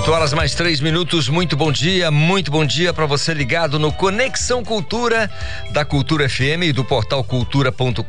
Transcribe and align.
8 0.00 0.12
horas 0.12 0.32
mais 0.32 0.54
3 0.54 0.80
minutos. 0.80 1.28
Muito 1.28 1.58
bom 1.58 1.70
dia, 1.70 2.10
muito 2.10 2.50
bom 2.50 2.64
dia 2.64 2.90
para 2.90 3.04
você 3.04 3.34
ligado 3.34 3.78
no 3.78 3.92
Conexão 3.92 4.64
Cultura 4.64 5.30
da 5.72 5.84
Cultura 5.84 6.26
FM 6.26 6.64
e 6.64 6.72
do 6.72 6.82
portal 6.82 7.22
cultura.com.br. 7.22 8.02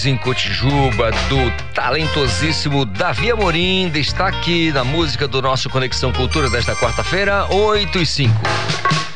Em 0.06 0.18
Cotijuba, 0.18 1.12
do 1.30 1.52
talentosíssimo 1.74 2.86
Davi 2.86 3.32
Amorim, 3.32 3.90
destaque 3.90 4.72
na 4.72 4.84
música 4.84 5.28
do 5.28 5.42
nosso 5.42 5.70
Conexão 5.70 6.12
Cultura 6.12 6.50
desta 6.50 6.76
quarta-feira, 6.76 7.48
8 7.50 8.00
e 8.00 8.06
5. 8.06 9.07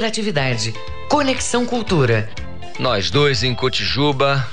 Interatividade. 0.00 0.74
Conexão 1.10 1.66
Cultura. 1.66 2.30
Nós 2.78 3.10
dois 3.10 3.42
em 3.42 3.54
Cotijuba. 3.54 4.46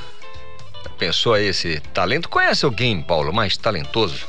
Pensou 1.00 1.34
aí 1.34 1.48
esse 1.48 1.80
talento? 1.94 2.28
Conhece 2.28 2.66
alguém, 2.66 3.02
Paulo, 3.02 3.32
mais 3.32 3.56
talentoso? 3.56 4.26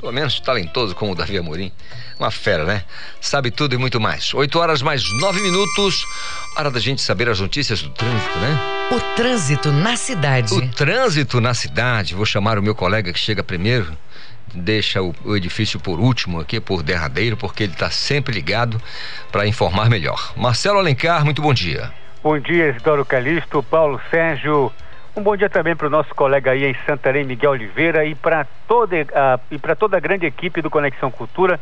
Pelo 0.00 0.10
menos 0.10 0.40
talentoso 0.40 0.96
como 0.96 1.12
o 1.12 1.14
Davi 1.14 1.38
Amorim. 1.38 1.70
Uma 2.18 2.32
fera, 2.32 2.64
né? 2.64 2.84
Sabe 3.20 3.52
tudo 3.52 3.76
e 3.76 3.78
muito 3.78 4.00
mais. 4.00 4.34
8 4.34 4.58
horas 4.58 4.82
mais 4.82 5.04
9 5.20 5.40
minutos. 5.40 6.04
Hora 6.56 6.72
da 6.72 6.80
gente 6.80 7.00
saber 7.00 7.28
as 7.28 7.38
notícias 7.38 7.80
do 7.80 7.90
trânsito, 7.90 8.38
né? 8.38 8.88
O 8.90 9.00
trânsito 9.14 9.70
na 9.70 9.96
cidade. 9.96 10.54
O 10.54 10.68
trânsito 10.72 11.40
na 11.40 11.54
cidade. 11.54 12.16
Vou 12.16 12.26
chamar 12.26 12.58
o 12.58 12.62
meu 12.62 12.74
colega 12.74 13.12
que 13.12 13.18
chega 13.18 13.44
primeiro 13.44 13.96
deixa 14.54 15.02
o, 15.02 15.14
o, 15.24 15.36
edifício 15.36 15.80
por 15.80 15.98
último 15.98 16.40
aqui, 16.40 16.60
por 16.60 16.82
derradeiro, 16.82 17.36
porque 17.36 17.64
ele 17.64 17.72
está 17.72 17.90
sempre 17.90 18.34
ligado 18.34 18.80
para 19.30 19.46
informar 19.46 19.88
melhor. 19.88 20.32
Marcelo 20.36 20.78
Alencar, 20.78 21.24
muito 21.24 21.42
bom 21.42 21.54
dia. 21.54 21.90
Bom 22.22 22.38
dia, 22.38 22.70
Isidoro 22.70 23.04
Calixto, 23.04 23.62
Paulo 23.62 24.00
Sérgio. 24.10 24.72
Um 25.14 25.22
bom 25.22 25.36
dia 25.36 25.50
também 25.50 25.76
para 25.76 25.88
o 25.88 25.90
nosso 25.90 26.14
colega 26.14 26.52
aí 26.52 26.64
em 26.64 26.76
Santarém, 26.86 27.24
Miguel 27.24 27.50
Oliveira, 27.50 28.04
e 28.04 28.14
para 28.14 28.46
toda, 28.66 28.96
toda 29.78 29.96
a 29.96 30.00
grande 30.00 30.24
equipe 30.24 30.62
do 30.62 30.70
Conexão 30.70 31.10
Cultura. 31.10 31.60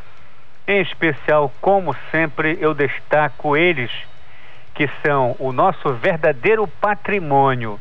Em 0.68 0.80
especial, 0.82 1.52
como 1.60 1.96
sempre, 2.12 2.58
eu 2.60 2.74
destaco 2.74 3.56
eles, 3.56 3.90
que 4.74 4.88
são 5.04 5.34
o 5.38 5.50
nosso 5.50 5.92
verdadeiro 5.94 6.68
patrimônio. 6.80 7.80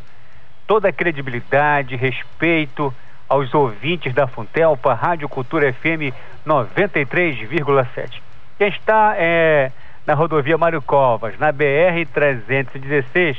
Toda 0.66 0.90
a 0.90 0.94
credibilidade, 0.94 1.96
respeito, 1.96 2.94
aos 3.30 3.54
ouvintes 3.54 4.12
da 4.14 4.26
Funtelpa, 4.26 4.96
Rádio 4.96 5.30
Cultura 5.30 5.72
FM 5.72 6.12
93,7. 6.46 8.20
Quem 8.58 8.68
está 8.70 9.14
é, 9.16 9.72
na 10.06 10.16
rodovia 10.16 10.58
Mário 10.58 10.82
Covas, 10.82 11.38
na 11.38 11.52
BR 11.52 12.08
316 12.12 13.38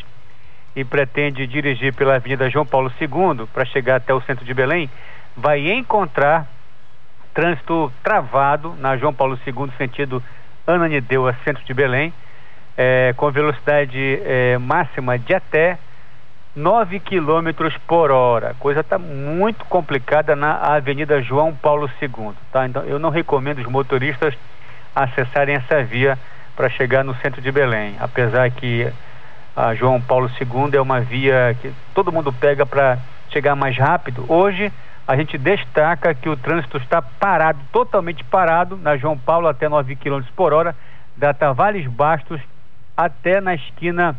e 0.77 0.85
pretende 0.85 1.45
dirigir 1.49 1.93
pela 1.93 2.15
Avenida 2.15 2.49
João 2.49 2.65
Paulo 2.65 2.93
II 3.01 3.47
para 3.53 3.65
chegar 3.65 3.97
até 3.97 4.15
o 4.15 4.21
centro 4.21 4.45
de 4.45 4.55
Belém, 4.55 4.89
vai 5.37 5.69
encontrar 5.73 6.47
trânsito 7.35 7.93
travado 8.03 8.75
na 8.79 8.97
João 8.97 9.13
Paulo 9.13 9.39
II, 9.45 9.73
sentido 9.77 10.23
Ananindeua, 10.67 11.35
centro 11.45 11.65
de 11.65 11.75
Belém, 11.75 12.13
é, 12.77 13.13
com 13.17 13.31
velocidade 13.31 14.21
é, 14.25 14.57
máxima 14.59 15.19
de 15.19 15.35
até 15.35 15.79
9 16.55 16.99
quilômetros 17.00 17.76
por 17.87 18.11
hora. 18.11 18.55
Coisa 18.58 18.81
está 18.81 18.99
muito 18.99 19.64
complicada 19.67 20.35
na 20.35 20.55
Avenida 20.55 21.23
João 21.23 21.55
Paulo 21.55 21.88
II. 22.02 22.32
Tá? 22.52 22.67
Então, 22.67 22.82
eu 22.85 22.99
não 22.99 23.11
recomendo 23.11 23.58
os 23.58 23.67
motoristas 23.67 24.35
acessarem 24.94 25.55
essa 25.55 25.82
via 25.85 26.19
para 26.56 26.69
chegar 26.69 27.05
no 27.05 27.14
centro 27.17 27.41
de 27.41 27.52
Belém. 27.52 27.94
Apesar 28.00 28.50
que 28.50 28.93
a 29.56 29.75
João 29.75 30.00
Paulo 30.00 30.29
II 30.41 30.76
é 30.76 30.81
uma 30.81 31.00
via 31.00 31.56
que 31.61 31.73
todo 31.94 32.12
mundo 32.12 32.32
pega 32.32 32.67
para 32.67 32.99
chegar 33.31 33.55
mais 33.55 33.76
rápido. 33.76 34.25
Hoje 34.29 34.73
a 35.06 35.17
gente 35.17 35.38
destaca 35.38 36.14
que 36.14 36.29
o 36.29 36.37
trânsito 36.37 36.79
está 36.79 37.00
parado, 37.00 37.61
totalmente 37.73 38.25
parado, 38.25 38.76
na 38.76 38.96
João 38.96 39.17
Paulo 39.17 39.46
até 39.46 39.69
9 39.69 39.96
km 39.96 40.23
por 40.35 40.53
hora, 40.53 40.75
da 41.17 41.32
Tavares 41.32 41.87
Bastos 41.87 42.41
até 42.96 43.41
na 43.41 43.55
esquina 43.55 44.17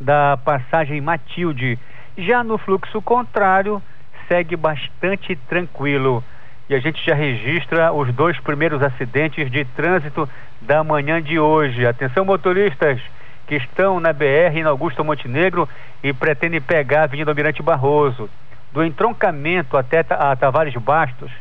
da 0.00 0.38
passagem 0.42 1.00
Matilde. 1.00 1.78
Já 2.16 2.42
no 2.42 2.56
fluxo 2.56 3.02
contrário, 3.02 3.82
segue 4.26 4.56
bastante 4.56 5.36
tranquilo. 5.36 6.24
E 6.68 6.74
a 6.74 6.78
gente 6.78 7.04
já 7.04 7.14
registra 7.14 7.92
os 7.92 8.12
dois 8.14 8.38
primeiros 8.40 8.82
acidentes 8.82 9.50
de 9.50 9.64
trânsito 9.64 10.28
da 10.60 10.82
manhã 10.82 11.20
de 11.20 11.38
hoje. 11.38 11.86
Atenção, 11.86 12.24
motoristas 12.24 13.00
que 13.46 13.56
estão 13.56 13.98
na 13.98 14.12
BR 14.12 14.54
em 14.54 14.62
Augusto 14.62 15.04
Montenegro 15.04 15.68
e 16.02 16.12
pretendem 16.12 16.60
pegar 16.60 17.00
a 17.00 17.04
Avenida 17.04 17.30
Almirante 17.30 17.62
Barroso. 17.62 18.30
Do 18.72 18.84
entroncamento 18.84 19.76
até 19.76 20.06
a 20.08 20.36
Tavares 20.36 20.74
Bastos, 20.74 21.32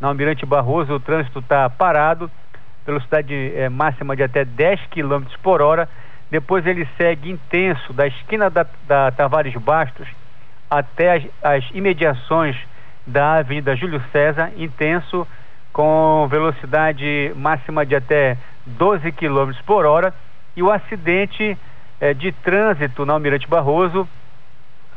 na 0.00 0.06
Almirante 0.06 0.46
Barroso, 0.46 0.94
o 0.94 1.00
trânsito 1.00 1.40
está 1.40 1.68
parado, 1.68 2.30
velocidade 2.86 3.52
é, 3.56 3.68
máxima 3.68 4.14
de 4.14 4.22
até 4.22 4.44
10 4.44 4.80
km 4.92 5.24
por 5.42 5.60
hora 5.60 5.88
depois 6.30 6.66
ele 6.66 6.86
segue 6.96 7.30
intenso 7.30 7.92
da 7.92 8.06
esquina 8.06 8.50
da, 8.50 8.66
da 8.86 9.10
Tavares 9.10 9.54
Bastos 9.54 10.08
até 10.68 11.16
as, 11.16 11.24
as 11.42 11.64
imediações 11.72 12.56
da 13.06 13.34
Avenida 13.38 13.76
Júlio 13.76 14.02
César, 14.10 14.50
intenso 14.56 15.26
com 15.72 16.26
velocidade 16.28 17.32
máxima 17.36 17.86
de 17.86 17.94
até 17.94 18.36
12 18.66 19.12
km 19.12 19.52
por 19.64 19.86
hora. 19.86 20.12
E 20.56 20.62
o 20.62 20.72
acidente 20.72 21.56
eh, 22.00 22.14
de 22.14 22.32
trânsito 22.32 23.04
na 23.04 23.12
Almirante 23.12 23.46
Barroso 23.46 24.08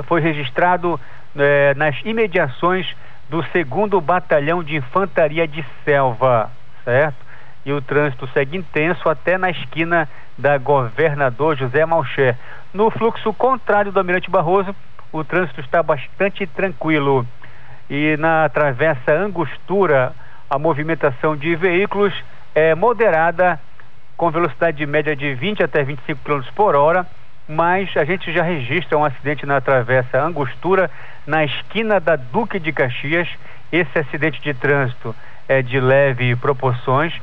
foi 0.05 0.21
registrado 0.21 0.99
eh, 1.35 1.73
nas 1.75 1.95
imediações 2.03 2.95
do 3.29 3.43
segundo 3.51 4.01
Batalhão 4.01 4.63
de 4.63 4.77
Infantaria 4.77 5.47
de 5.47 5.63
Selva, 5.83 6.49
certo? 6.83 7.28
E 7.65 7.73
o 7.73 7.81
trânsito 7.81 8.27
segue 8.33 8.57
intenso 8.57 9.09
até 9.09 9.37
na 9.37 9.49
esquina 9.49 10.07
da 10.37 10.57
Governador 10.57 11.57
José 11.57 11.85
Malcher. 11.85 12.35
No 12.73 12.89
fluxo 12.89 13.33
contrário 13.33 13.91
do 13.91 13.99
Almirante 13.99 14.29
Barroso, 14.29 14.75
o 15.11 15.23
trânsito 15.23 15.59
está 15.61 15.83
bastante 15.83 16.45
tranquilo. 16.47 17.25
E 17.89 18.15
na 18.17 18.47
travessa 18.49 19.11
Angostura, 19.11 20.13
a 20.49 20.57
movimentação 20.57 21.35
de 21.35 21.55
veículos 21.55 22.13
é 22.55 22.73
moderada, 22.75 23.59
com 24.15 24.29
velocidade 24.29 24.85
média 24.85 25.15
de 25.15 25.33
20 25.33 25.63
até 25.63 25.83
25 25.83 26.19
km 26.23 26.41
por 26.55 26.75
hora, 26.75 27.05
mas 27.47 27.89
a 27.97 28.03
gente 28.03 28.31
já 28.31 28.43
registra 28.43 28.97
um 28.97 29.03
acidente 29.03 29.45
na 29.45 29.59
travessa 29.59 30.21
Angostura, 30.21 30.89
na 31.25 31.43
esquina 31.43 31.99
da 31.99 32.15
Duque 32.15 32.59
de 32.59 32.71
Caxias. 32.71 33.27
Esse 33.71 33.97
acidente 33.97 34.41
de 34.41 34.53
trânsito 34.53 35.15
é 35.47 35.61
de 35.61 35.79
leve 35.79 36.35
proporções 36.35 37.13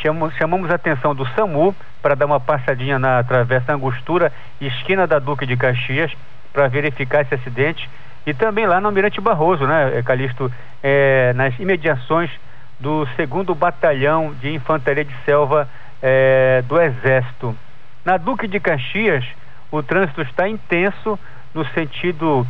chamamos, 0.00 0.34
chamamos 0.36 0.70
a 0.70 0.74
atenção 0.74 1.14
do 1.14 1.26
SAMU 1.34 1.74
para 2.02 2.14
dar 2.14 2.26
uma 2.26 2.40
passadinha 2.40 2.98
na 2.98 3.22
Travessa 3.22 3.72
Angostura, 3.72 4.32
esquina 4.60 5.06
da 5.06 5.18
Duque 5.18 5.46
de 5.46 5.56
Caxias, 5.56 6.12
para 6.52 6.68
verificar 6.68 7.22
esse 7.22 7.34
acidente. 7.34 7.88
E 8.26 8.34
também 8.34 8.66
lá 8.66 8.80
no 8.80 8.88
Almirante 8.88 9.20
Barroso, 9.20 9.66
né, 9.66 10.02
Calixto, 10.04 10.52
é, 10.82 11.32
nas 11.34 11.58
imediações 11.58 12.30
do 12.78 13.06
segundo 13.16 13.54
Batalhão 13.54 14.34
de 14.40 14.54
Infantaria 14.54 15.04
de 15.04 15.14
Selva 15.24 15.68
é, 16.02 16.62
do 16.66 16.80
Exército. 16.80 17.56
Na 18.04 18.16
Duque 18.16 18.46
de 18.46 18.60
Caxias, 18.60 19.24
o 19.70 19.82
trânsito 19.82 20.22
está 20.22 20.48
intenso 20.48 21.18
no 21.54 21.64
sentido 21.66 22.46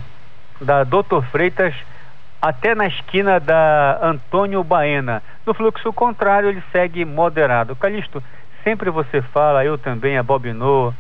da 0.61 0.85
Doutor 0.85 1.25
Freitas 1.27 1.75
até 2.41 2.75
na 2.75 2.87
esquina 2.87 3.41
da 3.41 3.99
Antônio 4.03 4.63
Baena. 4.63 5.23
No 5.45 5.55
fluxo 5.55 5.93
contrário, 5.93 6.49
ele 6.49 6.63
segue 6.73 7.05
moderado. 7.05 7.75
Calixto, 7.77 8.23
sempre 8.63 8.91
você 8.91 9.21
fala, 9.21 9.65
eu 9.65 9.77
também, 9.77 10.17
a 10.17 10.23
Bobinou, 10.23 10.95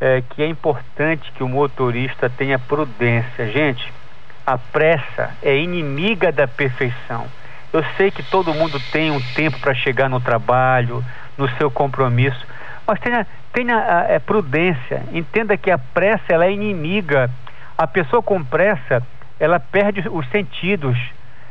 é, 0.00 0.22
que 0.30 0.42
é 0.42 0.46
importante 0.46 1.30
que 1.32 1.42
o 1.42 1.48
motorista 1.48 2.30
tenha 2.30 2.58
prudência. 2.58 3.50
Gente, 3.50 3.92
a 4.46 4.58
pressa 4.58 5.30
é 5.42 5.56
inimiga 5.56 6.32
da 6.32 6.46
perfeição. 6.46 7.26
Eu 7.72 7.84
sei 7.96 8.10
que 8.10 8.22
todo 8.22 8.52
mundo 8.52 8.78
tem 8.92 9.10
um 9.10 9.20
tempo 9.34 9.58
para 9.60 9.74
chegar 9.74 10.08
no 10.08 10.20
trabalho, 10.20 11.04
no 11.38 11.48
seu 11.56 11.70
compromisso, 11.70 12.46
mas 12.86 13.00
tenha, 13.00 13.26
tenha 13.52 13.76
a, 13.76 14.12
é, 14.12 14.18
prudência. 14.18 15.02
Entenda 15.12 15.56
que 15.56 15.70
a 15.70 15.78
pressa 15.78 16.24
ela 16.28 16.44
é 16.44 16.52
inimiga. 16.52 17.30
A 17.78 17.86
pessoa 17.86 18.22
com 18.22 18.44
pressa 18.44 19.02
ela 19.42 19.58
perde 19.58 20.08
os 20.08 20.24
sentidos, 20.30 20.96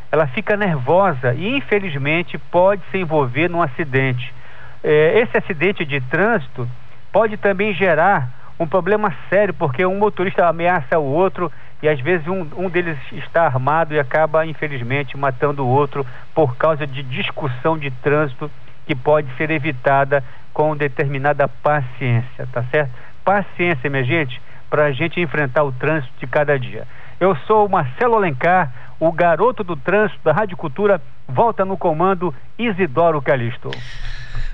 ela 0.10 0.25
fica 0.25 0.55
nervosa 0.55 1.33
e, 1.33 1.57
infelizmente, 1.57 2.38
pode 2.38 2.81
se 2.89 2.98
envolver 2.98 3.50
num 3.50 3.62
acidente. 3.62 4.33
É, 4.81 5.19
esse 5.19 5.38
acidente 5.38 5.83
de 5.83 6.00
trânsito 6.00 6.65
pode 7.12 7.36
também 7.36 7.74
gerar 7.74 8.29
um 8.57 8.65
problema 8.65 9.13
sério, 9.29 9.53
porque 9.53 9.86
um 9.86 9.98
motorista 9.98 10.48
ameaça 10.48 10.98
o 10.98 11.03
outro 11.03 11.51
e 11.83 11.89
às 11.89 12.00
vezes 12.00 12.25
um, 12.27 12.48
um 12.55 12.69
deles 12.69 12.98
está 13.12 13.43
armado 13.45 13.93
e 13.93 14.00
acaba, 14.00 14.45
infelizmente, 14.45 15.17
matando 15.17 15.65
o 15.65 15.67
outro 15.67 16.07
por 16.33 16.55
causa 16.55 16.88
de 16.88 17.03
discussão 17.03 17.77
de 17.77 17.91
trânsito 17.91 18.50
que 18.88 18.95
pode 18.95 19.27
ser 19.36 19.51
evitada 19.51 20.24
com 20.53 20.77
determinada 20.77 21.45
paciência, 21.45 22.48
tá 22.53 22.63
certo? 22.71 22.91
Paciência, 23.25 23.89
minha 23.89 24.05
gente, 24.05 24.41
para 24.69 24.86
a 24.86 24.91
gente 24.93 25.19
enfrentar 25.19 25.65
o 25.65 25.74
trânsito 25.74 26.13
de 26.17 26.27
cada 26.27 26.57
dia. 26.57 26.88
Eu 27.22 27.36
sou 27.46 27.70
Marcelo 27.70 28.16
Alencar, 28.16 28.74
o 29.00 29.12
garoto 29.12 29.63
do 29.63 29.75
trânsito 29.75 30.20
da 30.24 30.32
Rádio 30.32 30.58
Cultura, 30.58 31.00
volta 31.28 31.63
no 31.63 31.78
comando 31.78 32.34
Isidoro 32.58 33.22
Calixto. 33.22 33.70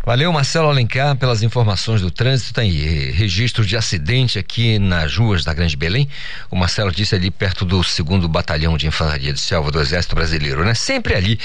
Valeu, 0.08 0.32
Marcelo 0.32 0.70
Alencar, 0.70 1.18
pelas 1.18 1.44
informações 1.44 2.00
do 2.00 2.10
trânsito. 2.10 2.54
Tem 2.54 2.72
registro 3.12 3.66
de 3.66 3.76
acidente 3.76 4.40
aqui 4.40 4.80
nas 4.80 5.18
ruas 5.18 5.44
da 5.44 5.54
Grande 5.54 5.76
Belém. 5.76 6.08
O 6.50 6.56
Marcelo 6.56 6.94
disse 6.94 7.14
ali 7.14 7.30
perto 7.30 7.66
do 7.66 7.84
segundo 7.84 8.26
batalhão 8.26 8.78
de 8.78 8.88
infantaria 8.88 9.34
de 9.34 9.40
selva 9.42 9.70
do 9.70 9.82
Exército 9.82 10.16
Brasileiro, 10.16 10.64
né? 10.64 10.74
Sempre 10.74 11.14
ali, 11.14 11.38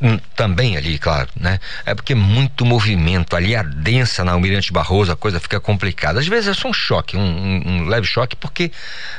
hum, 0.00 0.20
também 0.36 0.76
ali, 0.76 1.00
claro, 1.00 1.28
né? 1.34 1.58
É 1.84 1.92
porque 1.92 2.14
muito 2.14 2.64
movimento 2.64 3.34
ali, 3.34 3.56
a 3.56 3.64
densa 3.64 4.22
na 4.22 4.30
Almirante 4.30 4.72
Barroso, 4.72 5.10
a 5.10 5.16
coisa 5.16 5.40
fica 5.40 5.58
complicada. 5.58 6.20
Às 6.20 6.28
vezes 6.28 6.46
é 6.50 6.54
só 6.54 6.68
um 6.68 6.72
choque, 6.72 7.16
um, 7.16 7.20
um, 7.20 7.62
um 7.66 7.84
leve 7.86 8.06
choque, 8.06 8.36
porque 8.36 8.70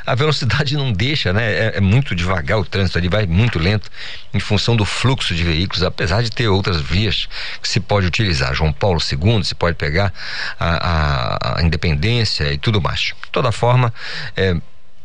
a 0.06 0.14
velocidade 0.14 0.74
não 0.80 0.94
deixa, 0.94 1.30
né? 1.30 1.52
É, 1.52 1.72
é 1.76 1.80
muito 1.82 2.14
devagar 2.14 2.58
o 2.58 2.64
trânsito 2.64 2.96
ali, 2.96 3.10
vai 3.10 3.26
muito 3.26 3.58
lento 3.58 3.90
em 4.32 4.40
função 4.40 4.74
do 4.74 4.86
fluxo 4.86 5.34
de 5.34 5.44
veículos, 5.44 5.82
apesar 5.82 6.22
de 6.22 6.30
ter 6.30 6.48
outras 6.48 6.80
vias 6.80 7.28
que 7.60 7.68
se 7.68 7.78
pode 7.78 8.06
utilizar. 8.06 8.61
João 8.62 8.72
Paulo 8.72 9.00
II, 9.00 9.44
se 9.44 9.54
pode 9.54 9.76
pegar 9.76 10.12
a, 10.58 11.56
a, 11.56 11.58
a 11.58 11.62
Independência 11.62 12.52
e 12.52 12.58
tudo 12.58 12.80
mais. 12.80 13.00
De 13.00 13.30
toda 13.32 13.50
forma, 13.50 13.92
é, 14.36 14.56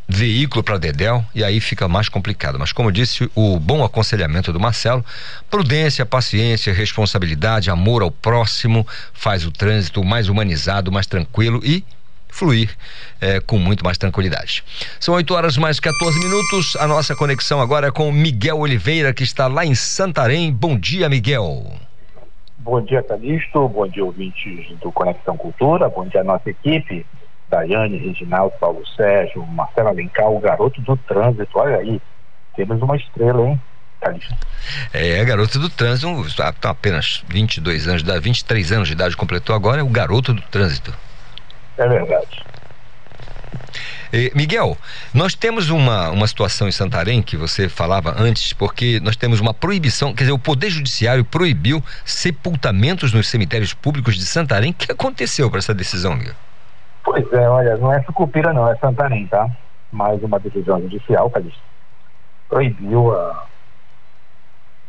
veículo 0.08 0.62
para 0.62 0.78
Dedel 0.78 1.24
e 1.34 1.42
aí 1.42 1.60
fica 1.60 1.88
mais 1.88 2.08
complicado. 2.08 2.58
Mas 2.58 2.72
como 2.72 2.92
disse 2.92 3.30
o 3.34 3.58
bom 3.58 3.84
aconselhamento 3.84 4.52
do 4.52 4.60
Marcelo, 4.60 5.04
prudência, 5.50 6.06
paciência, 6.06 6.72
responsabilidade, 6.72 7.70
amor 7.70 8.02
ao 8.02 8.10
próximo 8.10 8.86
faz 9.12 9.44
o 9.44 9.50
trânsito 9.50 10.02
mais 10.04 10.28
humanizado, 10.28 10.92
mais 10.92 11.06
tranquilo 11.06 11.60
e 11.64 11.84
fluir 12.28 12.70
é, 13.20 13.40
com 13.40 13.58
muito 13.58 13.84
mais 13.84 13.98
tranquilidade. 13.98 14.62
São 15.00 15.14
8 15.14 15.34
horas 15.34 15.56
mais 15.56 15.80
14 15.80 16.18
minutos. 16.20 16.76
A 16.76 16.86
nossa 16.86 17.16
conexão 17.16 17.60
agora 17.60 17.88
é 17.88 17.90
com 17.90 18.12
Miguel 18.12 18.58
Oliveira, 18.58 19.12
que 19.12 19.24
está 19.24 19.46
lá 19.46 19.64
em 19.64 19.74
Santarém. 19.74 20.52
Bom 20.52 20.78
dia, 20.78 21.08
Miguel. 21.08 21.87
Bom 22.68 22.82
dia, 22.82 23.02
Calixto. 23.02 23.66
Bom 23.66 23.88
dia, 23.88 24.04
ouvintes 24.04 24.68
do 24.78 24.92
Conexão 24.92 25.38
Cultura. 25.38 25.88
Bom 25.88 26.06
dia, 26.06 26.22
nossa 26.22 26.50
equipe. 26.50 27.06
Daiane, 27.48 27.96
Reginaldo, 27.96 28.52
Paulo 28.60 28.86
Sérgio, 28.94 29.42
Marcelo 29.46 29.88
Alencar, 29.88 30.30
o 30.30 30.38
garoto 30.38 30.78
do 30.82 30.94
trânsito. 30.94 31.58
Olha 31.58 31.78
aí, 31.78 31.98
temos 32.54 32.82
uma 32.82 32.94
estrela, 32.94 33.40
hein? 33.48 33.58
Calixto. 34.02 34.36
É, 34.92 35.24
garoto 35.24 35.58
do 35.58 35.70
trânsito, 35.70 36.26
está 36.26 36.52
apenas 36.64 37.24
22 37.28 37.88
anos 37.88 38.02
de 38.02 38.10
idade, 38.10 38.22
23 38.22 38.72
anos 38.72 38.88
de 38.88 38.92
idade 38.92 39.16
completou 39.16 39.56
agora, 39.56 39.80
é 39.80 39.82
o 39.82 39.88
garoto 39.88 40.34
do 40.34 40.42
trânsito. 40.42 40.94
É 41.78 41.88
verdade. 41.88 42.44
Miguel, 44.34 44.76
nós 45.12 45.34
temos 45.34 45.68
uma, 45.68 46.10
uma 46.10 46.26
situação 46.26 46.66
em 46.66 46.72
Santarém 46.72 47.20
que 47.20 47.36
você 47.36 47.68
falava 47.68 48.14
antes, 48.16 48.52
porque 48.52 48.98
nós 49.00 49.16
temos 49.16 49.38
uma 49.38 49.52
proibição, 49.52 50.14
quer 50.14 50.24
dizer, 50.24 50.32
o 50.32 50.38
Poder 50.38 50.70
Judiciário 50.70 51.24
proibiu 51.24 51.82
sepultamentos 52.04 53.12
nos 53.12 53.28
cemitérios 53.28 53.74
públicos 53.74 54.14
de 54.16 54.24
Santarém. 54.24 54.70
O 54.70 54.74
que 54.74 54.90
aconteceu 54.90 55.50
para 55.50 55.58
essa 55.58 55.74
decisão, 55.74 56.14
Miguel? 56.14 56.34
Pois 57.04 57.30
é, 57.32 57.48
olha, 57.48 57.76
não 57.76 57.92
é 57.92 58.02
Sucupira 58.02 58.52
não, 58.52 58.70
é 58.70 58.76
Santarém, 58.76 59.26
tá? 59.26 59.48
Mais 59.92 60.22
uma 60.22 60.38
decisão 60.38 60.80
judicial, 60.80 61.30
Calixto, 61.30 61.60
proibiu 62.48 63.14
a, 63.14 63.46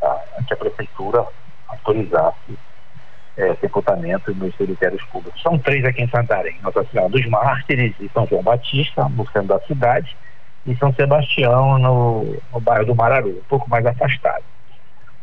a, 0.02 0.44
que 0.48 0.54
a 0.54 0.58
prefeitura 0.58 1.26
autorizasse 1.68 2.58
é, 3.40 3.56
sepultamento 3.56 4.36
nos 4.36 4.54
cemitérios 4.56 5.02
públicos. 5.06 5.42
São 5.42 5.58
três 5.58 5.84
aqui 5.86 6.04
em 6.04 6.10
Santarém: 6.10 6.58
Nossa 6.62 6.84
Senhora 6.86 7.10
dos 7.10 7.26
Mártires 7.28 7.96
e 8.00 8.10
São 8.14 8.28
João 8.28 8.44
Batista, 8.44 9.08
no 9.10 9.26
centro 9.28 9.48
da 9.48 9.60
cidade, 9.62 10.16
e 10.68 10.76
São 10.76 10.94
Sebastião, 10.94 11.80
no, 11.80 12.38
no 12.54 12.60
bairro 12.60 12.86
do 12.86 12.96
Mararu, 12.96 13.30
um 13.30 13.48
pouco 13.48 13.70
mais 13.70 13.86
afastado. 13.86 14.44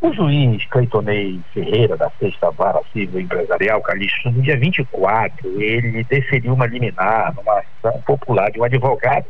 O 0.00 0.12
juiz 0.12 0.64
Cleitonei 0.66 1.40
Ferreira, 1.52 1.96
da 1.96 2.11
Sexta 2.18 2.50
Vara 2.50 2.80
Civil 2.92 3.20
Empresarial, 3.20 3.80
Calixto, 3.82 4.30
no 4.30 4.42
dia 4.42 4.58
24, 4.58 5.61
ele 5.61 6.04
deferiu 6.04 6.54
uma 6.54 6.66
liminar 6.66 7.35
numa 7.35 7.61
ação 7.61 8.00
popular 8.02 8.50
de 8.50 8.61
um 8.61 8.64
advogado 8.64 9.26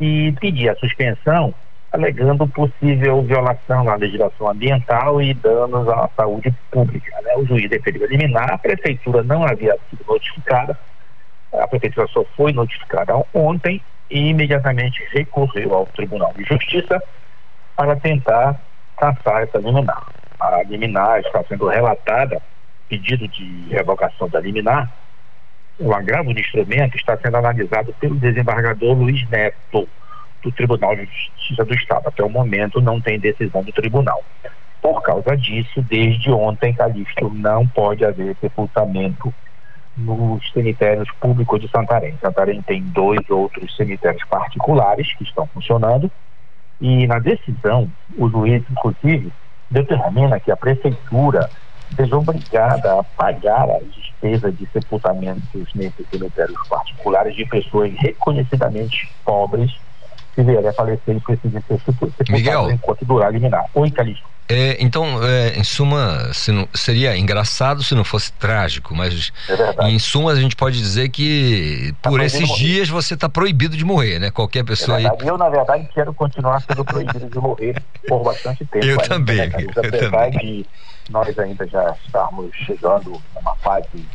e 0.00 0.32
pedia 0.40 0.72
a 0.72 0.76
suspensão 0.76 1.54
alegando 1.94 2.48
possível 2.48 3.22
violação 3.22 3.88
à 3.88 3.94
legislação 3.94 4.50
ambiental 4.50 5.22
e 5.22 5.32
danos 5.32 5.88
à 5.88 6.10
saúde 6.16 6.52
pública. 6.68 7.14
Né? 7.22 7.36
O 7.36 7.46
juiz 7.46 7.70
deferiu 7.70 8.02
eliminar, 8.02 8.50
a 8.52 8.58
prefeitura 8.58 9.22
não 9.22 9.44
havia 9.44 9.78
sido 9.88 10.04
notificada, 10.08 10.76
a 11.52 11.68
prefeitura 11.68 12.08
só 12.08 12.24
foi 12.36 12.52
notificada 12.52 13.14
ontem 13.32 13.80
e 14.10 14.30
imediatamente 14.30 15.06
recorreu 15.12 15.72
ao 15.72 15.86
Tribunal 15.86 16.34
de 16.36 16.42
Justiça 16.42 17.00
para 17.76 17.94
tentar 17.94 18.60
caçar 18.98 19.44
essa 19.44 19.58
liminar. 19.58 20.04
A 20.40 20.64
liminar 20.64 21.20
está 21.20 21.44
sendo 21.44 21.68
relatada, 21.68 22.42
pedido 22.88 23.28
de 23.28 23.68
revogação 23.70 24.28
da 24.28 24.40
liminar, 24.40 24.92
o 25.78 25.94
agravo 25.94 26.34
do 26.34 26.40
instrumento 26.40 26.96
está 26.96 27.16
sendo 27.18 27.36
analisado 27.36 27.94
pelo 28.00 28.16
desembargador 28.16 28.96
Luiz 28.96 29.28
Neto 29.30 29.88
do 30.44 30.52
Tribunal 30.52 30.94
de 30.94 31.06
Justiça 31.06 31.64
do 31.64 31.74
Estado. 31.74 32.08
Até 32.08 32.22
o 32.22 32.28
momento 32.28 32.80
não 32.80 33.00
tem 33.00 33.18
decisão 33.18 33.62
do 33.62 33.72
tribunal. 33.72 34.22
Por 34.80 35.02
causa 35.02 35.34
disso, 35.36 35.80
desde 35.82 36.30
ontem, 36.30 36.74
Calixto, 36.74 37.30
não 37.30 37.66
pode 37.66 38.04
haver 38.04 38.36
sepultamento 38.40 39.32
nos 39.96 40.50
cemitérios 40.52 41.08
públicos 41.20 41.60
de 41.60 41.68
Santarém. 41.68 42.14
Santarém 42.20 42.60
tem 42.62 42.82
dois 42.82 43.28
outros 43.30 43.74
cemitérios 43.76 44.22
particulares 44.28 45.12
que 45.14 45.24
estão 45.24 45.46
funcionando 45.46 46.10
e 46.80 47.06
na 47.06 47.18
decisão, 47.18 47.90
o 48.18 48.28
juiz, 48.28 48.62
inclusive, 48.70 49.32
determina 49.70 50.38
que 50.40 50.50
a 50.50 50.56
prefeitura 50.56 51.48
seja 51.96 52.16
obrigada 52.16 53.00
a 53.00 53.04
pagar 53.04 53.70
as 53.70 53.84
despesas 53.94 54.56
de 54.58 54.66
sepultamentos 54.66 55.72
nesses 55.74 56.06
cemitérios 56.10 56.68
particulares 56.68 57.34
de 57.36 57.46
pessoas 57.46 57.92
reconhecidamente 57.98 59.08
pobres 59.24 59.72
se 60.34 60.42
vier 60.42 60.66
a 60.66 60.72
falecer, 60.72 61.02
ele 61.06 61.20
precisa 61.20 61.62
ser 61.66 61.80
sepultado 61.80 62.70
enquanto 62.72 63.04
durar 63.04 63.28
a 63.28 63.30
liminar. 63.30 63.64
Oi, 63.74 63.90
Calixto. 63.90 64.34
É, 64.46 64.76
então, 64.78 65.24
é, 65.24 65.56
em 65.58 65.64
suma, 65.64 66.30
não, 66.48 66.68
seria 66.74 67.16
engraçado 67.16 67.82
se 67.82 67.94
não 67.94 68.04
fosse 68.04 68.30
trágico, 68.32 68.94
mas 68.94 69.32
é 69.78 69.88
em 69.88 69.98
suma 69.98 70.32
a 70.32 70.34
gente 70.34 70.54
pode 70.54 70.76
dizer 70.76 71.08
que 71.08 71.94
tá 72.02 72.10
por 72.10 72.20
esses 72.20 72.46
dias 72.56 72.90
você 72.90 73.14
está 73.14 73.26
proibido 73.26 73.74
de 73.74 73.84
morrer, 73.86 74.18
né? 74.18 74.30
Qualquer 74.30 74.62
pessoa 74.62 75.00
é 75.00 75.06
aí. 75.06 75.18
Eu, 75.20 75.38
na 75.38 75.48
verdade, 75.48 75.88
quero 75.94 76.12
continuar 76.12 76.60
sendo 76.60 76.84
proibido 76.84 77.30
de 77.30 77.38
morrer 77.38 77.82
por 78.06 78.22
bastante 78.22 78.66
tempo. 78.66 78.84
Eu 78.84 79.00
ainda, 79.00 79.08
também. 79.08 79.48
Né, 79.48 79.64
eu 79.74 79.82
Apesar 79.82 80.10
também. 80.10 80.38
de 80.38 80.66
nós 81.08 81.38
ainda 81.38 81.66
já 81.66 81.96
estarmos 82.04 82.54
chegando 82.66 83.22
numa 83.34 83.56
fase, 83.56 84.06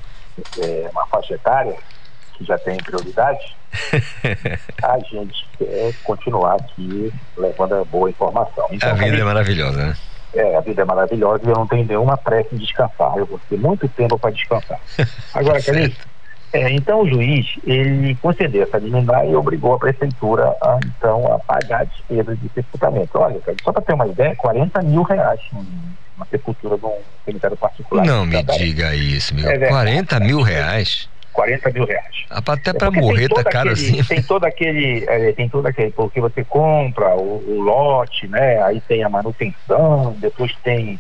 é, 0.60 0.90
uma 0.92 1.08
faixa 1.08 1.34
etária 1.34 1.76
que 2.40 2.46
já 2.46 2.58
tem 2.58 2.78
prioridade, 2.78 3.56
a 4.82 4.98
gente 5.00 5.46
quer 5.58 5.94
continuar 6.04 6.56
aqui 6.56 7.14
levando 7.38 7.76
a 7.76 7.84
boa 7.84 8.10
informação. 8.10 8.66
Então, 8.72 8.90
a 8.90 8.94
vida 8.94 9.18
é 9.18 9.24
maravilhosa, 9.24 9.88
né? 9.88 9.98
É, 10.34 10.56
a 10.56 10.62
vida 10.62 10.82
é 10.82 10.86
maravilhosa 10.86 11.44
e 11.46 11.50
eu 11.50 11.56
não 11.56 11.68
tenho 11.68 11.86
nenhuma 11.86 12.18
pressa 12.18 12.56
em 12.56 12.58
descansar. 12.58 13.18
Eu 13.18 13.26
vou 13.26 13.40
ter 13.50 13.58
muito 13.58 13.88
tempo 13.90 14.18
para 14.18 14.32
descansar. 14.32 14.80
Agora, 15.34 15.62
Calixto, 15.62 16.08
é, 16.54 16.72
então 16.72 17.02
o 17.02 17.10
juiz, 17.10 17.46
ele 17.66 18.16
concedeu 18.16 18.64
essa 18.64 18.78
liminar 18.78 19.28
e 19.28 19.36
obrigou 19.36 19.74
a 19.74 19.80
prefeitura 19.80 20.56
a, 20.62 20.80
então, 20.86 21.32
a 21.34 21.40
pagar 21.40 21.86
despesas 21.86 22.40
de 22.40 22.50
sepultamento. 22.50 23.20
Olha, 23.20 23.40
só 23.64 23.72
para 23.72 23.82
ter 23.82 23.94
uma 23.94 24.08
ideia, 24.08 24.36
40 24.36 24.82
mil 24.84 25.04
reais 25.04 25.42
uma 26.20 26.26
sepultura 26.30 26.78
de 26.78 26.86
um 26.86 26.98
cemitério 27.24 27.56
particular. 27.56 28.06
Não 28.06 28.26
me 28.26 28.44
diga 28.44 28.94
isso, 28.94 29.34
meu. 29.34 29.50
É 29.50 29.70
40 29.70 30.20
mil 30.20 30.42
reais? 30.42 31.08
40 31.34 31.72
mil 31.72 31.86
reais. 31.86 32.26
Até 32.30 32.74
para 32.74 32.88
é 32.88 32.92
morrer 32.92 33.30
tá 33.30 33.44
caro 33.44 33.72
assim. 33.72 34.04
Tem 34.04 34.22
todo 34.22 34.46
aquele, 34.46 35.06
é, 35.08 35.32
tem 35.34 35.48
todo 35.50 35.66
aquele, 35.66 35.92
porque 35.92 36.20
você 36.20 36.44
compra 36.44 37.16
o, 37.16 37.44
o, 37.48 37.62
lote, 37.62 38.28
né? 38.28 38.62
Aí 38.64 38.82
tem 38.82 39.04
a 39.04 39.10
manutenção, 39.10 40.16
depois 40.20 40.56
tem 40.64 41.00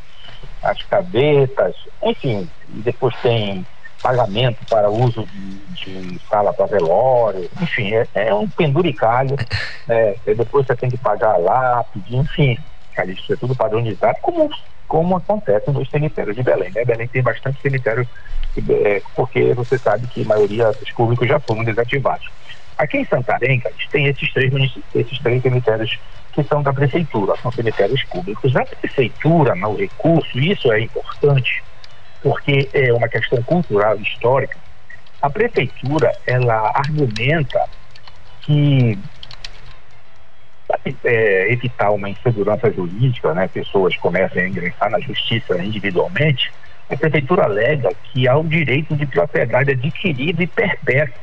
as 0.64 0.82
cabeças, 0.84 1.76
enfim, 2.04 2.50
e 2.70 2.80
depois 2.80 3.16
tem 3.22 3.66
pagamento 4.02 4.66
para 4.70 4.90
uso 4.90 5.26
de, 5.26 6.14
de 6.14 6.20
sala 6.30 6.54
para 6.54 6.66
velório, 6.68 7.50
enfim, 7.62 7.94
é, 7.94 8.08
é 8.14 8.34
um 8.34 8.48
penduricalho, 8.48 9.36
né? 9.88 10.16
E 10.26 10.34
depois 10.36 10.66
você 10.66 10.76
tem 10.76 10.90
que 10.90 10.98
pagar 10.98 11.38
lápide, 11.38 12.16
enfim, 12.16 12.58
é 13.02 13.36
tudo 13.36 13.56
padronizado, 13.56 14.18
como, 14.22 14.50
como 14.88 15.18
acontece 15.18 15.70
nos 15.72 15.90
cemitérios 15.90 16.36
de 16.36 16.44
Belém, 16.44 16.72
né? 16.72 16.84
Belém 16.86 17.08
tem 17.08 17.22
bastante 17.22 17.62
cemitério 17.62 18.08
é, 18.58 19.02
porque 19.16 19.54
você 19.54 19.78
sabe 19.78 20.08
que 20.08 20.24
a 20.24 20.26
maioria 20.26 20.72
dos 20.72 20.92
públicos 20.92 21.28
já 21.28 21.40
foram 21.40 21.64
desativados. 21.64 22.28
Aqui 22.78 22.98
em 22.98 23.06
Santarém, 23.06 23.62
tem 23.92 24.08
esses 24.08 24.32
três, 24.32 24.54
esses 24.96 25.20
três 25.20 25.42
cemitérios 25.42 26.00
que 26.34 26.44
são 26.44 26.64
da 26.64 26.72
prefeitura, 26.72 27.36
são 27.42 27.52
cemitérios 27.52 28.04
públicos. 28.06 28.56
A 28.56 28.66
prefeitura, 28.66 29.54
no 29.56 29.76
recurso, 29.76 30.40
isso 30.40 30.72
é 30.72 30.82
importante, 30.82 31.62
porque 32.22 32.70
é 32.74 32.94
uma 32.94 33.10
questão 33.10 33.42
cultural 33.44 33.98
e 33.98 34.04
histórica. 34.04 34.58
A 35.22 35.30
prefeitura, 35.30 36.12
ela 36.26 36.72
argumenta 36.74 37.66
que 38.42 38.98
é, 41.04 41.52
evitar 41.52 41.92
uma 41.92 42.10
insegurança 42.10 42.72
jurídica, 42.72 43.34
né, 43.34 43.48
pessoas 43.48 43.96
começam 43.98 44.42
a 44.42 44.48
ingressar 44.48 44.90
na 44.90 45.00
justiça 45.00 45.58
individualmente, 45.64 46.52
a 46.90 46.96
prefeitura 46.96 47.44
alega 47.44 47.90
que 48.04 48.28
há 48.28 48.38
o 48.38 48.44
direito 48.44 48.96
de 48.96 49.06
propriedade 49.06 49.72
adquirido 49.72 50.42
e 50.42 50.48
perpétuo 50.48 51.20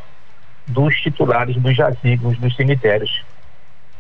dos 0.67 0.95
titulares 1.01 1.57
dos 1.57 1.77
jazigos 1.77 2.39
dos 2.39 2.55
cemitérios. 2.57 3.25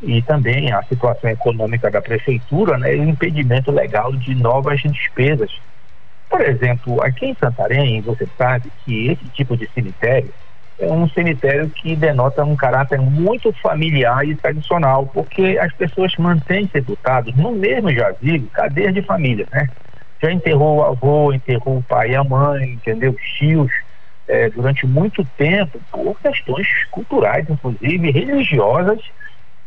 E 0.03 0.21
também 0.23 0.73
a 0.73 0.83
situação 0.83 1.31
econômica 1.31 1.91
da 1.91 2.03
prefeitura 2.03 2.77
né, 2.79 2.95
e 2.95 3.01
o 3.01 3.09
impedimento 3.09 3.71
legal 3.71 4.13
de 4.13 4.35
novas 4.35 4.81
despesas. 4.83 5.51
Por 6.29 6.41
exemplo, 6.41 7.03
aqui 7.03 7.27
em 7.27 7.35
Santarém, 7.35 8.01
você 8.01 8.27
sabe 8.37 8.71
que 8.85 9.09
esse 9.09 9.25
tipo 9.31 9.57
de 9.57 9.69
cemitério 9.73 10.33
é 10.79 10.93
um 10.93 11.09
cemitério 11.09 11.71
que 11.71 11.97
denota 11.97 12.45
um 12.45 12.55
caráter 12.55 13.01
muito 13.01 13.53
familiar 13.63 14.27
e 14.27 14.37
tradicional, 14.37 15.07
porque 15.07 15.59
as 15.61 15.73
pessoas 15.75 16.13
mantêm 16.19 16.69
sepultados 16.69 17.35
no 17.35 17.53
mesmo 17.53 17.91
jazigo 17.91 18.49
cadeias 18.51 18.93
de 18.93 19.03
família, 19.03 19.49
né? 19.51 19.71
Já 20.23 20.31
enterrou 20.31 20.79
o 20.79 20.85
avô, 20.85 21.33
enterrou 21.33 21.79
o 21.79 21.83
pai 21.83 22.11
e 22.11 22.17
a 22.17 22.25
mãe, 22.25 22.73
entendeu? 22.73 23.13
Os 23.13 23.23
tios, 23.39 23.71
é, 24.29 24.51
durante 24.51 24.87
muito 24.87 25.25
tempo, 25.37 25.81
por 25.91 26.21
questões 26.21 26.67
culturais, 26.91 27.49
inclusive 27.49 28.11
religiosas 28.11 29.01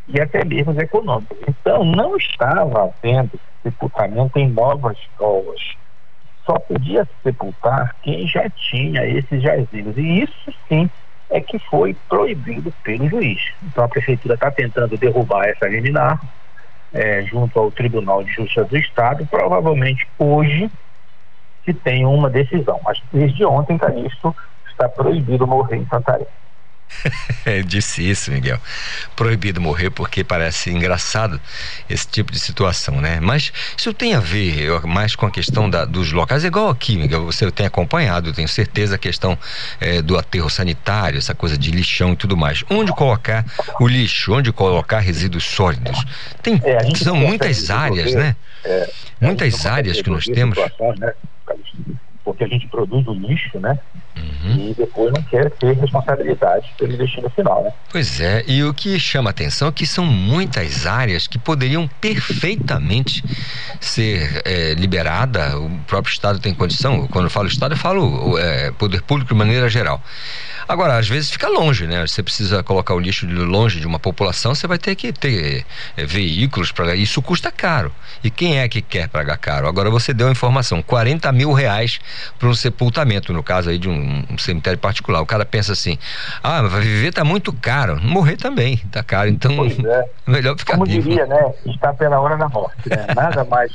e 0.08 0.20
até 0.20 0.44
mesmo 0.44 0.80
econômicas. 0.80 1.38
Então, 1.48 1.86
não 1.86 2.16
estava 2.18 2.84
havendo 2.84 3.40
sepultamento 3.64 4.38
em 4.38 4.50
novas 4.50 4.98
escolas. 4.98 5.60
Só 6.50 6.58
podia 6.58 7.08
sepultar 7.22 7.96
quem 8.02 8.28
já 8.28 8.50
tinha 8.50 9.06
esses 9.06 9.40
jazigos. 9.40 9.96
E 9.96 10.24
isso 10.24 10.52
sim 10.68 10.90
é 11.30 11.40
que 11.40 11.60
foi 11.70 11.96
proibido 12.10 12.74
pelo 12.84 13.08
juiz. 13.08 13.40
Então 13.62 13.84
a 13.84 13.88
prefeitura 13.88 14.34
está 14.34 14.50
tentando 14.50 14.98
derrubar 14.98 15.48
essa 15.48 15.68
liminar 15.68 16.20
é, 16.92 17.22
junto 17.26 17.60
ao 17.60 17.70
Tribunal 17.70 18.24
de 18.24 18.32
Justiça 18.32 18.64
do 18.64 18.76
Estado. 18.78 19.28
Provavelmente 19.28 20.08
hoje 20.18 20.72
se 21.64 21.72
tem 21.72 22.04
uma 22.04 22.32
decisão. 22.32 22.80
Mas 22.84 23.00
desde 23.14 23.46
ontem, 23.46 23.78
Calixto, 23.78 24.36
está 24.72 24.90
proibido 24.90 25.46
morrer 25.46 25.76
em 25.76 25.86
Santarém. 25.86 26.26
Disse 27.66 28.08
isso, 28.08 28.32
Miguel. 28.32 28.60
Proibido 29.16 29.62
morrer 29.62 29.90
porque 29.90 30.24
parece 30.24 30.70
engraçado 30.70 31.40
esse 31.90 32.08
tipo 32.08 32.32
de 32.32 32.40
situação, 32.40 33.00
né? 33.00 33.20
Mas 33.20 33.52
isso 33.78 33.94
tem 33.94 34.14
a 34.14 34.20
ver 34.20 34.82
mais 34.86 35.16
com 35.16 35.26
a 35.26 35.32
questão 35.32 35.70
da, 35.70 35.86
dos 35.86 36.12
locais, 36.12 36.44
é 36.44 36.48
igual 36.48 36.70
aqui, 36.70 36.98
Miguel. 36.98 37.26
Você 37.26 37.50
tem 37.52 37.66
acompanhado, 37.66 38.30
eu 38.30 38.34
tenho 38.34 38.48
certeza, 38.48 38.96
a 38.96 38.98
questão 38.98 39.38
é, 39.80 40.02
do 40.02 40.18
aterro 40.18 40.50
sanitário, 40.50 41.18
essa 41.18 41.34
coisa 41.34 41.58
de 41.58 41.72
lixão 41.72 42.14
e 42.14 42.16
tudo 42.16 42.36
mais. 42.36 42.64
Onde 42.70 42.92
colocar 42.92 43.46
o 43.80 43.88
lixo, 43.88 44.34
onde 44.34 44.52
colocar 44.52 45.00
resíduos 45.00 45.44
sólidos? 45.44 46.04
Tem, 46.42 46.62
é, 46.64 46.96
são 46.96 47.16
muitas 47.16 47.70
áreas, 47.70 48.14
né? 48.14 48.36
É, 48.64 48.92
muitas 49.22 49.66
áreas 49.66 50.02
que 50.02 50.10
nós 50.10 50.26
temos. 50.26 50.58
Né? 50.98 51.14
Porque 52.30 52.44
a 52.44 52.48
gente 52.48 52.68
produz 52.68 53.08
o 53.08 53.14
lixo, 53.14 53.60
né? 53.60 53.80
Uhum. 54.16 54.70
E 54.70 54.76
depois 54.76 55.12
não 55.12 55.24
quer 55.24 55.50
ter 55.50 55.76
responsabilidade 55.76 56.72
pelo 56.78 56.96
destino 56.96 57.28
final, 57.32 57.64
né? 57.64 57.72
Pois 57.92 58.22
é, 58.22 58.44
e 58.48 58.64
o 58.64 58.72
que 58.72 59.00
chama 59.00 59.32
atenção 59.32 59.70
é 59.70 59.72
que 59.72 59.88
são 59.88 60.06
muitas 60.06 60.86
áreas 60.86 61.26
que 61.26 61.40
poderiam 61.40 61.90
perfeitamente 62.00 63.24
ser 63.80 64.44
é, 64.46 64.76
liberada, 64.76 65.58
o 65.58 65.72
próprio 65.88 66.12
Estado 66.12 66.38
tem 66.40 66.54
condição, 66.54 67.08
quando 67.08 67.26
eu 67.26 67.32
falo 67.32 67.48
Estado 67.48 67.74
eu 67.74 67.78
falo 67.78 68.38
é, 68.38 68.72
poder 68.74 69.02
público 69.02 69.34
de 69.34 69.38
maneira 69.38 69.68
geral. 69.68 70.00
Agora, 70.70 70.98
às 71.00 71.10
vezes 71.10 71.32
fica 71.32 71.48
longe, 71.48 71.88
né? 71.88 72.06
Você 72.06 72.22
precisa 72.22 72.62
colocar 72.62 72.94
o 72.94 73.00
lixo 73.00 73.26
longe 73.26 73.80
de 73.80 73.88
uma 73.88 73.98
população, 73.98 74.54
você 74.54 74.68
vai 74.68 74.78
ter 74.78 74.94
que 74.94 75.12
ter 75.12 75.66
é, 75.98 76.06
veículos 76.06 76.72
para 76.72 76.96
isso 76.96 77.24
custa 77.24 77.52
caro. 77.52 77.92
E 78.24 78.30
quem 78.30 78.60
é 78.60 78.70
que 78.70 78.80
quer 78.80 79.10
pagar 79.10 79.36
caro? 79.38 79.68
Agora 79.68 79.90
você 79.90 80.14
deu 80.14 80.28
a 80.28 80.32
informação, 80.32 80.84
40 80.84 81.32
mil 81.32 81.54
reais 81.54 82.00
para 82.38 82.48
um 82.48 82.54
sepultamento, 82.54 83.34
no 83.34 83.44
caso 83.44 83.70
aí 83.70 83.78
de 83.78 83.90
um, 83.90 84.24
um, 84.30 84.38
cemitério 84.38 84.80
particular. 84.80 85.22
O 85.22 85.26
cara 85.26 85.46
pensa 85.46 85.74
assim, 85.74 85.98
ah, 86.44 86.62
viver 86.62 87.12
tá 87.12 87.24
muito 87.24 87.52
caro, 87.54 88.00
morrer 88.02 88.38
também 88.38 88.78
tá 88.92 89.04
caro, 89.04 89.30
então 89.30 89.52
é. 89.66 90.06
melhor 90.30 90.58
ficar 90.58 90.74
Como 90.74 90.86
vivo. 90.86 91.10
diria, 91.10 91.26
né? 91.26 91.54
Está 91.66 91.94
pela 91.94 92.20
hora 92.20 92.38
da 92.38 92.48
morte, 92.48 92.90
né? 92.90 93.08
Nada 93.16 93.44
mais 93.44 93.72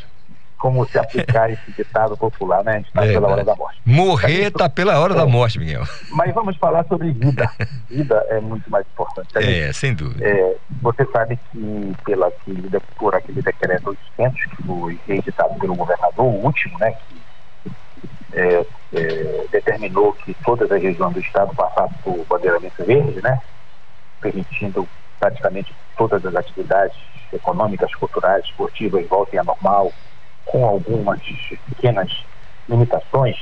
como 0.65 0.89
se 0.89 0.99
aplicar 0.99 1.51
esse 1.51 1.73
ditado 1.73 2.17
popular, 2.17 2.65
né? 2.65 2.81
Está 2.81 3.05
é, 3.05 3.13
pela 3.13 3.29
hora 3.29 3.45
da 3.45 3.55
morte. 3.55 3.79
Morrer 3.85 4.47
está 4.47 4.67
pela 4.67 4.99
hora 4.99 5.13
é, 5.13 5.17
da 5.17 5.27
morte, 5.27 5.59
Miguel. 5.59 5.83
Mas 6.13 6.33
vamos 6.33 6.57
falar 6.57 6.87
sobre 6.87 7.13
vida. 7.13 7.47
Vida 7.91 8.25
é 8.31 8.41
muito 8.41 8.71
mais 8.71 8.87
importante. 8.87 9.29
É, 9.35 9.71
sem 9.75 9.93
dúvida. 9.95 10.27
É, 10.27 10.57
você 10.81 11.05
sabe 11.13 11.39
que 11.53 11.93
pela, 12.07 12.29
aquele, 12.29 12.81
por 12.97 13.15
aquele 13.15 13.43
decreto 13.43 13.91
800 14.17 14.41
que 14.43 14.63
foi 14.63 14.99
reeditado 15.07 15.55
pelo 15.61 15.75
governador, 15.75 16.25
o 16.25 16.47
último, 16.47 16.79
né? 16.79 16.93
Que 16.93 17.24
é, 18.33 18.67
é, 18.93 19.47
determinou 19.51 20.13
que 20.13 20.35
todas 20.45 20.71
as 20.71 20.83
regiões 20.83 21.15
do 21.15 21.21
estado 21.21 21.55
passassem 21.55 21.97
por 22.03 22.25
bandeiramento 22.27 22.85
verde, 22.85 23.23
né? 23.23 23.41
Permitindo 24.21 24.89
praticamente 25.19 25.75
todas 25.97 26.25
as 26.25 26.35
atividades 26.35 26.97
econômicas, 27.33 27.95
culturais, 27.95 28.45
esportivas 28.45 29.07
voltem 29.09 29.41
à 29.41 29.45
normal, 29.45 29.93
com 30.45 30.65
algumas 30.65 31.21
pequenas 31.69 32.25
limitações, 32.69 33.37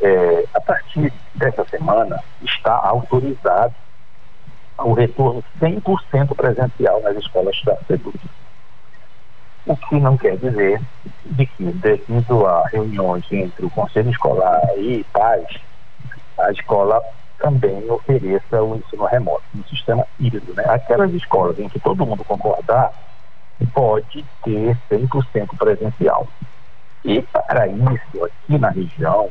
é, 0.00 0.44
a 0.54 0.60
partir 0.60 1.12
dessa 1.34 1.64
semana 1.64 2.22
está 2.42 2.74
autorizado 2.74 3.74
o 4.78 4.92
retorno 4.92 5.44
100% 5.60 6.34
presencial 6.34 7.02
nas 7.02 7.16
escolas 7.16 7.60
da 7.64 7.76
SEDUC. 7.86 8.18
O 9.66 9.76
que 9.76 10.00
não 10.00 10.16
quer 10.16 10.36
dizer 10.38 10.80
de 11.26 11.46
que, 11.46 11.64
devido 11.64 12.46
a 12.46 12.66
reuniões 12.68 13.24
entre 13.30 13.66
o 13.66 13.70
conselho 13.70 14.10
escolar 14.10 14.62
e 14.76 15.04
pais, 15.12 15.46
a 16.38 16.50
escola 16.50 17.00
também 17.38 17.90
ofereça 17.90 18.62
o 18.62 18.76
ensino 18.76 19.04
remoto, 19.04 19.42
no 19.54 19.66
sistema 19.68 20.06
híbrido. 20.18 20.54
Né? 20.54 20.64
Aquelas 20.66 21.12
escolas 21.12 21.58
em 21.58 21.68
que 21.68 21.80
todo 21.80 22.06
mundo 22.06 22.24
concordar, 22.24 22.92
pode 23.74 24.24
ter 24.42 24.76
100% 24.90 25.56
presencial. 25.56 26.26
E 27.04 27.22
para 27.22 27.66
isso, 27.66 28.24
aqui 28.24 28.58
na 28.58 28.70
região, 28.70 29.30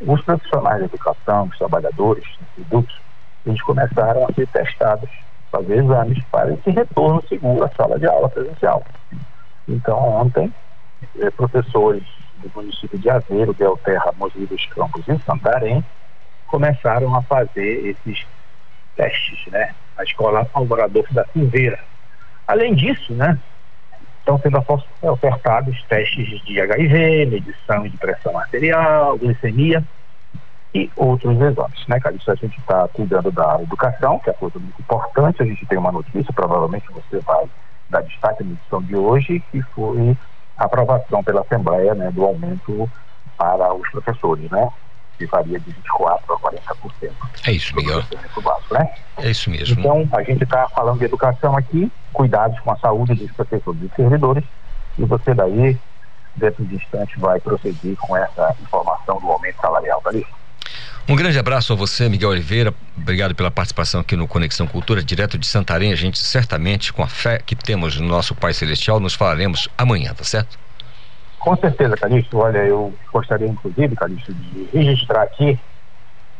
os 0.00 0.20
profissionais 0.22 0.78
de 0.78 0.84
educação, 0.86 1.44
os 1.44 1.58
trabalhadores 1.58 2.24
institutos, 2.56 3.00
eles 3.44 3.62
começaram 3.62 4.26
a 4.26 4.32
ser 4.32 4.46
testados, 4.48 5.08
fazer 5.50 5.78
exames 5.78 6.22
para 6.30 6.52
esse 6.52 6.70
retorno 6.70 7.22
seguro 7.28 7.64
à 7.64 7.68
sala 7.70 7.98
de 7.98 8.06
aula 8.06 8.28
presencial. 8.28 8.82
Então, 9.68 9.98
ontem, 9.98 10.52
eh, 11.18 11.30
professores 11.30 12.02
do 12.38 12.50
município 12.54 12.98
de 12.98 13.10
Aveiro, 13.10 13.52
Belterra, 13.54 14.12
Mogi 14.16 14.46
dos 14.46 14.64
Campos 14.66 15.06
e 15.08 15.18
Santarém 15.24 15.84
começaram 16.46 17.14
a 17.14 17.22
fazer 17.22 17.86
esses 17.88 18.26
testes, 18.94 19.52
né? 19.52 19.74
A 19.96 20.04
escola 20.04 20.48
Alvorador 20.52 21.06
da 21.12 21.24
Silveira. 21.32 21.78
Além 22.46 22.74
disso, 22.74 23.12
né, 23.12 23.38
estão 24.18 24.38
sendo 24.38 24.62
ofertados 25.02 25.82
testes 25.84 26.40
de 26.44 26.60
HIV, 26.60 27.26
medição 27.26 27.82
de 27.88 27.96
pressão 27.96 28.38
arterial, 28.38 29.16
glicemia 29.18 29.82
e 30.74 30.90
outros 30.96 31.40
exames, 31.40 31.86
né, 31.88 31.98
cara? 32.00 32.14
Isso 32.14 32.30
a 32.30 32.34
gente 32.34 32.58
está 32.58 32.88
cuidando 32.88 33.30
da 33.30 33.60
educação, 33.62 34.18
que 34.18 34.30
é 34.30 34.32
coisa 34.32 34.58
muito 34.58 34.80
importante. 34.80 35.42
A 35.42 35.46
gente 35.46 35.64
tem 35.66 35.78
uma 35.78 35.92
notícia, 35.92 36.32
provavelmente 36.32 36.86
você 36.92 37.18
vai 37.20 37.46
dar 37.88 38.02
destaque 38.02 38.44
na 38.44 38.52
edição 38.52 38.82
de 38.82 38.96
hoje, 38.96 39.42
que 39.50 39.62
foi 39.74 40.16
a 40.56 40.64
aprovação 40.64 41.22
pela 41.22 41.42
Assembleia 41.42 41.94
né, 41.94 42.10
do 42.10 42.24
aumento 42.24 42.90
para 43.36 43.74
os 43.74 43.88
professores, 43.90 44.50
né? 44.50 44.68
Que 45.18 45.26
varia 45.26 45.58
de 45.58 45.70
24% 45.72 45.80
a 45.98 46.18
40%. 46.18 47.12
É 47.46 47.52
isso, 47.52 47.74
Miguel. 47.76 48.02
Básico, 48.42 48.74
né? 48.74 48.94
É 49.18 49.30
isso 49.30 49.50
mesmo. 49.50 49.80
Então, 49.80 50.08
a 50.12 50.22
gente 50.22 50.42
está 50.42 50.68
falando 50.68 50.98
de 50.98 51.04
educação 51.04 51.56
aqui, 51.56 51.90
cuidados 52.12 52.58
com 52.60 52.72
a 52.72 52.76
saúde 52.76 53.14
dos 53.14 53.30
professores 53.32 53.82
e 53.82 53.94
servidores, 53.94 54.44
e 54.98 55.04
você 55.04 55.34
daí, 55.34 55.78
dentro 56.34 56.64
de 56.64 56.76
instante, 56.76 57.18
vai 57.18 57.40
prosseguir 57.40 57.96
com 57.96 58.16
essa 58.16 58.54
informação 58.60 59.18
do 59.20 59.30
aumento 59.30 59.60
salarial, 59.60 60.00
tá 60.02 60.10
ali? 60.10 60.26
Um 61.08 61.14
grande 61.14 61.38
abraço 61.38 61.72
a 61.72 61.76
você, 61.76 62.08
Miguel 62.08 62.30
Oliveira. 62.30 62.74
Obrigado 62.96 63.34
pela 63.34 63.50
participação 63.50 64.00
aqui 64.00 64.16
no 64.16 64.26
Conexão 64.26 64.66
Cultura, 64.66 65.02
direto 65.02 65.38
de 65.38 65.46
Santarém. 65.46 65.92
A 65.92 65.96
gente 65.96 66.18
certamente, 66.18 66.92
com 66.92 67.02
a 67.02 67.06
fé 67.06 67.38
que 67.44 67.54
temos 67.54 67.98
no 68.00 68.08
nosso 68.08 68.34
Pai 68.34 68.52
Celestial, 68.52 68.98
nos 68.98 69.14
falaremos 69.14 69.68
amanhã, 69.78 70.12
tá 70.14 70.24
certo? 70.24 70.58
Com 71.38 71.56
certeza, 71.56 71.96
Calixto. 71.96 72.38
Olha, 72.38 72.58
eu 72.58 72.92
gostaria, 73.12 73.46
inclusive, 73.46 73.94
Calixto, 73.94 74.34
de 74.34 74.68
registrar 74.72 75.22
aqui 75.22 75.58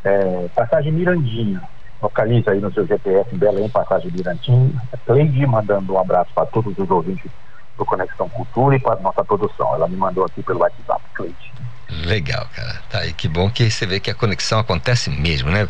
é, 0.05 0.49
passagem 0.55 0.93
Mirandinha 0.93 1.61
localiza 2.01 2.53
aí 2.53 2.61
no 2.61 2.73
seu 2.73 2.87
GPS 2.87 3.35
Belém, 3.35 3.69
passagem 3.69 4.11
de 4.11 4.21
Irantim. 4.21 4.75
Cleide 5.05 5.47
mandando 5.47 5.95
um 5.95 5.99
abraço 5.99 6.31
para 6.35 6.47
todos 6.47 6.77
os 6.79 6.91
ouvintes 6.91 7.31
do 7.77 7.85
Conexão 7.85 8.29
Cultura 8.29 8.77
e 8.77 8.81
para 8.81 8.95
a 8.95 9.03
nossa 9.03 9.25
produção. 9.25 9.75
Ela 9.75 9.89
me 9.89 9.97
mandou 9.97 10.25
aqui 10.25 10.43
pelo 10.43 10.61
WhatsApp, 10.61 11.03
Cleide. 11.15 11.56
Legal, 11.89 12.49
cara. 12.55 12.83
Tá 12.91 12.99
aí, 13.01 13.13
que 13.13 13.29
bom 13.29 13.49
que 13.51 13.71
você 13.71 13.87
vê 13.87 14.01
que 14.01 14.11
a 14.11 14.15
conexão 14.15 14.59
acontece 14.59 15.09
mesmo, 15.09 15.51
né? 15.51 15.69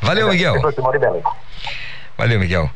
Valeu, 0.00 0.28
Miguel. 0.28 0.60
Valeu, 2.18 2.40
Miguel. 2.40 2.70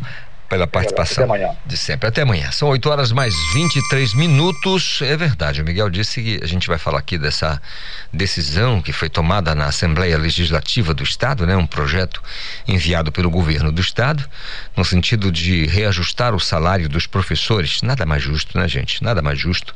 Pela 0.48 0.66
participação 0.66 1.24
Até 1.24 1.34
amanhã. 1.34 1.56
de 1.64 1.76
sempre. 1.76 2.08
Até 2.08 2.22
amanhã. 2.22 2.50
São 2.52 2.68
8 2.68 2.88
horas 2.88 3.12
mais 3.12 3.34
23 3.52 4.14
minutos. 4.14 5.00
É 5.02 5.16
verdade, 5.16 5.62
o 5.62 5.64
Miguel 5.64 5.90
disse 5.90 6.22
que 6.22 6.40
a 6.42 6.46
gente 6.46 6.68
vai 6.68 6.78
falar 6.78 6.98
aqui 6.98 7.18
dessa 7.18 7.60
decisão 8.12 8.80
que 8.80 8.92
foi 8.92 9.08
tomada 9.08 9.54
na 9.54 9.66
Assembleia 9.66 10.16
Legislativa 10.16 10.94
do 10.94 11.02
Estado, 11.02 11.46
né? 11.46 11.56
Um 11.56 11.66
projeto 11.66 12.22
enviado 12.66 13.10
pelo 13.10 13.30
governo 13.30 13.72
do 13.72 13.80
Estado, 13.80 14.24
no 14.76 14.84
sentido 14.84 15.30
de 15.32 15.66
reajustar 15.66 16.34
o 16.34 16.40
salário 16.40 16.88
dos 16.88 17.06
professores. 17.06 17.82
Nada 17.82 18.06
mais 18.06 18.22
justo, 18.22 18.58
né, 18.58 18.68
gente? 18.68 19.02
Nada 19.02 19.20
mais 19.22 19.38
justo. 19.38 19.74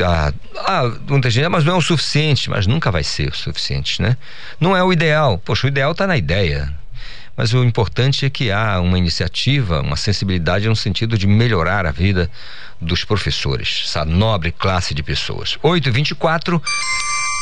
Ah, 0.00 0.32
ah, 0.58 0.92
muita 1.08 1.30
gente, 1.30 1.44
ah, 1.44 1.50
mas 1.50 1.64
não 1.64 1.74
é 1.74 1.76
o 1.76 1.82
suficiente, 1.82 2.48
mas 2.48 2.66
nunca 2.66 2.90
vai 2.90 3.02
ser 3.04 3.28
o 3.28 3.36
suficiente, 3.36 4.00
né? 4.00 4.16
Não 4.60 4.76
é 4.76 4.82
o 4.82 4.92
ideal. 4.92 5.38
Poxa, 5.38 5.66
o 5.66 5.68
ideal 5.68 5.92
está 5.92 6.06
na 6.06 6.16
ideia 6.16 6.81
mas 7.42 7.52
o 7.52 7.64
importante 7.64 8.24
é 8.24 8.30
que 8.30 8.52
há 8.52 8.80
uma 8.80 8.96
iniciativa, 8.96 9.80
uma 9.80 9.96
sensibilidade 9.96 10.68
no 10.68 10.76
sentido 10.76 11.18
de 11.18 11.26
melhorar 11.26 11.86
a 11.86 11.90
vida 11.90 12.30
dos 12.80 13.04
professores, 13.04 13.82
essa 13.84 14.04
nobre 14.04 14.52
classe 14.52 14.94
de 14.94 15.02
pessoas. 15.02 15.58
8 15.60 15.88
e 15.88 15.90
24 15.90 16.62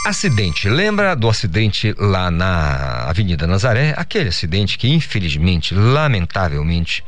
Acidente. 0.07 0.71
Lembra 0.71 1.15
do 1.15 1.29
acidente 1.29 1.95
lá 1.99 2.31
na 2.31 3.11
Avenida 3.11 3.47
Nazaré? 3.47 3.93
Aquele 3.95 4.31
acidente 4.31 4.79
que, 4.79 4.89
infelizmente, 4.89 5.75
lamentavelmente, 5.75 7.05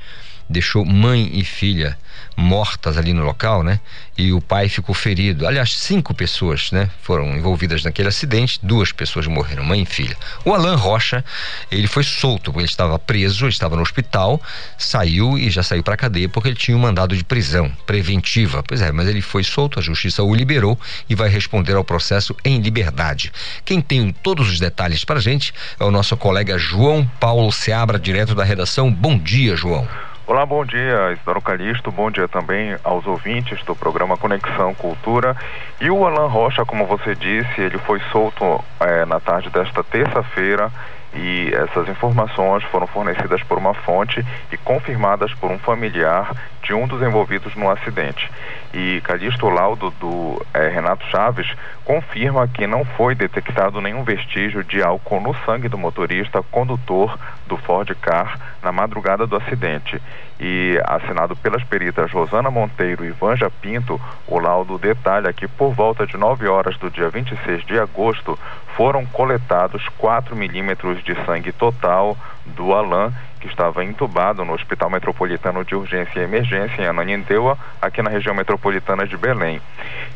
deixou 0.46 0.85
mãe 0.85 1.31
e 1.33 1.42
filha 1.42 1.96
mortas 2.36 2.96
ali 2.96 3.12
no 3.12 3.24
local, 3.24 3.62
né? 3.62 3.80
E 4.16 4.32
o 4.32 4.40
pai 4.40 4.68
ficou 4.68 4.94
ferido. 4.94 5.46
Aliás, 5.46 5.74
cinco 5.74 6.14
pessoas, 6.14 6.70
né? 6.70 6.90
Foram 7.02 7.36
envolvidas 7.36 7.84
naquele 7.84 8.08
acidente. 8.08 8.58
Duas 8.62 8.92
pessoas 8.92 9.26
morreram, 9.26 9.64
mãe 9.64 9.82
e 9.82 9.86
filha. 9.86 10.16
O 10.44 10.52
Alan 10.52 10.76
Rocha, 10.76 11.24
ele 11.70 11.86
foi 11.86 12.02
solto, 12.02 12.52
porque 12.52 12.60
ele 12.60 12.66
estava 12.66 12.98
preso, 12.98 13.44
ele 13.44 13.52
estava 13.52 13.76
no 13.76 13.82
hospital, 13.82 14.40
saiu 14.76 15.38
e 15.38 15.50
já 15.50 15.62
saiu 15.62 15.82
para 15.82 15.96
cadeia 15.96 16.28
porque 16.28 16.48
ele 16.48 16.56
tinha 16.56 16.76
um 16.76 16.80
mandado 16.80 17.16
de 17.16 17.24
prisão 17.24 17.70
preventiva. 17.86 18.62
Pois 18.62 18.80
é, 18.80 18.92
mas 18.92 19.08
ele 19.08 19.20
foi 19.20 19.44
solto, 19.44 19.78
a 19.78 19.82
justiça 19.82 20.22
o 20.22 20.34
liberou 20.34 20.78
e 21.08 21.14
vai 21.14 21.28
responder 21.28 21.74
ao 21.74 21.84
processo 21.84 22.36
em 22.44 22.60
liberdade. 22.60 23.32
Quem 23.64 23.80
tem 23.80 24.12
todos 24.12 24.50
os 24.50 24.58
detalhes 24.58 25.04
para 25.04 25.20
gente 25.20 25.52
é 25.78 25.84
o 25.84 25.90
nosso 25.90 26.16
colega 26.16 26.58
João 26.58 27.08
Paulo 27.18 27.52
Seabra, 27.52 27.98
direto 27.98 28.34
da 28.34 28.44
redação. 28.44 28.90
Bom 28.92 29.18
dia, 29.18 29.56
João. 29.56 29.88
Olá, 30.24 30.46
bom 30.46 30.64
dia, 30.64 31.12
Isidoro 31.12 31.42
Calixto, 31.42 31.90
bom 31.90 32.08
dia 32.08 32.28
também 32.28 32.76
aos 32.85 33.04
ouvintes 33.08 33.61
do 33.64 33.74
programa 33.74 34.16
Conexão 34.16 34.72
Cultura. 34.72 35.37
E 35.80 35.90
o 35.90 36.06
Alan 36.06 36.28
Rocha, 36.28 36.64
como 36.64 36.87
você 36.87 37.16
disse, 37.16 37.61
ele 37.61 37.76
foi 37.78 38.00
solto 38.12 38.64
é, 38.78 39.04
na 39.04 39.18
tarde 39.18 39.50
desta 39.50 39.82
terça-feira 39.82 40.70
e 41.14 41.53
essas 41.55 41.88
informações 41.88 42.64
foram 42.64 42.87
fornecidas 42.87 43.42
por 43.42 43.59
uma 43.59 43.75
fonte 43.75 44.25
e 44.51 44.57
confirmadas 44.57 45.33
por 45.35 45.51
um 45.51 45.59
familiar 45.59 46.35
de 46.62 46.72
um 46.72 46.87
dos 46.87 47.03
envolvidos 47.03 47.55
no 47.55 47.68
acidente. 47.68 48.31
E 48.72 49.01
Calixto, 49.03 49.48
laudo 49.48 49.90
do 50.01 50.44
é, 50.55 50.68
Renato 50.68 51.05
Chaves 51.07 51.46
confirma 51.85 52.48
que 52.48 52.66
não 52.66 52.85
foi 52.85 53.14
detectado 53.14 53.81
nenhum 53.81 54.05
vestígio 54.05 54.64
de 54.64 54.83
álcool 54.83 55.20
no 55.20 55.35
sangue 55.44 55.68
do 55.68 55.77
motorista 55.77 56.42
condutor 56.42 57.18
do 57.46 57.57
Ford 57.57 57.94
Car 58.01 58.38
na 58.62 58.72
madrugada 58.72 59.27
do 59.27 59.37
acidente. 59.37 60.01
E 60.44 60.76
assinado 60.85 61.37
pelas 61.37 61.62
peritas 61.62 62.11
Rosana 62.11 62.50
Monteiro 62.50 63.05
e 63.05 63.11
Vanja 63.11 63.48
Pinto, 63.48 64.00
o 64.26 64.40
laudo 64.40 64.76
detalha 64.76 65.33
que 65.33 65.46
por 65.46 65.72
volta 65.72 66.05
de 66.05 66.16
9 66.16 66.48
horas 66.48 66.76
do 66.78 66.90
dia 66.90 67.09
26 67.09 67.64
de 67.64 67.78
agosto 67.78 68.37
foram 68.76 69.07
coletados 69.07 69.88
4 69.98 70.35
milímetros 70.35 71.00
de 71.05 71.14
sangue 71.24 71.52
total 71.52 72.16
do 72.44 72.74
Alain 72.74 73.12
que 73.42 73.48
estava 73.48 73.85
entubado 73.85 74.44
no 74.44 74.52
Hospital 74.55 74.88
Metropolitano 74.88 75.64
de 75.64 75.74
Urgência 75.74 76.20
e 76.20 76.22
Emergência 76.22 76.81
em 76.81 76.87
Ananindeua, 76.87 77.59
aqui 77.81 78.00
na 78.00 78.09
região 78.09 78.37
metropolitana 78.37 79.05
de 79.05 79.16
Belém. 79.16 79.61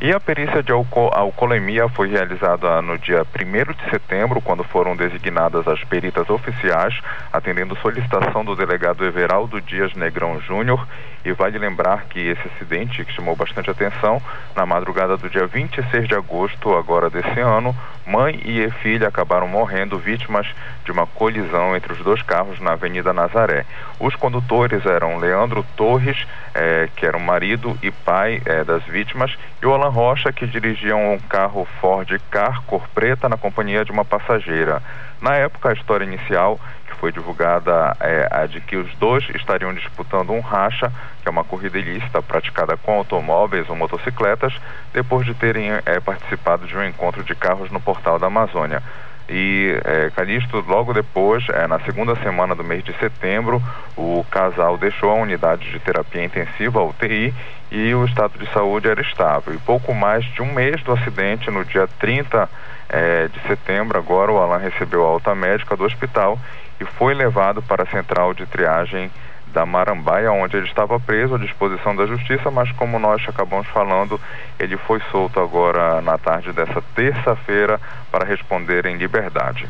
E 0.01 0.13
a 0.13 0.21
perícia 0.21 0.63
de 0.63 0.71
alco 0.71 1.11
alcoolemia 1.13 1.89
foi 1.89 2.09
realizada 2.09 2.81
no 2.81 2.97
dia 2.97 3.27
1 3.35 3.73
de 3.73 3.91
setembro, 3.91 4.41
quando 4.41 4.63
foram 4.63 4.95
designadas 4.95 5.67
as 5.67 5.83
peritas 5.83 6.31
oficiais, 6.31 6.95
atendendo 7.33 7.77
solicitação 7.79 8.45
do 8.45 8.55
delegado 8.55 9.05
Everaldo 9.05 9.61
Dias 9.61 9.93
Negrão 9.95 10.41
Júnior. 10.41 10.87
E 11.25 11.33
vale 11.33 11.59
lembrar 11.59 12.05
que 12.05 12.21
esse 12.21 12.47
acidente, 12.55 13.05
que 13.05 13.13
chamou 13.13 13.35
bastante 13.35 13.69
atenção, 13.69 14.23
na 14.55 14.65
madrugada 14.65 15.17
do 15.17 15.29
dia 15.29 15.49
26 15.49 16.07
de 16.07 16.15
agosto, 16.15 16.77
agora 16.77 17.11
desse 17.11 17.41
ano, 17.41 17.75
mãe 18.07 18.41
e 18.45 18.71
filha 18.83 19.09
acabaram 19.09 19.49
morrendo 19.49 19.99
vítimas 19.99 20.47
de 20.85 20.93
uma 20.93 21.05
colisão 21.05 21.75
entre 21.75 21.93
os 21.93 21.99
dois 21.99 22.23
carros 22.23 22.61
na 22.61 22.75
Avenida 22.75 23.13
Nazaré. 23.17 23.65
Os 23.99 24.15
condutores 24.15 24.87
eram 24.87 25.19
Leandro 25.19 25.65
Torres, 25.75 26.27
eh, 26.55 26.89
que 26.95 27.05
era 27.05 27.17
o 27.17 27.21
marido 27.21 27.77
e 27.83 27.91
pai 27.91 28.41
eh, 28.45 28.63
das 28.63 28.85
vítimas, 28.85 29.37
e 29.61 29.67
o 29.67 29.73
Alan 29.73 29.89
Rocha, 29.89 30.33
que 30.33 30.47
dirigia 30.47 30.95
um 30.95 31.19
carro 31.19 31.67
Ford 31.81 32.09
Car 32.31 32.63
cor 32.63 32.87
preta 32.95 33.29
na 33.29 33.37
companhia 33.37 33.85
de 33.85 33.91
uma 33.91 34.05
passageira. 34.05 34.83
Na 35.21 35.35
época, 35.35 35.71
a 35.71 35.73
história 35.73 36.05
inicial 36.05 36.61
que 36.87 36.95
foi 36.95 37.11
divulgada 37.11 37.97
é 38.01 38.29
a 38.31 38.47
de 38.47 38.61
que 38.61 38.77
os 38.77 38.95
dois 38.97 39.29
estariam 39.35 39.75
disputando 39.75 40.31
um 40.31 40.41
racha, 40.41 40.93
que 41.23 41.29
é 41.29 41.31
uma 41.31 41.43
corrida 41.43 41.79
ilícita 41.79 42.23
praticada 42.23 42.77
com 42.77 42.93
automóveis 42.93 43.69
ou 43.69 43.77
motocicletas, 43.77 44.55
depois 44.93 45.27
de 45.27 45.35
terem 45.35 45.71
é, 45.85 46.01
participado 46.01 46.67
de 46.67 46.77
um 46.77 46.85
encontro 46.85 47.25
de 47.25 47.35
carros 47.35 47.71
no 47.71 47.81
portal 47.81 48.19
da 48.19 48.27
Amazônia. 48.27 48.83
E 49.29 49.77
é, 49.85 50.11
Calixto, 50.11 50.65
logo 50.69 50.93
depois, 50.93 51.45
é, 51.49 51.67
na 51.67 51.81
segunda 51.81 52.15
semana 52.17 52.55
do 52.55 52.63
mês 52.63 52.85
de 52.85 52.93
setembro, 52.99 53.61
o 53.97 54.25
casal 54.31 54.79
deixou 54.79 55.11
a 55.11 55.15
unidade 55.15 55.69
de 55.71 55.81
terapia 55.81 56.25
intensiva, 56.25 56.81
a 56.81 56.85
UTI, 56.85 57.35
e 57.71 57.93
o 57.95 58.05
estado 58.05 58.39
de 58.39 58.47
saúde 58.53 58.89
era 58.89 59.01
estável. 59.01 59.53
E 59.53 59.59
pouco 59.59 59.93
mais 59.93 60.25
de 60.27 60.43
um 60.43 60.53
mês 60.53 60.81
do 60.83 60.93
acidente, 60.93 61.51
no 61.51 61.65
dia 61.65 61.89
30 61.99 62.49
é, 62.89 63.29
de 63.29 63.41
setembro, 63.49 63.99
agora 63.99 64.31
o 64.31 64.39
Alan 64.39 64.59
recebeu 64.59 65.05
alta 65.05 65.35
médica 65.35 65.77
do 65.77 65.85
hospital 65.85 66.39
e 66.81 66.85
foi 66.85 67.15
levado 67.15 67.63
para 67.63 67.83
a 67.83 67.87
central 67.87 68.33
de 68.33 68.47
triagem 68.47 69.11
da 69.57 69.65
Marambaia, 69.65 70.31
onde 70.31 70.55
ele 70.55 70.67
estava 70.67 71.01
preso 71.01 71.37
à 71.37 71.39
disposição 71.39 71.97
da 71.97 72.05
justiça, 72.05 72.51
mas 72.51 72.71
como 72.73 72.99
nós 72.99 73.27
acabamos 73.27 73.67
falando, 73.69 74.21
ele 74.61 74.77
foi 74.77 75.01
solto 75.11 75.41
agora 75.41 76.03
na 76.03 76.19
tarde 76.19 76.53
dessa 76.53 76.83
terça-feira 76.95 77.81
para 78.13 78.27
responder 78.27 78.85
em 78.85 78.99
liberdade. 78.99 79.67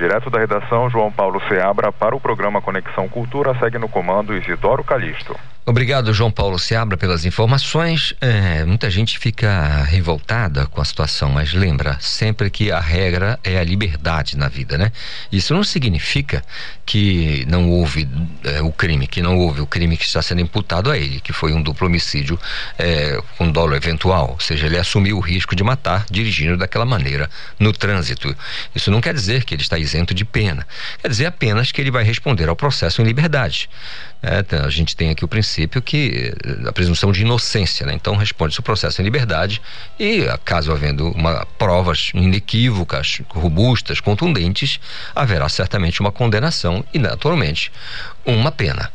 Direto 0.00 0.30
da 0.30 0.38
redação, 0.38 0.88
João 0.88 1.12
Paulo 1.12 1.42
Seabra, 1.46 1.92
para 1.92 2.16
o 2.16 2.20
programa 2.20 2.62
Conexão 2.62 3.06
Cultura, 3.06 3.54
segue 3.58 3.76
no 3.76 3.86
comando 3.86 4.34
Isidoro 4.34 4.82
Calixto. 4.82 5.36
Obrigado, 5.66 6.12
João 6.14 6.30
Paulo 6.30 6.58
Seabra, 6.58 6.96
pelas 6.96 7.26
informações. 7.26 8.14
É, 8.18 8.64
muita 8.64 8.90
gente 8.90 9.18
fica 9.18 9.84
revoltada 9.84 10.66
com 10.66 10.80
a 10.80 10.84
situação, 10.84 11.30
mas 11.30 11.52
lembra 11.52 11.98
sempre 12.00 12.50
que 12.50 12.72
a 12.72 12.80
regra 12.80 13.38
é 13.44 13.58
a 13.58 13.62
liberdade 13.62 14.38
na 14.38 14.48
vida, 14.48 14.78
né? 14.78 14.90
Isso 15.30 15.52
não 15.52 15.62
significa 15.62 16.42
que 16.84 17.44
não 17.46 17.70
houve 17.70 18.08
é, 18.42 18.62
o 18.62 18.72
crime, 18.72 19.06
que 19.06 19.20
não 19.20 19.36
houve 19.36 19.60
o 19.60 19.66
crime 19.66 19.96
que 19.98 20.04
está 20.04 20.22
sendo 20.22 20.40
imputado 20.40 20.90
a 20.90 20.96
ele, 20.96 21.20
que 21.20 21.32
foi 21.32 21.52
um 21.52 21.62
duplo 21.62 21.86
homicídio 21.86 22.36
é, 22.78 23.22
com 23.36 23.48
dolo 23.52 23.76
eventual, 23.76 24.30
ou 24.32 24.40
seja, 24.40 24.66
ele 24.66 24.78
assumiu 24.78 25.18
o 25.18 25.20
risco 25.20 25.54
de 25.54 25.62
matar 25.62 26.06
dirigindo 26.10 26.56
daquela 26.56 26.86
maneira 26.86 27.30
no 27.60 27.72
trânsito. 27.72 28.34
Isso 28.74 28.90
não 28.90 29.00
quer 29.00 29.14
dizer 29.14 29.44
que 29.44 29.54
ele 29.54 29.62
está 29.62 29.78
isento 29.90 30.14
de 30.14 30.24
pena, 30.24 30.66
quer 31.00 31.08
dizer 31.08 31.26
apenas 31.26 31.72
que 31.72 31.80
ele 31.80 31.90
vai 31.90 32.04
responder 32.04 32.48
ao 32.48 32.56
processo 32.56 33.02
em 33.02 33.04
liberdade. 33.04 33.68
É, 34.22 34.44
a 34.64 34.68
gente 34.68 34.94
tem 34.94 35.08
aqui 35.08 35.24
o 35.24 35.28
princípio 35.28 35.80
que 35.80 36.34
eh, 36.44 36.68
a 36.68 36.72
presunção 36.72 37.10
de 37.10 37.22
inocência, 37.22 37.86
né? 37.86 37.94
então 37.94 38.16
responde-se 38.16 38.60
o 38.60 38.62
processo 38.62 39.00
em 39.00 39.04
liberdade 39.04 39.62
e, 39.98 40.26
caso 40.44 40.70
havendo 40.72 41.08
uma, 41.12 41.46
provas 41.56 42.10
inequívocas, 42.12 43.22
robustas, 43.30 43.98
contundentes, 43.98 44.78
haverá 45.14 45.48
certamente 45.48 46.00
uma 46.00 46.12
condenação 46.12 46.84
e, 46.92 46.98
naturalmente, 46.98 47.72
uma 48.26 48.52
pena. 48.52 48.90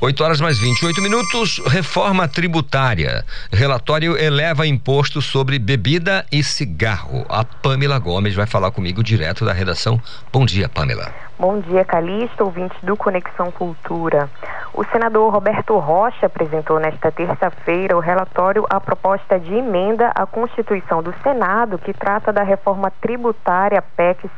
8 0.00 0.24
horas 0.24 0.40
mais 0.40 0.58
28 0.58 1.02
minutos. 1.02 1.60
Reforma 1.66 2.26
tributária. 2.28 3.24
Relatório 3.52 4.16
eleva 4.16 4.66
imposto 4.66 5.20
sobre 5.20 5.58
bebida 5.58 6.24
e 6.30 6.42
cigarro. 6.42 7.24
A 7.28 7.44
Pamela 7.44 7.98
Gomes 7.98 8.34
vai 8.34 8.46
falar 8.46 8.70
comigo 8.70 9.02
direto 9.02 9.44
da 9.44 9.52
redação. 9.52 10.00
Bom 10.32 10.44
dia, 10.44 10.68
Pamela. 10.68 11.12
Bom 11.40 11.58
dia, 11.60 11.86
Calixto, 11.86 12.44
ouvinte 12.44 12.76
do 12.82 12.94
Conexão 12.96 13.50
Cultura. 13.50 14.28
O 14.74 14.84
senador 14.84 15.32
Roberto 15.32 15.78
Rocha 15.78 16.26
apresentou 16.26 16.78
nesta 16.78 17.10
terça-feira 17.10 17.96
o 17.96 18.00
relatório 18.00 18.66
à 18.68 18.78
proposta 18.78 19.40
de 19.40 19.54
emenda 19.54 20.12
à 20.14 20.26
Constituição 20.26 21.02
do 21.02 21.14
Senado 21.22 21.78
que 21.78 21.94
trata 21.94 22.30
da 22.30 22.42
reforma 22.42 22.92
tributária 23.00 23.80
PEC 23.80 24.30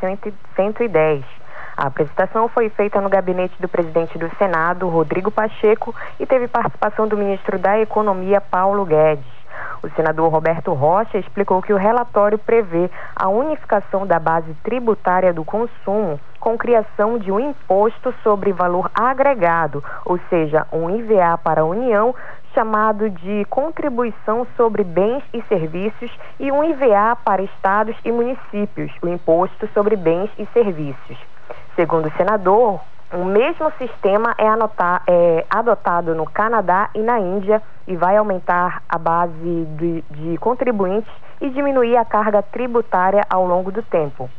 110. 0.55 1.42
A 1.77 1.87
apresentação 1.87 2.49
foi 2.49 2.69
feita 2.69 3.01
no 3.01 3.09
gabinete 3.09 3.61
do 3.61 3.69
presidente 3.69 4.19
do 4.19 4.29
Senado, 4.37 4.89
Rodrigo 4.89 5.31
Pacheco, 5.31 5.95
e 6.21 6.27
teve 6.27 6.49
participação 6.49 7.09
do 7.09 7.17
ministro 7.17 7.59
da 7.59 7.79
Economia, 7.81 8.41
Paulo 8.41 8.85
Guedes. 8.85 9.43
O 9.83 9.91
senador 9.91 10.31
Roberto 10.31 10.73
Rocha 10.73 11.19
explicou 11.19 11.61
que 11.61 11.73
o 11.73 11.77
relatório 11.77 12.39
prevê 12.39 12.89
a 13.17 13.29
unificação 13.29 14.07
da 14.07 14.19
base 14.19 14.55
tributária 14.63 15.33
do 15.33 15.45
consumo 15.45 16.21
com 16.39 16.59
criação 16.59 17.19
de 17.19 17.31
um 17.31 17.39
imposto 17.39 18.15
sobre 18.23 18.53
valor 18.53 18.91
agregado, 18.95 19.83
ou 20.05 20.19
seja, 20.29 20.67
um 20.73 20.91
IVA 20.91 21.39
para 21.39 21.63
a 21.63 21.65
União, 21.65 22.15
chamado 22.53 23.09
de 23.09 23.45
Contribuição 23.47 24.47
sobre 24.57 24.85
Bens 24.85 25.23
e 25.33 25.41
Serviços, 25.43 26.11
e 26.39 26.51
um 26.51 26.65
IVA 26.65 27.17
para 27.25 27.43
estados 27.43 27.97
e 28.05 28.11
municípios, 28.11 28.93
o 29.01 29.09
Imposto 29.09 29.69
sobre 29.73 29.97
Bens 29.97 30.31
e 30.37 30.47
Serviços. 30.47 31.32
Segundo 31.75 32.09
o 32.09 32.17
senador, 32.17 32.81
o 33.13 33.25
mesmo 33.25 33.71
sistema 33.79 34.35
é, 34.39 34.47
anotar, 34.47 35.03
é, 35.07 35.45
adotado 35.51 36.15
no 36.15 36.25
Canadá 36.27 36.91
e 36.95 37.01
na 37.01 37.19
Índia 37.19 37.63
e 37.87 37.97
vai 37.97 38.17
aumentar 38.17 38.83
a 38.89 38.99
base 38.99 39.67
de, 39.77 40.03
de 40.11 40.39
contribuintes 40.39 41.13
e 41.41 41.51
diminuir 41.51 41.97
a 41.97 42.05
carga 42.05 42.43
tributária 42.43 43.23
ao 43.29 43.47
longo 43.47 43.71
do 43.71 43.83
tempo. 43.83 44.31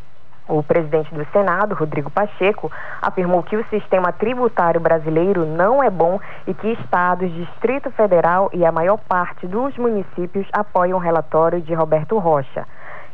O 0.48 0.62
presidente 0.62 1.13
do 1.13 1.26
Senado, 1.32 1.74
Rodrigo 1.74 2.10
Pacheco, 2.10 2.69
afirmou 3.02 3.41
que 3.43 3.56
o 3.56 3.65
sistema 3.69 4.12
tributário 4.12 4.82
brasileiro 4.82 5.46
não 5.46 5.82
é 5.82 5.89
bom 5.89 6.19
e 6.46 6.54
que 6.54 6.74
estados, 6.74 7.32
Distrito 7.32 7.89
Federal 7.91 8.50
e 8.54 8.65
a 8.65 8.72
maior 8.72 8.98
parte 8.98 9.48
dos 9.48 9.78
municípios 9.78 10.46
apoiam 10.52 10.98
o 10.98 11.02
relatório 11.02 11.62
de 11.62 11.74
Roberto 11.74 12.17
Rocha. 12.17 12.67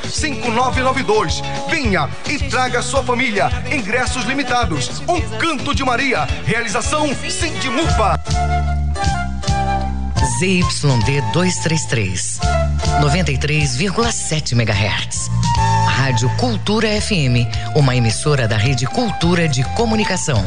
985415992. 0.06 1.44
Venha 1.70 2.10
e 2.28 2.38
traga 2.50 2.82
sua 2.82 3.04
família. 3.04 3.50
Ingressos 3.72 4.24
limitados. 4.26 5.02
Um 5.08 5.20
canto 5.38 5.74
de 5.74 5.84
Maria. 5.84 6.28
Realização 6.46 7.10
Sindimupa. 7.30 8.20
ZYD 10.40 11.22
233, 11.34 12.40
93,7 13.02 14.54
MHz. 14.54 15.30
Rádio 15.88 16.30
Cultura 16.38 16.88
FM, 17.02 17.46
uma 17.76 17.94
emissora 17.94 18.48
da 18.48 18.56
Rede 18.56 18.86
Cultura 18.86 19.50
de 19.50 19.66
Comunicação. 19.76 20.42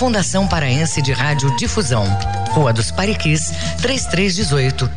Fundação 0.00 0.48
Paraense 0.48 1.02
de 1.02 1.12
Rádio 1.12 1.54
Difusão. 1.56 2.04
Rua 2.52 2.72
dos 2.72 2.90
Pariquis, 2.90 3.52
3318. 3.82 4.90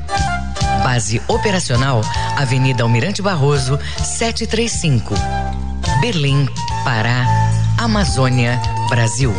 Base 0.81 1.21
operacional, 1.27 1.99
Avenida 2.37 2.83
Almirante 2.83 3.21
Barroso, 3.21 3.77
735. 3.97 5.13
Berlim, 5.99 6.47
Pará, 6.85 7.25
Amazônia, 7.77 8.57
Brasil. 8.87 9.33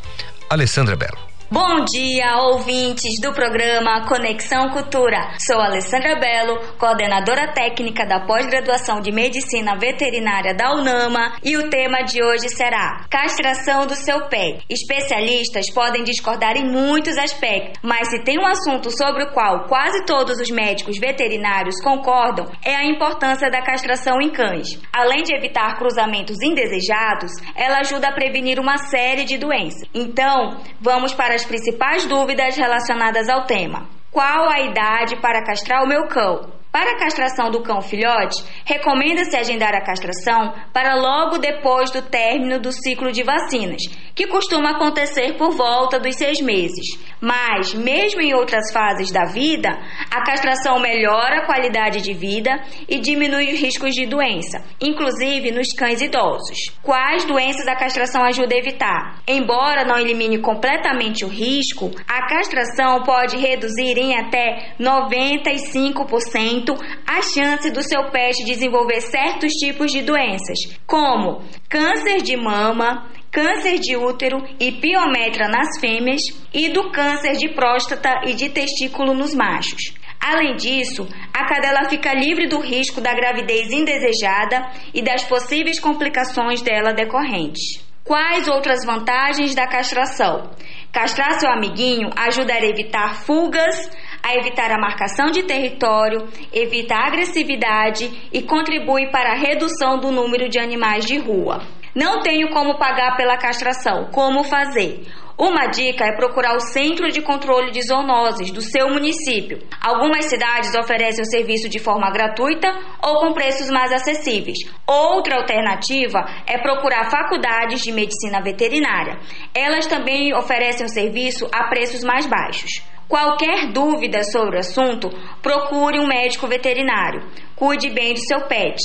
Alessandra 0.49 0.95
Belo. 0.95 1.28
Bom 1.51 1.83
dia, 1.83 2.37
ouvintes 2.43 3.19
do 3.19 3.33
programa 3.33 4.05
Conexão 4.07 4.69
Cultura. 4.69 5.31
Sou 5.39 5.59
Alessandra 5.59 6.15
Belo, 6.19 6.59
coordenadora 6.77 7.51
técnica 7.51 8.05
da 8.05 8.19
pós-graduação 8.19 9.01
de 9.01 9.11
Medicina 9.11 9.75
Veterinária 9.75 10.53
da 10.53 10.71
UNAMA, 10.75 11.37
e 11.43 11.57
o 11.57 11.67
tema 11.67 12.03
de 12.03 12.23
hoje 12.23 12.49
será 12.49 13.03
castração 13.09 13.87
do 13.87 13.95
seu 13.95 14.27
pet. 14.27 14.63
Especialistas 14.69 15.73
podem 15.73 16.03
discordar 16.03 16.55
em 16.55 16.71
muitos 16.71 17.17
aspectos, 17.17 17.79
mas 17.81 18.09
se 18.09 18.23
tem 18.23 18.37
um 18.37 18.45
assunto 18.45 18.95
sobre 18.95 19.23
o 19.23 19.31
qual 19.31 19.63
quase 19.63 20.05
todos 20.05 20.39
os 20.39 20.51
médicos 20.51 20.99
veterinários 20.99 21.81
concordam, 21.81 22.45
é 22.63 22.75
a 22.75 22.85
importância 22.85 23.49
da 23.49 23.63
castração 23.63 24.21
em 24.21 24.29
cães. 24.29 24.79
Além 24.93 25.23
de 25.23 25.33
evitar 25.33 25.79
cruzamentos 25.79 26.37
indesejados, 26.43 27.31
ela 27.55 27.79
ajuda 27.79 28.09
a 28.09 28.13
prevenir 28.13 28.59
uma 28.59 28.77
série 28.77 29.25
de 29.25 29.39
doenças. 29.39 29.89
Então, 29.95 30.61
vamos 30.79 31.11
para 31.11 31.38
as 31.39 31.45
principais 31.45 32.05
dúvidas 32.05 32.57
relacionadas 32.57 33.29
ao 33.29 33.45
tema. 33.45 33.87
Qual 34.11 34.49
a 34.49 34.59
idade 34.59 35.15
para 35.21 35.45
castrar 35.45 35.83
o 35.83 35.87
meu 35.87 36.07
cão? 36.07 36.58
Para 36.71 36.91
a 36.91 36.99
castração 36.99 37.49
do 37.49 37.63
cão 37.63 37.81
filhote, 37.81 38.43
recomenda-se 38.63 39.35
agendar 39.35 39.73
a 39.73 39.81
castração 39.81 40.53
para 40.71 40.93
logo 40.93 41.39
depois 41.39 41.89
do 41.89 42.03
término 42.03 42.59
do 42.59 42.71
ciclo 42.71 43.11
de 43.11 43.23
vacinas, 43.23 43.81
que 44.13 44.27
costuma 44.27 44.71
acontecer 44.71 45.35
por 45.35 45.49
volta 45.49 45.99
dos 45.99 46.15
seis 46.15 46.39
meses. 46.39 46.85
Mas, 47.19 47.73
mesmo 47.73 48.21
em 48.21 48.35
outras 48.35 48.71
fases 48.71 49.11
da 49.11 49.25
vida, 49.25 49.69
a 50.11 50.23
castração 50.23 50.79
melhora 50.79 51.39
a 51.39 51.45
qualidade 51.47 52.01
de 52.01 52.13
vida 52.13 52.51
e 52.87 52.99
diminui 52.99 53.51
os 53.51 53.59
riscos 53.59 53.95
de 53.95 54.05
doença, 54.05 54.63
inclusive 54.79 55.51
nos 55.51 55.69
cães 55.73 56.01
idosos. 56.01 56.69
Quais 56.83 57.25
doenças 57.25 57.67
a 57.67 57.75
castração 57.75 58.23
ajuda 58.23 58.53
a 58.53 58.59
evitar? 58.59 59.21
Embora 59.27 59.83
não 59.83 59.97
elimine 59.97 60.37
completamente 60.37 61.25
o 61.25 61.27
risco, 61.29 61.89
a 62.07 62.27
castração 62.27 63.01
pode 63.01 63.37
reduzir 63.37 63.97
em 63.97 64.15
até 64.15 64.75
95% 64.79 66.58
aumento 66.59 66.75
a 67.07 67.21
chance 67.21 67.71
do 67.71 67.81
seu 67.81 68.09
pet 68.11 68.43
desenvolver 68.45 69.01
certos 69.01 69.53
tipos 69.53 69.91
de 69.91 70.01
doenças, 70.01 70.57
como 70.85 71.41
câncer 71.69 72.21
de 72.21 72.35
mama, 72.35 73.09
câncer 73.31 73.79
de 73.79 73.95
útero 73.95 74.37
e 74.59 74.71
piometra 74.71 75.47
nas 75.47 75.79
fêmeas 75.79 76.21
e 76.53 76.69
do 76.69 76.91
câncer 76.91 77.33
de 77.33 77.49
próstata 77.53 78.21
e 78.25 78.33
de 78.33 78.49
testículo 78.49 79.13
nos 79.13 79.33
machos. 79.33 79.93
Além 80.19 80.55
disso, 80.55 81.07
a 81.33 81.45
cadela 81.45 81.89
fica 81.89 82.13
livre 82.13 82.47
do 82.47 82.59
risco 82.59 82.99
da 82.99 83.13
gravidez 83.13 83.71
indesejada 83.71 84.69
e 84.93 85.01
das 85.01 85.23
possíveis 85.23 85.79
complicações 85.79 86.61
dela 86.61 86.93
decorrentes. 86.93 87.87
Quais 88.03 88.47
outras 88.47 88.83
vantagens 88.85 89.53
da 89.53 89.67
castração? 89.67 90.49
Castrar 90.91 91.39
seu 91.39 91.49
amiguinho 91.51 92.09
ajuda 92.17 92.53
a 92.53 92.65
evitar 92.65 93.13
fugas, 93.23 93.87
a 94.23 94.35
evitar 94.35 94.71
a 94.71 94.79
marcação 94.79 95.31
de 95.31 95.43
território, 95.43 96.27
evita 96.53 96.95
a 96.95 97.07
agressividade 97.07 98.29
e 98.31 98.41
contribui 98.41 99.09
para 99.11 99.31
a 99.31 99.35
redução 99.35 99.99
do 99.99 100.11
número 100.11 100.49
de 100.49 100.59
animais 100.59 101.05
de 101.05 101.17
rua. 101.17 101.61
Não 101.95 102.21
tenho 102.21 102.49
como 102.49 102.77
pagar 102.77 103.17
pela 103.17 103.37
castração. 103.37 104.09
Como 104.11 104.43
fazer? 104.43 105.01
Uma 105.37 105.67
dica 105.67 106.03
é 106.03 106.17
procurar 106.17 106.53
o 106.53 106.59
Centro 106.59 107.09
de 107.09 107.21
Controle 107.21 107.71
de 107.71 107.81
Zoonoses 107.81 108.51
do 108.51 108.61
seu 108.61 108.89
município. 108.89 109.59
Algumas 109.81 110.25
cidades 110.25 110.75
oferecem 110.75 111.21
o 111.21 111.29
serviço 111.29 111.69
de 111.69 111.79
forma 111.79 112.11
gratuita 112.11 112.67
ou 113.01 113.21
com 113.21 113.31
preços 113.31 113.69
mais 113.69 113.89
acessíveis. 113.93 114.57
Outra 114.85 115.37
alternativa 115.37 116.25
é 116.45 116.57
procurar 116.57 117.09
faculdades 117.09 117.81
de 117.81 117.93
medicina 117.93 118.41
veterinária. 118.41 119.17
Elas 119.55 119.87
também 119.87 120.35
oferecem 120.35 120.85
o 120.85 120.89
serviço 120.89 121.47
a 121.53 121.69
preços 121.69 122.03
mais 122.03 122.27
baixos. 122.27 122.83
Qualquer 123.09 123.71
dúvida 123.73 124.23
sobre 124.23 124.57
o 124.57 124.59
assunto, 124.59 125.09
procure 125.41 125.99
um 125.99 126.05
médico 126.05 126.47
veterinário. 126.47 127.23
Cuide 127.55 127.89
bem 127.89 128.13
do 128.13 128.19
seu 128.19 128.41
pet. 128.41 128.79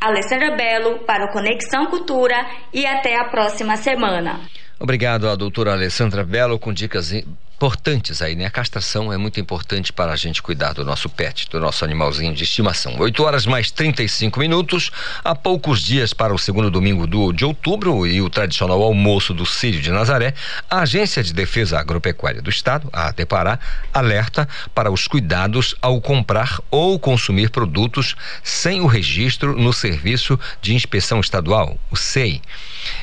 Alessandra 0.00 0.56
Belo 0.56 0.98
para 1.06 1.26
o 1.26 1.32
Conexão 1.32 1.86
Cultura 1.86 2.44
e 2.74 2.84
até 2.84 3.16
a 3.16 3.26
próxima 3.26 3.76
semana. 3.76 4.40
Obrigado 4.80 5.28
à 5.28 5.36
doutora 5.36 5.74
Alessandra 5.74 6.24
Belo 6.24 6.58
com 6.58 6.72
dicas 6.72 7.12
importantes 7.58 8.22
aí, 8.22 8.36
né? 8.36 8.46
A 8.46 8.50
castração 8.50 9.12
é 9.12 9.16
muito 9.16 9.40
importante 9.40 9.92
para 9.92 10.12
a 10.12 10.16
gente 10.16 10.40
cuidar 10.40 10.74
do 10.74 10.84
nosso 10.84 11.08
pet, 11.08 11.50
do 11.50 11.58
nosso 11.58 11.84
animalzinho 11.84 12.32
de 12.32 12.44
estimação. 12.44 12.94
8 12.96 13.20
horas 13.24 13.46
mais 13.46 13.68
35 13.72 14.38
minutos, 14.38 14.92
há 15.24 15.34
poucos 15.34 15.82
dias 15.82 16.14
para 16.14 16.32
o 16.32 16.38
segundo 16.38 16.70
domingo 16.70 17.04
do, 17.04 17.32
de 17.32 17.44
outubro 17.44 18.06
e 18.06 18.22
o 18.22 18.30
tradicional 18.30 18.80
almoço 18.80 19.34
do 19.34 19.44
Círio 19.44 19.82
de 19.82 19.90
Nazaré, 19.90 20.34
a 20.70 20.82
Agência 20.82 21.20
de 21.20 21.32
Defesa 21.34 21.80
Agropecuária 21.80 22.40
do 22.40 22.48
Estado, 22.48 22.88
a 22.92 23.08
ADEPARÁ, 23.08 23.58
alerta 23.92 24.48
para 24.72 24.92
os 24.92 25.08
cuidados 25.08 25.74
ao 25.82 26.00
comprar 26.00 26.60
ou 26.70 26.96
consumir 26.96 27.50
produtos 27.50 28.14
sem 28.40 28.80
o 28.80 28.86
registro 28.86 29.56
no 29.58 29.72
Serviço 29.72 30.38
de 30.62 30.76
Inspeção 30.76 31.18
Estadual, 31.18 31.76
o 31.90 31.96
SEI. 31.96 32.40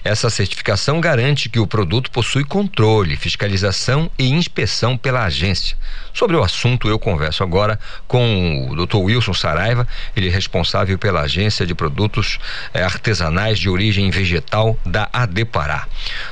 Essa 0.02 0.30
certificação 0.30 1.02
garante 1.02 1.50
que 1.50 1.60
o 1.60 1.68
produto 1.68 2.10
possui 2.10 2.46
controle, 2.46 3.18
fiscalização 3.18 4.10
e 4.18 4.30
inspeção 4.30 4.45
pela 4.48 5.24
agência. 5.24 5.78
Sobre 6.14 6.36
o 6.36 6.44
assunto, 6.44 6.88
eu 6.88 6.98
converso 6.98 7.44
agora 7.44 7.80
com 8.08 8.70
o 8.70 8.86
Dr. 8.86 8.98
Wilson 8.98 9.34
Saraiva, 9.34 9.88
ele 10.16 10.28
é 10.28 10.32
responsável 10.32 10.98
pela 10.98 11.22
Agência 11.22 11.66
de 11.66 11.76
Produtos 11.76 12.40
eh, 12.74 12.84
Artesanais 12.84 13.60
de 13.60 13.70
Origem 13.70 14.10
Vegetal 14.10 14.78
da 14.86 15.10
ADEPARÁ. 15.12 15.88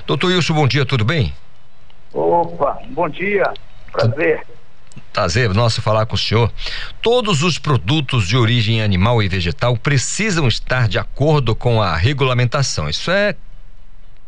Doutor 0.08 0.28
Wilson, 0.28 0.54
bom 0.54 0.68
dia, 0.68 0.86
tudo 0.86 1.04
bem? 1.04 1.34
Opa, 2.14 2.80
bom 2.90 3.10
dia, 3.10 3.52
prazer. 3.92 4.46
Prazer 5.12 5.54
nosso 5.54 5.82
falar 5.82 6.06
com 6.06 6.16
o 6.16 6.18
senhor. 6.18 6.52
Todos 7.02 7.44
os 7.44 7.58
produtos 7.58 8.28
de 8.28 8.38
origem 8.38 8.82
animal 8.82 9.22
e 9.22 9.28
vegetal 9.28 9.76
precisam 9.76 10.48
estar 10.48 10.88
de 10.88 11.00
acordo 11.00 11.56
com 11.56 11.82
a 11.82 11.96
regulamentação. 11.96 12.88
Isso 12.88 13.12
é, 13.12 13.36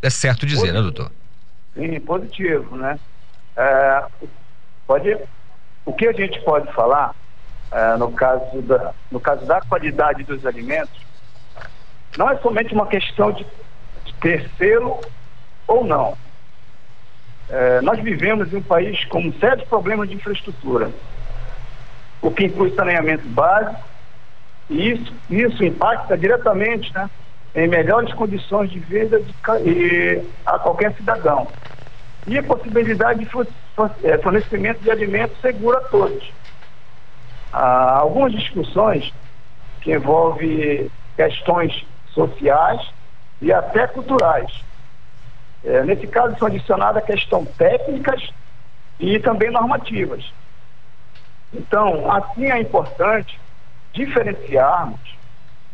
é 0.01 0.09
certo 0.09 0.45
dizer, 0.45 0.71
positivo. 0.71 0.77
né, 0.77 0.81
doutor? 0.81 1.11
Sim, 1.75 1.99
positivo, 1.99 2.75
né? 2.77 2.99
É, 3.57 4.05
pode, 4.85 5.17
o 5.85 5.93
que 5.93 6.07
a 6.07 6.11
gente 6.11 6.41
pode 6.41 6.71
falar 6.73 7.15
é, 7.71 7.97
no, 7.97 8.11
caso 8.11 8.61
da, 8.61 8.93
no 9.11 9.19
caso 9.19 9.45
da 9.45 9.61
qualidade 9.61 10.23
dos 10.23 10.45
alimentos 10.45 11.05
não 12.17 12.29
é 12.29 12.37
somente 12.37 12.73
uma 12.73 12.87
questão 12.87 13.31
de 13.31 13.45
ter 14.21 14.49
selo 14.57 15.01
ou 15.67 15.83
não. 15.83 16.17
É, 17.49 17.81
nós 17.81 17.99
vivemos 17.99 18.51
em 18.51 18.57
um 18.57 18.61
país 18.61 19.03
com 19.05 19.19
um 19.19 19.33
sério 19.33 19.65
problema 19.67 20.07
de 20.07 20.15
infraestrutura, 20.15 20.91
o 22.21 22.31
que 22.31 22.45
inclui 22.45 22.73
saneamento 22.73 23.27
básico, 23.27 23.83
e 24.69 24.91
isso, 24.91 25.13
isso 25.29 25.63
impacta 25.63 26.17
diretamente 26.17 26.91
né, 26.93 27.09
em 27.53 27.67
melhores 27.67 28.13
condições 28.13 28.71
de 28.71 28.79
vida 28.79 29.19
de, 29.19 29.33
e, 29.63 30.23
a 30.45 30.57
qualquer 30.57 30.93
cidadão. 30.95 31.47
E 32.27 32.37
a 32.37 32.43
possibilidade 32.43 33.25
de 33.25 33.29
é, 34.03 34.17
fornecimento 34.17 34.79
de 34.81 34.91
alimentos 34.91 35.39
seguro 35.41 35.77
a 35.77 35.81
todos. 35.81 36.31
Há 37.53 37.99
algumas 37.99 38.31
discussões 38.31 39.13
que 39.81 39.93
envolvem 39.93 40.89
questões 41.15 41.85
sociais 42.13 42.81
e 43.41 43.53
até 43.53 43.87
culturais 43.87 44.65
é, 45.65 45.83
nesse 45.83 46.05
caso, 46.05 46.37
são 46.37 46.47
adicionadas 46.47 47.03
questões 47.03 47.49
técnicas 47.57 48.29
e 48.99 49.19
também 49.19 49.49
normativas. 49.49 50.31
Então, 51.51 52.09
assim 52.11 52.51
é 52.51 52.61
importante 52.61 53.39
diferenciarmos 53.91 54.99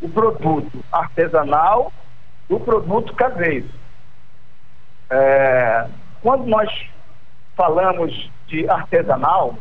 o 0.02 0.08
produto 0.08 0.84
artesanal 0.92 1.92
do 2.48 2.60
produto 2.60 3.14
caseiro. 3.14 3.70
É, 5.10 5.88
quando 6.21 6.45
nós 6.45 6.69
falamos 7.55 8.29
de 8.47 8.69
artesanal, 8.69 9.55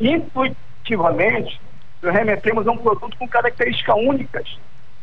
intuitivamente, 0.00 1.60
remetemos 2.02 2.66
a 2.66 2.70
um 2.70 2.78
produto 2.78 3.16
com 3.18 3.28
características 3.28 3.96
únicas, 3.96 4.58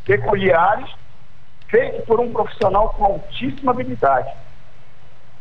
peculiares 0.06 0.90
feito 1.68 2.06
por 2.06 2.20
um 2.20 2.32
profissional 2.32 2.90
com 2.90 3.06
altíssima 3.06 3.72
habilidade, 3.72 4.32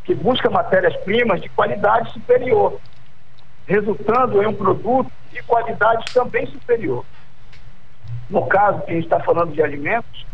que 0.04 0.14
busca 0.14 0.50
matérias-primas 0.50 1.40
de 1.40 1.48
qualidade 1.48 2.12
superior, 2.12 2.80
resultando 3.66 4.42
em 4.42 4.46
um 4.46 4.54
produto 4.54 5.10
de 5.32 5.42
qualidade 5.42 6.04
também 6.12 6.46
superior. 6.46 7.04
No 8.28 8.46
caso 8.46 8.82
que 8.82 8.90
a 8.90 8.94
gente 8.94 9.04
está 9.04 9.20
falando 9.20 9.52
de 9.52 9.62
alimentos, 9.62 10.26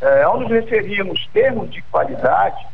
é, 0.00 0.22
ao 0.22 0.40
nos 0.40 0.50
referirmos 0.50 1.26
termos 1.32 1.70
de 1.70 1.80
qualidade, 1.82 2.66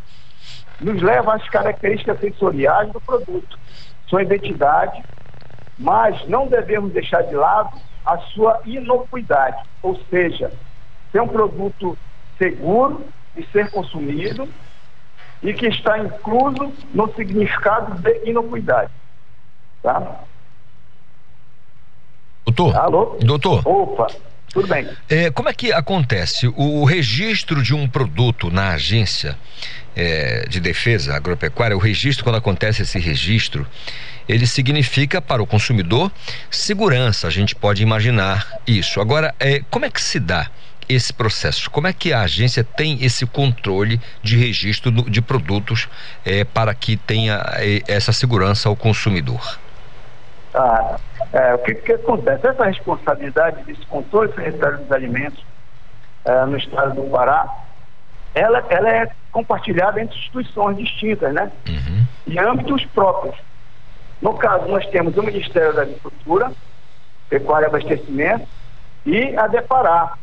nos 0.80 1.02
leva 1.02 1.34
às 1.34 1.48
características 1.48 2.20
sensoriais 2.20 2.92
do 2.92 3.00
produto, 3.00 3.58
sua 4.06 4.22
identidade, 4.22 5.04
mas 5.78 6.26
não 6.28 6.46
devemos 6.46 6.92
deixar 6.92 7.22
de 7.22 7.34
lado 7.34 7.78
a 8.04 8.18
sua 8.18 8.60
inocuidade, 8.64 9.62
ou 9.82 9.98
seja, 10.10 10.52
ser 11.12 11.20
um 11.20 11.28
produto 11.28 11.96
seguro 12.36 13.04
de 13.34 13.46
ser 13.48 13.70
consumido 13.70 14.48
e 15.42 15.52
que 15.52 15.66
está 15.66 15.98
incluso 15.98 16.72
no 16.92 17.12
significado 17.14 18.00
de 18.00 18.28
inocuidade. 18.28 18.90
Tá? 19.82 20.20
Doutor? 22.44 22.76
Alô? 22.76 23.16
Doutor? 23.20 23.62
Opa, 23.66 24.08
tudo 24.52 24.66
bem. 24.66 24.88
É, 25.08 25.30
como 25.30 25.48
é 25.48 25.52
que 25.52 25.72
acontece 25.72 26.48
o, 26.48 26.80
o, 26.80 26.84
registro 26.84 27.62
de 27.62 27.74
um 27.74 27.88
produto 27.88 28.50
na 28.50 28.70
agência 28.70 29.36
é, 29.94 30.46
de 30.48 30.58
defesa 30.60 31.14
agropecuária? 31.14 31.76
O 31.76 31.80
registro, 31.80 32.24
quando 32.24 32.36
acontece 32.36 32.82
esse 32.82 32.98
registro, 32.98 33.66
ele 34.28 34.46
significa 34.46 35.20
para 35.20 35.42
o 35.42 35.46
consumidor 35.46 36.10
segurança. 36.50 37.26
A 37.26 37.30
gente 37.30 37.54
pode 37.54 37.82
imaginar 37.82 38.46
isso. 38.66 39.00
Agora, 39.00 39.34
é, 39.38 39.62
como 39.70 39.84
é 39.84 39.90
que 39.90 40.00
se 40.00 40.18
dá 40.18 40.50
esse 40.88 41.12
processo? 41.12 41.70
Como 41.70 41.86
é 41.86 41.92
que 41.92 42.12
a 42.12 42.22
agência 42.22 42.64
tem 42.64 43.04
esse 43.04 43.26
controle 43.26 44.00
de 44.22 44.36
registro 44.36 44.90
de 44.90 45.20
produtos 45.20 45.88
é, 46.24 46.44
para 46.44 46.74
que 46.74 46.96
tenha 46.96 47.42
é, 47.56 47.82
essa 47.86 48.12
segurança 48.12 48.68
ao 48.68 48.76
consumidor? 48.76 49.58
Ah, 50.54 50.98
é, 51.32 51.54
o 51.54 51.58
que, 51.58 51.74
que, 51.74 51.92
acontece? 51.92 52.46
Essa 52.46 52.64
responsabilidade 52.64 53.62
desse 53.64 53.84
controle 53.86 54.32
sanitário 54.32 54.78
dos 54.78 54.92
alimentos 54.92 55.44
é, 56.24 56.44
no 56.46 56.56
estado 56.56 56.94
do 56.94 57.10
Pará, 57.10 57.46
ela, 58.34 58.64
ela 58.70 58.90
é 58.90 59.10
compartilhada 59.32 60.00
entre 60.00 60.16
instituições 60.16 60.76
distintas, 60.76 61.32
né? 61.34 61.50
Uhum. 61.68 62.06
E 62.26 62.38
âmbitos 62.38 62.84
próprios. 62.86 63.36
No 64.20 64.34
caso, 64.34 64.66
nós 64.66 64.86
temos 64.86 65.16
o 65.16 65.22
Ministério 65.22 65.74
da 65.74 65.82
Agricultura, 65.82 66.52
Pecuária 67.28 67.66
e 67.66 67.68
Abastecimento 67.68 68.48
e 69.04 69.36
a 69.36 69.46
DEPARÁ, 69.46 70.14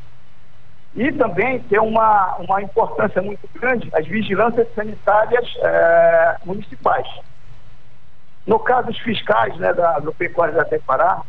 e 0.95 1.11
também 1.11 1.59
tem 1.59 1.79
uma, 1.79 2.35
uma 2.37 2.61
importância 2.61 3.21
muito 3.21 3.47
grande 3.53 3.89
as 3.93 4.07
vigilâncias 4.07 4.67
sanitárias 4.73 5.45
é, 5.57 6.37
municipais. 6.45 7.07
No 8.45 8.59
caso 8.59 8.87
dos 8.87 8.99
fiscais 8.99 9.57
né, 9.57 9.73
da 9.73 9.95
agropecuária 9.95 10.53
da 10.53 10.79
Pará, 10.79 11.21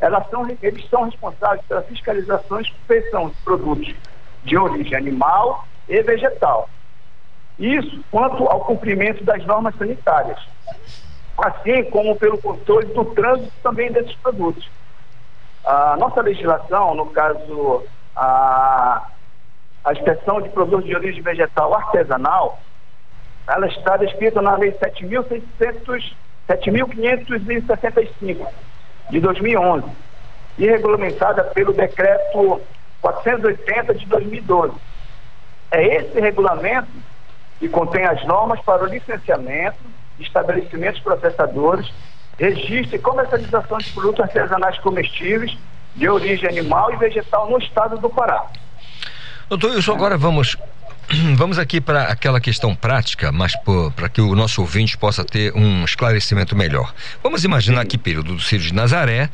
elas 0.00 0.28
são, 0.30 0.46
eles 0.62 0.88
são 0.88 1.04
responsáveis 1.04 1.62
pela 1.66 1.82
fiscalização 1.82 2.58
e 2.58 2.62
inspeção 2.62 3.28
de 3.28 3.36
produtos 3.42 3.94
de 4.44 4.56
origem 4.56 4.94
animal 4.94 5.66
e 5.88 6.00
vegetal. 6.02 6.68
Isso 7.58 8.02
quanto 8.10 8.48
ao 8.48 8.60
cumprimento 8.60 9.22
das 9.24 9.44
normas 9.44 9.76
sanitárias, 9.76 10.38
assim 11.36 11.84
como 11.90 12.16
pelo 12.16 12.38
controle 12.38 12.86
do 12.86 13.04
trânsito 13.04 13.52
também 13.62 13.92
desses 13.92 14.14
produtos. 14.16 14.66
A 15.64 15.96
nossa 15.98 16.22
legislação, 16.22 16.94
no 16.94 17.06
caso, 17.06 17.84
a, 18.16 19.08
a 19.84 19.92
inspeção 19.92 20.40
de 20.40 20.48
produtos 20.48 20.86
de 20.86 20.94
origem 20.94 21.20
vegetal 21.20 21.74
artesanal, 21.74 22.58
ela 23.46 23.66
está 23.66 23.98
descrita 23.98 24.40
na 24.40 24.56
Lei 24.56 24.72
7.565 26.48 28.46
de 29.10 29.20
2011 29.20 29.86
e 30.58 30.66
regulamentada 30.66 31.44
pelo 31.44 31.72
Decreto 31.72 32.60
480 33.00 33.94
de 33.94 34.06
2012. 34.06 34.74
É 35.70 35.96
esse 35.96 36.20
regulamento 36.20 36.88
que 37.58 37.68
contém 37.68 38.04
as 38.04 38.24
normas 38.24 38.60
para 38.60 38.84
o 38.84 38.86
licenciamento 38.86 39.78
de 40.18 40.24
estabelecimentos 40.24 41.00
processadores, 41.00 41.90
registro 42.38 42.96
e 42.96 42.98
comercialização 42.98 43.78
de 43.78 43.90
produtos 43.92 44.20
artesanais 44.20 44.78
comestíveis 44.78 45.56
de 45.94 46.08
origem 46.08 46.48
animal 46.48 46.92
e 46.92 46.96
vegetal 46.96 47.48
no 47.50 47.58
estado 47.58 47.98
do 47.98 48.08
Pará. 48.08 48.46
Doutor 49.48 49.72
Wilson, 49.72 49.94
agora 49.94 50.16
vamos 50.16 50.56
Vamos 51.34 51.58
aqui 51.58 51.80
para 51.80 52.04
aquela 52.04 52.40
questão 52.40 52.72
prática, 52.72 53.32
mas 53.32 53.52
para 53.96 54.08
que 54.08 54.20
o 54.20 54.36
nosso 54.36 54.60
ouvinte 54.60 54.96
possa 54.96 55.24
ter 55.24 55.52
um 55.56 55.84
esclarecimento 55.84 56.54
melhor. 56.54 56.94
Vamos 57.20 57.42
imaginar 57.42 57.84
que 57.84 57.98
período 57.98 58.36
do 58.36 58.40
Círio 58.40 58.64
de 58.64 58.72
Nazaré, 58.72 59.28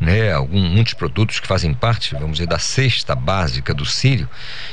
né, 0.00 0.32
algum, 0.32 0.58
muitos 0.58 0.94
produtos 0.94 1.38
que 1.38 1.46
fazem 1.46 1.74
parte, 1.74 2.14
vamos 2.14 2.38
dizer, 2.38 2.46
da 2.46 2.58
cesta 2.58 3.14
básica 3.14 3.74
do 3.74 3.84
Sírio, 3.84 4.26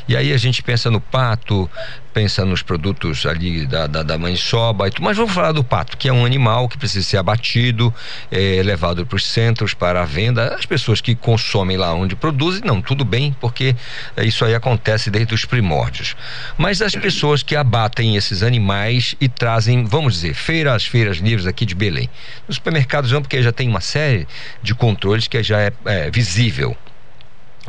e 0.07 0.15
aí 0.15 0.31
a 0.31 0.37
gente 0.37 0.63
pensa 0.63 0.89
no 0.89 1.01
pato, 1.01 1.69
pensa 2.15 2.45
nos 2.45 2.61
produtos 2.61 3.25
ali 3.25 3.67
da, 3.67 3.87
da, 3.87 4.01
da 4.01 4.17
mãe 4.17 4.37
soba, 4.37 4.89
mas 5.01 5.17
vamos 5.17 5.33
falar 5.33 5.51
do 5.51 5.65
pato, 5.65 5.97
que 5.97 6.07
é 6.07 6.13
um 6.13 6.25
animal 6.25 6.69
que 6.69 6.77
precisa 6.77 7.05
ser 7.05 7.17
abatido, 7.17 7.93
é, 8.31 8.61
levado 8.63 9.05
para 9.05 9.17
os 9.17 9.25
centros 9.25 9.73
para 9.73 10.01
a 10.01 10.05
venda. 10.05 10.55
As 10.55 10.65
pessoas 10.65 11.01
que 11.01 11.13
consomem 11.13 11.75
lá 11.75 11.93
onde 11.93 12.15
produzem, 12.15 12.61
não, 12.63 12.81
tudo 12.81 13.03
bem, 13.03 13.35
porque 13.41 13.75
isso 14.23 14.45
aí 14.45 14.55
acontece 14.55 15.11
desde 15.11 15.33
os 15.33 15.43
primórdios. 15.43 16.15
Mas 16.57 16.81
as 16.81 16.95
pessoas 16.95 17.43
que 17.43 17.55
abatem 17.55 18.15
esses 18.15 18.43
animais 18.43 19.15
e 19.19 19.27
trazem, 19.27 19.85
vamos 19.85 20.13
dizer, 20.13 20.33
feiras, 20.33 20.85
feiras 20.85 21.17
livres 21.17 21.47
aqui 21.47 21.65
de 21.65 21.75
Belém. 21.75 22.09
Nos 22.47 22.57
supermercados 22.57 23.11
não, 23.11 23.21
porque 23.21 23.41
já 23.41 23.51
tem 23.51 23.67
uma 23.67 23.81
série 23.81 24.27
de 24.61 24.73
controles 24.73 25.27
que 25.27 25.41
já 25.43 25.61
é, 25.61 25.71
é 25.85 26.11
visível. 26.11 26.75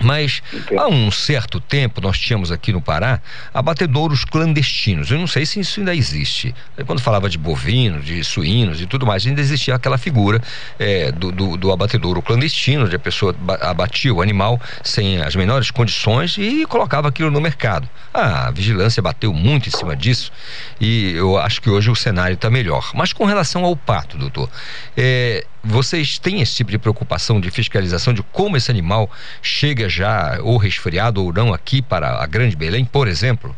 Mas 0.01 0.43
há 0.79 0.89
um 0.89 1.11
certo 1.11 1.61
tempo 1.61 2.01
nós 2.01 2.19
tínhamos 2.19 2.53
aqui 2.53 2.73
no 2.73 2.81
Pará 2.81 3.21
abatedouros 3.53 4.25
clandestinos. 4.25 5.11
Eu 5.11 5.19
não 5.19 5.27
sei 5.27 5.47
se 5.47 5.61
isso 5.61 5.81
ainda 5.81 5.95
existe. 5.95 6.55
Quando 6.87 7.01
falava 7.01 7.29
de 7.29 7.39
bovinos, 7.39 8.05
de 8.05 8.23
suínos 8.23 8.81
e 8.81 8.87
tudo 8.87 9.07
mais, 9.07 9.27
ainda 9.27 9.41
existia 9.41 9.75
aquela 9.75 9.99
figura 9.99 10.43
é, 10.79 11.11
do, 11.13 11.33
do, 11.33 11.57
do, 11.57 11.73
abatedouro 11.73 12.21
clandestino, 12.21 12.85
onde 12.85 12.95
a 12.95 12.99
pessoa 12.99 13.35
abatia 13.61 14.13
o 14.13 14.21
animal 14.21 14.61
sem 14.83 15.23
as 15.23 15.35
menores 15.35 15.71
condições 15.71 16.37
e 16.39 16.67
colocava 16.67 17.09
aquilo 17.09 17.31
no 17.31 17.41
mercado. 17.41 17.89
a 18.13 18.51
vigilância 18.51 19.03
bateu 19.03 19.33
muito 19.33 19.69
em 19.69 19.73
cima 19.73 19.97
disso 19.97 20.31
e 20.81 21.13
eu 21.13 21.39
acho 21.39 21.61
que 21.61 21.71
hoje 21.71 21.91
o 21.91 21.97
cenário 21.97 22.35
está 22.35 22.51
melhor. 22.51 22.91
Mas 22.95 23.13
com 23.13 23.25
relação 23.25 23.65
ao 23.65 23.75
pato, 23.77 24.19
doutor, 24.19 24.51
é, 24.97 25.45
vocês 25.67 26.19
têm 26.19 26.41
esse 26.41 26.55
tipo 26.55 26.71
de 26.71 26.79
preocupação 26.79 27.41
de 27.41 27.51
fiscalização 27.51 28.15
de 28.15 28.23
como 28.23 28.57
esse 28.57 28.71
animal 28.71 29.11
chega 29.43 29.89
já, 29.89 30.39
ou 30.43 30.57
resfriado 30.57 31.23
ou 31.23 31.33
não, 31.33 31.53
aqui 31.53 31.83
para 31.83 32.23
a 32.23 32.27
Grande 32.27 32.57
Belém, 32.57 32.85
por 32.85 33.09
exemplo? 33.09 33.55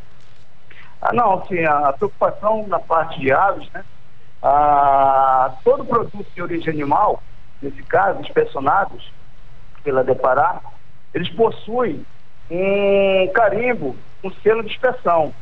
Ah, 1.00 1.12
não, 1.12 1.46
sim, 1.46 1.64
a 1.64 1.92
preocupação 1.92 2.66
na 2.66 2.78
parte 2.78 3.20
de 3.20 3.30
aves, 3.30 3.68
né? 3.72 3.84
Ah, 4.42 5.52
todo 5.62 5.84
produto 5.84 6.26
de 6.34 6.42
origem 6.42 6.72
animal, 6.72 7.22
nesse 7.60 7.82
caso, 7.82 8.20
inspecionados 8.20 9.12
pela 9.84 10.02
Depará, 10.02 10.60
eles 11.12 11.28
possuem 11.30 12.04
um 12.50 13.30
carimbo, 13.34 13.96
um 14.24 14.30
selo 14.42 14.62
de 14.62 14.70
inspeção. 14.70 15.32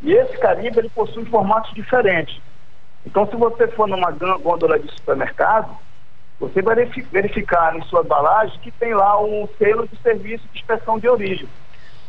E 0.00 0.12
esse 0.12 0.36
carimbo 0.38 0.80
ele 0.80 0.90
possui 0.90 1.24
formatos 1.26 1.72
diferentes. 1.74 2.40
Então, 3.04 3.26
se 3.26 3.36
você 3.36 3.66
for 3.68 3.88
numa 3.88 4.10
gôndola 4.10 4.78
de 4.78 4.90
supermercado, 4.92 5.76
você 6.38 6.62
vai 6.62 6.74
verificar 7.10 7.76
em 7.76 7.82
sua 7.82 8.02
embalagem 8.02 8.58
que 8.60 8.70
tem 8.72 8.94
lá 8.94 9.20
um 9.20 9.48
selo 9.58 9.86
de 9.86 9.96
serviço 10.02 10.44
de 10.52 10.58
inspeção 10.58 10.98
de 10.98 11.08
origem. 11.08 11.48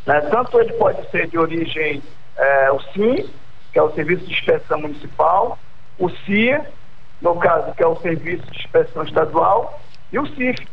Né? 0.05 0.21
Tanto 0.21 0.59
ele 0.59 0.73
pode 0.73 1.09
ser 1.09 1.27
de 1.27 1.37
origem, 1.37 2.01
é, 2.35 2.71
o 2.71 2.79
SIM, 2.91 3.29
que 3.71 3.79
é 3.79 3.81
o 3.81 3.91
Serviço 3.91 4.25
de 4.25 4.33
Inspeção 4.33 4.79
Municipal, 4.81 5.57
o 5.97 6.09
CIA, 6.09 6.65
no 7.21 7.35
caso, 7.35 7.73
que 7.73 7.83
é 7.83 7.87
o 7.87 7.95
Serviço 7.97 8.45
de 8.51 8.59
Inspeção 8.59 9.03
Estadual, 9.03 9.79
e 10.11 10.19
o 10.19 10.27
CIF, 10.35 10.67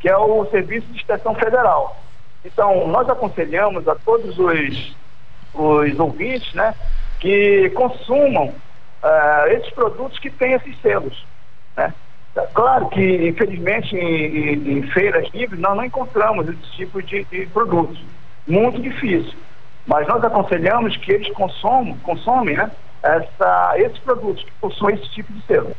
que 0.00 0.08
é 0.08 0.16
o 0.16 0.44
Serviço 0.46 0.86
de 0.88 0.98
Inspeção 0.98 1.34
Federal. 1.34 2.00
Então, 2.44 2.86
nós 2.86 3.08
aconselhamos 3.08 3.88
a 3.88 3.94
todos 3.96 4.38
os, 4.38 4.96
os 5.54 5.98
ouvintes 5.98 6.52
né, 6.54 6.74
que 7.18 7.70
consumam 7.70 8.54
uh, 9.02 9.52
esses 9.52 9.70
produtos 9.70 10.18
que 10.18 10.30
têm 10.30 10.52
esses 10.52 10.80
selos. 10.80 11.24
Né? 11.76 11.92
Claro 12.54 12.88
que, 12.88 13.28
infelizmente, 13.28 13.96
em, 13.96 14.78
em, 14.78 14.82
feiras 14.90 15.28
livres 15.32 15.58
nós 15.58 15.76
não 15.76 15.84
encontramos 15.84 16.48
esse 16.48 16.76
tipo 16.76 17.02
de, 17.02 17.24
de 17.24 17.46
produtos. 17.46 17.98
Muito 18.46 18.80
difícil. 18.80 19.34
Mas 19.86 20.06
nós 20.06 20.22
aconselhamos 20.22 20.96
que 20.98 21.10
eles 21.10 21.32
consomem, 21.32 21.96
consomem 21.98 22.56
né, 22.56 22.70
essa, 23.02 23.74
esses 23.76 23.98
produtos 23.98 24.44
que 24.44 24.52
possuem 24.60 24.96
esse 24.96 25.08
tipo 25.10 25.32
de 25.32 25.42
selo. 25.46 25.74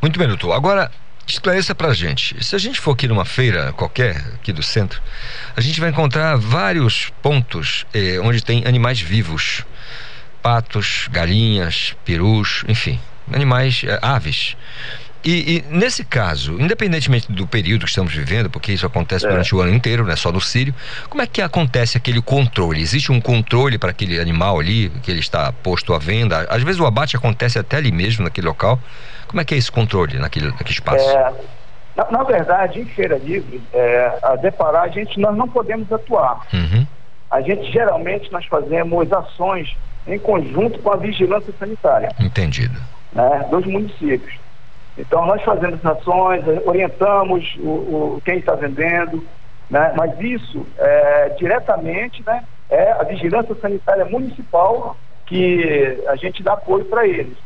Muito 0.00 0.18
bem, 0.18 0.28
doutor. 0.28 0.52
Agora, 0.52 0.90
esclareça 1.26 1.74
pra 1.74 1.92
gente. 1.94 2.42
Se 2.44 2.54
a 2.54 2.58
gente 2.58 2.80
for 2.80 2.92
aqui 2.92 3.08
numa 3.08 3.24
feira 3.24 3.72
qualquer, 3.72 4.16
aqui 4.34 4.52
do 4.52 4.62
centro, 4.62 5.00
a 5.56 5.60
gente 5.60 5.80
vai 5.80 5.90
encontrar 5.90 6.36
vários 6.36 7.10
pontos 7.22 7.86
eh, 7.94 8.20
onde 8.20 8.44
tem 8.44 8.66
animais 8.66 9.00
vivos 9.00 9.64
patos, 10.44 11.08
galinhas, 11.10 11.96
perus, 12.04 12.66
enfim, 12.68 13.00
animais, 13.32 13.82
eh, 13.82 13.98
aves. 14.02 14.54
E, 15.24 15.56
e, 15.56 15.64
nesse 15.70 16.04
caso, 16.04 16.60
independentemente 16.60 17.32
do 17.32 17.46
período 17.46 17.84
que 17.84 17.88
estamos 17.88 18.12
vivendo, 18.12 18.50
porque 18.50 18.70
isso 18.70 18.84
acontece 18.84 19.24
é. 19.24 19.30
durante 19.30 19.54
o 19.54 19.62
ano 19.62 19.72
inteiro, 19.72 20.04
não 20.04 20.12
é 20.12 20.16
só 20.16 20.30
no 20.30 20.42
Sírio, 20.42 20.74
como 21.08 21.22
é 21.22 21.26
que 21.26 21.40
acontece 21.40 21.96
aquele 21.96 22.20
controle? 22.20 22.82
Existe 22.82 23.10
um 23.10 23.22
controle 23.22 23.78
para 23.78 23.88
aquele 23.88 24.20
animal 24.20 24.60
ali, 24.60 24.90
que 25.02 25.10
ele 25.10 25.20
está 25.20 25.50
posto 25.50 25.94
à 25.94 25.98
venda? 25.98 26.46
Às 26.50 26.62
vezes 26.62 26.78
o 26.78 26.84
abate 26.84 27.16
acontece 27.16 27.58
até 27.58 27.78
ali 27.78 27.90
mesmo, 27.90 28.22
naquele 28.22 28.46
local. 28.46 28.78
Como 29.26 29.40
é 29.40 29.46
que 29.46 29.54
é 29.54 29.56
esse 29.56 29.72
controle 29.72 30.18
naquele, 30.18 30.48
naquele 30.48 30.72
espaço? 30.72 31.08
É, 31.08 31.32
na, 31.96 32.10
na, 32.10 32.22
verdade, 32.22 32.80
em 32.80 32.84
feira 32.84 33.16
livre, 33.16 33.62
é, 33.72 34.18
a 34.22 34.36
deparar, 34.36 34.82
a 34.82 34.88
gente, 34.88 35.18
nós 35.18 35.34
não 35.34 35.48
podemos 35.48 35.90
atuar. 35.90 36.46
Uhum. 36.52 36.86
A 37.30 37.40
gente, 37.40 37.72
geralmente, 37.72 38.30
nós 38.30 38.44
fazemos 38.44 39.10
ações 39.10 39.74
em 40.06 40.18
conjunto 40.18 40.78
com 40.80 40.92
a 40.92 40.96
vigilância 40.96 41.52
sanitária. 41.58 42.10
Entendido. 42.20 42.78
Né, 43.12 43.46
dos 43.50 43.64
municípios. 43.66 44.38
Então, 44.96 45.26
nós 45.26 45.42
fazemos 45.42 45.84
ações, 45.84 46.44
orientamos 46.64 47.56
o, 47.60 47.68
o 47.68 48.22
quem 48.24 48.38
está 48.38 48.54
vendendo, 48.54 49.24
né, 49.68 49.92
mas 49.96 50.18
isso 50.20 50.66
é, 50.78 51.28
diretamente 51.38 52.22
né, 52.24 52.44
é 52.70 52.92
a 52.92 53.02
vigilância 53.02 53.54
sanitária 53.56 54.04
municipal 54.04 54.96
que 55.26 56.02
a 56.06 56.16
gente 56.16 56.42
dá 56.42 56.52
apoio 56.52 56.84
para 56.84 57.06
eles. 57.06 57.36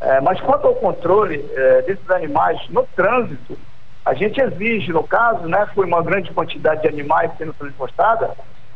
É, 0.00 0.20
mas 0.20 0.40
quanto 0.40 0.66
ao 0.66 0.74
controle 0.74 1.44
é, 1.54 1.82
desses 1.82 2.10
animais 2.10 2.58
no 2.70 2.84
trânsito, 2.96 3.56
a 4.04 4.14
gente 4.14 4.40
exige, 4.40 4.92
no 4.92 5.04
caso, 5.04 5.46
né, 5.46 5.68
foi 5.74 5.86
uma 5.86 6.02
grande 6.02 6.32
quantidade 6.32 6.82
de 6.82 6.88
animais 6.88 7.30
sendo 7.38 7.52
transportada, 7.52 8.30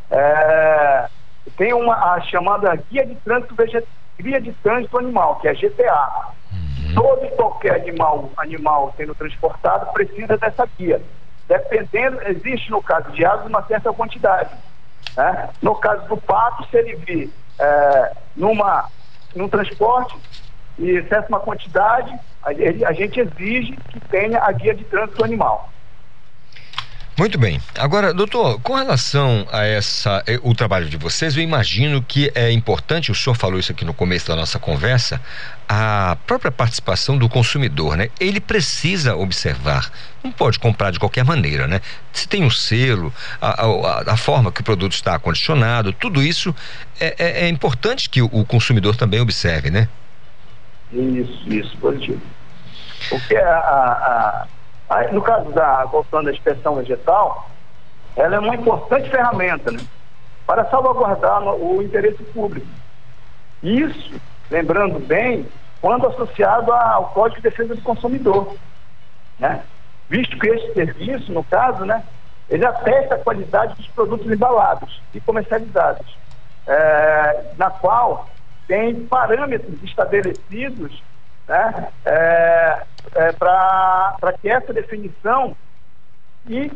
é, 0.08 1.08
tem 1.50 1.72
uma 1.72 2.14
a 2.14 2.20
chamada 2.20 2.74
Guia 2.90 3.06
de 3.06 3.14
Trânsito 3.16 3.54
Veget... 3.54 3.86
Guia 4.18 4.40
de 4.40 4.52
Trânsito 4.54 4.98
Animal, 4.98 5.36
que 5.36 5.48
é 5.48 5.54
GTA. 5.54 6.32
Uhum. 6.52 6.94
Todo 6.94 7.24
e 7.26 7.30
qualquer 7.30 7.82
animal, 7.82 8.30
animal 8.38 8.94
sendo 8.96 9.14
transportado 9.14 9.92
precisa 9.92 10.38
dessa 10.38 10.66
guia. 10.78 11.00
Dependendo, 11.46 12.20
existe 12.22 12.70
no 12.70 12.82
caso 12.82 13.10
de 13.12 13.24
aves 13.24 13.46
uma 13.46 13.62
certa 13.64 13.92
quantidade. 13.92 14.50
Né? 15.16 15.48
No 15.62 15.74
caso 15.74 16.08
do 16.08 16.16
pato, 16.16 16.66
se 16.68 16.76
ele 16.76 16.96
vir 16.96 17.30
é, 17.58 18.12
numa, 18.34 18.88
num 19.34 19.48
transporte 19.48 20.16
e 20.78 21.02
certa 21.04 21.28
uma 21.28 21.40
quantidade, 21.40 22.12
a, 22.42 22.50
a 22.88 22.92
gente 22.92 23.20
exige 23.20 23.76
que 23.90 24.00
tenha 24.08 24.42
a 24.42 24.50
guia 24.52 24.74
de 24.74 24.84
trânsito 24.84 25.24
animal. 25.24 25.70
Muito 27.18 27.38
bem. 27.38 27.62
Agora, 27.74 28.12
doutor, 28.12 28.60
com 28.60 28.74
relação 28.74 29.48
a 29.50 29.64
essa 29.64 30.22
eh, 30.26 30.38
o 30.42 30.54
trabalho 30.54 30.86
de 30.86 30.98
vocês, 30.98 31.34
eu 31.34 31.42
imagino 31.42 32.02
que 32.02 32.30
é 32.34 32.52
importante, 32.52 33.10
o 33.10 33.14
senhor 33.14 33.34
falou 33.34 33.58
isso 33.58 33.72
aqui 33.72 33.86
no 33.86 33.94
começo 33.94 34.28
da 34.28 34.36
nossa 34.36 34.58
conversa, 34.58 35.18
a 35.66 36.18
própria 36.26 36.52
participação 36.52 37.16
do 37.16 37.26
consumidor, 37.26 37.96
né? 37.96 38.10
Ele 38.20 38.38
precisa 38.38 39.16
observar, 39.16 39.90
não 40.22 40.30
pode 40.30 40.58
comprar 40.58 40.90
de 40.90 40.98
qualquer 40.98 41.24
maneira, 41.24 41.66
né? 41.66 41.80
Se 42.12 42.28
tem 42.28 42.44
um 42.44 42.50
selo, 42.50 43.10
a, 43.40 43.64
a, 43.64 44.12
a 44.12 44.16
forma 44.18 44.52
que 44.52 44.60
o 44.60 44.64
produto 44.64 44.92
está 44.92 45.14
acondicionado, 45.14 45.94
tudo 45.94 46.22
isso 46.22 46.54
é, 47.00 47.14
é, 47.18 47.46
é 47.46 47.48
importante 47.48 48.10
que 48.10 48.20
o, 48.20 48.44
consumidor 48.44 48.94
também 48.94 49.20
observe, 49.20 49.70
né? 49.70 49.88
Isso, 50.92 51.48
isso, 51.48 51.78
positivo. 51.78 52.20
Porque 53.08 53.36
a, 53.36 53.56
a 53.56 54.46
Aí, 54.88 55.12
no 55.12 55.20
caso 55.20 55.50
da, 55.50 55.84
voltando 55.84 56.28
à 56.28 56.32
inspeção 56.32 56.76
vegetal, 56.76 57.48
ela 58.14 58.36
é 58.36 58.38
uma 58.38 58.54
importante 58.54 59.10
ferramenta 59.10 59.70
né, 59.72 59.80
para 60.46 60.64
salvaguardar 60.66 61.42
o 61.42 61.82
interesse 61.82 62.22
público. 62.24 62.66
Isso, 63.62 64.20
lembrando 64.50 64.98
bem, 64.98 65.46
quando 65.80 66.06
associado 66.06 66.72
ao 66.72 67.10
Código 67.10 67.36
de 67.36 67.48
Defesa 67.48 67.74
do 67.74 67.82
Consumidor. 67.82 68.56
Né? 69.38 69.62
Visto 70.08 70.38
que 70.38 70.48
esse 70.48 70.72
serviço, 70.72 71.32
no 71.32 71.42
caso, 71.44 71.84
né, 71.84 72.02
ele 72.48 72.64
atesta 72.64 73.16
a 73.16 73.18
qualidade 73.18 73.74
dos 73.74 73.88
produtos 73.88 74.30
embalados 74.30 75.02
e 75.12 75.20
comercializados, 75.20 76.06
é, 76.66 77.44
na 77.56 77.70
qual 77.70 78.28
tem 78.68 79.06
parâmetros 79.06 79.82
estabelecidos 79.82 81.02
né, 81.48 81.88
é, 82.04 82.82
é, 83.14 83.32
para 83.32 84.32
que 84.40 84.48
essa 84.48 84.72
definição 84.72 85.56
e, 86.48 86.70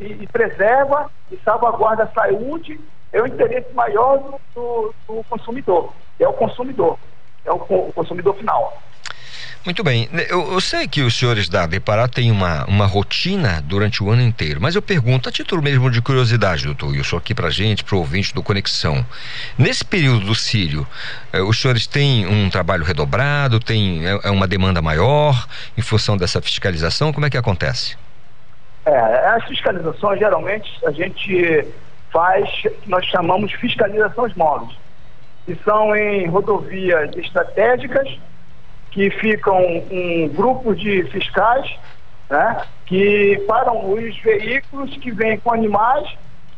e, 0.00 0.26
preserva 0.26 1.10
e 1.30 1.36
salvaguarda 1.44 2.04
a 2.04 2.12
saúde 2.12 2.80
é 3.12 3.20
o 3.20 3.26
interesse 3.26 3.72
maior 3.74 4.38
do, 4.54 4.94
do 5.06 5.24
consumidor, 5.24 5.92
que 6.16 6.24
é 6.24 6.28
o 6.28 6.32
consumidor, 6.32 6.98
é 7.44 7.52
o, 7.52 7.56
o 7.56 7.92
consumidor 7.92 8.34
final. 8.36 8.82
Muito 9.64 9.84
bem. 9.84 10.08
Eu, 10.28 10.54
eu, 10.54 10.60
sei 10.60 10.88
que 10.88 11.02
os 11.02 11.16
senhores 11.16 11.48
da 11.48 11.66
Depará 11.66 12.08
têm 12.08 12.32
uma, 12.32 12.64
uma 12.64 12.84
rotina 12.84 13.62
durante 13.62 14.02
o 14.02 14.10
ano 14.10 14.20
inteiro, 14.20 14.60
mas 14.60 14.74
eu 14.74 14.82
pergunto, 14.82 15.28
a 15.28 15.32
título 15.32 15.62
mesmo 15.62 15.88
de 15.88 16.02
curiosidade, 16.02 16.64
doutor 16.64 16.88
Wilson, 16.88 17.16
aqui 17.16 17.32
pra 17.32 17.48
gente, 17.48 17.84
pro 17.84 17.98
ouvinte 17.98 18.34
do 18.34 18.42
Conexão. 18.42 19.06
Nesse 19.56 19.84
período 19.84 20.26
do 20.26 20.34
Sírio, 20.34 20.84
eh, 21.32 21.40
os 21.40 21.60
senhores 21.60 21.86
têm 21.86 22.26
um 22.26 22.50
trabalho 22.50 22.82
redobrado, 22.82 23.60
tem 23.60 24.04
é, 24.04 24.18
é, 24.24 24.30
uma 24.32 24.48
demanda 24.48 24.82
maior 24.82 25.46
em 25.78 25.82
função 25.82 26.16
dessa 26.16 26.42
fiscalização? 26.42 27.12
Como 27.12 27.24
é 27.24 27.30
que 27.30 27.38
acontece? 27.38 27.96
É, 28.84 28.98
as 29.28 29.44
fiscalizações, 29.44 30.18
geralmente, 30.18 30.68
a 30.84 30.90
gente 30.90 31.68
faz, 32.10 32.50
nós 32.84 33.06
chamamos 33.06 33.52
fiscalizações 33.52 34.34
móveis, 34.34 34.76
que 35.46 35.54
são 35.64 35.94
em 35.94 36.26
rodovias 36.26 37.16
estratégicas 37.16 38.08
que 38.92 39.10
ficam 39.10 39.58
um 39.90 40.28
grupo 40.28 40.74
de 40.74 41.02
fiscais 41.04 41.78
né, 42.30 42.62
que 42.86 43.42
param 43.46 43.92
os 43.92 44.18
veículos 44.20 44.96
que 44.98 45.10
vêm 45.10 45.38
com 45.38 45.52
animais 45.52 46.08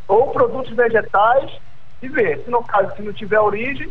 ou 0.07 0.29
produtos 0.29 0.75
vegetais 0.75 1.51
e 2.03 2.09
vê. 2.09 2.37
Se 2.39 2.51
no 2.51 2.63
caso, 2.63 2.95
se 2.97 3.03
não 3.03 3.13
tiver 3.13 3.41
origem, 3.41 3.89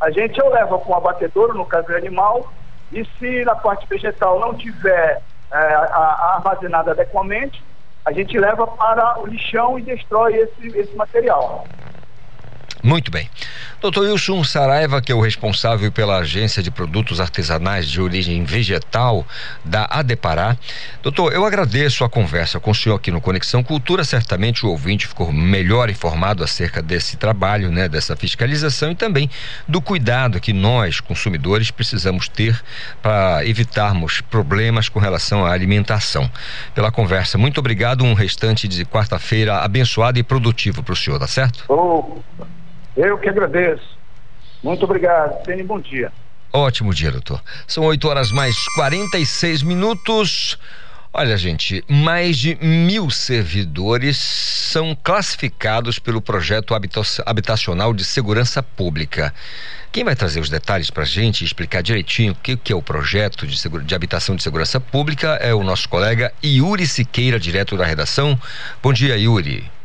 a 0.00 0.10
gente 0.10 0.40
ou 0.42 0.50
leva 0.50 0.78
com 0.78 0.92
um 0.92 0.96
abatedouro, 0.96 1.54
no 1.54 1.64
caso 1.64 1.86
do 1.86 1.96
animal, 1.96 2.52
e 2.92 3.04
se 3.18 3.44
na 3.44 3.54
parte 3.54 3.86
vegetal 3.88 4.38
não 4.38 4.54
tiver 4.54 5.22
é, 5.52 5.56
a, 5.56 5.80
a 5.80 6.34
armazenada 6.36 6.90
adequadamente, 6.90 7.62
a 8.04 8.12
gente 8.12 8.38
leva 8.38 8.66
para 8.66 9.20
o 9.20 9.26
lixão 9.26 9.78
e 9.78 9.82
destrói 9.82 10.34
esse, 10.36 10.78
esse 10.78 10.94
material. 10.94 11.66
Muito 12.82 13.10
bem. 13.10 13.28
Doutor 13.80 14.04
Wilson 14.04 14.42
Saraiva, 14.42 15.02
que 15.02 15.12
é 15.12 15.14
o 15.14 15.20
responsável 15.20 15.92
pela 15.92 16.18
Agência 16.18 16.62
de 16.62 16.70
Produtos 16.70 17.20
Artesanais 17.20 17.88
de 17.88 18.00
Origem 18.00 18.42
Vegetal 18.44 19.26
da 19.64 19.86
Adepará. 19.90 20.56
Doutor, 21.02 21.32
eu 21.32 21.44
agradeço 21.44 22.04
a 22.04 22.08
conversa 22.08 22.58
com 22.58 22.70
o 22.70 22.74
senhor 22.74 22.96
aqui 22.96 23.10
no 23.10 23.20
Conexão 23.20 23.62
Cultura. 23.62 24.02
Certamente 24.02 24.64
o 24.64 24.70
ouvinte 24.70 25.06
ficou 25.06 25.32
melhor 25.32 25.90
informado 25.90 26.42
acerca 26.42 26.80
desse 26.80 27.16
trabalho, 27.16 27.70
né, 27.70 27.88
dessa 27.88 28.16
fiscalização 28.16 28.90
e 28.90 28.94
também 28.94 29.30
do 29.68 29.80
cuidado 29.80 30.40
que 30.40 30.52
nós, 30.52 31.00
consumidores, 31.00 31.70
precisamos 31.70 32.28
ter 32.28 32.60
para 33.02 33.44
evitarmos 33.44 34.20
problemas 34.20 34.88
com 34.88 34.98
relação 34.98 35.44
à 35.44 35.52
alimentação. 35.52 36.30
Pela 36.74 36.90
conversa, 36.90 37.36
muito 37.36 37.58
obrigado. 37.58 38.04
Um 38.04 38.14
restante 38.14 38.66
de 38.66 38.84
quarta-feira 38.84 39.58
abençoado 39.58 40.18
e 40.18 40.22
produtivo 40.22 40.82
para 40.82 40.92
o 40.92 40.96
senhor, 40.96 41.18
tá 41.18 41.26
certo? 41.26 41.64
Oh. 41.68 42.22
Eu 42.96 43.18
que 43.18 43.28
agradeço. 43.28 43.96
Muito 44.62 44.84
obrigado. 44.84 45.42
Tenha 45.44 45.62
um 45.62 45.66
bom 45.66 45.80
dia. 45.80 46.10
Ótimo 46.52 46.94
dia, 46.94 47.10
doutor. 47.10 47.42
São 47.66 47.84
8 47.84 48.08
horas 48.08 48.32
mais 48.32 48.56
46 48.74 49.62
minutos. 49.62 50.58
Olha, 51.12 51.36
gente, 51.36 51.84
mais 51.88 52.36
de 52.36 52.56
mil 52.60 53.10
servidores 53.10 54.18
são 54.18 54.96
classificados 55.02 55.98
pelo 55.98 56.20
projeto 56.20 56.74
habitacional 57.24 57.94
de 57.94 58.04
segurança 58.04 58.62
pública. 58.62 59.32
Quem 59.90 60.04
vai 60.04 60.14
trazer 60.14 60.40
os 60.40 60.50
detalhes 60.50 60.90
para 60.90 61.04
a 61.04 61.06
gente 61.06 61.40
e 61.40 61.46
explicar 61.46 61.82
direitinho 61.82 62.32
o 62.32 62.34
que, 62.34 62.54
que, 62.54 62.72
é 62.72 62.76
o 62.76 62.82
projeto 62.82 63.46
de, 63.46 63.56
de 63.56 63.94
habitação 63.94 64.36
de 64.36 64.42
segurança 64.42 64.78
pública 64.78 65.38
é 65.40 65.54
o 65.54 65.62
nosso 65.62 65.88
colega 65.88 66.32
Yuri 66.44 66.86
Siqueira, 66.86 67.40
direto 67.40 67.78
da 67.78 67.86
redação. 67.86 68.38
Bom 68.82 68.92
dia, 68.92 69.16
Yuri. 69.16 69.75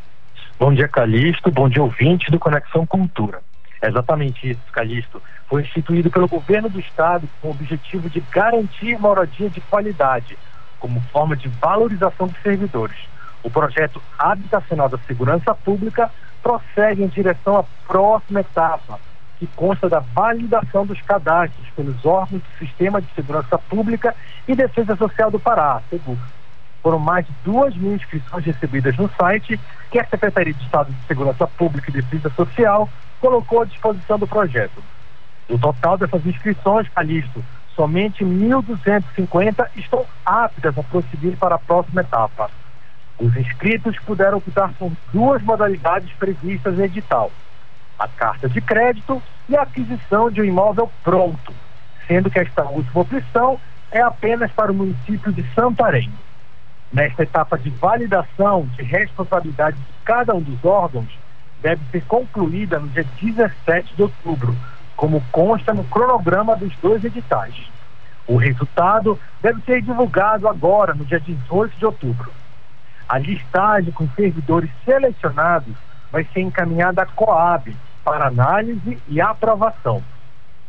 Bom 0.58 0.72
dia, 0.72 0.88
Calixto. 0.88 1.50
Bom 1.50 1.68
dia, 1.68 1.82
ouvinte 1.82 2.30
do 2.30 2.38
Conexão 2.38 2.86
Cultura. 2.86 3.40
É 3.80 3.88
exatamente 3.88 4.48
isso, 4.48 4.60
Calixto. 4.72 5.20
Foi 5.48 5.62
instituído 5.62 6.10
pelo 6.10 6.28
governo 6.28 6.68
do 6.68 6.78
estado 6.78 7.28
com 7.40 7.48
o 7.48 7.50
objetivo 7.50 8.08
de 8.08 8.20
garantir 8.20 8.98
moradia 8.98 9.50
de 9.50 9.60
qualidade, 9.62 10.38
como 10.78 11.00
forma 11.12 11.36
de 11.36 11.48
valorização 11.48 12.28
dos 12.28 12.40
servidores. 12.42 12.96
O 13.42 13.50
projeto 13.50 14.00
habitacional 14.16 14.88
da 14.88 14.98
segurança 14.98 15.52
pública 15.54 16.10
prossegue 16.42 17.02
em 17.02 17.08
direção 17.08 17.56
à 17.56 17.64
próxima 17.86 18.40
etapa, 18.40 19.00
que 19.38 19.48
consta 19.48 19.88
da 19.88 19.98
validação 19.98 20.86
dos 20.86 21.00
cadastros 21.02 21.68
pelos 21.74 22.04
órgãos 22.06 22.40
do 22.40 22.58
Sistema 22.64 23.02
de 23.02 23.12
Segurança 23.14 23.58
Pública 23.58 24.14
e 24.46 24.54
Defesa 24.54 24.94
Social 24.96 25.30
do 25.30 25.40
Pará, 25.40 25.82
SEGUR. 25.90 26.16
Foram 26.82 26.98
mais 26.98 27.24
de 27.24 27.32
duas 27.44 27.76
mil 27.76 27.94
inscrições 27.94 28.44
recebidas 28.44 28.96
no 28.96 29.08
site 29.10 29.58
que 29.90 30.00
a 30.00 30.04
Secretaria 30.04 30.52
de 30.52 30.62
Estado 30.64 30.92
de 30.92 31.06
Segurança 31.06 31.46
Pública 31.46 31.90
e 31.90 31.94
Defesa 31.94 32.28
Social 32.30 32.88
colocou 33.20 33.62
à 33.62 33.64
disposição 33.64 34.18
do 34.18 34.26
projeto. 34.26 34.82
Do 35.48 35.58
total 35.58 35.96
dessas 35.96 36.26
inscrições, 36.26 36.88
Calixto, 36.88 37.44
somente 37.76 38.24
1.250 38.24 39.68
estão 39.76 40.04
aptas 40.26 40.76
a 40.76 40.82
prosseguir 40.82 41.36
para 41.36 41.54
a 41.54 41.58
próxima 41.58 42.00
etapa. 42.00 42.50
Os 43.18 43.36
inscritos 43.36 43.96
puderam 44.00 44.38
optar 44.38 44.72
por 44.74 44.90
duas 45.12 45.40
modalidades 45.42 46.12
previstas 46.14 46.78
em 46.78 46.82
edital: 46.82 47.30
a 47.96 48.08
carta 48.08 48.48
de 48.48 48.60
crédito 48.60 49.22
e 49.48 49.56
a 49.56 49.62
aquisição 49.62 50.30
de 50.30 50.40
um 50.40 50.44
imóvel 50.44 50.90
pronto, 51.04 51.52
sendo 52.08 52.28
que 52.28 52.40
esta 52.40 52.64
última 52.64 53.02
opção 53.02 53.60
é 53.92 54.00
apenas 54.00 54.50
para 54.50 54.72
o 54.72 54.74
município 54.74 55.32
de 55.32 55.44
Santarém. 55.54 56.10
Nesta 56.92 57.22
etapa 57.22 57.56
de 57.56 57.70
validação 57.70 58.66
de 58.76 58.82
responsabilidade 58.82 59.78
de 59.78 59.92
cada 60.04 60.34
um 60.34 60.42
dos 60.42 60.62
órgãos, 60.62 61.08
deve 61.62 61.80
ser 61.90 62.04
concluída 62.04 62.78
no 62.78 62.88
dia 62.88 63.06
17 63.18 63.96
de 63.96 64.02
outubro, 64.02 64.54
como 64.94 65.24
consta 65.32 65.72
no 65.72 65.84
cronograma 65.84 66.54
dos 66.54 66.76
dois 66.82 67.02
editais. 67.02 67.54
O 68.26 68.36
resultado 68.36 69.18
deve 69.40 69.62
ser 69.62 69.80
divulgado 69.80 70.46
agora, 70.46 70.92
no 70.92 71.04
dia 71.06 71.18
18 71.18 71.78
de 71.78 71.86
outubro. 71.86 72.30
A 73.08 73.18
listagem 73.18 73.90
com 73.92 74.06
servidores 74.10 74.70
selecionados 74.84 75.74
vai 76.10 76.24
ser 76.24 76.40
encaminhada 76.40 77.02
à 77.02 77.06
Coab 77.06 77.74
para 78.04 78.26
análise 78.26 78.98
e 79.08 79.18
aprovação. 79.18 80.02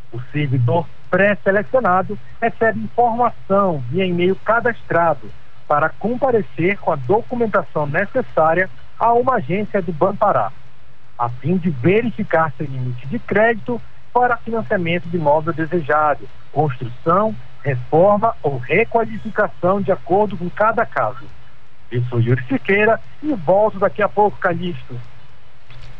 O 0.09 0.21
servidor 0.32 0.88
pré-selecionado 1.09 2.17
recebe 2.41 2.80
informação 2.80 3.84
via 3.89 4.05
e-mail 4.05 4.38
cadastrado 4.38 5.30
para 5.68 5.89
comparecer 5.89 6.78
com 6.78 6.91
a 6.91 6.95
documentação 6.95 7.86
necessária 7.86 8.70
a 8.99 9.14
uma 9.14 9.36
agência 9.36 9.82
do 9.82 9.91
Banpará, 9.91 10.51
a 11.18 11.30
fim 11.30 11.57
de 11.57 11.70
verificar 11.70 12.53
seu 12.57 12.66
limite 12.66 13.07
de 13.07 13.20
crédito 13.20 13.82
para 14.14 14.38
financiamento 14.38 15.05
de 15.09 15.18
imóvel 15.18 15.53
desejado, 15.53 16.30
construção, 16.51 17.36
reforma 17.64 18.36
ou 18.43 18.57
requalificação 18.57 19.82
de 19.82 19.91
acordo 19.91 20.38
com 20.38 20.49
cada 20.49 20.86
caso. 20.86 21.26
Eu 21.91 22.03
sou 22.05 22.20
Yuri 22.20 22.43
Siqueira 22.47 22.99
e 23.22 23.34
volto 23.34 23.80
daqui 23.80 24.01
a 24.01 24.09
pouco, 24.09 24.38
Calixto. 24.38 24.99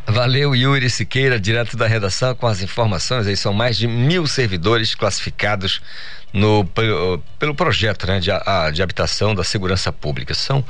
Valeu, 0.05 0.53
Yuri 0.53 0.89
Siqueira, 0.89 1.39
direto 1.39 1.78
da 1.78 1.88
redação, 1.88 2.36
com 2.36 2.45
as 2.45 2.61
informações. 2.61 3.26
Aí 3.26 3.38
são 3.38 3.53
mais 3.53 3.78
de 3.78 3.88
mil 3.88 4.28
servidores 4.28 4.93
classificados 4.93 5.82
no, 6.34 6.66
pelo 7.38 7.54
projeto 7.54 8.08
né, 8.08 8.20
de, 8.20 8.32
a, 8.32 8.72
de 8.74 8.82
habitação 8.82 9.36
da 9.36 9.44
segurança 9.44 9.92
pública. 9.92 10.34
São 10.34 10.66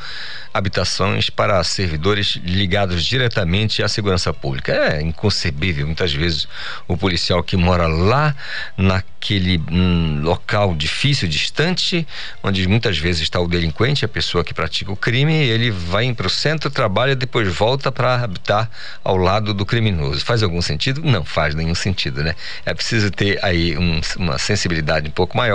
habitações 0.53 1.29
para 1.29 1.63
servidores 1.63 2.37
ligados 2.43 3.03
diretamente 3.03 3.81
à 3.81 3.87
segurança 3.87 4.31
pública. 4.33 4.73
É 4.73 5.01
inconcebível, 5.01 5.87
muitas 5.87 6.13
vezes, 6.13 6.47
o 6.87 6.95
policial 6.95 7.41
que 7.41 7.57
mora 7.57 7.87
lá 7.87 8.35
naquele 8.77 9.57
hum, 9.71 10.21
local 10.21 10.75
difícil, 10.75 11.27
distante, 11.27 12.05
onde 12.43 12.67
muitas 12.67 12.97
vezes 12.97 13.23
está 13.23 13.39
o 13.39 13.47
delinquente, 13.47 14.05
a 14.05 14.07
pessoa 14.07 14.43
que 14.43 14.53
pratica 14.53 14.91
o 14.91 14.97
crime, 14.97 15.33
ele 15.33 15.71
vai 15.71 16.13
para 16.13 16.27
o 16.27 16.29
centro, 16.29 16.69
trabalha, 16.69 17.15
depois 17.15 17.47
volta 17.47 17.91
para 17.91 18.15
habitar 18.15 18.69
ao 19.03 19.15
lado 19.15 19.53
do 19.53 19.65
criminoso. 19.65 20.23
Faz 20.23 20.43
algum 20.43 20.61
sentido? 20.61 21.01
Não 21.01 21.23
faz 21.23 21.55
nenhum 21.55 21.73
sentido, 21.73 22.23
né? 22.23 22.35
É 22.65 22.73
preciso 22.73 23.09
ter 23.09 23.39
aí 23.43 23.77
um, 23.77 24.01
uma 24.17 24.37
sensibilidade 24.37 25.07
um 25.07 25.11
pouco 25.11 25.37
maior 25.37 25.52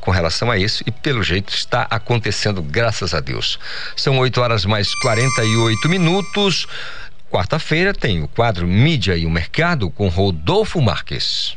com 0.00 0.10
relação 0.10 0.50
a 0.50 0.58
isso 0.58 0.82
e 0.86 0.90
pelo 0.90 1.22
jeito 1.22 1.52
está 1.54 1.86
acontecendo, 1.90 2.62
graças 2.62 3.14
a 3.14 3.20
Deus. 3.20 3.58
São 3.96 4.18
8 4.18 4.40
horas 4.40 4.64
mais 4.64 4.94
48 4.96 5.88
minutos. 5.88 6.66
Quarta-feira 7.30 7.94
tem 7.94 8.22
o 8.22 8.28
quadro 8.28 8.66
Mídia 8.66 9.16
e 9.16 9.24
o 9.24 9.30
Mercado 9.30 9.88
com 9.88 10.08
Rodolfo 10.08 10.80
Marques. 10.82 11.56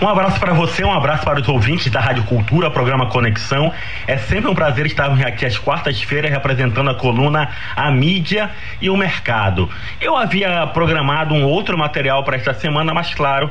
Um 0.00 0.08
abraço 0.08 0.38
para 0.38 0.52
você, 0.52 0.84
um 0.84 0.92
abraço 0.92 1.24
para 1.24 1.40
os 1.40 1.48
ouvintes 1.48 1.90
da 1.90 2.00
Rádio 2.00 2.22
Cultura, 2.24 2.70
programa 2.70 3.06
Conexão. 3.06 3.72
É 4.06 4.16
sempre 4.16 4.48
um 4.48 4.54
prazer 4.54 4.86
estarmos 4.86 5.20
aqui 5.24 5.44
às 5.44 5.58
quartas-feiras 5.58 6.30
representando 6.30 6.90
a 6.90 6.94
coluna 6.94 7.48
A 7.74 7.90
Mídia 7.90 8.50
e 8.80 8.88
o 8.88 8.96
Mercado. 8.96 9.68
Eu 10.00 10.16
havia 10.16 10.66
programado 10.68 11.34
um 11.34 11.44
outro 11.44 11.76
material 11.76 12.22
para 12.22 12.36
esta 12.36 12.54
semana, 12.54 12.94
mas 12.94 13.12
claro 13.12 13.50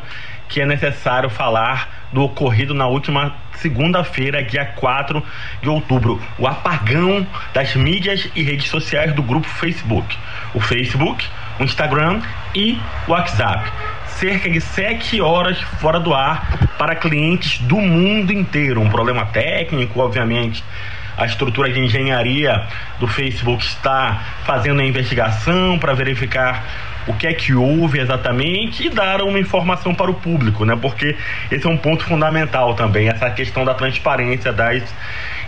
que 0.49 0.61
é 0.61 0.65
necessário 0.65 1.29
falar 1.29 2.07
do 2.11 2.23
ocorrido 2.23 2.73
na 2.73 2.87
última 2.87 3.35
segunda-feira, 3.55 4.43
dia 4.43 4.65
4 4.65 5.21
de 5.61 5.69
outubro, 5.69 6.21
o 6.37 6.47
apagão 6.47 7.25
das 7.53 7.75
mídias 7.75 8.29
e 8.35 8.43
redes 8.43 8.69
sociais 8.69 9.13
do 9.13 9.21
grupo 9.21 9.47
Facebook. 9.47 10.17
O 10.53 10.59
Facebook, 10.59 11.25
o 11.59 11.63
Instagram 11.63 12.21
e 12.55 12.79
o 13.07 13.11
WhatsApp 13.11 13.69
cerca 14.17 14.49
de 14.49 14.59
sete 14.59 15.21
horas 15.21 15.59
fora 15.79 15.99
do 15.99 16.11
ar 16.11 16.69
para 16.77 16.95
clientes 16.95 17.59
do 17.59 17.77
mundo 17.77 18.33
inteiro. 18.33 18.81
Um 18.81 18.89
problema 18.89 19.25
técnico, 19.25 19.99
obviamente. 19.99 20.63
A 21.15 21.25
estrutura 21.25 21.71
de 21.71 21.79
engenharia 21.79 22.63
do 22.99 23.07
Facebook 23.07 23.63
está 23.63 24.21
fazendo 24.43 24.81
a 24.81 24.85
investigação 24.85 25.77
para 25.77 25.93
verificar 25.93 26.63
o 27.07 27.13
que 27.13 27.25
é 27.25 27.33
que 27.33 27.53
houve 27.53 27.99
exatamente 27.99 28.85
e 28.85 28.89
dar 28.89 29.21
uma 29.21 29.39
informação 29.39 29.95
para 29.95 30.11
o 30.11 30.13
público, 30.13 30.65
né? 30.65 30.77
Porque 30.79 31.15
esse 31.49 31.65
é 31.65 31.69
um 31.69 31.77
ponto 31.77 32.03
fundamental 32.03 32.73
também, 32.73 33.07
essa 33.07 33.29
questão 33.29 33.63
da 33.63 33.73
transparência 33.73 34.51
das 34.51 34.83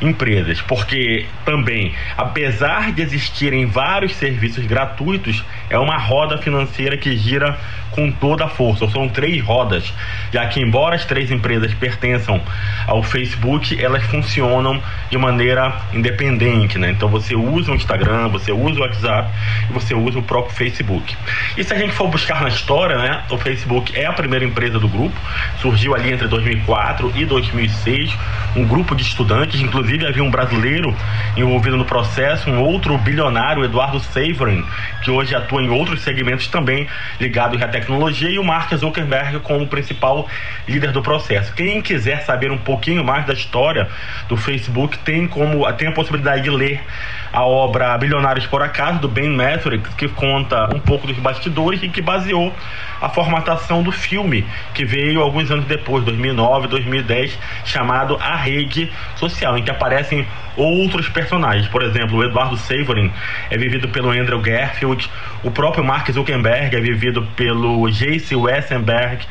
empresas, 0.01 0.61
porque 0.61 1.25
também, 1.43 1.93
apesar 2.17 2.93
de 2.93 3.01
existirem 3.01 3.65
vários 3.65 4.15
serviços 4.15 4.65
gratuitos, 4.65 5.43
é 5.69 5.77
uma 5.77 5.97
roda 5.97 6.37
financeira 6.37 6.95
que 6.95 7.17
gira 7.17 7.57
com 7.91 8.11
toda 8.11 8.45
a 8.45 8.47
força. 8.47 8.87
São 8.87 9.09
três 9.09 9.43
rodas, 9.43 9.93
já 10.31 10.45
que 10.47 10.61
embora 10.61 10.95
as 10.95 11.05
três 11.05 11.31
empresas 11.31 11.73
pertençam 11.73 12.41
ao 12.87 13.03
Facebook, 13.03 13.81
elas 13.83 14.03
funcionam 14.03 14.81
de 15.09 15.17
maneira 15.17 15.75
independente, 15.93 16.77
né? 16.77 16.91
Então 16.91 17.09
você 17.09 17.35
usa 17.35 17.71
o 17.71 17.75
Instagram, 17.75 18.29
você 18.29 18.51
usa 18.51 18.79
o 18.79 18.83
WhatsApp 18.83 19.29
e 19.69 19.73
você 19.73 19.93
usa 19.93 20.19
o 20.19 20.23
próprio 20.23 20.55
Facebook. 20.55 21.15
E 21.57 21.63
se 21.63 21.73
a 21.73 21.77
gente 21.77 21.93
for 21.93 22.07
buscar 22.07 22.41
na 22.41 22.49
história, 22.49 22.97
né, 22.97 23.23
o 23.29 23.37
Facebook 23.37 23.97
é 23.97 24.05
a 24.05 24.13
primeira 24.13 24.45
empresa 24.45 24.79
do 24.79 24.87
grupo, 24.87 25.15
surgiu 25.61 25.95
ali 25.95 26.11
entre 26.11 26.27
2004 26.27 27.13
e 27.15 27.25
2006, 27.25 28.11
um 28.55 28.65
grupo 28.65 28.95
de 28.95 29.03
estudantes, 29.03 29.59
inclusive 29.59 30.05
havia 30.05 30.23
um 30.23 30.31
brasileiro 30.31 30.95
envolvido 31.35 31.77
no 31.77 31.85
processo, 31.85 32.49
um 32.49 32.61
outro 32.61 32.97
bilionário, 32.97 33.63
Eduardo 33.63 33.99
Saverin, 33.99 34.63
que 35.03 35.11
hoje 35.11 35.35
atua 35.35 35.61
em 35.61 35.69
outros 35.69 36.01
segmentos 36.01 36.47
também 36.47 36.87
ligados 37.19 37.61
à 37.61 37.67
tecnologia, 37.67 38.29
e 38.29 38.39
o 38.39 38.43
Mark 38.43 38.73
Zuckerberg 38.75 39.39
como 39.39 39.67
principal 39.67 40.27
líder 40.67 40.91
do 40.91 41.01
processo. 41.01 41.53
Quem 41.53 41.81
quiser 41.81 42.21
saber 42.21 42.51
um 42.51 42.57
pouquinho 42.57 43.03
mais 43.03 43.25
da 43.25 43.33
história 43.33 43.87
do 44.27 44.37
Facebook 44.37 44.97
tem 44.99 45.27
como 45.27 45.69
tem 45.73 45.87
a 45.87 45.91
possibilidade 45.91 46.43
de 46.43 46.49
ler 46.49 46.81
a 47.31 47.43
obra 47.43 47.97
Bilionários 47.97 48.47
por 48.47 48.61
Acaso, 48.61 48.99
do 48.99 49.07
Ben 49.07 49.29
Method, 49.29 49.81
que 49.97 50.07
conta 50.07 50.69
um 50.73 50.79
pouco 50.79 51.05
dos 51.05 51.17
e 51.47 51.89
que 51.89 52.01
baseou 52.01 52.53
a 53.01 53.09
formatação 53.09 53.81
do 53.81 53.91
filme, 53.91 54.45
que 54.73 54.83
veio 54.83 55.21
alguns 55.21 55.49
anos 55.49 55.65
depois, 55.65 56.03
2009, 56.03 56.67
2010, 56.67 57.37
chamado 57.65 58.17
A 58.19 58.35
Rede 58.35 58.91
Social, 59.15 59.57
em 59.57 59.63
que 59.63 59.71
aparecem 59.71 60.27
outros 60.57 61.07
personagens. 61.07 61.67
Por 61.67 61.81
exemplo, 61.81 62.17
o 62.17 62.23
Eduardo 62.23 62.57
Savorin 62.57 63.11
é 63.49 63.57
vivido 63.57 63.87
pelo 63.89 64.09
Andrew 64.11 64.41
Garfield, 64.41 65.09
o 65.43 65.51
próprio 65.51 65.83
Mark 65.83 66.09
Zuckerberg 66.11 66.75
é 66.75 66.81
vivido 66.81 67.25
pelo 67.35 67.89
J.C. 67.89 68.35
Westenberg, 68.35 69.25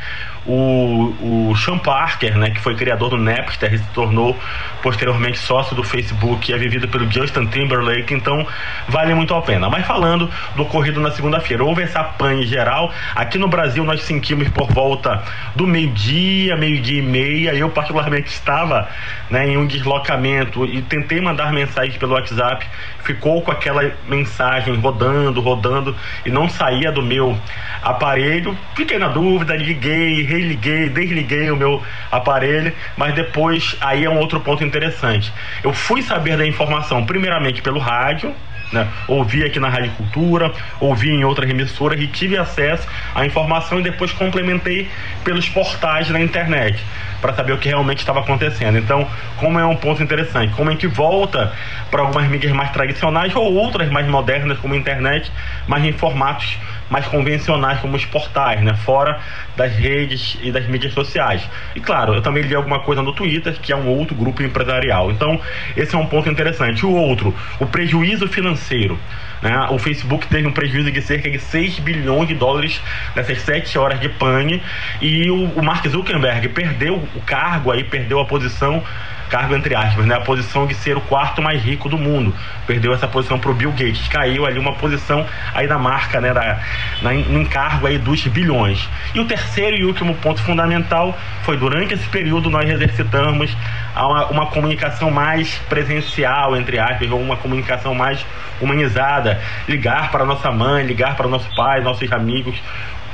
o, 0.48 1.50
o 1.50 1.56
Sean 1.56 1.78
Parker, 1.78 2.36
né, 2.38 2.50
que 2.50 2.60
foi 2.60 2.74
criador 2.74 3.10
do 3.10 3.18
Napster 3.18 3.74
e 3.74 3.78
se 3.78 3.84
tornou 3.92 4.34
posteriormente 4.82 5.38
sócio 5.38 5.76
do 5.76 5.84
Facebook, 5.84 6.52
é 6.52 6.56
vivido 6.56 6.88
pelo 6.88 7.10
Justin 7.10 7.46
Timberlake, 7.46 8.14
então 8.14 8.46
vale 8.88 9.14
muito 9.14 9.34
a 9.34 9.42
pena. 9.42 9.68
Mas 9.68 9.86
falando 9.86 10.30
do 10.56 10.62
ocorrido 10.62 11.00
na 11.00 11.10
segunda-feira, 11.10 11.62
houve 11.62 11.82
essa 11.82 12.02
pane 12.02 12.46
geral. 12.46 12.90
Aqui 13.14 13.36
no 13.38 13.48
Brasil 13.48 13.84
nós 13.84 14.02
sentimos 14.02 14.48
por 14.48 14.72
volta 14.72 15.22
do 15.54 15.66
meio-dia, 15.66 16.56
meio-dia 16.56 17.00
e 17.00 17.02
meia. 17.02 17.54
Eu 17.54 17.68
particularmente 17.68 18.28
estava 18.28 18.88
né, 19.28 19.48
em 19.48 19.56
um 19.58 19.66
deslocamento 19.66 20.64
e 20.64 20.80
tentei 20.80 21.20
mandar 21.20 21.52
mensagens 21.52 21.96
pelo 21.98 22.14
WhatsApp, 22.14 22.66
ficou 23.02 23.42
com 23.42 23.50
aquela 23.50 23.92
mensagem 24.08 24.74
rodando, 24.76 25.40
rodando 25.40 25.94
e 26.24 26.30
não 26.30 26.48
saía 26.48 26.90
do 26.90 27.02
meu 27.02 27.38
aparelho. 27.82 28.56
Fiquei 28.74 28.98
na 28.98 29.08
dúvida, 29.08 29.54
liguei, 29.56 30.22
religuei, 30.38 30.88
desliguei 30.88 31.50
o 31.50 31.56
meu 31.56 31.82
aparelho, 32.10 32.72
mas 32.96 33.14
depois 33.14 33.76
aí 33.80 34.04
é 34.04 34.10
um 34.10 34.18
outro 34.18 34.40
ponto 34.40 34.64
interessante. 34.64 35.32
Eu 35.62 35.72
fui 35.72 36.02
saber 36.02 36.36
da 36.36 36.46
informação 36.46 37.04
primeiramente 37.04 37.62
pelo 37.62 37.78
rádio, 37.78 38.34
né? 38.72 38.86
Ouvi 39.06 39.44
aqui 39.44 39.58
na 39.58 39.68
Rádio 39.68 39.90
Cultura, 39.92 40.52
ouvi 40.80 41.10
em 41.10 41.24
outras 41.24 41.48
emissoras 41.48 42.00
e 42.00 42.06
tive 42.06 42.36
acesso 42.36 42.86
à 43.14 43.24
informação 43.24 43.80
e 43.80 43.82
depois 43.82 44.12
complementei 44.12 44.88
pelos 45.24 45.48
portais 45.48 46.10
na 46.10 46.20
internet 46.20 46.82
para 47.20 47.32
saber 47.32 47.52
o 47.52 47.58
que 47.58 47.68
realmente 47.68 47.98
estava 47.98 48.20
acontecendo. 48.20 48.78
Então, 48.78 49.08
como 49.36 49.58
é 49.58 49.64
um 49.64 49.76
ponto 49.76 50.02
interessante, 50.02 50.52
como 50.54 50.70
é 50.70 50.76
que 50.76 50.86
volta 50.86 51.52
para 51.90 52.02
algumas 52.02 52.28
mídias 52.28 52.52
mais 52.52 52.70
tradicionais 52.70 53.34
ou 53.34 53.54
outras 53.54 53.90
mais 53.90 54.06
modernas 54.06 54.58
como 54.58 54.74
a 54.74 54.76
internet, 54.76 55.30
mas 55.66 55.84
em 55.84 55.92
formatos 55.92 56.58
mais 56.90 57.06
convencionais 57.06 57.80
como 57.80 57.96
os 57.96 58.04
portais, 58.04 58.62
né? 58.62 58.74
Fora 58.74 59.20
das 59.56 59.72
redes 59.74 60.38
e 60.42 60.50
das 60.50 60.66
mídias 60.66 60.92
sociais. 60.92 61.48
E 61.74 61.80
claro, 61.80 62.14
eu 62.14 62.22
também 62.22 62.42
li 62.42 62.54
alguma 62.54 62.80
coisa 62.80 63.02
no 63.02 63.12
Twitter, 63.12 63.54
que 63.60 63.72
é 63.72 63.76
um 63.76 63.88
outro 63.88 64.14
grupo 64.14 64.42
empresarial. 64.42 65.10
Então, 65.10 65.40
esse 65.76 65.94
é 65.94 65.98
um 65.98 66.06
ponto 66.06 66.28
interessante. 66.28 66.84
O 66.86 66.92
outro, 66.92 67.34
o 67.60 67.66
prejuízo 67.66 68.26
financeiro. 68.28 68.98
Né? 69.42 69.68
O 69.70 69.78
Facebook 69.78 70.26
teve 70.26 70.48
um 70.48 70.52
prejuízo 70.52 70.90
de 70.90 71.00
cerca 71.00 71.30
de 71.30 71.38
6 71.38 71.78
bilhões 71.80 72.28
de 72.28 72.34
dólares 72.34 72.80
nessas 73.14 73.40
7 73.42 73.78
horas 73.78 74.00
de 74.00 74.08
pane 74.08 74.62
e 75.00 75.30
o, 75.30 75.44
o 75.44 75.62
Mark 75.62 75.86
Zuckerberg 75.86 76.48
perdeu 76.48 76.96
o 77.14 77.20
cargo 77.20 77.70
aí, 77.70 77.84
perdeu 77.84 78.18
a 78.20 78.24
posição 78.24 78.82
cargo 79.28 79.54
entre 79.54 79.74
aspas, 79.74 80.06
né? 80.06 80.14
A 80.14 80.20
posição 80.20 80.66
de 80.66 80.74
ser 80.74 80.96
o 80.96 81.00
quarto 81.00 81.40
mais 81.40 81.62
rico 81.62 81.88
do 81.88 81.98
mundo. 81.98 82.34
Perdeu 82.66 82.92
essa 82.92 83.06
posição 83.06 83.38
para 83.38 83.50
o 83.50 83.54
Bill 83.54 83.70
Gates. 83.70 84.08
Caiu 84.08 84.46
ali 84.46 84.58
uma 84.58 84.72
posição 84.74 85.24
aí 85.54 85.66
da 85.66 85.78
marca, 85.78 86.20
né? 86.20 86.32
Da, 86.32 86.58
na, 87.02 87.12
no 87.12 87.40
encargo 87.40 87.86
aí 87.86 87.98
dos 87.98 88.26
bilhões. 88.26 88.88
E 89.14 89.20
o 89.20 89.24
terceiro 89.24 89.76
e 89.76 89.84
último 89.84 90.14
ponto 90.16 90.42
fundamental 90.42 91.16
foi 91.42 91.56
durante 91.56 91.94
esse 91.94 92.08
período 92.08 92.50
nós 92.50 92.68
exercitamos 92.68 93.56
uma, 93.94 94.26
uma 94.26 94.46
comunicação 94.46 95.10
mais 95.10 95.56
presencial, 95.68 96.56
entre 96.56 96.78
aspas, 96.78 97.10
ou 97.10 97.20
uma 97.20 97.36
comunicação 97.36 97.94
mais 97.94 98.24
humanizada. 98.60 99.40
Ligar 99.68 100.10
para 100.10 100.24
nossa 100.24 100.50
mãe, 100.50 100.84
ligar 100.84 101.16
para 101.16 101.28
nosso 101.28 101.48
pai, 101.54 101.80
nossos 101.80 102.10
amigos, 102.12 102.56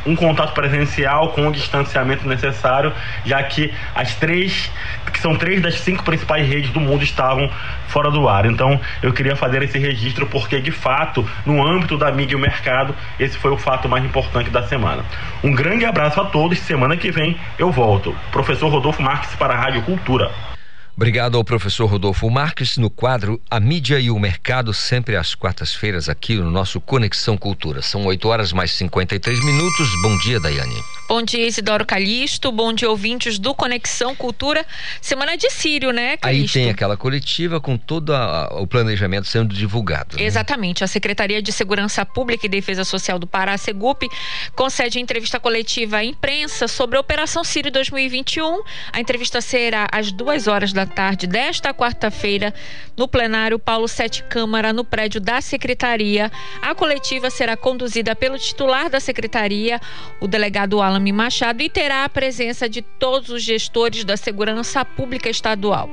um 0.07 0.15
contato 0.15 0.53
presencial 0.53 1.31
com 1.31 1.49
o 1.49 1.53
distanciamento 1.53 2.27
necessário, 2.29 2.93
já 3.25 3.43
que 3.43 3.73
as 3.95 4.15
três, 4.15 4.71
que 5.13 5.19
são 5.19 5.37
três 5.37 5.63
das 5.63 5.81
cinco 5.81 6.05
principais 6.05 6.49
redes 6.49 6.71
do 6.71 6.81
mundo, 6.81 7.03
estavam 7.03 7.51
fora 7.89 8.11
do 8.11 8.29
ar. 8.29 8.47
Então 8.47 8.81
eu 9.03 9.13
queria 9.13 9.37
fazer 9.37 9.63
esse 9.63 9.79
registro 9.79 10.27
porque, 10.27 10.61
de 10.61 10.71
fato, 10.71 11.29
no 11.45 11.67
âmbito 11.67 11.97
da 11.97 12.11
mídia 12.11 12.35
e 12.35 12.37
o 12.37 12.41
mercado, 12.41 12.95
esse 13.19 13.37
foi 13.37 13.51
o 13.51 13.59
fato 13.59 13.89
mais 13.89 14.05
importante 14.05 14.51
da 14.51 14.67
semana. 14.67 15.05
Um 15.43 15.55
grande 15.55 15.85
abraço 15.85 16.21
a 16.21 16.25
todos. 16.25 16.59
Semana 16.59 16.97
que 16.97 17.11
vem 17.11 17.37
eu 17.59 17.71
volto. 17.71 18.15
Professor 18.31 18.69
Rodolfo 18.69 19.03
Marques 19.03 19.35
para 19.37 19.55
a 19.55 19.57
Rádio 19.57 19.83
Cultura. 19.83 20.54
Obrigado 20.97 21.37
ao 21.37 21.45
professor 21.45 21.87
Rodolfo 21.87 22.31
Marques 22.31 22.77
no 22.77 22.89
quadro 22.89 23.41
A 23.51 23.59
Mídia 23.59 23.99
e 23.99 24.11
o 24.11 24.19
Mercado, 24.19 24.73
sempre 24.73 25.17
às 25.17 25.35
quartas-feiras 25.35 26.09
aqui 26.09 26.37
no 26.37 26.51
nosso 26.53 26.81
Conexão 26.81 27.37
Cultura. 27.37 27.83
São 27.83 28.07
8 28.07 28.29
horas 28.29 28.53
mais 28.53 28.71
53 28.73 29.45
minutos. 29.45 29.89
Bom 30.03 30.17
dia, 30.19 30.39
Daiane. 30.39 30.94
Bom 31.07 31.23
dia, 31.23 31.47
Isidoro 31.47 31.85
Calixto. 31.85 32.51
Bom 32.51 32.73
dia, 32.73 32.89
ouvintes 32.89 33.39
do 33.39 33.55
Conexão 33.55 34.17
Cultura. 34.17 34.65
Semana 35.03 35.37
de 35.37 35.51
Sírio, 35.51 35.91
né, 35.91 36.17
Calixto? 36.17 36.59
Aí 36.59 36.65
tem 36.65 36.71
aquela 36.71 36.97
coletiva 36.97 37.61
com 37.61 37.77
todo 37.77 38.15
a, 38.15 38.49
o 38.59 38.67
planejamento 38.67 39.27
sendo 39.27 39.55
divulgado. 39.55 40.17
Né? 40.17 40.25
Exatamente. 40.25 40.83
A 40.83 40.87
Secretaria 40.87 41.43
de 41.43 41.53
Segurança 41.53 42.07
Pública 42.07 42.47
e 42.47 42.49
Defesa 42.49 42.85
Social 42.85 43.19
do 43.19 43.27
Pará, 43.27 43.59
Segup, 43.59 44.09
concede 44.57 44.99
entrevista 44.99 45.39
coletiva 45.39 45.99
à 45.99 46.05
imprensa 46.05 46.67
sobre 46.67 46.97
a 46.97 47.01
Operação 47.01 47.45
Sírio 47.45 47.71
2021. 47.71 48.63
A 48.91 48.99
entrevista 48.99 49.43
será 49.43 49.87
às 49.93 50.11
duas 50.11 50.47
horas 50.47 50.73
da 50.73 50.87
tarde 50.87 51.27
desta 51.27 51.75
quarta-feira 51.75 52.55
no 52.97 53.07
plenário 53.07 53.59
Paulo 53.59 53.87
Sete 53.89 54.23
Câmara, 54.23 54.73
no 54.73 54.85
prédio 54.85 55.21
da 55.21 55.43
Secretaria. 55.43 56.33
A 56.63 56.75
coletiva 56.75 57.29
será 57.29 57.59
conduzida 57.59 58.17
pelo 58.17 58.39
titular 58.39 58.89
da 58.89 59.01
Secretaria, 59.01 59.79
o 60.19 60.27
delegado 60.27 60.81
Alan 60.81 60.94
Machado 61.13 61.63
e 61.63 61.69
terá 61.69 62.05
a 62.05 62.09
presença 62.09 62.69
de 62.69 62.83
todos 62.83 63.31
os 63.31 63.43
gestores 63.43 64.05
da 64.05 64.17
segurança 64.17 64.85
pública 64.85 65.29
estadual. 65.29 65.89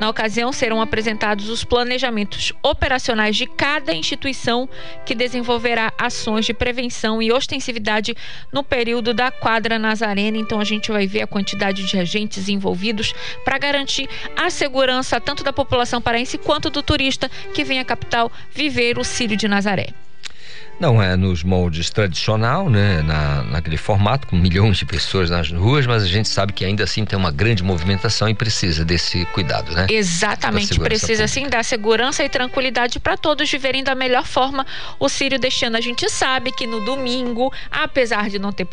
Na 0.00 0.08
ocasião, 0.08 0.52
serão 0.52 0.80
apresentados 0.80 1.48
os 1.48 1.64
planejamentos 1.64 2.52
operacionais 2.62 3.36
de 3.36 3.46
cada 3.46 3.94
instituição 3.94 4.68
que 5.04 5.14
desenvolverá 5.14 5.92
ações 5.98 6.46
de 6.46 6.54
prevenção 6.54 7.20
e 7.20 7.32
ostensividade 7.32 8.14
no 8.52 8.62
período 8.62 9.12
da 9.12 9.30
quadra 9.30 9.78
Nazarena. 9.78 10.36
Então, 10.36 10.60
a 10.60 10.64
gente 10.64 10.90
vai 10.90 11.06
ver 11.06 11.22
a 11.22 11.26
quantidade 11.26 11.86
de 11.86 11.98
agentes 11.98 12.48
envolvidos 12.48 13.14
para 13.44 13.58
garantir 13.58 14.08
a 14.36 14.50
segurança 14.50 15.20
tanto 15.20 15.44
da 15.44 15.52
população 15.52 16.00
paraense 16.00 16.38
quanto 16.38 16.70
do 16.70 16.82
turista 16.82 17.30
que 17.52 17.64
vem 17.64 17.78
à 17.78 17.84
capital 17.84 18.30
viver 18.52 18.98
o 18.98 19.04
Círio 19.04 19.36
de 19.36 19.48
Nazaré. 19.48 20.05
Não 20.78 21.02
é 21.02 21.16
nos 21.16 21.42
moldes 21.42 21.88
tradicional, 21.88 22.68
né, 22.68 23.00
na, 23.00 23.42
naquele 23.44 23.78
formato, 23.78 24.26
com 24.26 24.36
milhões 24.36 24.76
de 24.76 24.84
pessoas 24.84 25.30
nas 25.30 25.50
ruas, 25.50 25.86
mas 25.86 26.02
a 26.02 26.06
gente 26.06 26.28
sabe 26.28 26.52
que 26.52 26.64
ainda 26.64 26.84
assim 26.84 27.04
tem 27.04 27.18
uma 27.18 27.30
grande 27.30 27.62
movimentação 27.62 28.28
e 28.28 28.34
precisa 28.34 28.84
desse 28.84 29.24
cuidado, 29.26 29.72
né? 29.72 29.86
Exatamente, 29.88 30.78
precisa 30.78 31.24
pública. 31.24 31.28
sim 31.28 31.48
dar 31.48 31.64
segurança 31.64 32.22
e 32.24 32.28
tranquilidade 32.28 33.00
para 33.00 33.16
todos 33.16 33.50
viverem 33.50 33.82
da 33.82 33.94
melhor 33.94 34.26
forma 34.26 34.66
o 35.00 35.08
Sírio 35.08 35.38
destino. 35.38 35.76
A 35.78 35.80
gente 35.80 36.10
sabe 36.10 36.52
que 36.52 36.66
no 36.66 36.84
domingo, 36.84 37.50
apesar 37.70 38.28
de 38.28 38.38
não 38.38 38.52
ter 38.52 38.66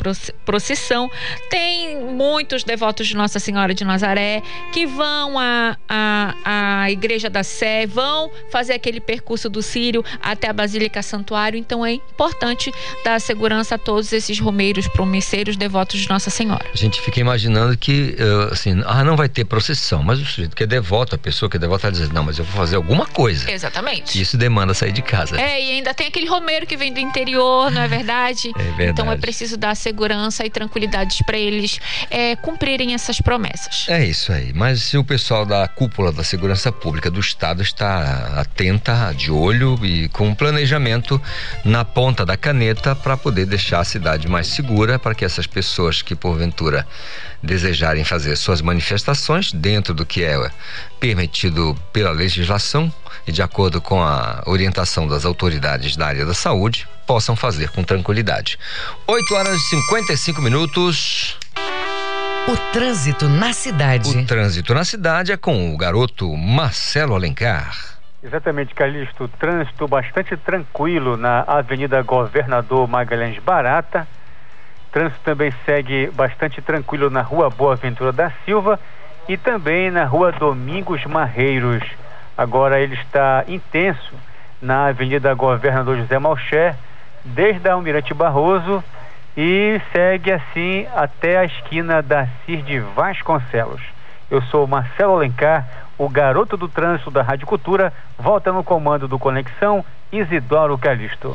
procissão, 0.44 1.10
tem 1.48 2.02
muitos 2.02 2.64
devotos 2.64 3.06
de 3.06 3.16
Nossa 3.16 3.38
Senhora 3.38 3.72
de 3.72 3.84
Nazaré 3.84 4.42
que 4.72 4.86
vão 4.86 5.38
à, 5.38 5.76
à, 5.88 6.34
à 6.82 6.90
Igreja 6.90 7.30
da 7.30 7.42
Sé, 7.42 7.86
vão 7.86 8.30
fazer 8.50 8.74
aquele 8.74 9.00
percurso 9.00 9.48
do 9.48 9.62
Sírio 9.62 10.04
até 10.20 10.48
a 10.48 10.52
Basílica 10.52 11.02
Santuário, 11.02 11.58
então 11.58 11.84
é 11.84 11.93
importante 11.94 12.72
dar 13.04 13.20
segurança 13.20 13.74
a 13.74 13.78
todos 13.78 14.12
esses 14.12 14.38
romeiros, 14.38 14.88
promisseiros, 14.88 15.56
devotos 15.56 16.00
de 16.00 16.08
Nossa 16.08 16.30
Senhora. 16.30 16.64
A 16.72 16.76
gente 16.76 17.00
fica 17.00 17.20
imaginando 17.20 17.76
que, 17.76 18.16
eh, 18.18 18.52
assim, 18.52 18.82
ah, 18.86 19.04
não 19.04 19.16
vai 19.16 19.28
ter 19.28 19.44
procissão, 19.44 20.02
mas 20.02 20.20
o 20.20 20.24
sujeito 20.24 20.56
que 20.56 20.62
é 20.62 20.66
devoto, 20.66 21.14
a 21.14 21.18
pessoa 21.18 21.50
que 21.50 21.56
é 21.56 21.60
devota, 21.60 21.90
diz, 21.90 22.10
não, 22.10 22.24
mas 22.24 22.38
eu 22.38 22.44
vou 22.44 22.54
fazer 22.54 22.76
alguma 22.76 23.06
coisa. 23.06 23.50
Exatamente. 23.50 24.20
Isso 24.20 24.36
demanda 24.36 24.74
sair 24.74 24.92
de 24.92 25.02
casa. 25.02 25.40
É, 25.40 25.60
e 25.60 25.70
ainda 25.72 25.94
tem 25.94 26.06
aquele 26.06 26.26
romeiro 26.26 26.66
que 26.66 26.76
vem 26.76 26.92
do 26.92 27.00
interior, 27.00 27.70
não 27.70 27.82
é 27.82 27.88
verdade? 27.88 28.52
É 28.54 28.62
verdade. 28.62 28.90
Então 28.90 29.12
é 29.12 29.16
preciso 29.16 29.56
dar 29.56 29.74
segurança 29.74 30.44
e 30.46 30.50
tranquilidade 30.50 31.22
para 31.24 31.36
eles 31.36 31.80
é, 32.10 32.36
cumprirem 32.36 32.94
essas 32.94 33.20
promessas. 33.20 33.86
É 33.88 34.04
isso 34.04 34.32
aí. 34.32 34.52
Mas 34.54 34.82
se 34.82 34.96
o 34.96 35.04
pessoal 35.04 35.44
da 35.44 35.66
cúpula 35.68 36.12
da 36.12 36.24
segurança 36.24 36.72
pública 36.72 37.10
do 37.10 37.20
Estado 37.20 37.62
está 37.62 38.40
atenta, 38.40 39.12
de 39.14 39.30
olho 39.30 39.78
e 39.84 40.08
com 40.08 40.34
planejamento 40.34 41.20
na 41.64 41.83
ponta 41.84 42.24
da 42.24 42.36
caneta 42.36 42.94
para 42.94 43.16
poder 43.16 43.46
deixar 43.46 43.80
a 43.80 43.84
cidade 43.84 44.28
mais 44.28 44.48
segura 44.48 44.98
para 44.98 45.14
que 45.14 45.24
essas 45.24 45.46
pessoas 45.46 46.02
que 46.02 46.14
porventura 46.14 46.86
desejarem 47.42 48.04
fazer 48.04 48.36
suas 48.36 48.60
manifestações 48.60 49.52
dentro 49.52 49.92
do 49.94 50.06
que 50.06 50.24
é 50.24 50.50
permitido 50.98 51.76
pela 51.92 52.10
legislação 52.10 52.92
e 53.26 53.32
de 53.32 53.42
acordo 53.42 53.80
com 53.80 54.02
a 54.02 54.42
orientação 54.46 55.06
das 55.06 55.24
autoridades 55.24 55.96
da 55.96 56.06
área 56.06 56.26
da 56.26 56.34
saúde, 56.34 56.86
possam 57.06 57.36
fazer 57.36 57.70
com 57.70 57.82
tranquilidade. 57.82 58.58
8 59.06 59.34
horas 59.34 59.60
e 59.60 59.68
55 59.70 60.42
minutos. 60.42 61.36
O 62.46 62.56
trânsito 62.72 63.28
na 63.28 63.52
cidade. 63.52 64.10
O 64.10 64.26
trânsito 64.26 64.74
na 64.74 64.84
cidade 64.84 65.32
é 65.32 65.36
com 65.36 65.74
o 65.74 65.76
garoto 65.78 66.36
Marcelo 66.36 67.14
Alencar. 67.14 67.93
Exatamente, 68.24 68.74
Calixto. 68.74 69.28
Trânsito 69.28 69.86
bastante 69.86 70.34
tranquilo 70.34 71.14
na 71.14 71.44
Avenida 71.46 72.00
Governador 72.00 72.88
Magalhães 72.88 73.38
Barata. 73.38 74.08
Trânsito 74.90 75.20
também 75.22 75.52
segue 75.66 76.06
bastante 76.06 76.62
tranquilo 76.62 77.10
na 77.10 77.20
Rua 77.20 77.50
Boa 77.50 77.76
Ventura 77.76 78.12
da 78.12 78.32
Silva 78.46 78.80
e 79.28 79.36
também 79.36 79.90
na 79.90 80.04
Rua 80.04 80.32
Domingos 80.32 81.04
Marreiros. 81.04 81.84
Agora 82.34 82.80
ele 82.80 82.94
está 82.94 83.44
intenso 83.46 84.14
na 84.60 84.86
Avenida 84.86 85.34
Governador 85.34 85.98
José 85.98 86.18
Malcher, 86.18 86.74
desde 87.26 87.68
a 87.68 87.74
Almirante 87.74 88.14
Barroso 88.14 88.82
e 89.36 89.78
segue 89.92 90.32
assim 90.32 90.86
até 90.96 91.36
a 91.36 91.44
esquina 91.44 92.00
da 92.00 92.26
Cir 92.46 92.62
de 92.62 92.78
Vasconcelos. 92.80 93.82
Eu 94.30 94.40
sou 94.44 94.66
Marcelo 94.66 95.16
Alencar, 95.16 95.83
o 95.98 96.08
garoto 96.08 96.56
do 96.56 96.68
trânsito 96.68 97.10
da 97.10 97.22
Rádio 97.22 97.46
Cultura, 97.46 97.92
volta 98.18 98.52
no 98.52 98.64
comando 98.64 99.06
do 99.06 99.18
Conexão, 99.18 99.84
Isidoro 100.12 100.76
Calixto. 100.78 101.32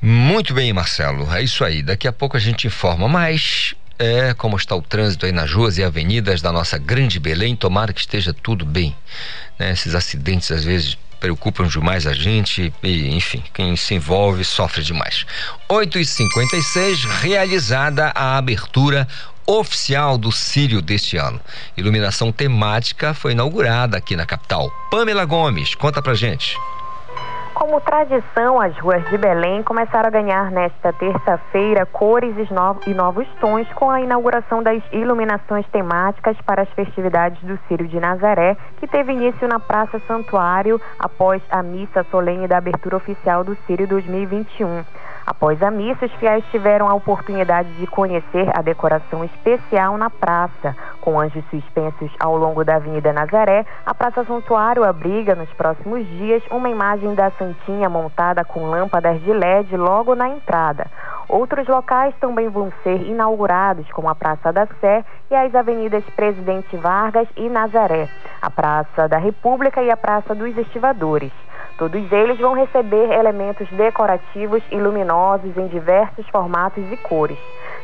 Muito 0.00 0.54
bem, 0.54 0.72
Marcelo. 0.72 1.32
É 1.34 1.42
isso 1.42 1.64
aí. 1.64 1.82
Daqui 1.82 2.06
a 2.06 2.12
pouco 2.12 2.36
a 2.36 2.40
gente 2.40 2.66
informa 2.66 3.08
mais. 3.08 3.74
É 3.98 4.32
como 4.34 4.56
está 4.56 4.76
o 4.76 4.82
trânsito 4.82 5.26
aí 5.26 5.32
nas 5.32 5.52
ruas 5.52 5.76
e 5.76 5.82
avenidas 5.82 6.40
da 6.40 6.52
nossa 6.52 6.78
grande 6.78 7.18
Belém. 7.18 7.56
Tomara 7.56 7.92
que 7.92 8.00
esteja 8.00 8.32
tudo 8.32 8.64
bem. 8.64 8.94
Né? 9.58 9.72
Esses 9.72 9.96
acidentes 9.96 10.52
às 10.52 10.62
vezes 10.62 10.96
preocupam 11.18 11.66
demais 11.66 12.06
a 12.06 12.12
gente 12.12 12.72
e, 12.80 13.14
enfim, 13.14 13.42
quem 13.52 13.74
se 13.74 13.94
envolve 13.94 14.44
sofre 14.44 14.84
demais. 14.84 15.26
8 15.68 15.98
e 15.98 16.04
56 16.04 17.04
realizada 17.22 18.12
a 18.14 18.36
abertura 18.36 19.06
oficial 19.48 20.18
do 20.18 20.30
Sírio 20.30 20.82
deste 20.82 21.16
ano. 21.16 21.40
Iluminação 21.74 22.30
temática 22.30 23.14
foi 23.14 23.32
inaugurada 23.32 23.96
aqui 23.96 24.14
na 24.14 24.26
capital. 24.26 24.70
Pamela 24.90 25.24
Gomes, 25.24 25.74
conta 25.74 26.02
pra 26.02 26.12
gente. 26.12 26.54
Como 27.54 27.80
tradição, 27.80 28.60
as 28.60 28.78
ruas 28.78 29.02
de 29.08 29.18
Belém 29.18 29.64
começaram 29.64 30.06
a 30.06 30.10
ganhar 30.10 30.50
nesta 30.50 30.92
terça-feira 30.92 31.84
cores 31.86 32.32
e 32.86 32.94
novos 32.94 33.26
tons 33.40 33.66
com 33.72 33.90
a 33.90 34.00
inauguração 34.00 34.62
das 34.62 34.80
iluminações 34.92 35.66
temáticas 35.72 36.36
para 36.46 36.62
as 36.62 36.68
festividades 36.70 37.42
do 37.42 37.58
Círio 37.66 37.88
de 37.88 37.98
Nazaré, 37.98 38.56
que 38.78 38.86
teve 38.86 39.12
início 39.12 39.48
na 39.48 39.58
Praça 39.58 40.00
Santuário 40.06 40.80
após 41.00 41.42
a 41.50 41.60
missa 41.60 42.06
solene 42.12 42.46
da 42.46 42.58
abertura 42.58 42.96
oficial 42.96 43.42
do 43.42 43.56
Círio 43.66 43.88
2021. 43.88 44.84
Após 45.28 45.62
a 45.62 45.70
missa, 45.70 46.06
os 46.06 46.12
fiéis 46.14 46.42
tiveram 46.50 46.88
a 46.88 46.94
oportunidade 46.94 47.70
de 47.74 47.86
conhecer 47.86 48.48
a 48.56 48.62
decoração 48.62 49.22
especial 49.22 49.98
na 49.98 50.08
praça. 50.08 50.74
Com 51.02 51.20
anjos 51.20 51.44
suspensos 51.50 52.10
ao 52.18 52.34
longo 52.34 52.64
da 52.64 52.76
Avenida 52.76 53.12
Nazaré, 53.12 53.66
a 53.84 53.92
Praça 53.92 54.24
Santuário 54.24 54.84
abriga 54.84 55.34
nos 55.34 55.50
próximos 55.50 56.06
dias 56.06 56.42
uma 56.50 56.70
imagem 56.70 57.14
da 57.14 57.30
Santinha 57.32 57.90
montada 57.90 58.42
com 58.42 58.70
lâmpadas 58.70 59.20
de 59.20 59.30
LED 59.30 59.76
logo 59.76 60.14
na 60.14 60.30
entrada. 60.30 60.86
Outros 61.28 61.68
locais 61.68 62.14
também 62.18 62.48
vão 62.48 62.72
ser 62.82 63.02
inaugurados, 63.02 63.86
como 63.90 64.08
a 64.08 64.14
Praça 64.14 64.50
da 64.50 64.66
Sé 64.80 65.04
e 65.30 65.34
as 65.34 65.54
avenidas 65.54 66.04
Presidente 66.16 66.74
Vargas 66.78 67.28
e 67.36 67.50
Nazaré, 67.50 68.08
a 68.40 68.50
Praça 68.50 69.06
da 69.06 69.18
República 69.18 69.82
e 69.82 69.90
a 69.90 69.96
Praça 69.96 70.34
dos 70.34 70.56
Estivadores. 70.56 71.32
Todos 71.78 72.10
eles 72.10 72.36
vão 72.40 72.54
receber 72.54 73.12
elementos 73.12 73.68
decorativos 73.70 74.60
e 74.72 74.76
luminosos 74.76 75.56
em 75.56 75.68
diversos 75.68 76.28
formatos 76.28 76.82
e 76.90 76.96
cores. 76.96 77.38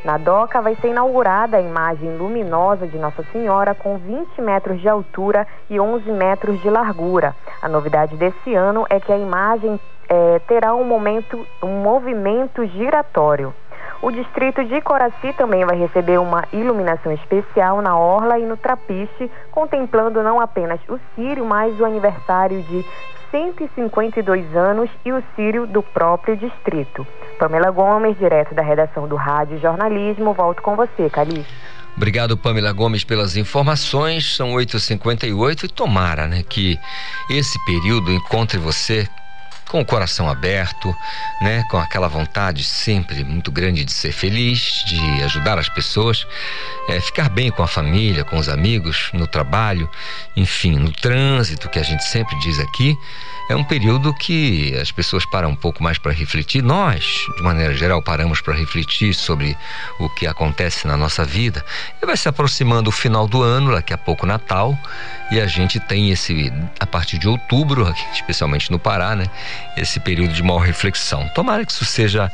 Na 0.04 0.18
doca 0.18 0.60
vai 0.60 0.74
ser 0.74 0.88
inaugurada 0.88 1.56
a 1.56 1.60
imagem 1.60 2.16
luminosa 2.16 2.88
de 2.88 2.98
Nossa 2.98 3.22
Senhora 3.30 3.72
com 3.72 3.96
20 3.96 4.42
metros 4.42 4.80
de 4.80 4.88
altura 4.88 5.46
e 5.70 5.78
11 5.78 6.10
metros 6.10 6.60
de 6.60 6.68
largura. 6.68 7.36
A 7.62 7.68
novidade 7.68 8.16
desse 8.16 8.52
ano 8.52 8.84
é 8.90 8.98
que 8.98 9.12
a 9.12 9.16
imagem 9.16 9.78
é, 10.08 10.40
terá 10.40 10.74
um, 10.74 10.84
momento, 10.84 11.46
um 11.62 11.80
movimento 11.80 12.66
giratório. 12.66 13.54
O 14.02 14.10
distrito 14.10 14.64
de 14.64 14.80
Coraci 14.80 15.32
também 15.34 15.64
vai 15.64 15.76
receber 15.78 16.18
uma 16.18 16.44
iluminação 16.52 17.12
especial 17.12 17.80
na 17.80 17.96
orla 17.96 18.40
e 18.40 18.44
no 18.44 18.56
trapiche, 18.56 19.30
contemplando 19.52 20.20
não 20.20 20.40
apenas 20.40 20.80
o 20.88 20.98
Sírio, 21.14 21.44
mas 21.46 21.78
o 21.78 21.84
aniversário 21.84 22.60
de 22.64 22.84
152 23.34 24.54
anos 24.54 24.88
e 25.04 25.10
o 25.10 25.20
Sírio 25.34 25.66
do 25.66 25.82
próprio 25.82 26.36
distrito. 26.36 27.04
Pamela 27.36 27.72
Gomes, 27.72 28.16
direto 28.16 28.54
da 28.54 28.62
redação 28.62 29.08
do 29.08 29.16
Rádio 29.16 29.58
Jornalismo, 29.58 30.32
volto 30.32 30.62
com 30.62 30.76
você, 30.76 31.10
Calixto. 31.10 31.52
Obrigado, 31.96 32.36
Pamela 32.36 32.72
Gomes, 32.72 33.02
pelas 33.02 33.36
informações. 33.36 34.36
São 34.36 34.52
8h58 34.52 35.64
e 35.64 35.68
tomara 35.68 36.28
né, 36.28 36.44
que 36.48 36.78
esse 37.28 37.58
período 37.64 38.12
encontre 38.12 38.56
você 38.56 39.08
com 39.74 39.80
o 39.80 39.84
coração 39.84 40.30
aberto, 40.30 40.94
né, 41.40 41.64
com 41.68 41.76
aquela 41.76 42.06
vontade 42.06 42.62
sempre 42.62 43.24
muito 43.24 43.50
grande 43.50 43.84
de 43.84 43.90
ser 43.90 44.12
feliz, 44.12 44.84
de 44.86 45.20
ajudar 45.24 45.58
as 45.58 45.68
pessoas, 45.68 46.24
é, 46.88 47.00
ficar 47.00 47.28
bem 47.28 47.50
com 47.50 47.60
a 47.60 47.66
família, 47.66 48.22
com 48.22 48.38
os 48.38 48.48
amigos, 48.48 49.10
no 49.12 49.26
trabalho, 49.26 49.90
enfim, 50.36 50.76
no 50.76 50.92
trânsito 50.92 51.68
que 51.68 51.80
a 51.80 51.82
gente 51.82 52.04
sempre 52.04 52.38
diz 52.38 52.60
aqui 52.60 52.96
é 53.46 53.54
um 53.54 53.64
período 53.64 54.14
que 54.14 54.74
as 54.80 54.90
pessoas 54.90 55.26
param 55.26 55.50
um 55.50 55.56
pouco 55.56 55.82
mais 55.82 55.98
para 55.98 56.12
refletir. 56.12 56.62
Nós, 56.62 57.04
de 57.36 57.42
maneira 57.42 57.74
geral, 57.74 58.00
paramos 58.00 58.40
para 58.40 58.54
refletir 58.54 59.14
sobre 59.14 59.56
o 59.98 60.08
que 60.08 60.26
acontece 60.26 60.86
na 60.86 60.96
nossa 60.96 61.24
vida. 61.24 61.64
E 62.02 62.06
vai 62.06 62.16
se 62.16 62.26
aproximando 62.26 62.88
o 62.88 62.92
final 62.92 63.28
do 63.28 63.42
ano, 63.42 63.72
daqui 63.72 63.92
a 63.92 63.98
pouco 63.98 64.24
Natal, 64.24 64.78
e 65.30 65.38
a 65.38 65.46
gente 65.46 65.78
tem 65.78 66.10
esse, 66.10 66.50
a 66.80 66.86
partir 66.86 67.18
de 67.18 67.28
outubro, 67.28 67.94
especialmente 68.14 68.70
no 68.70 68.78
Pará, 68.78 69.14
né? 69.14 69.26
Esse 69.76 69.98
período 70.00 70.32
de 70.32 70.42
maior 70.42 70.60
reflexão. 70.60 71.28
Tomara 71.34 71.64
que 71.64 71.72
isso 71.72 71.84
seja 71.84 72.30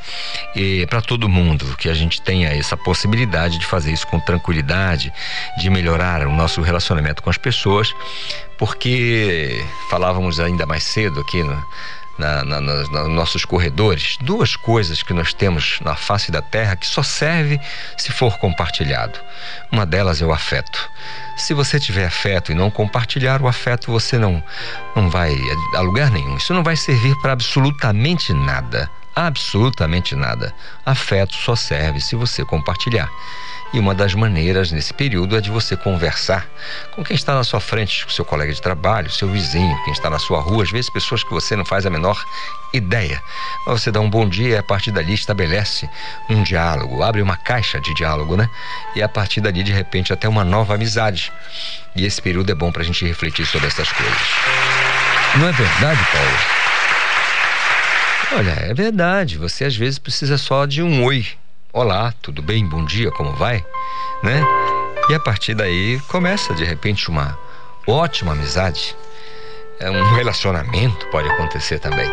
eh, 0.54 0.86
para 0.88 1.00
todo 1.00 1.28
mundo, 1.28 1.76
que 1.76 1.88
a 1.88 1.94
gente 1.94 2.20
tenha 2.20 2.48
essa 2.50 2.76
possibilidade 2.76 3.58
de 3.58 3.66
fazer 3.66 3.92
isso 3.92 4.06
com 4.06 4.20
tranquilidade, 4.20 5.12
de 5.58 5.70
melhorar 5.70 6.26
o 6.26 6.32
nosso 6.32 6.60
relacionamento 6.60 7.22
com 7.22 7.30
as 7.30 7.38
pessoas, 7.38 7.94
porque 8.58 9.64
falávamos 9.88 10.38
ainda 10.38 10.66
mais 10.66 10.82
cedo 10.82 11.20
aqui 11.20 11.42
no, 11.42 11.64
na, 12.20 12.44
na, 12.44 12.60
na, 12.60 12.74
nos 12.74 13.08
nossos 13.08 13.44
corredores, 13.46 14.18
duas 14.20 14.54
coisas 14.54 15.02
que 15.02 15.14
nós 15.14 15.32
temos 15.32 15.80
na 15.80 15.96
face 15.96 16.30
da 16.30 16.42
terra 16.42 16.76
que 16.76 16.86
só 16.86 17.02
serve 17.02 17.58
se 17.96 18.12
for 18.12 18.38
compartilhado. 18.38 19.18
Uma 19.72 19.86
delas 19.86 20.20
é 20.20 20.26
o 20.26 20.32
afeto. 20.32 20.78
Se 21.36 21.54
você 21.54 21.80
tiver 21.80 22.04
afeto 22.04 22.52
e 22.52 22.54
não 22.54 22.70
compartilhar 22.70 23.40
o 23.40 23.48
afeto, 23.48 23.90
você 23.90 24.18
não, 24.18 24.44
não 24.94 25.08
vai 25.08 25.34
a 25.74 25.80
lugar 25.80 26.10
nenhum. 26.10 26.36
Isso 26.36 26.52
não 26.52 26.62
vai 26.62 26.76
servir 26.76 27.16
para 27.22 27.32
absolutamente 27.32 28.34
nada. 28.34 28.90
Absolutamente 29.16 30.14
nada. 30.14 30.54
Afeto 30.84 31.34
só 31.34 31.56
serve 31.56 32.00
se 32.00 32.14
você 32.14 32.44
compartilhar. 32.44 33.10
E 33.72 33.78
uma 33.78 33.94
das 33.94 34.14
maneiras 34.14 34.72
nesse 34.72 34.92
período 34.92 35.36
é 35.36 35.40
de 35.40 35.48
você 35.48 35.76
conversar 35.76 36.48
com 36.92 37.04
quem 37.04 37.14
está 37.14 37.34
na 37.34 37.44
sua 37.44 37.60
frente, 37.60 38.04
com 38.04 38.10
seu 38.10 38.24
colega 38.24 38.52
de 38.52 38.60
trabalho, 38.60 39.08
seu 39.10 39.28
vizinho, 39.28 39.76
quem 39.84 39.92
está 39.92 40.10
na 40.10 40.18
sua 40.18 40.40
rua, 40.40 40.64
às 40.64 40.72
vezes 40.72 40.90
pessoas 40.90 41.22
que 41.22 41.30
você 41.30 41.54
não 41.54 41.64
faz 41.64 41.86
a 41.86 41.90
menor 41.90 42.20
ideia. 42.72 43.22
Mas 43.64 43.80
você 43.80 43.92
dá 43.92 44.00
um 44.00 44.10
bom 44.10 44.28
dia 44.28 44.48
e 44.48 44.56
a 44.56 44.62
partir 44.62 44.90
dali 44.90 45.14
estabelece 45.14 45.88
um 46.28 46.42
diálogo, 46.42 47.00
abre 47.02 47.22
uma 47.22 47.36
caixa 47.36 47.80
de 47.80 47.94
diálogo, 47.94 48.36
né? 48.36 48.50
E 48.96 49.02
a 49.02 49.08
partir 49.08 49.40
dali, 49.40 49.62
de 49.62 49.72
repente, 49.72 50.12
até 50.12 50.28
uma 50.28 50.42
nova 50.42 50.74
amizade. 50.74 51.32
E 51.94 52.04
esse 52.04 52.20
período 52.20 52.50
é 52.50 52.54
bom 52.54 52.72
para 52.72 52.82
a 52.82 52.84
gente 52.84 53.06
refletir 53.06 53.46
sobre 53.46 53.68
essas 53.68 53.90
coisas. 53.92 54.18
Não 55.36 55.46
é 55.48 55.52
verdade, 55.52 56.00
Paulo? 56.12 56.60
Olha, 58.32 58.50
é 58.68 58.74
verdade. 58.74 59.38
Você 59.38 59.64
às 59.64 59.76
vezes 59.76 59.98
precisa 59.98 60.36
só 60.36 60.66
de 60.66 60.82
um 60.82 61.04
oi 61.04 61.26
Olá, 61.72 62.12
tudo 62.20 62.42
bem? 62.42 62.66
Bom 62.66 62.84
dia, 62.84 63.12
como 63.12 63.32
vai? 63.32 63.64
Né? 64.24 64.44
E 65.08 65.14
a 65.14 65.20
partir 65.20 65.54
daí 65.54 66.00
começa 66.08 66.52
de 66.52 66.64
repente 66.64 67.08
uma 67.08 67.38
ótima 67.86 68.32
amizade. 68.32 68.96
É 69.78 69.88
um 69.88 70.14
relacionamento 70.14 71.06
pode 71.06 71.28
acontecer 71.28 71.78
também. 71.78 72.10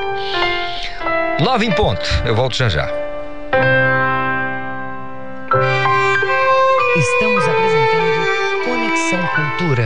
Nove 1.40 1.66
em 1.66 1.72
ponto. 1.72 2.08
Eu 2.24 2.36
volto 2.36 2.56
já 2.56 2.70
já. 2.70 2.88
Estamos 6.96 7.44
apresentando 7.48 8.64
Conexão 8.64 9.28
Cultura. 9.36 9.86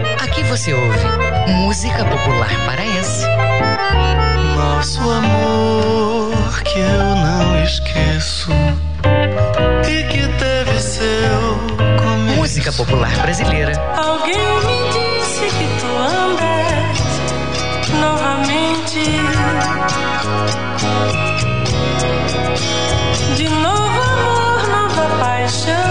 Aqui 0.31 0.43
você 0.43 0.73
ouve 0.73 1.05
música 1.49 2.05
popular 2.05 2.49
paraense. 2.65 3.25
Nosso 4.55 5.01
amor 5.01 6.63
que 6.63 6.79
eu 6.79 7.15
não 7.17 7.61
esqueço 7.61 8.49
e 9.85 10.03
que 10.05 10.25
teve 10.39 10.79
seu 10.79 11.57
começo. 12.01 12.37
Música 12.37 12.71
popular 12.71 13.11
brasileira. 13.17 13.73
Alguém 13.97 14.37
me 14.37 14.89
disse 14.93 15.47
que 15.47 15.67
tu 15.81 15.87
andas 15.97 16.97
novamente. 17.99 19.03
De 23.35 23.49
novo 23.49 24.01
amor, 24.01 24.65
nova 24.69 25.09
paixão. 25.19 25.90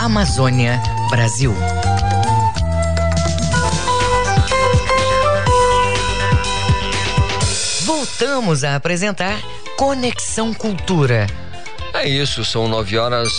Amazônia, 0.00 0.80
Brasil. 1.10 1.54
Voltamos 7.84 8.64
a 8.64 8.76
apresentar 8.76 9.38
Conexão 9.76 10.54
Cultura. 10.54 11.26
É 11.92 12.08
isso, 12.08 12.42
são 12.46 12.66
nove 12.66 12.96
horas 12.96 13.30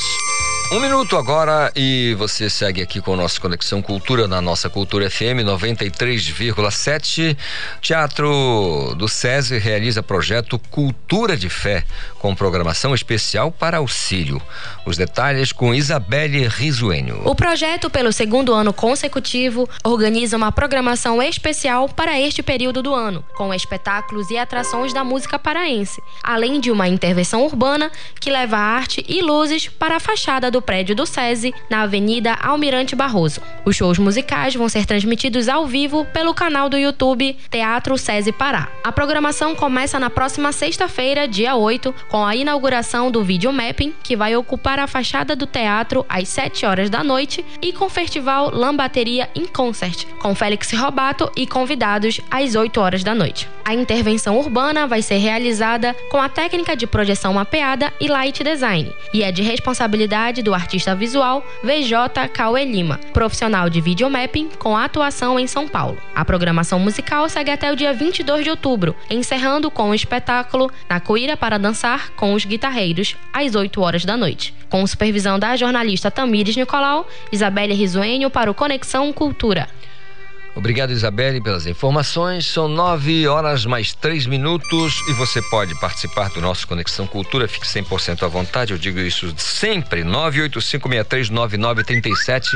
um 0.72 0.80
minuto 0.80 1.17
agora 1.17 1.69
e 1.76 2.15
você 2.17 2.49
segue 2.49 2.82
aqui 2.82 3.01
com 3.01 3.13
a 3.13 3.17
nossa 3.17 3.41
Conexão 3.41 3.82
Cultura 3.82 4.26
na 4.26 4.39
nossa 4.39 4.69
Cultura 4.69 5.09
FM 5.11 5.43
93,7. 5.43 7.36
Teatro 7.82 8.95
do 8.95 9.05
SESI 9.09 9.57
realiza 9.57 10.01
projeto 10.01 10.57
Cultura 10.57 11.36
de 11.36 11.49
Fé 11.49 11.84
com 12.19 12.34
programação 12.34 12.95
especial 12.95 13.51
para 13.51 13.80
auxílio. 13.80 14.41
Os 14.86 14.95
detalhes 14.95 15.51
com 15.51 15.76
Isabelle 15.76 16.47
Risuênio. 16.47 17.22
O 17.26 17.36
projeto, 17.36 17.89
pelo 17.89 18.13
segundo 18.13 18.53
ano 18.53 18.72
consecutivo, 18.72 19.67
organiza 19.84 20.38
uma 20.38 20.53
programação 20.53 21.22
especial 21.22 21.89
para 21.89 22.17
este 22.17 22.41
período 22.41 22.82
do 22.82 22.93
ano, 22.93 23.26
com 23.36 23.53
espetáculos 23.53 24.30
e 24.32 24.38
atrações 24.38 24.93
da 24.93 25.03
música 25.03 25.38
paraense, 25.38 26.01
além 26.24 26.61
de 26.61 26.72
uma 26.72 26.88
intervenção 26.88 27.43
urbana 27.43 27.91
que 28.22 28.32
leva 28.32 28.55
arte 28.55 29.03
e 29.09 29.22
luzes 29.22 29.67
para 29.67 29.97
a 29.97 29.99
fachada 29.99 30.49
do 30.49 30.61
prédio 30.62 30.95
do 30.95 31.05
SESI, 31.05 31.53
na 31.70 31.82
Avenida 31.82 32.34
Almirante 32.34 32.95
Barroso. 32.95 33.41
Os 33.66 33.76
shows 33.76 33.97
musicais 33.97 34.55
vão 34.55 34.70
ser 34.70 34.86
transmitidos 34.86 35.49
ao 35.49 35.66
vivo 35.66 36.05
pelo 36.05 36.34
canal 36.34 36.70
do 36.70 36.78
YouTube 36.78 37.38
Teatro 37.49 37.97
SESI 37.97 38.32
Pará. 38.32 38.68
A 38.84 38.91
programação 38.91 39.55
começa 39.55 39.99
na 39.99 40.09
próxima 40.09 40.51
sexta-feira, 40.51 41.28
dia 41.28 41.55
8, 41.55 41.93
com 42.09 42.26
a 42.26 42.36
inauguração 42.36 43.12
do 43.12 43.24
videomapping, 43.24 43.93
que 44.03 44.16
vai 44.16 44.36
ocupar 44.36 44.80
a 44.80 44.88
fachada 44.88 45.36
do 45.36 45.45
teatro 45.45 46.05
às 46.07 46.28
7 46.30 46.66
horas 46.66 46.89
da 46.89 47.03
noite, 47.03 47.45
e 47.62 47.74
com 47.74 47.86
o 47.86 47.89
festival 47.89 48.49
Lambateria 48.53 49.30
in 49.36 49.45
Concert, 49.45 50.05
com 50.20 50.36
Félix 50.36 50.72
Robato 50.72 51.32
e 51.36 51.45
convidados 51.45 52.22
às 52.30 52.55
8 52.55 52.80
horas 52.80 53.03
da 53.03 53.16
noite. 53.16 53.47
A 53.64 53.74
intervenção 53.74 54.38
urbana 54.38 54.88
vai 54.88 55.01
ser 55.01 55.18
realizada 55.18 55.95
com 56.09 56.18
a 56.18 56.28
técnica 56.28 56.76
de 56.76 56.88
projeção 56.88 57.34
mapeada 57.34 57.93
e 57.99 58.07
light 58.07 58.43
design, 58.43 58.91
e 59.14 59.24
é 59.24 59.32
de 59.32 59.41
responsabilidade 59.41 60.41
do 60.41 60.51
do 60.52 60.56
artista 60.56 60.93
visual 60.93 61.45
VJ 61.64 62.28
Cauê 62.34 62.66
Lima, 62.66 62.99
profissional 63.14 63.70
de 63.70 63.80
videomapping 63.80 64.49
com 64.60 64.76
atuação 64.76 65.39
em 65.39 65.47
São 65.47 65.66
Paulo. 65.66 65.97
A 66.14 66.26
programação 66.26 66.78
musical 66.78 67.30
segue 67.30 67.52
até 67.52 67.72
o 67.72 67.76
dia 67.76 67.93
22 67.93 68.43
de 68.43 68.49
outubro, 68.49 68.93
encerrando 69.10 69.72
com 69.72 69.89
o 69.89 69.95
espetáculo 69.95 70.70
Na 70.89 70.99
Coíra 70.99 71.38
para 71.38 71.58
Dançar 71.58 72.12
com 72.18 72.34
os 72.34 72.43
Guitarreiros, 72.43 73.16
às 73.32 73.56
8 73.56 73.82
horas 73.82 74.04
da 74.04 74.18
noite. 74.18 74.54
Com 74.70 74.86
supervisão 74.86 75.39
da 75.39 75.56
jornalista 75.56 76.12
Tamires 76.12 76.58
Nicolau, 76.58 77.08
Isabelle 77.32 77.74
Risuênio 77.74 78.30
para 78.30 78.52
o 78.52 78.54
Conexão 78.54 79.14
Cultura. 79.14 79.70
Obrigado, 80.54 80.91
Isabelle, 80.91 81.39
pelas 81.39 81.66
informações. 81.66 82.45
São 82.45 82.68
nove 82.68 83.26
horas 83.26 83.66
mais 83.66 83.93
três 83.93 84.26
minutos 84.26 85.02
e 85.08 85.14
você 85.14 85.41
pode 85.43 85.74
participar 85.80 86.28
do 86.30 86.41
nosso 86.41 86.68
Conexão 86.68 87.08
Cultura. 87.08 87.47
Fique 87.47 87.66
100% 87.66 88.24
à 88.24 88.28
vontade. 88.28 88.74
Eu 88.74 88.78
digo 88.78 88.99
isso 88.99 89.34
sempre. 89.38 90.04
985639937 90.04 92.49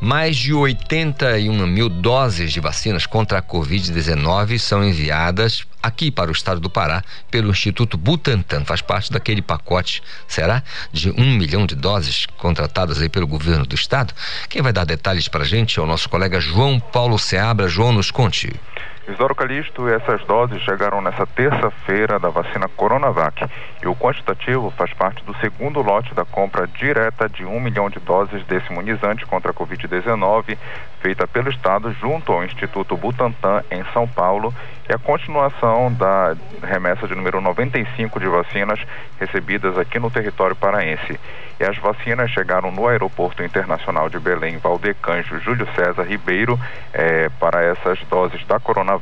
Mais 0.00 0.36
de 0.36 0.54
81 0.54 1.66
mil 1.66 1.90
doses 1.90 2.50
de 2.50 2.60
vacinas 2.60 3.04
contra 3.04 3.40
a 3.40 3.42
Covid-19 3.42 4.58
são 4.58 4.82
enviadas 4.82 5.66
aqui 5.84 6.10
para 6.10 6.30
o 6.30 6.32
estado 6.32 6.60
do 6.60 6.70
Pará 6.70 7.04
pelo 7.30 7.50
Instituto 7.50 7.98
Butantan. 7.98 8.64
Faz 8.64 8.80
parte 8.80 9.12
daquele 9.12 9.42
pacote, 9.42 10.02
será? 10.26 10.62
De 10.90 11.10
um 11.10 11.36
milhão 11.36 11.66
de 11.66 11.74
doses 11.74 12.24
contratadas 12.38 13.02
aí 13.02 13.08
pelo 13.10 13.26
governo 13.26 13.66
do 13.66 13.74
estado. 13.74 14.14
Quem 14.48 14.62
vai 14.62 14.72
dar 14.72 14.84
detalhes 14.84 15.28
para 15.28 15.44
a 15.44 15.46
gente 15.46 15.78
é 15.78 15.82
o 15.82 15.86
nosso 15.86 16.08
colega 16.08 16.40
João 16.40 16.80
Paulo 16.80 17.18
Seabra. 17.18 17.68
João, 17.68 17.92
nos 17.92 18.10
conte. 18.10 18.50
Isidoro 19.06 19.34
Calixto, 19.34 19.86
essas 19.86 20.24
doses 20.24 20.62
chegaram 20.62 21.02
nessa 21.02 21.26
terça-feira 21.26 22.18
da 22.18 22.30
vacina 22.30 22.66
Coronavac 22.68 23.46
e 23.82 23.86
o 23.86 23.94
quantitativo 23.94 24.70
faz 24.70 24.94
parte 24.94 25.22
do 25.24 25.36
segundo 25.36 25.82
lote 25.82 26.14
da 26.14 26.24
compra 26.24 26.66
direta 26.66 27.28
de 27.28 27.44
um 27.44 27.60
milhão 27.60 27.90
de 27.90 28.00
doses 28.00 28.42
desse 28.46 28.72
imunizante 28.72 29.26
contra 29.26 29.50
a 29.50 29.54
Covid-19, 29.54 30.56
feita 31.00 31.28
pelo 31.28 31.50
Estado 31.50 31.92
junto 31.92 32.32
ao 32.32 32.42
Instituto 32.44 32.96
Butantan, 32.96 33.62
em 33.70 33.84
São 33.92 34.08
Paulo, 34.08 34.54
e 34.88 34.94
a 34.94 34.98
continuação 34.98 35.92
da 35.92 36.34
remessa 36.62 37.06
de 37.06 37.14
número 37.14 37.42
95 37.42 38.18
de 38.18 38.26
vacinas 38.26 38.80
recebidas 39.20 39.76
aqui 39.76 39.98
no 39.98 40.10
território 40.10 40.56
paraense. 40.56 41.20
E 41.60 41.64
as 41.64 41.76
vacinas 41.78 42.30
chegaram 42.30 42.70
no 42.70 42.88
Aeroporto 42.88 43.42
Internacional 43.42 44.08
de 44.08 44.18
Belém, 44.18 44.58
Valdecanjo, 44.58 45.38
Júlio 45.40 45.68
César 45.74 46.02
Ribeiro, 46.02 46.58
eh, 46.92 47.30
para 47.38 47.62
essas 47.62 47.98
doses 48.10 48.44
da 48.46 48.58
Coronavac. 48.58 48.93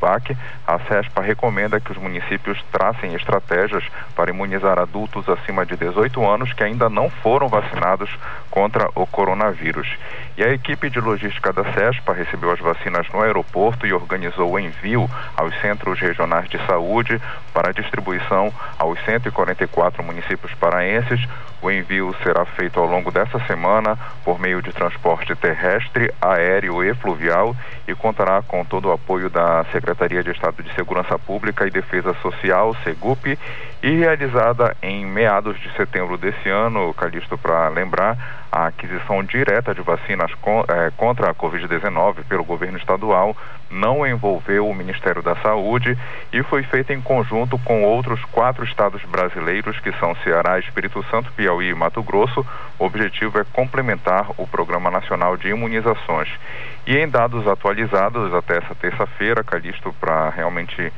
A 0.67 0.79
CESPA 0.81 1.21
recomenda 1.21 1.79
que 1.79 1.93
os 1.93 1.99
municípios 1.99 2.63
tracem 2.73 3.15
estratégias 3.15 3.85
para 4.17 4.31
imunizar 4.31 4.79
adultos 4.79 5.29
acima 5.29 5.67
de 5.67 5.77
18 5.77 6.25
anos 6.27 6.53
que 6.53 6.65
ainda 6.65 6.89
não 6.89 7.11
foram 7.11 7.49
vacinados 7.49 8.11
contra 8.51 8.89
o 8.95 9.07
coronavírus. 9.07 9.89
E 10.37 10.43
a 10.43 10.49
equipe 10.49 10.89
de 10.89 10.99
logística 10.99 11.53
da 11.53 11.65
CESPA 11.73 12.15
recebeu 12.15 12.51
as 12.51 12.59
vacinas 12.59 13.07
no 13.11 13.21
aeroporto 13.21 13.87
e 13.87 13.93
organizou 13.93 14.53
o 14.53 14.59
envio 14.59 15.09
aos 15.37 15.55
centros 15.61 16.01
regionais 16.01 16.49
de 16.49 16.59
saúde 16.67 17.21
para 17.53 17.73
distribuição 17.73 18.53
aos 18.79 18.99
144 19.05 20.03
municípios 20.03 20.55
paraenses. 20.55 21.21
O 21.61 21.71
envio 21.71 22.15
será 22.23 22.45
feito 22.45 22.81
ao 22.81 22.87
longo 22.87 23.13
dessa 23.13 23.39
semana 23.47 23.97
por 24.25 24.41
meio 24.41 24.61
de 24.61 24.73
transporte 24.73 25.35
terrestre, 25.37 26.13
aéreo 26.21 26.83
e 26.83 26.93
fluvial 26.95 27.55
e 27.87 27.95
contará 27.95 28.43
com 28.43 28.65
todo 28.65 28.89
o 28.89 28.93
apoio 28.93 29.31
da 29.31 29.65
Secretaria 29.65 29.82
de 30.23 30.31
Estado 30.31 30.63
de 30.63 30.73
Segurança 30.75 31.19
Pública 31.19 31.67
e 31.67 31.71
Defesa 31.71 32.15
Social, 32.23 32.75
SEGUP, 32.85 33.39
e 33.83 33.91
realizada 33.97 34.77
em 34.81 35.05
meados 35.05 35.59
de 35.61 35.71
setembro 35.73 36.17
desse 36.17 36.49
ano, 36.49 36.95
Calixto, 36.95 37.37
para 37.37 37.69
lembrar, 37.69 38.42
a 38.53 38.67
aquisição 38.67 39.25
direta 39.25 39.75
de 39.75 39.81
vacinas 39.81 40.31
eh, 40.69 40.93
contra 40.95 41.31
a 41.31 41.35
Covid-19 41.35 42.25
pelo 42.29 42.45
governo 42.45 42.77
estadual 42.77 43.35
não 43.71 44.07
envolveu 44.07 44.69
o 44.69 44.75
Ministério 44.75 45.23
da 45.23 45.35
Saúde 45.37 45.97
e 46.31 46.43
foi 46.43 46.63
feita 46.63 46.93
em 46.93 47.01
conjunto 47.01 47.59
com 47.61 47.83
outros 47.83 48.23
quatro 48.27 48.63
estados 48.63 49.03
brasileiros, 49.05 49.81
que 49.81 49.91
são 49.93 50.15
Ceará, 50.17 50.59
Espírito 50.59 51.03
Santo, 51.11 51.33
Piauí 51.33 51.71
e 51.71 51.75
Mato 51.75 52.03
Grosso. 52.03 52.47
O 52.79 52.85
objetivo 52.85 53.39
é 53.39 53.45
complementar 53.45 54.31
o 54.37 54.47
Programa 54.47 54.91
Nacional 54.91 55.39
de 55.39 55.49
Imunizações. 55.49 56.29
E 56.87 56.97
em 56.99 57.09
dados 57.09 57.49
atualizados 57.49 58.35
até 58.35 58.59
essa 58.59 58.75
terça-feira, 58.75 59.43
Calixto, 59.43 59.95
para 59.99 60.29
realmente 60.29 60.93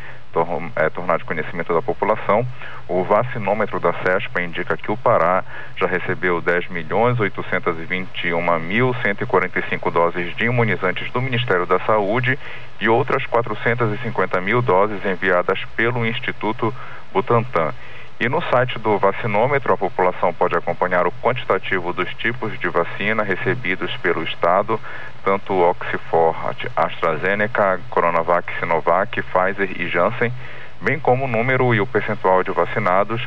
é, 0.76 0.88
tornar 0.90 1.18
de 1.18 1.24
conhecimento 1.24 1.72
da 1.72 1.82
população. 1.82 2.46
O 2.88 3.02
vacinômetro 3.04 3.80
da 3.80 3.92
CESPA 3.92 4.42
indica 4.42 4.76
que 4.76 4.90
o 4.90 4.96
Pará 4.96 5.44
já 5.76 5.86
recebeu 5.86 6.40
10 6.40 6.68
milhões 6.68 7.18
821 7.18 8.58
mil 8.60 8.94
145 9.02 9.90
doses 9.90 10.36
de 10.36 10.44
imunizantes 10.44 11.10
do 11.10 11.20
Ministério 11.20 11.66
da 11.66 11.78
Saúde 11.80 12.38
e 12.80 12.88
outras 12.88 13.24
450 13.26 14.40
mil 14.40 14.60
doses 14.60 15.04
enviadas 15.04 15.58
pelo 15.76 16.04
Instituto 16.06 16.74
Butantan. 17.12 17.72
E 18.20 18.28
no 18.28 18.40
site 18.42 18.78
do 18.78 18.96
vacinômetro, 18.96 19.72
a 19.72 19.76
população 19.76 20.32
pode 20.32 20.56
acompanhar 20.56 21.06
o 21.06 21.12
quantitativo 21.20 21.92
dos 21.92 22.08
tipos 22.14 22.56
de 22.60 22.68
vacina 22.68 23.24
recebidos 23.24 23.94
pelo 23.96 24.22
Estado, 24.22 24.80
tanto 25.24 25.52
Oxford, 25.52 26.70
AstraZeneca, 26.76 27.80
Coronavac, 27.90 28.52
Sinovac, 28.60 29.20
Pfizer 29.20 29.80
e 29.80 29.88
Janssen, 29.88 30.32
bem 30.80 30.98
como 31.00 31.24
o 31.24 31.28
número 31.28 31.74
e 31.74 31.80
o 31.80 31.86
percentual 31.86 32.44
de 32.44 32.52
vacinados 32.52 33.20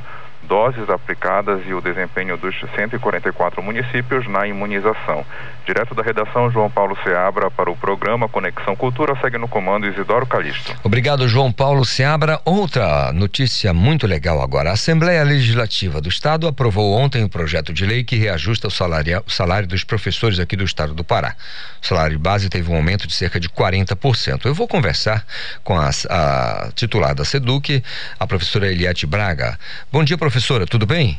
doses 0.43 0.89
aplicadas 0.89 1.61
e 1.67 1.73
o 1.73 1.81
desempenho 1.81 2.37
dos 2.37 2.55
144 2.75 3.61
municípios 3.61 4.27
na 4.27 4.47
imunização. 4.47 5.25
Direto 5.65 5.93
da 5.93 6.01
redação, 6.01 6.49
João 6.49 6.69
Paulo 6.69 6.97
Seabra, 7.03 7.51
para 7.51 7.69
o 7.69 7.75
programa 7.75 8.29
Conexão 8.29 8.75
Cultura, 8.75 9.13
segue 9.19 9.37
no 9.37 9.47
comando 9.47 9.85
Isidoro 9.85 10.25
Calixto. 10.25 10.73
Obrigado, 10.83 11.27
João 11.27 11.51
Paulo 11.51 11.83
Seabra. 11.83 12.39
Outra 12.45 13.11
notícia 13.11 13.73
muito 13.73 14.07
legal 14.07 14.41
agora. 14.41 14.69
A 14.69 14.73
Assembleia 14.73 15.23
Legislativa 15.23 15.99
do 15.99 16.07
Estado 16.07 16.47
aprovou 16.47 16.93
ontem 16.93 17.23
o 17.23 17.29
projeto 17.29 17.73
de 17.73 17.85
lei 17.85 18.03
que 18.03 18.15
reajusta 18.15 18.67
o 18.67 18.71
salário, 18.71 19.21
o 19.27 19.31
salário 19.31 19.67
dos 19.67 19.83
professores 19.83 20.39
aqui 20.39 20.55
do 20.55 20.63
Estado 20.63 20.93
do 20.93 21.03
Pará. 21.03 21.35
O 21.81 21.85
salário 21.85 22.17
base 22.17 22.49
teve 22.49 22.71
um 22.71 22.75
aumento 22.75 23.05
de 23.05 23.13
cerca 23.13 23.39
de 23.39 23.49
40%. 23.49 24.45
Eu 24.45 24.53
vou 24.53 24.67
conversar 24.67 25.25
com 25.63 25.77
a, 25.77 25.89
a 26.09 26.69
titular 26.73 27.13
da 27.13 27.25
SEDUC, 27.25 27.83
a 28.17 28.25
professora 28.25 28.71
Eliette 28.71 29.05
Braga. 29.05 29.59
Bom 29.91 30.03
dia, 30.03 30.17
professor 30.17 30.26
professora, 30.27 30.65
tudo 30.65 30.85
bem? 30.85 31.17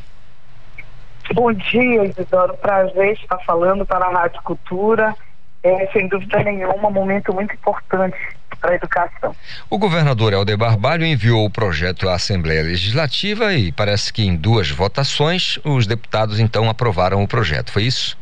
Bom 1.33 1.51
dia, 1.51 2.05
Isidoro. 2.05 2.55
Prazer 2.57 3.13
estar 3.13 3.39
falando 3.39 3.83
para 3.83 4.05
a 4.05 4.11
Rádio 4.11 4.39
Cultura. 4.43 5.15
É, 5.63 5.87
sem 5.91 6.07
dúvida 6.07 6.41
nenhuma, 6.43 6.87
um 6.87 6.91
momento 6.91 7.33
muito 7.33 7.53
importante 7.53 8.15
para 8.61 8.71
a 8.71 8.75
educação. 8.75 9.35
O 9.69 9.79
governador 9.79 10.31
Helder 10.31 10.57
Barbalho 10.57 11.05
enviou 11.05 11.43
o 11.43 11.49
projeto 11.49 12.07
à 12.07 12.13
Assembleia 12.13 12.61
Legislativa 12.61 13.51
e 13.53 13.71
parece 13.71 14.13
que 14.13 14.23
em 14.23 14.35
duas 14.35 14.69
votações 14.69 15.59
os 15.65 15.87
deputados 15.87 16.39
então 16.39 16.69
aprovaram 16.69 17.23
o 17.23 17.27
projeto, 17.27 17.71
foi 17.71 17.83
isso? 17.83 18.17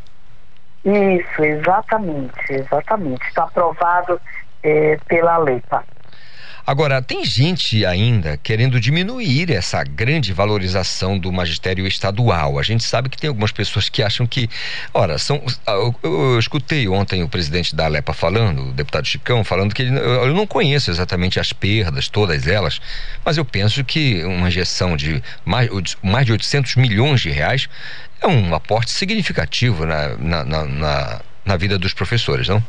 Isso, 0.86 1.44
exatamente, 1.44 2.34
exatamente. 2.50 3.28
Está 3.28 3.44
aprovado 3.44 4.20
é, 4.64 4.98
pela 5.08 5.38
LEPA. 5.38 5.84
Agora, 6.68 7.02
tem 7.02 7.24
gente 7.24 7.86
ainda 7.86 8.36
querendo 8.36 8.78
diminuir 8.78 9.50
essa 9.54 9.82
grande 9.86 10.34
valorização 10.34 11.18
do 11.18 11.32
magistério 11.32 11.88
estadual. 11.88 12.60
A 12.60 12.62
gente 12.62 12.84
sabe 12.84 13.08
que 13.08 13.18
tem 13.18 13.30
algumas 13.30 13.54
pessoas 13.54 13.88
que 13.88 14.04
acham 14.04 14.28
que, 14.28 14.50
ora, 14.94 15.18
são. 15.18 15.42
Eu, 15.66 15.96
eu, 16.04 16.32
eu 16.34 16.40
escutei 16.40 16.86
ontem 16.90 17.24
o 17.24 17.30
presidente 17.30 17.74
da 17.74 17.86
Alepa 17.86 18.12
falando, 18.12 18.64
o 18.64 18.74
deputado 18.74 19.08
Chicão, 19.08 19.46
falando 19.46 19.74
que 19.74 19.82
ele, 19.82 19.98
eu 19.98 20.34
não 20.34 20.46
conheço 20.46 20.92
exatamente 20.92 21.40
as 21.40 21.54
perdas, 21.54 22.10
todas 22.10 22.46
elas, 22.48 22.82
mas 23.24 23.38
eu 23.38 23.46
penso 23.46 23.82
que 23.86 24.22
uma 24.26 24.50
injeção 24.50 24.98
de 24.98 25.24
mais, 25.46 25.70
mais 26.04 26.26
de 26.26 26.34
800 26.34 26.76
milhões 26.76 27.22
de 27.22 27.30
reais 27.30 27.70
é 28.22 28.28
um 28.28 28.54
aporte 28.54 28.92
significativo 28.92 29.86
na, 29.86 30.18
na, 30.18 30.44
na, 30.44 30.66
na, 30.66 31.22
na 31.46 31.56
vida 31.56 31.80
dos 31.80 31.94
professores, 31.94 32.50
não? 32.50 32.62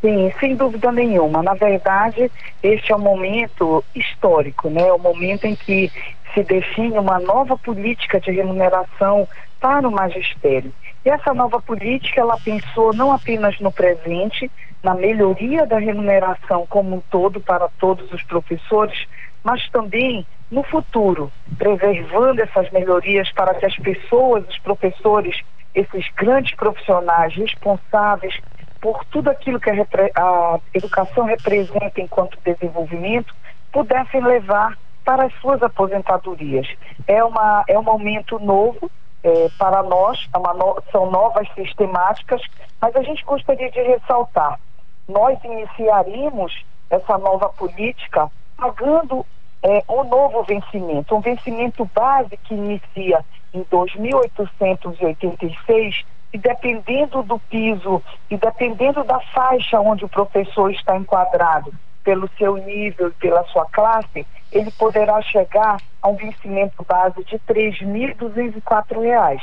Sim, 0.00 0.32
sem 0.38 0.54
dúvida 0.54 0.92
nenhuma. 0.92 1.42
Na 1.42 1.54
verdade, 1.54 2.30
este 2.62 2.92
é 2.92 2.96
um 2.96 3.00
momento 3.00 3.84
histórico, 3.94 4.70
né? 4.70 4.88
É 4.88 4.92
o 4.92 4.98
momento 4.98 5.44
em 5.44 5.56
que 5.56 5.90
se 6.32 6.44
define 6.44 6.98
uma 6.98 7.18
nova 7.18 7.56
política 7.58 8.20
de 8.20 8.30
remuneração 8.30 9.26
para 9.60 9.88
o 9.88 9.90
magistério. 9.90 10.72
E 11.04 11.10
essa 11.10 11.34
nova 11.34 11.60
política, 11.60 12.20
ela 12.20 12.36
pensou 12.44 12.92
não 12.94 13.12
apenas 13.12 13.58
no 13.58 13.72
presente, 13.72 14.50
na 14.82 14.94
melhoria 14.94 15.66
da 15.66 15.78
remuneração 15.78 16.64
como 16.68 16.96
um 16.96 17.00
todo 17.10 17.40
para 17.40 17.68
todos 17.80 18.12
os 18.12 18.22
professores, 18.22 19.06
mas 19.42 19.68
também 19.70 20.24
no 20.50 20.62
futuro, 20.62 21.32
preservando 21.56 22.40
essas 22.40 22.70
melhorias 22.70 23.32
para 23.32 23.54
que 23.54 23.66
as 23.66 23.74
pessoas, 23.76 24.46
os 24.48 24.58
professores, 24.58 25.40
esses 25.74 26.06
grandes 26.16 26.54
profissionais 26.54 27.34
responsáveis 27.34 28.38
por 28.80 29.04
tudo 29.06 29.30
aquilo 29.30 29.60
que 29.60 29.70
a, 29.70 29.74
a 30.16 30.60
educação 30.72 31.24
representa 31.24 32.00
enquanto 32.00 32.38
desenvolvimento, 32.44 33.34
pudessem 33.72 34.22
levar 34.22 34.78
para 35.04 35.24
as 35.24 35.34
suas 35.40 35.62
aposentadorias. 35.62 36.68
É, 37.06 37.22
uma, 37.24 37.64
é 37.66 37.78
um 37.78 37.82
momento 37.82 38.38
novo 38.38 38.90
é, 39.22 39.48
para 39.58 39.82
nós, 39.82 40.28
é 40.34 40.38
no, 40.38 40.82
são 40.92 41.10
novas 41.10 41.48
sistemáticas, 41.54 42.40
mas 42.80 42.94
a 42.94 43.02
gente 43.02 43.24
gostaria 43.24 43.70
de 43.70 43.80
ressaltar: 43.80 44.60
nós 45.08 45.42
iniciaríamos 45.42 46.52
essa 46.90 47.18
nova 47.18 47.48
política 47.50 48.30
pagando 48.56 49.24
é, 49.62 49.84
um 49.88 50.02
novo 50.04 50.42
vencimento, 50.44 51.14
um 51.14 51.20
vencimento 51.20 51.88
base 51.94 52.36
que 52.44 52.54
inicia 52.54 53.24
em 53.52 53.62
2.886 53.64 56.04
e 56.32 56.38
dependendo 56.38 57.22
do 57.22 57.38
piso 57.38 58.02
e 58.30 58.36
dependendo 58.36 59.04
da 59.04 59.20
faixa 59.20 59.80
onde 59.80 60.04
o 60.04 60.08
professor 60.08 60.70
está 60.70 60.96
enquadrado, 60.96 61.72
pelo 62.04 62.28
seu 62.38 62.56
nível 62.56 63.08
e 63.08 63.12
pela 63.12 63.42
sua 63.44 63.64
classe, 63.66 64.26
ele 64.52 64.70
poderá 64.72 65.22
chegar 65.22 65.78
a 66.00 66.08
um 66.08 66.16
vencimento 66.16 66.84
base 66.84 67.24
de 67.24 67.36
R$ 67.36 67.42
3.204. 67.48 69.40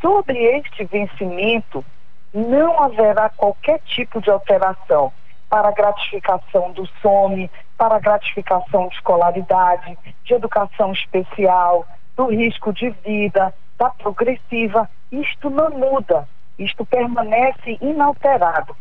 Sobre 0.00 0.38
este 0.56 0.84
vencimento, 0.84 1.84
não 2.32 2.80
haverá 2.82 3.28
qualquer 3.30 3.80
tipo 3.86 4.20
de 4.20 4.30
alteração 4.30 5.12
para 5.48 5.68
a 5.68 5.72
gratificação 5.72 6.72
do 6.72 6.86
SOME, 7.00 7.50
para 7.76 7.96
a 7.96 8.00
gratificação 8.00 8.88
de 8.88 8.94
escolaridade, 8.94 9.98
de 10.24 10.34
educação 10.34 10.92
especial, 10.92 11.86
do 12.16 12.26
risco 12.26 12.72
de 12.72 12.90
vida, 13.04 13.54
da 13.78 13.90
progressiva. 13.90 14.88
Isto 15.10 15.50
não 15.50 15.70
muda, 15.70 16.28
isto 16.58 16.84
permanece 16.84 17.78
inalterado. 17.80 18.76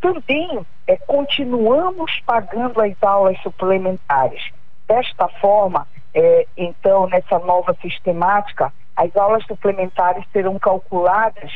Também 0.00 0.66
é, 0.86 0.96
continuamos 0.96 2.20
pagando 2.26 2.80
as 2.80 3.00
aulas 3.02 3.40
suplementares. 3.42 4.42
Desta 4.88 5.28
forma, 5.28 5.86
é, 6.12 6.46
então, 6.56 7.06
nessa 7.06 7.38
nova 7.38 7.74
sistemática, 7.80 8.72
as 8.96 9.14
aulas 9.16 9.44
suplementares 9.46 10.24
serão 10.32 10.58
calculadas 10.58 11.52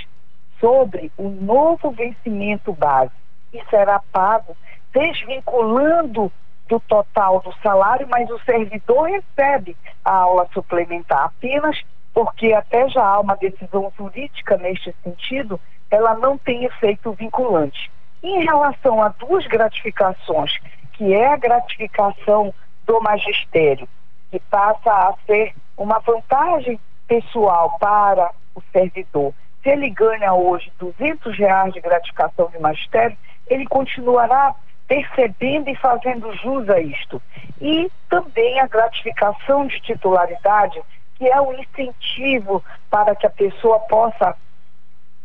sobre 0.61 1.13
o 1.19 1.29
novo 1.29 1.91
vencimento 1.91 2.73
base 2.73 3.13
e 3.57 3.71
será 3.71 4.01
pago 4.13 4.57
desvinculando 4.93 6.33
do 6.69 6.81
total 6.81 7.41
do 7.41 7.53
salário, 7.63 8.09
mas 8.09 8.29
o 8.31 8.39
servidor 8.41 9.09
recebe 9.09 9.77
a 10.05 10.13
aula 10.13 10.49
suplementar 10.53 11.25
apenas 11.25 11.81
porque 12.17 12.55
até 12.55 12.89
já 12.89 13.05
há 13.05 13.21
uma 13.21 13.37
decisão 13.37 13.93
jurídica 13.95 14.57
neste 14.57 14.95
sentido, 15.05 15.61
ela 15.91 16.15
não 16.15 16.39
tem 16.39 16.65
efeito 16.65 17.13
vinculante. 17.13 17.91
Em 18.23 18.43
relação 18.43 19.03
a 19.03 19.09
duas 19.09 19.47
gratificações, 19.47 20.57
que 20.95 21.13
é 21.13 21.27
a 21.27 21.37
gratificação 21.37 22.55
do 22.87 23.03
magistério, 23.03 23.87
que 24.31 24.41
passa 24.51 24.91
a 24.91 25.15
ser 25.27 25.55
uma 25.77 25.99
vantagem 25.99 26.81
pessoal 27.07 27.77
para 27.79 28.31
o 28.55 28.63
servidor. 28.73 29.35
Se 29.63 29.69
ele 29.69 29.91
ganha 29.91 30.33
hoje 30.33 30.73
200 30.79 31.37
reais 31.37 31.75
de 31.75 31.83
gratificação 31.83 32.49
de 32.49 32.59
magistério, 32.59 33.19
ele 33.49 33.67
continuará 33.67 34.55
percebendo 34.87 35.69
e 35.69 35.77
fazendo 35.77 36.33
jus 36.37 36.69
a 36.69 36.81
isto. 36.81 37.21
E 37.61 37.91
também 38.09 38.61
a 38.61 38.67
gratificação 38.67 39.67
de 39.67 39.81
titularidade, 39.81 40.81
que 41.17 41.29
é 41.29 41.41
um 41.41 41.53
incentivo 41.55 42.63
para 42.91 43.15
que 43.17 43.27
a 43.27 43.31
pessoa 43.31 43.81
possa 43.81 44.37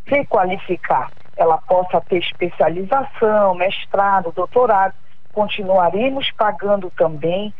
se 0.07 0.25
qualificar, 0.25 1.11
ela 1.37 1.57
possa 1.59 2.01
ter 2.01 2.17
especialização, 2.17 3.53
mestrado, 3.55 4.31
doutorado. 4.31 4.93
Continuaremos 5.31 6.31
pagando 6.31 6.91
também 6.91 7.53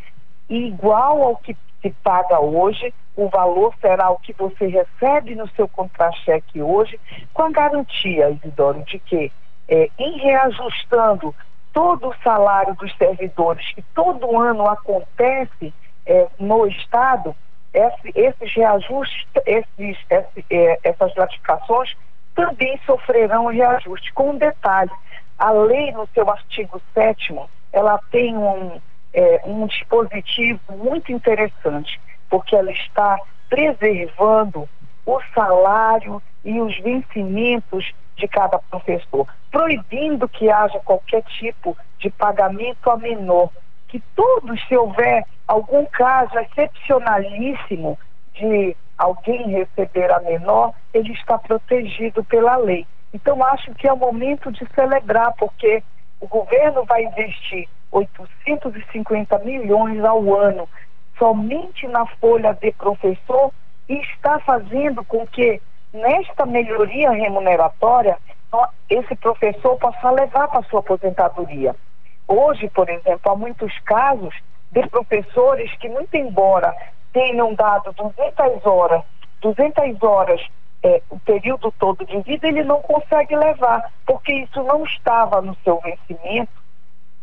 igual 0.49 1.22
ao 1.22 1.38
que 1.38 1.55
se 1.82 1.89
paga 2.03 2.39
hoje, 2.39 2.93
o 3.16 3.28
valor 3.30 3.74
será 3.82 4.09
o 4.12 4.20
que 4.20 4.34
você 4.34 4.68
recebe 4.68 5.36
no 5.36 5.47
seu 5.49 5.68
contra-cheque 5.68 6.62
hoje, 6.62 6.99
com 7.34 7.43
a 7.43 7.51
garantia, 7.51 8.30
Isidoro, 8.30 8.84
de 8.84 8.99
que 8.99 9.32
é, 9.72 9.90
em 9.98 10.18
reajustando 10.18 11.34
todo 11.72 12.10
o 12.10 12.16
salário 12.22 12.76
dos 12.76 12.94
servidores 12.98 13.66
que 13.74 13.82
todo 13.96 14.38
ano 14.38 14.68
acontece 14.68 15.74
é, 16.06 16.28
no 16.38 16.68
Estado, 16.68 17.34
esse, 17.74 18.12
esses 18.14 18.54
reajustes, 18.54 19.26
esses, 19.46 19.98
esse, 20.10 20.46
é, 20.50 20.80
essas 20.84 21.14
gratificações 21.14 21.96
também 22.36 22.78
sofrerão 22.86 23.46
reajuste. 23.46 24.12
Com 24.14 24.32
um 24.32 24.38
detalhe, 24.38 24.92
a 25.40 25.52
lei 25.52 25.92
no 25.94 26.06
seu 26.14 26.30
artigo 26.30 26.82
7 26.94 27.34
ela 27.72 27.98
tem 28.12 28.36
um, 28.36 28.82
é, 29.14 29.42
um 29.46 29.66
dispositivo 29.68 30.60
muito 30.70 31.14
interessante, 31.14 32.00
porque 32.30 32.56
ela 32.56 32.72
está 32.72 33.18
preservando 33.50 34.68
o 35.06 35.20
salário 35.34 36.22
e 36.44 36.60
os 36.60 36.78
vencimentos 36.80 37.94
de 38.22 38.28
cada 38.28 38.60
professor, 38.60 39.28
proibindo 39.52 40.30
que 40.30 40.50
haja 40.50 40.80
qualquer 40.80 41.24
tipo 41.24 41.76
de 41.98 42.10
pagamento 42.12 42.90
a 42.90 42.96
menor. 42.96 43.50
Que 43.88 44.00
todos, 44.16 44.62
se 44.68 44.78
houver 44.78 45.26
algum 45.48 45.86
caso 45.88 46.38
excepcionalíssimo 46.40 47.98
de 48.36 48.78
alguém 48.98 49.50
receber 49.50 50.12
a 50.12 50.20
menor, 50.20 50.74
ele 50.94 51.12
está 51.14 51.38
protegido 51.38 52.24
pela 52.24 52.56
lei. 52.58 52.86
Então, 53.14 53.44
acho 53.44 53.74
que 53.74 53.88
é 53.88 53.92
o 53.92 53.98
momento 53.98 54.52
de 54.52 54.66
celebrar, 54.74 55.34
porque 55.34 55.84
o 56.20 56.28
governo 56.28 56.86
vai 56.86 57.04
investir 57.04 57.68
850 57.92 59.40
milhões 59.40 60.02
ao 60.06 60.34
ano 60.40 60.70
somente 61.18 61.88
na 61.88 62.06
folha 62.06 62.54
de 62.54 62.72
professor 62.72 63.52
e 63.90 63.96
está 63.96 64.40
fazendo 64.40 65.04
com 65.04 65.28
que 65.28 65.62
nesta 65.94 66.46
melhoria 66.46 67.12
remuneratória 67.12 68.18
esse 68.89 69.16
professor 69.16 69.78
possa 69.78 70.12
levar 70.12 70.48
para 70.50 70.64
sua 70.64 70.82
aposentadoria. 70.82 71.76
Hoje, 72.28 72.70
por 72.70 72.89
exemplo, 72.89 73.32
há 73.32 73.36
muitos 73.36 73.78
casos 73.80 74.34
de 74.72 74.88
professores 74.88 75.74
que, 75.78 75.88
muito 75.89 76.16
embora 76.16 76.76
tenham 77.13 77.54
dado 77.54 77.93
200 77.93 78.66
horas, 78.66 79.04
200 79.42 80.01
horas 80.04 80.42
é, 80.84 81.01
o 81.09 81.20
período 81.20 81.72
todo 81.78 82.05
de 82.05 82.20
vida, 82.22 82.47
ele 82.47 82.63
não 82.63 82.82
consegue 82.82 83.36
levar, 83.36 83.92
porque 84.05 84.34
isso 84.34 84.63
não 84.63 84.84
estava 84.84 85.42
no 85.42 85.55
seu 85.63 85.80
vencimento. 85.80 86.51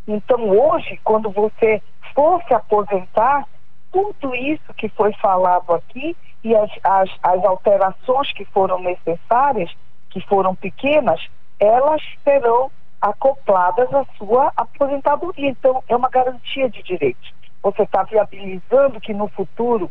Então, 0.06 0.48
hoje, 0.48 0.98
quando 1.02 1.30
você 1.30 1.82
for 2.14 2.42
se 2.44 2.54
aposentar, 2.54 3.46
tudo 3.90 4.34
isso 4.34 4.72
que 4.74 4.88
foi 4.90 5.12
falado 5.14 5.74
aqui 5.74 6.16
e 6.42 6.54
as, 6.54 6.70
as, 6.84 7.10
as 7.22 7.44
alterações 7.44 8.32
que 8.32 8.44
foram 8.46 8.80
necessárias, 8.80 9.70
que 10.10 10.20
foram 10.20 10.54
pequenas, 10.54 11.20
elas 11.58 12.02
serão 12.22 12.70
acopladas 13.00 13.92
à 13.94 14.04
sua 14.16 14.52
aposentadoria. 14.56 15.50
Então, 15.50 15.82
é 15.88 15.96
uma 15.96 16.08
garantia 16.08 16.68
de 16.68 16.82
direitos. 16.82 17.32
Você 17.62 17.82
está 17.82 18.02
viabilizando 18.04 19.00
que 19.00 19.12
no 19.12 19.28
futuro 19.28 19.90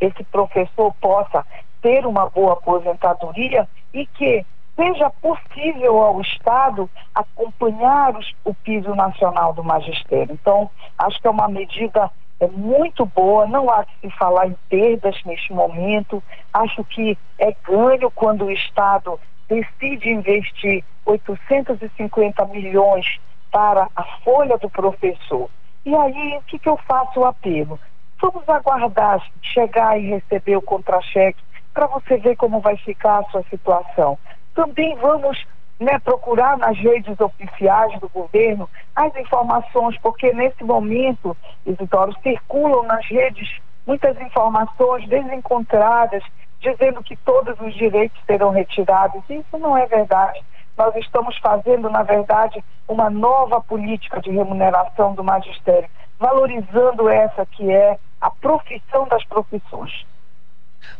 esse 0.00 0.22
professor 0.24 0.92
possa 1.00 1.44
ter 1.80 2.06
uma 2.06 2.28
boa 2.28 2.54
aposentadoria 2.54 3.68
e 3.92 4.06
que 4.06 4.44
seja 4.76 5.08
possível 5.10 5.98
ao 5.98 6.20
Estado 6.20 6.90
acompanhar 7.14 8.16
os, 8.16 8.34
o 8.44 8.54
piso 8.54 8.94
nacional 8.94 9.52
do 9.52 9.62
magistério. 9.62 10.32
Então, 10.32 10.70
acho 10.98 11.20
que 11.20 11.26
é 11.26 11.30
uma 11.30 11.48
medida 11.48 12.10
é 12.40 12.48
muito 12.48 13.06
boa, 13.06 13.46
não 13.46 13.70
há 13.70 13.84
que 13.84 13.92
se 14.00 14.10
falar 14.16 14.48
em 14.48 14.56
perdas 14.68 15.16
neste 15.24 15.52
momento. 15.52 16.22
Acho 16.52 16.84
que 16.84 17.16
é 17.38 17.54
ganho 17.66 18.10
quando 18.10 18.46
o 18.46 18.50
Estado 18.50 19.18
decide 19.48 20.10
investir 20.10 20.84
850 21.06 22.44
milhões 22.46 23.18
para 23.50 23.88
a 23.94 24.02
folha 24.24 24.58
do 24.58 24.68
professor. 24.68 25.48
E 25.84 25.94
aí, 25.94 26.36
o 26.38 26.42
que, 26.42 26.58
que 26.58 26.68
eu 26.68 26.76
faço 26.88 27.20
o 27.20 27.24
apelo? 27.24 27.78
Vamos 28.20 28.48
aguardar 28.48 29.22
chegar 29.42 29.98
e 29.98 30.08
receber 30.08 30.56
o 30.56 30.62
contra-cheque 30.62 31.40
para 31.72 31.86
você 31.86 32.16
ver 32.16 32.36
como 32.36 32.60
vai 32.60 32.76
ficar 32.78 33.18
a 33.18 33.24
sua 33.24 33.42
situação. 33.50 34.18
Também 34.54 34.96
vamos 34.96 35.44
né, 35.78 35.98
procurar 35.98 36.56
nas 36.56 36.76
redes 36.78 37.18
oficiais 37.18 37.98
do 38.00 38.08
governo 38.08 38.68
as 38.94 39.14
informações, 39.16 39.98
porque 39.98 40.32
nesse 40.32 40.62
momento, 40.62 41.36
Isidoro, 41.66 42.14
circulam 42.22 42.84
nas 42.84 43.04
redes 43.06 43.48
muitas 43.86 44.18
informações 44.20 45.08
desencontradas, 45.08 46.22
dizendo 46.60 47.02
que 47.02 47.16
todos 47.16 47.58
os 47.60 47.74
direitos 47.74 48.18
serão 48.26 48.50
retirados. 48.50 49.22
Isso 49.28 49.58
não 49.58 49.76
é 49.76 49.86
verdade. 49.86 50.42
Nós 50.76 50.94
estamos 50.96 51.36
fazendo, 51.38 51.90
na 51.90 52.02
verdade, 52.02 52.64
uma 52.88 53.10
nova 53.10 53.60
política 53.60 54.20
de 54.20 54.30
remuneração 54.30 55.14
do 55.14 55.22
magistério, 55.22 55.88
valorizando 56.18 57.08
essa 57.08 57.44
que 57.46 57.70
é 57.70 57.98
a 58.20 58.30
profissão 58.30 59.06
das 59.08 59.24
profissões. 59.24 60.06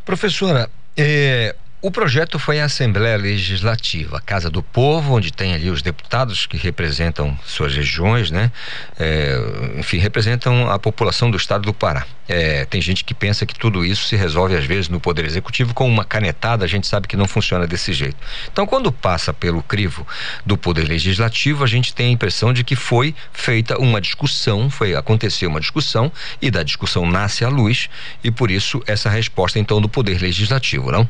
Professora, 0.04 0.68
é, 0.96 1.54
O 1.84 1.90
projeto 1.90 2.38
foi 2.38 2.60
a 2.60 2.64
Assembleia 2.64 3.14
Legislativa, 3.18 4.16
a 4.16 4.20
Casa 4.22 4.48
do 4.48 4.62
Povo, 4.62 5.14
onde 5.14 5.30
tem 5.30 5.52
ali 5.52 5.68
os 5.68 5.82
deputados 5.82 6.46
que 6.46 6.56
representam 6.56 7.38
suas 7.44 7.74
regiões, 7.74 8.30
né? 8.30 8.50
É, 8.98 9.36
enfim, 9.76 9.98
representam 9.98 10.70
a 10.70 10.78
população 10.78 11.30
do 11.30 11.36
estado 11.36 11.64
do 11.64 11.74
Pará. 11.74 12.06
É, 12.26 12.64
tem 12.64 12.80
gente 12.80 13.04
que 13.04 13.12
pensa 13.12 13.44
que 13.44 13.54
tudo 13.54 13.84
isso 13.84 14.08
se 14.08 14.16
resolve 14.16 14.56
às 14.56 14.64
vezes 14.64 14.88
no 14.88 14.98
Poder 14.98 15.26
Executivo 15.26 15.74
com 15.74 15.86
uma 15.86 16.06
canetada, 16.06 16.64
a 16.64 16.66
gente 16.66 16.86
sabe 16.86 17.06
que 17.06 17.18
não 17.18 17.28
funciona 17.28 17.66
desse 17.66 17.92
jeito. 17.92 18.16
Então, 18.50 18.66
quando 18.66 18.90
passa 18.90 19.34
pelo 19.34 19.62
crivo 19.62 20.06
do 20.46 20.56
Poder 20.56 20.88
Legislativo, 20.88 21.62
a 21.62 21.66
gente 21.66 21.94
tem 21.94 22.06
a 22.06 22.12
impressão 22.12 22.54
de 22.54 22.64
que 22.64 22.74
foi 22.74 23.14
feita 23.30 23.78
uma 23.78 24.00
discussão, 24.00 24.70
foi 24.70 24.94
aconteceu 24.94 25.50
uma 25.50 25.60
discussão 25.60 26.10
e 26.40 26.50
da 26.50 26.62
discussão 26.62 27.04
nasce 27.04 27.44
a 27.44 27.50
luz 27.50 27.90
e 28.24 28.30
por 28.30 28.50
isso 28.50 28.82
essa 28.86 29.10
resposta 29.10 29.58
então 29.58 29.82
do 29.82 29.88
Poder 29.90 30.18
Legislativo, 30.22 30.90
não? 30.90 31.06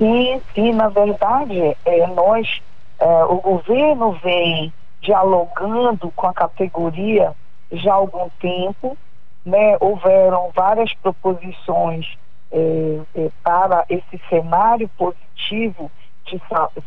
Sim, 0.00 0.40
sim, 0.54 0.72
na 0.72 0.88
verdade, 0.88 1.76
é, 1.84 2.06
nós, 2.06 2.62
é, 2.98 3.24
o 3.24 3.36
governo 3.36 4.12
vem 4.12 4.72
dialogando 5.02 6.10
com 6.12 6.26
a 6.26 6.32
categoria 6.32 7.34
já 7.70 7.92
há 7.92 7.96
algum 7.96 8.30
tempo, 8.40 8.96
né? 9.44 9.76
Houveram 9.78 10.50
várias 10.56 10.94
proposições 10.94 12.16
é, 12.50 13.00
é, 13.14 13.30
para 13.42 13.84
esse 13.90 14.18
cenário 14.30 14.88
positivo 14.96 15.90
de 16.24 16.40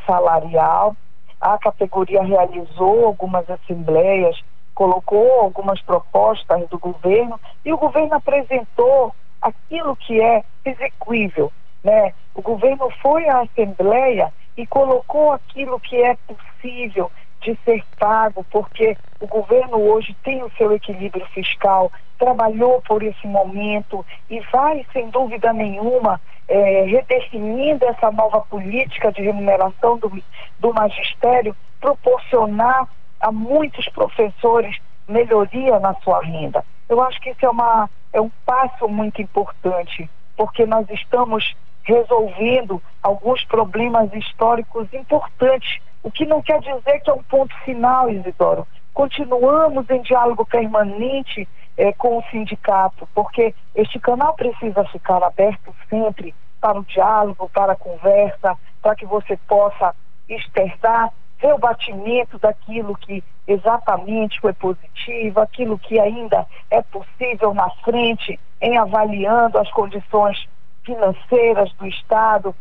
salarial. 0.07 0.97
A 1.39 1.59
categoria 1.59 2.23
realizou 2.23 3.05
algumas 3.05 3.47
assembleias, 3.47 4.41
colocou 4.73 5.39
algumas 5.39 5.79
propostas 5.83 6.67
do 6.67 6.79
governo 6.79 7.39
e 7.63 7.71
o 7.71 7.77
governo 7.77 8.15
apresentou 8.15 9.13
aquilo 9.39 9.95
que 9.97 10.19
é 10.19 10.43
execuível 10.65 11.51
né? 11.83 12.13
O 12.33 12.41
governo 12.41 12.89
foi 13.01 13.27
à 13.27 13.41
Assembleia 13.41 14.33
e 14.55 14.65
colocou 14.65 15.31
aquilo 15.33 15.79
que 15.79 16.01
é 16.01 16.15
possível 16.27 17.11
de 17.41 17.57
ser 17.65 17.83
pago, 17.99 18.45
porque 18.49 18.97
o 19.19 19.27
governo 19.27 19.77
hoje 19.77 20.15
tem 20.23 20.41
o 20.43 20.51
seu 20.57 20.71
equilíbrio 20.71 21.25
fiscal, 21.27 21.91
trabalhou 22.17 22.81
por 22.81 23.03
esse 23.03 23.27
momento 23.27 24.05
e 24.29 24.39
vai, 24.51 24.85
sem 24.93 25.09
dúvida 25.09 25.51
nenhuma, 25.51 26.21
é, 26.47 26.83
redefinindo 26.83 27.85
essa 27.85 28.11
nova 28.11 28.41
política 28.41 29.11
de 29.11 29.21
remuneração 29.21 29.97
do, 29.97 30.23
do 30.59 30.73
magistério, 30.73 31.55
proporcionar 31.81 32.87
a 33.19 33.31
muitos 33.31 33.87
professores 33.89 34.77
melhoria 35.07 35.79
na 35.79 35.93
sua 35.95 36.21
renda. 36.21 36.63
Eu 36.87 37.01
acho 37.01 37.19
que 37.19 37.31
isso 37.31 37.45
é, 37.45 37.49
uma, 37.49 37.89
é 38.13 38.21
um 38.21 38.31
passo 38.45 38.87
muito 38.87 39.21
importante, 39.21 40.09
porque 40.37 40.65
nós 40.65 40.89
estamos 40.89 41.55
resolvendo 41.83 42.81
alguns 43.01 43.43
problemas 43.45 44.11
históricos 44.13 44.87
importantes, 44.93 45.79
o 46.01 46.11
que 46.11 46.25
não 46.25 46.41
quer 46.41 46.59
dizer 46.59 46.99
que 47.01 47.09
é 47.09 47.13
um 47.13 47.23
ponto 47.23 47.55
final, 47.59 48.09
Isidoro. 48.09 48.67
Continuamos 48.93 49.89
em 49.89 50.01
diálogo 50.01 50.45
permanente 50.45 51.47
eh, 51.77 51.93
com 51.93 52.17
o 52.17 52.23
sindicato, 52.29 53.07
porque 53.13 53.53
este 53.75 53.99
canal 53.99 54.35
precisa 54.35 54.83
ficar 54.85 55.23
aberto 55.23 55.73
sempre 55.89 56.33
para 56.61 56.79
o 56.79 56.85
diálogo, 56.85 57.49
para 57.49 57.73
a 57.73 57.75
conversa, 57.75 58.55
para 58.81 58.95
que 58.95 59.05
você 59.05 59.35
possa 59.47 59.93
externar, 60.29 61.11
ver 61.41 61.53
o 61.53 61.57
batimento 61.57 62.39
daquilo 62.39 62.95
que 62.95 63.23
exatamente 63.45 64.39
foi 64.39 64.53
positivo, 64.53 65.41
aquilo 65.41 65.77
que 65.77 65.99
ainda 65.99 66.45
é 66.71 66.81
possível 66.81 67.53
na 67.53 67.69
frente, 67.83 68.39
em 68.61 68.77
avaliando 68.77 69.57
as 69.57 69.69
condições 69.71 70.47
financeiras 70.83 71.71
do 71.73 71.87
Estado, 71.87 72.55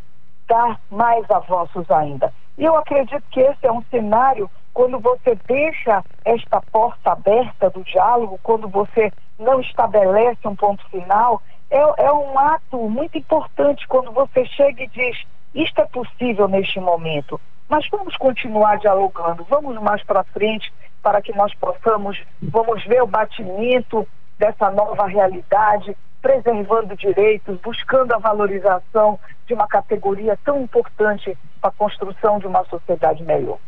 dar 0.48 0.80
mais 0.90 1.28
avanços 1.30 1.90
ainda. 1.90 2.32
E 2.58 2.64
eu 2.64 2.76
acredito 2.76 3.24
que 3.30 3.40
esse 3.40 3.66
é 3.66 3.72
um 3.72 3.82
cenário 3.90 4.50
quando 4.72 4.98
você 4.98 5.34
deixa 5.46 6.02
esta 6.24 6.60
porta 6.60 7.12
aberta 7.12 7.70
do 7.70 7.82
diálogo, 7.84 8.38
quando 8.42 8.68
você 8.68 9.12
não 9.38 9.60
estabelece 9.60 10.46
um 10.46 10.56
ponto 10.56 10.86
final, 10.88 11.42
é, 11.70 12.04
é 12.04 12.12
um 12.12 12.38
ato 12.38 12.76
muito 12.88 13.18
importante 13.18 13.86
quando 13.86 14.12
você 14.12 14.44
chega 14.46 14.82
e 14.82 14.88
diz: 14.88 15.22
isto 15.54 15.80
é 15.80 15.86
possível 15.86 16.48
neste 16.48 16.80
momento, 16.80 17.40
mas 17.68 17.86
vamos 17.90 18.16
continuar 18.16 18.78
dialogando, 18.78 19.44
vamos 19.44 19.80
mais 19.80 20.02
para 20.04 20.24
frente 20.24 20.72
para 21.02 21.20
que 21.20 21.34
nós 21.34 21.52
possamos, 21.54 22.22
vamos 22.40 22.84
ver 22.84 23.02
o 23.02 23.06
batimento 23.06 24.06
dessa 24.38 24.70
nova 24.70 25.06
realidade, 25.06 25.96
preservando 26.22 26.96
direitos, 26.96 27.58
buscando 27.60 28.12
a 28.12 28.18
valorização 28.18 29.18
de 29.46 29.52
uma 29.52 29.66
categoria 29.66 30.38
tão 30.44 30.62
importante 30.62 31.36
para 31.60 31.70
a 31.70 31.72
construção 31.72 32.38
de 32.38 32.46
uma 32.46 32.64
sociedade 32.64 33.22
melhor. 33.24 33.58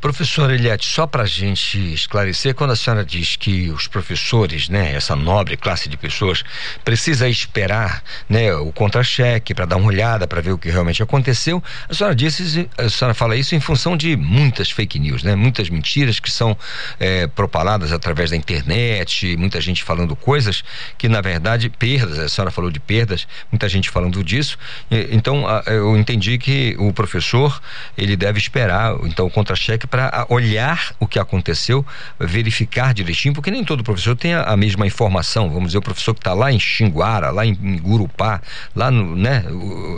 Professor 0.00 0.50
Eliette, 0.50 0.86
só 0.86 1.06
para 1.06 1.22
a 1.22 1.26
gente 1.26 1.78
esclarecer, 1.94 2.54
quando 2.54 2.72
a 2.72 2.76
senhora 2.76 3.02
diz 3.04 3.36
que 3.36 3.70
os 3.70 3.86
professores, 3.86 4.68
né, 4.68 4.94
essa 4.94 5.16
nobre 5.16 5.56
classe 5.56 5.88
de 5.88 5.96
pessoas, 5.96 6.44
precisa 6.84 7.26
esperar 7.26 8.02
né, 8.28 8.54
o 8.54 8.70
contra-cheque 8.70 9.54
para 9.54 9.64
dar 9.64 9.76
uma 9.76 9.86
olhada, 9.86 10.26
para 10.26 10.42
ver 10.42 10.52
o 10.52 10.58
que 10.58 10.68
realmente 10.68 11.02
aconteceu, 11.02 11.62
a 11.88 11.94
senhora 11.94 12.14
disse, 12.14 12.68
a 12.76 12.88
senhora 12.90 13.14
fala 13.14 13.34
isso 13.34 13.54
em 13.54 13.60
função 13.60 13.96
de 13.96 14.14
muitas 14.14 14.70
fake 14.70 14.98
news, 14.98 15.22
né, 15.22 15.34
muitas 15.34 15.70
mentiras 15.70 16.20
que 16.20 16.30
são 16.30 16.54
é, 17.00 17.26
propaladas 17.26 17.90
através 17.90 18.30
da 18.30 18.36
internet, 18.36 19.36
muita 19.38 19.58
gente 19.58 19.82
falando 19.82 20.14
coisas 20.14 20.62
que, 20.98 21.08
na 21.08 21.22
verdade, 21.22 21.70
perdas, 21.70 22.18
a 22.18 22.28
senhora 22.28 22.50
falou 22.50 22.70
de 22.70 22.78
perdas, 22.78 23.26
muita 23.50 23.68
gente 23.70 23.88
falando 23.88 24.22
disso, 24.22 24.58
então 24.90 25.46
eu 25.66 25.96
entendi 25.96 26.36
que 26.36 26.76
o 26.78 26.92
professor, 26.92 27.58
ele 27.96 28.16
deve 28.16 28.38
esperar, 28.38 28.94
então, 29.04 29.24
o 29.24 29.30
contra-cheque 29.54 29.86
para 29.86 30.26
olhar 30.28 30.94
o 30.98 31.06
que 31.06 31.18
aconteceu, 31.18 31.86
verificar 32.18 32.92
direitinho, 32.92 33.32
porque 33.32 33.50
nem 33.50 33.64
todo 33.64 33.84
professor 33.84 34.16
tem 34.16 34.34
a, 34.34 34.42
a 34.42 34.56
mesma 34.56 34.86
informação. 34.86 35.48
Vamos 35.48 35.68
dizer, 35.68 35.78
o 35.78 35.82
professor 35.82 36.12
que 36.12 36.20
está 36.20 36.34
lá 36.34 36.52
em 36.52 36.58
Xinguara, 36.58 37.30
lá 37.30 37.46
em, 37.46 37.54
Gurupá, 37.78 38.42
lá 38.74 38.90
no, 38.90 39.16
né, 39.16 39.44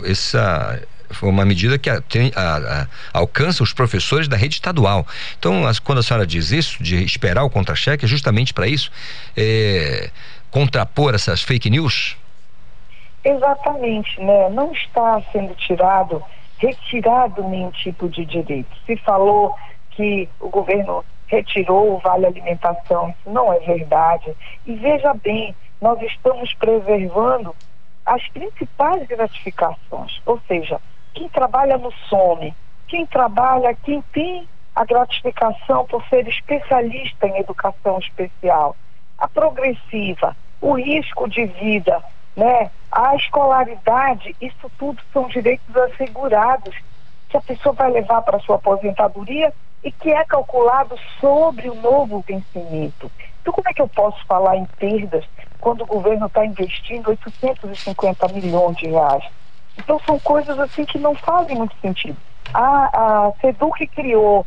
essa 0.05 0.81
foi 1.09 1.29
uma 1.29 1.45
medida 1.45 1.77
que 1.77 1.89
a, 1.89 2.01
a, 2.35 2.87
alcança 3.13 3.63
os 3.63 3.71
professores 3.71 4.27
da 4.27 4.35
rede 4.35 4.55
estadual. 4.55 5.07
Então, 5.39 5.65
as, 5.65 5.79
quando 5.79 5.99
a 5.99 6.03
senhora 6.03 6.27
diz 6.27 6.51
isso, 6.51 6.83
de 6.83 7.03
esperar 7.03 7.43
o 7.43 7.49
contra-cheque, 7.49 8.03
é 8.03 8.07
justamente 8.07 8.53
para 8.53 8.67
isso, 8.67 8.91
é, 9.35 10.09
contrapor 10.51 11.15
essas 11.15 11.41
fake 11.41 11.69
news? 11.69 12.17
Exatamente, 13.23 14.19
né? 14.19 14.49
Não 14.49 14.71
está 14.73 15.21
sendo 15.31 15.55
tirado, 15.55 16.21
retirado 16.57 17.43
nenhum 17.43 17.71
tipo 17.71 18.09
de 18.09 18.25
direito. 18.25 18.75
Se 18.85 18.97
falou 18.97 19.55
que 19.91 20.27
o 20.39 20.49
governo 20.49 21.03
retirou 21.27 21.95
o 21.95 21.97
vale 21.99 22.25
alimentação. 22.25 23.09
Isso 23.09 23.29
não 23.29 23.51
é 23.53 23.59
verdade. 23.59 24.35
E 24.65 24.73
veja 24.73 25.13
bem, 25.13 25.55
nós 25.81 26.01
estamos 26.01 26.53
preservando 26.55 27.55
as 28.05 28.25
principais 28.29 29.05
gratificações, 29.05 30.21
ou 30.25 30.39
seja, 30.47 30.79
quem 31.13 31.27
trabalha 31.27 31.77
no 31.77 31.91
SOME, 32.07 32.53
quem 32.87 33.05
trabalha, 33.05 33.75
quem 33.83 34.01
tem 34.13 34.47
a 34.73 34.85
gratificação 34.85 35.85
por 35.85 36.03
ser 36.05 36.25
especialista 36.27 37.27
em 37.27 37.37
educação 37.37 37.99
especial, 37.99 38.77
a 39.17 39.27
progressiva, 39.27 40.37
o 40.61 40.73
risco 40.73 41.27
de 41.27 41.45
vida, 41.45 42.01
né? 42.37 42.69
A 42.91 43.15
escolaridade, 43.15 44.35
isso 44.39 44.71
tudo 44.77 45.01
são 45.11 45.27
direitos 45.27 45.75
assegurados 45.75 46.75
que 47.27 47.35
a 47.35 47.41
pessoa 47.41 47.73
vai 47.73 47.91
levar 47.91 48.21
para 48.21 48.39
sua 48.39 48.55
aposentadoria 48.55 49.51
e 49.83 49.91
que 49.91 50.11
é 50.11 50.23
calculado 50.23 50.95
sobre 51.19 51.67
o 51.67 51.75
novo 51.75 52.23
vencimento. 52.25 53.11
Então, 53.41 53.53
como 53.53 53.67
é 53.67 53.73
que 53.73 53.81
eu 53.81 53.87
posso 53.87 54.23
falar 54.25 54.55
em 54.55 54.65
perdas 54.77 55.25
quando 55.59 55.81
o 55.81 55.87
governo 55.87 56.27
está 56.27 56.45
investindo 56.45 57.09
850 57.09 58.27
milhões 58.29 58.77
de 58.77 58.87
reais? 58.87 59.23
Então, 59.77 59.99
são 60.05 60.19
coisas 60.19 60.57
assim 60.59 60.85
que 60.85 60.99
não 60.99 61.15
fazem 61.15 61.57
muito 61.57 61.75
sentido. 61.81 62.17
A, 62.53 63.27
a 63.27 63.31
SEDUC 63.41 63.87
criou 63.87 64.45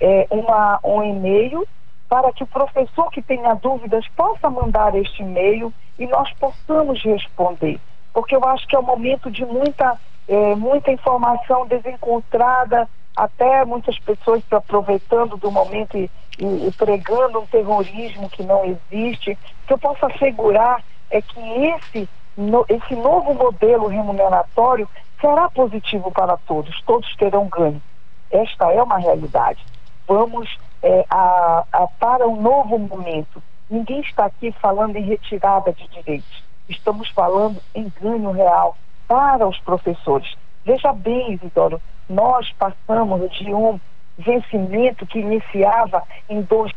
é, 0.00 0.26
uma, 0.30 0.78
um 0.84 1.02
e-mail 1.02 1.66
para 2.08 2.32
que 2.32 2.44
o 2.44 2.46
professor 2.46 3.10
que 3.10 3.22
tenha 3.22 3.54
dúvidas 3.54 4.06
possa 4.16 4.48
mandar 4.48 4.94
este 4.94 5.22
e-mail 5.22 5.72
e 5.98 6.06
nós 6.06 6.32
possamos 6.34 7.02
responder. 7.02 7.80
Porque 8.12 8.36
eu 8.36 8.44
acho 8.44 8.66
que 8.66 8.76
é 8.76 8.78
um 8.78 8.84
momento 8.84 9.30
de 9.30 9.44
muita, 9.44 9.98
é, 10.28 10.54
muita 10.54 10.90
informação 10.90 11.66
desencontrada, 11.66 12.88
até 13.16 13.64
muitas 13.64 13.98
pessoas 13.98 14.42
se 14.48 14.54
aproveitando 14.54 15.36
do 15.36 15.50
momento 15.50 15.96
e, 15.96 16.10
e, 16.38 16.66
e 16.68 16.72
pregando 16.72 17.40
um 17.40 17.46
terrorismo 17.46 18.28
que 18.28 18.42
não 18.42 18.64
existe. 18.64 19.32
O 19.32 19.66
que 19.66 19.72
eu 19.72 19.78
posso 19.78 20.04
assegurar 20.06 20.82
é 21.10 21.20
que 21.20 21.40
esse, 21.40 22.08
no, 22.36 22.64
esse 22.68 22.94
novo 22.94 23.34
modelo 23.34 23.86
remuneratório 23.86 24.88
será 25.20 25.48
positivo 25.50 26.10
para 26.10 26.36
todos, 26.36 26.80
todos 26.82 27.14
terão 27.16 27.46
ganho. 27.46 27.80
Esta 28.30 28.72
é 28.72 28.82
uma 28.82 28.98
realidade. 28.98 29.64
Vamos 30.06 30.48
é, 30.82 31.04
a, 31.08 31.64
a, 31.72 31.86
para 31.98 32.26
um 32.26 32.40
novo 32.40 32.78
momento. 32.78 33.42
Ninguém 33.72 34.00
está 34.00 34.26
aqui 34.26 34.52
falando 34.60 34.96
em 34.96 35.02
retirada 35.02 35.72
de 35.72 35.88
direitos. 35.88 36.44
Estamos 36.68 37.08
falando 37.08 37.58
em 37.74 37.90
ganho 38.02 38.30
real 38.30 38.76
para 39.08 39.48
os 39.48 39.58
professores. 39.60 40.34
Veja 40.62 40.92
bem, 40.92 41.32
Isidoro, 41.32 41.80
nós 42.06 42.52
passamos 42.58 43.32
de 43.38 43.54
um 43.54 43.80
vencimento 44.18 45.06
que 45.06 45.20
iniciava 45.20 46.02
em 46.28 46.42
dois 46.42 46.70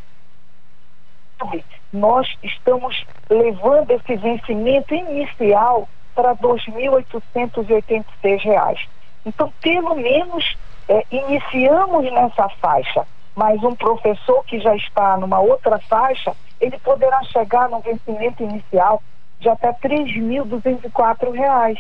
nós 1.91 2.34
estamos 2.41 3.05
levando 3.30 3.91
esse 3.91 4.15
vencimento 4.15 4.95
inicial 4.95 5.89
para 6.15 6.31
R$ 6.31 6.38
2.886. 6.38 8.88
Então, 9.26 9.51
pelo 9.61 9.95
menos, 9.95 10.57
é, 10.88 11.03
iniciamos 11.11 12.09
nessa 12.11 12.47
faixa, 12.49 13.05
mas 13.35 13.61
um 13.63 13.75
professor 13.75 14.43
que 14.45 14.59
já 14.59 14.75
está 14.75 15.17
numa 15.17 15.39
outra 15.39 15.77
faixa, 15.79 16.33
ele 16.59 16.79
poderá 16.79 17.21
chegar 17.23 17.69
no 17.69 17.79
vencimento 17.81 18.41
inicial 18.41 19.03
de 19.39 19.49
até 19.49 19.67
R$ 19.67 19.77
3.204. 19.83 21.77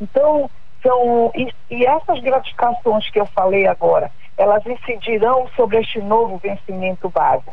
Então, 0.00 0.48
são, 0.82 1.32
e, 1.34 1.52
e 1.70 1.84
essas 1.84 2.20
gratificações 2.20 3.10
que 3.10 3.20
eu 3.20 3.26
falei 3.26 3.66
agora, 3.66 4.10
elas 4.36 4.64
incidirão 4.66 5.48
sobre 5.56 5.78
este 5.78 6.00
novo 6.00 6.38
vencimento 6.38 7.08
básico. 7.08 7.52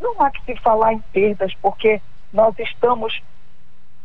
Não 0.00 0.20
há 0.20 0.30
que 0.30 0.42
se 0.44 0.56
falar 0.60 0.92
em 0.92 1.00
perdas, 1.12 1.52
porque 1.60 2.00
nós 2.32 2.58
estamos 2.58 3.20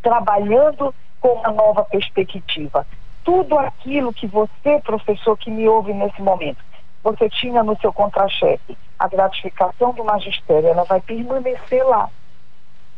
trabalhando 0.01 0.93
com 1.21 1.29
uma 1.29 1.51
nova 1.51 1.83
perspectiva. 1.85 2.85
Tudo 3.23 3.57
aquilo 3.57 4.13
que 4.13 4.27
você, 4.27 4.79
professor, 4.83 5.37
que 5.37 5.49
me 5.49 5.67
ouve 5.67 5.93
nesse 5.93 6.21
momento, 6.21 6.59
você 7.03 7.29
tinha 7.29 7.61
no 7.63 7.77
seu 7.79 7.91
contra-cheque, 7.91 8.77
a 8.97 9.07
gratificação 9.07 9.91
do 9.93 10.03
magistério, 10.03 10.69
ela 10.69 10.83
vai 10.83 11.01
permanecer 11.01 11.85
lá. 11.85 12.09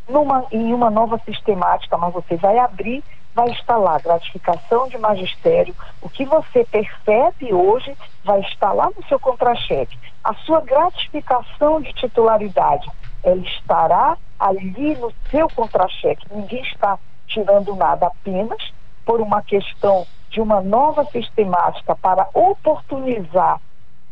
Numa, 0.07 0.45
em 0.51 0.71
uma 0.71 0.91
nova 0.91 1.19
sistemática, 1.25 1.97
mas 1.97 2.13
você 2.13 2.35
vai 2.35 2.59
abrir 2.59 3.03
vai 3.35 3.51
estar 3.51 3.75
lá 3.75 3.99
gratificação 3.99 4.87
de 4.87 4.97
magistério, 4.97 5.75
o 6.01 6.09
que 6.09 6.23
você 6.25 6.63
percebe 6.63 7.53
hoje 7.53 7.95
vai 8.23 8.39
estar 8.39 8.71
lá 8.71 8.89
no 8.95 9.05
seu 9.09 9.19
contra-cheque. 9.19 9.99
A 10.23 10.33
sua 10.35 10.61
gratificação 10.61 11.81
de 11.81 11.91
titularidade, 11.91 12.89
ela 13.21 13.41
estará 13.41 14.17
ali 14.39 14.95
no 14.95 15.11
seu 15.29 15.49
contra-cheque. 15.49 16.25
Ninguém 16.31 16.61
está 16.61 16.97
tirando 17.27 17.75
nada, 17.75 18.07
apenas 18.07 18.73
por 19.05 19.19
uma 19.19 19.41
questão 19.41 20.07
de 20.29 20.39
uma 20.39 20.61
nova 20.61 21.03
sistemática 21.11 21.93
para 21.95 22.29
oportunizar 22.33 23.59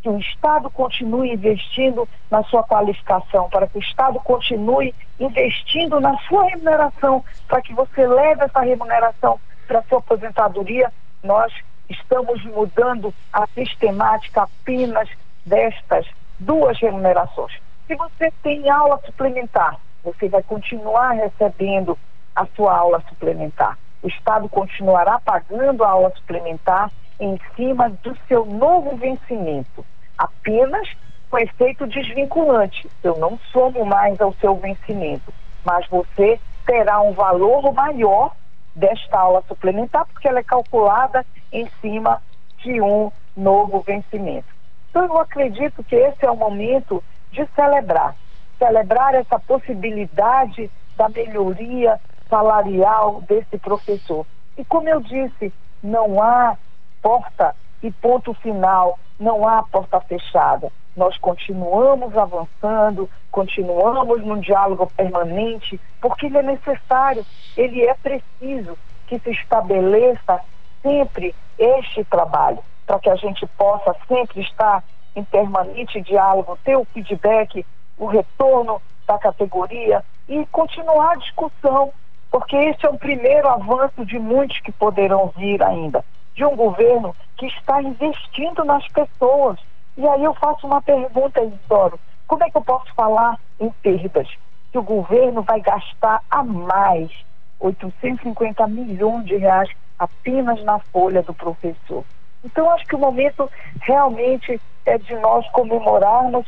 que 0.04 0.10
o 0.10 0.20
Estado 0.20 0.70
continue 0.70 1.32
investindo 1.32 2.08
na 2.30 2.44
sua 2.44 2.62
qualificação, 2.62 3.50
para 3.50 3.68
que 3.68 3.78
o 3.78 3.82
Estado 3.82 4.20
continue 4.20 4.94
investindo 5.18 5.98
na 6.02 6.18
sua 6.28 6.44
remuneração, 6.44 7.24
para 7.48 7.62
que 7.62 7.74
você 7.74 8.06
leve 8.06 8.44
essa 8.44 8.60
remuneração 8.60 9.40
para 9.66 9.80
a 9.80 9.84
sua 9.84 10.00
aposentadoria, 10.00 10.92
nós 11.24 11.54
estamos 11.90 12.44
mudando 12.44 13.14
a 13.32 13.48
sistemática 13.48 14.44
apenas 14.44 15.08
destas 15.46 16.06
duas 16.38 16.78
remunerações. 16.80 17.54
Se 17.88 17.96
você 17.96 18.30
tem 18.44 18.70
aula 18.70 19.00
suplementar, 19.06 19.80
você 20.04 20.28
vai 20.28 20.44
continuar 20.44 21.12
recebendo 21.12 21.98
a 22.36 22.46
sua 22.58 22.78
aula 22.78 23.02
suplementar. 23.08 23.78
O 24.02 24.10
Estado 24.10 24.50
continuará 24.50 25.18
pagando 25.20 25.82
a 25.86 25.90
aula 25.90 26.12
suplementar 26.18 26.92
em 27.18 27.40
cima 27.56 27.90
do 27.90 28.18
seu 28.28 28.46
novo 28.46 28.98
vencimento 28.98 29.86
apenas 30.18 30.88
com 31.30 31.38
efeito 31.38 31.88
desvinculante. 31.88 32.90
Eu 33.04 33.18
não 33.18 33.40
somo 33.52 33.86
mais 33.86 34.20
ao 34.22 34.34
seu 34.36 34.56
vencimento, 34.56 35.34
mas 35.66 35.88
você 35.88 36.40
terá 36.66 37.02
um 37.02 37.14
valor 37.14 37.74
maior 37.74 38.36
desta 38.76 39.20
aula 39.20 39.44
suplementar, 39.48 40.06
porque 40.06 40.28
ela 40.28 40.40
é 40.40 40.44
calculada 40.44 41.26
em 41.52 41.68
cima 41.82 42.22
de 42.60 42.82
um 42.82 43.12
novo 43.36 43.82
vencimento. 43.82 44.48
Então, 44.90 45.06
eu 45.06 45.18
acredito 45.20 45.84
que 45.84 45.96
esse 45.96 46.26
é 46.26 46.30
o 46.30 46.36
momento 46.36 47.04
de 47.32 47.48
celebrar 47.56 48.16
celebrar 48.64 49.14
essa 49.14 49.38
possibilidade 49.40 50.72
da 50.96 51.10
melhoria 51.10 52.00
salarial 52.30 53.22
desse 53.22 53.58
professor. 53.58 54.26
E 54.58 54.64
como 54.64 54.88
eu 54.88 55.02
disse, 55.02 55.52
não 55.82 56.22
há 56.22 56.58
porta 57.02 57.56
e 57.84 57.92
ponto 57.92 58.34
final 58.36 58.98
não 59.20 59.46
há 59.48 59.62
porta 59.62 60.00
fechada. 60.00 60.72
Nós 60.96 61.18
continuamos 61.18 62.18
avançando, 62.18 63.10
continuamos 63.30 64.24
num 64.24 64.40
diálogo 64.40 64.90
permanente, 64.96 65.80
porque 66.00 66.28
ele 66.28 66.38
é 66.38 66.44
necessário, 66.44 67.26
ele 67.58 67.86
é 67.86 67.94
preciso 67.96 68.78
que 69.08 69.20
se 69.20 69.32
estabeleça 69.32 70.40
sempre 70.82 71.36
este 71.58 72.04
trabalho, 72.06 72.60
para 72.86 73.00
que 73.00 73.10
a 73.10 73.16
gente 73.16 73.46
possa 73.58 73.96
sempre 74.08 74.42
estar 74.42 74.84
em 75.16 75.24
permanente 75.24 76.00
diálogo, 76.02 76.58
ter 76.64 76.78
o 76.78 76.86
feedback, 76.86 77.66
o 77.98 78.06
retorno 78.06 78.82
da 79.06 79.18
categoria 79.18 80.04
e 80.28 80.46
continuar 80.48 81.12
a 81.12 81.18
discussão, 81.18 81.92
porque 82.32 82.56
esse 82.56 82.86
é 82.86 82.90
o 82.90 82.98
primeiro 82.98 83.48
avanço 83.48 84.06
de 84.06 84.18
muitos 84.18 84.60
que 84.62 84.72
poderão 84.72 85.34
vir 85.36 85.62
ainda 85.62 86.04
de 86.36 86.46
um 86.46 86.56
governo 86.56 87.16
que 87.38 87.46
está 87.48 87.82
investindo 87.82 88.64
nas 88.64 88.88
pessoas. 88.90 89.60
E 89.98 90.08
aí 90.08 90.24
eu 90.24 90.34
faço 90.34 90.66
uma 90.66 90.82
pergunta, 90.82 91.44
Isidoro: 91.44 92.00
como 92.28 92.44
é 92.44 92.50
que 92.50 92.58
eu 92.58 92.64
posso 92.64 92.94
falar 92.96 93.40
em 93.60 93.70
perdas? 93.82 94.28
Que 94.72 94.78
o 94.78 94.84
governo 94.84 95.44
vai 95.44 95.62
gastar 95.62 96.22
a 96.30 96.44
mais 96.44 97.12
850 97.60 98.68
milhões 98.68 99.26
de 99.26 99.38
reais 99.38 99.70
apenas 100.00 100.64
na 100.64 100.80
folha 100.80 101.22
do 101.22 101.34
professor. 101.34 102.04
Então, 102.44 102.70
acho 102.72 102.86
que 102.86 102.96
o 102.96 103.00
momento 103.00 103.50
realmente 103.82 104.60
é 104.86 104.98
de 104.98 105.16
nós 105.16 105.48
comemorarmos 105.52 106.46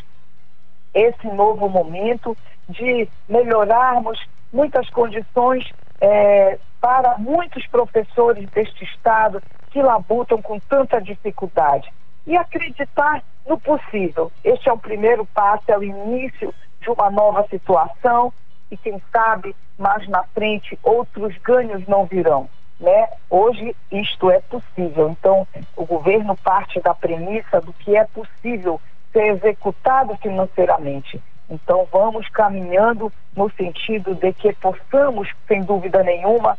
esse 0.93 1.27
novo 1.27 1.69
momento, 1.69 2.35
de 2.67 3.07
melhorarmos 3.29 4.19
muitas 4.51 4.89
condições 4.89 5.69
é, 6.01 6.57
para 6.79 7.17
muitos 7.17 7.65
professores 7.67 8.49
deste 8.49 8.83
Estado 8.83 9.41
que 9.71 9.81
labutam 9.81 10.41
com 10.41 10.59
tanta 10.59 11.01
dificuldade. 11.01 11.91
E 12.25 12.35
acreditar 12.35 13.23
no 13.45 13.59
possível. 13.59 14.31
Este 14.43 14.69
é 14.69 14.73
o 14.73 14.77
primeiro 14.77 15.25
passo, 15.27 15.63
é 15.67 15.77
o 15.77 15.83
início 15.83 16.53
de 16.81 16.89
uma 16.89 17.09
nova 17.09 17.45
situação 17.49 18.33
e 18.71 18.77
quem 18.77 19.01
sabe 19.11 19.55
mais 19.77 20.07
na 20.07 20.23
frente 20.23 20.77
outros 20.81 21.37
ganhos 21.39 21.85
não 21.87 22.05
virão. 22.05 22.49
Né? 22.79 23.09
Hoje 23.29 23.75
isto 23.91 24.29
é 24.31 24.39
possível. 24.39 25.09
Então, 25.09 25.47
o 25.75 25.85
governo 25.85 26.35
parte 26.35 26.79
da 26.81 26.93
premissa 26.93 27.61
do 27.61 27.73
que 27.73 27.95
é 27.95 28.05
possível 28.05 28.81
ser 29.11 29.35
executado 29.35 30.15
financeiramente. 30.17 31.21
Então, 31.49 31.87
vamos 31.91 32.27
caminhando 32.29 33.11
no 33.35 33.49
sentido 33.51 34.15
de 34.15 34.33
que 34.33 34.53
possamos, 34.53 35.29
sem 35.47 35.61
dúvida 35.61 36.03
nenhuma, 36.03 36.57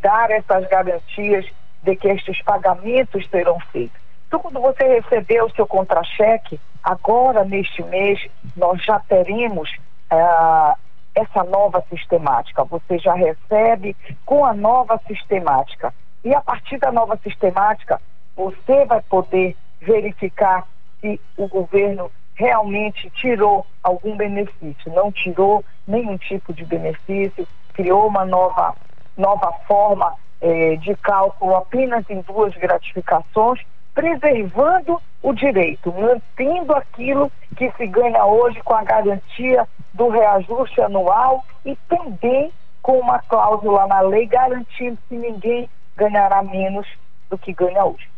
dar 0.00 0.30
essas 0.30 0.66
garantias 0.68 1.46
de 1.82 1.96
que 1.96 2.08
estes 2.08 2.40
pagamentos 2.42 3.28
serão 3.28 3.58
feitos. 3.72 4.00
Então, 4.26 4.40
quando 4.40 4.60
você 4.60 4.84
receber 4.84 5.42
o 5.42 5.50
seu 5.50 5.66
contra-cheque, 5.66 6.58
agora 6.82 7.44
neste 7.44 7.82
mês, 7.82 8.18
nós 8.56 8.82
já 8.82 8.98
teremos 9.00 9.70
ah, 10.10 10.76
essa 11.14 11.44
nova 11.44 11.84
sistemática. 11.90 12.64
Você 12.64 12.98
já 12.98 13.14
recebe 13.14 13.94
com 14.24 14.44
a 14.44 14.54
nova 14.54 14.98
sistemática. 15.06 15.92
E 16.24 16.34
a 16.34 16.40
partir 16.40 16.78
da 16.78 16.90
nova 16.90 17.18
sistemática, 17.22 18.00
você 18.34 18.84
vai 18.86 19.02
poder 19.02 19.56
verificar 19.80 20.66
se 21.00 21.20
o 21.36 21.46
governo 21.48 22.10
realmente 22.34 23.10
tirou 23.10 23.66
algum 23.82 24.16
benefício, 24.16 24.92
não 24.92 25.12
tirou 25.12 25.64
nenhum 25.86 26.16
tipo 26.16 26.52
de 26.52 26.64
benefício, 26.64 27.46
criou 27.72 28.06
uma 28.06 28.24
nova, 28.24 28.74
nova 29.16 29.52
forma 29.66 30.14
eh, 30.40 30.76
de 30.76 30.94
cálculo 30.96 31.56
apenas 31.56 32.08
em 32.08 32.20
duas 32.22 32.54
gratificações, 32.54 33.60
preservando 33.94 35.00
o 35.22 35.32
direito, 35.32 35.92
mantendo 35.92 36.74
aquilo 36.74 37.30
que 37.56 37.70
se 37.72 37.86
ganha 37.86 38.24
hoje 38.24 38.60
com 38.62 38.74
a 38.74 38.82
garantia 38.82 39.68
do 39.92 40.08
reajuste 40.08 40.80
anual 40.80 41.44
e 41.64 41.76
também 41.88 42.50
com 42.82 42.98
uma 42.98 43.20
cláusula 43.20 43.86
na 43.86 44.00
lei 44.00 44.26
garantindo 44.26 44.98
que 45.08 45.16
ninguém 45.16 45.68
ganhará 45.96 46.42
menos 46.42 46.86
do 47.30 47.38
que 47.38 47.52
ganha 47.52 47.84
hoje. 47.84 48.08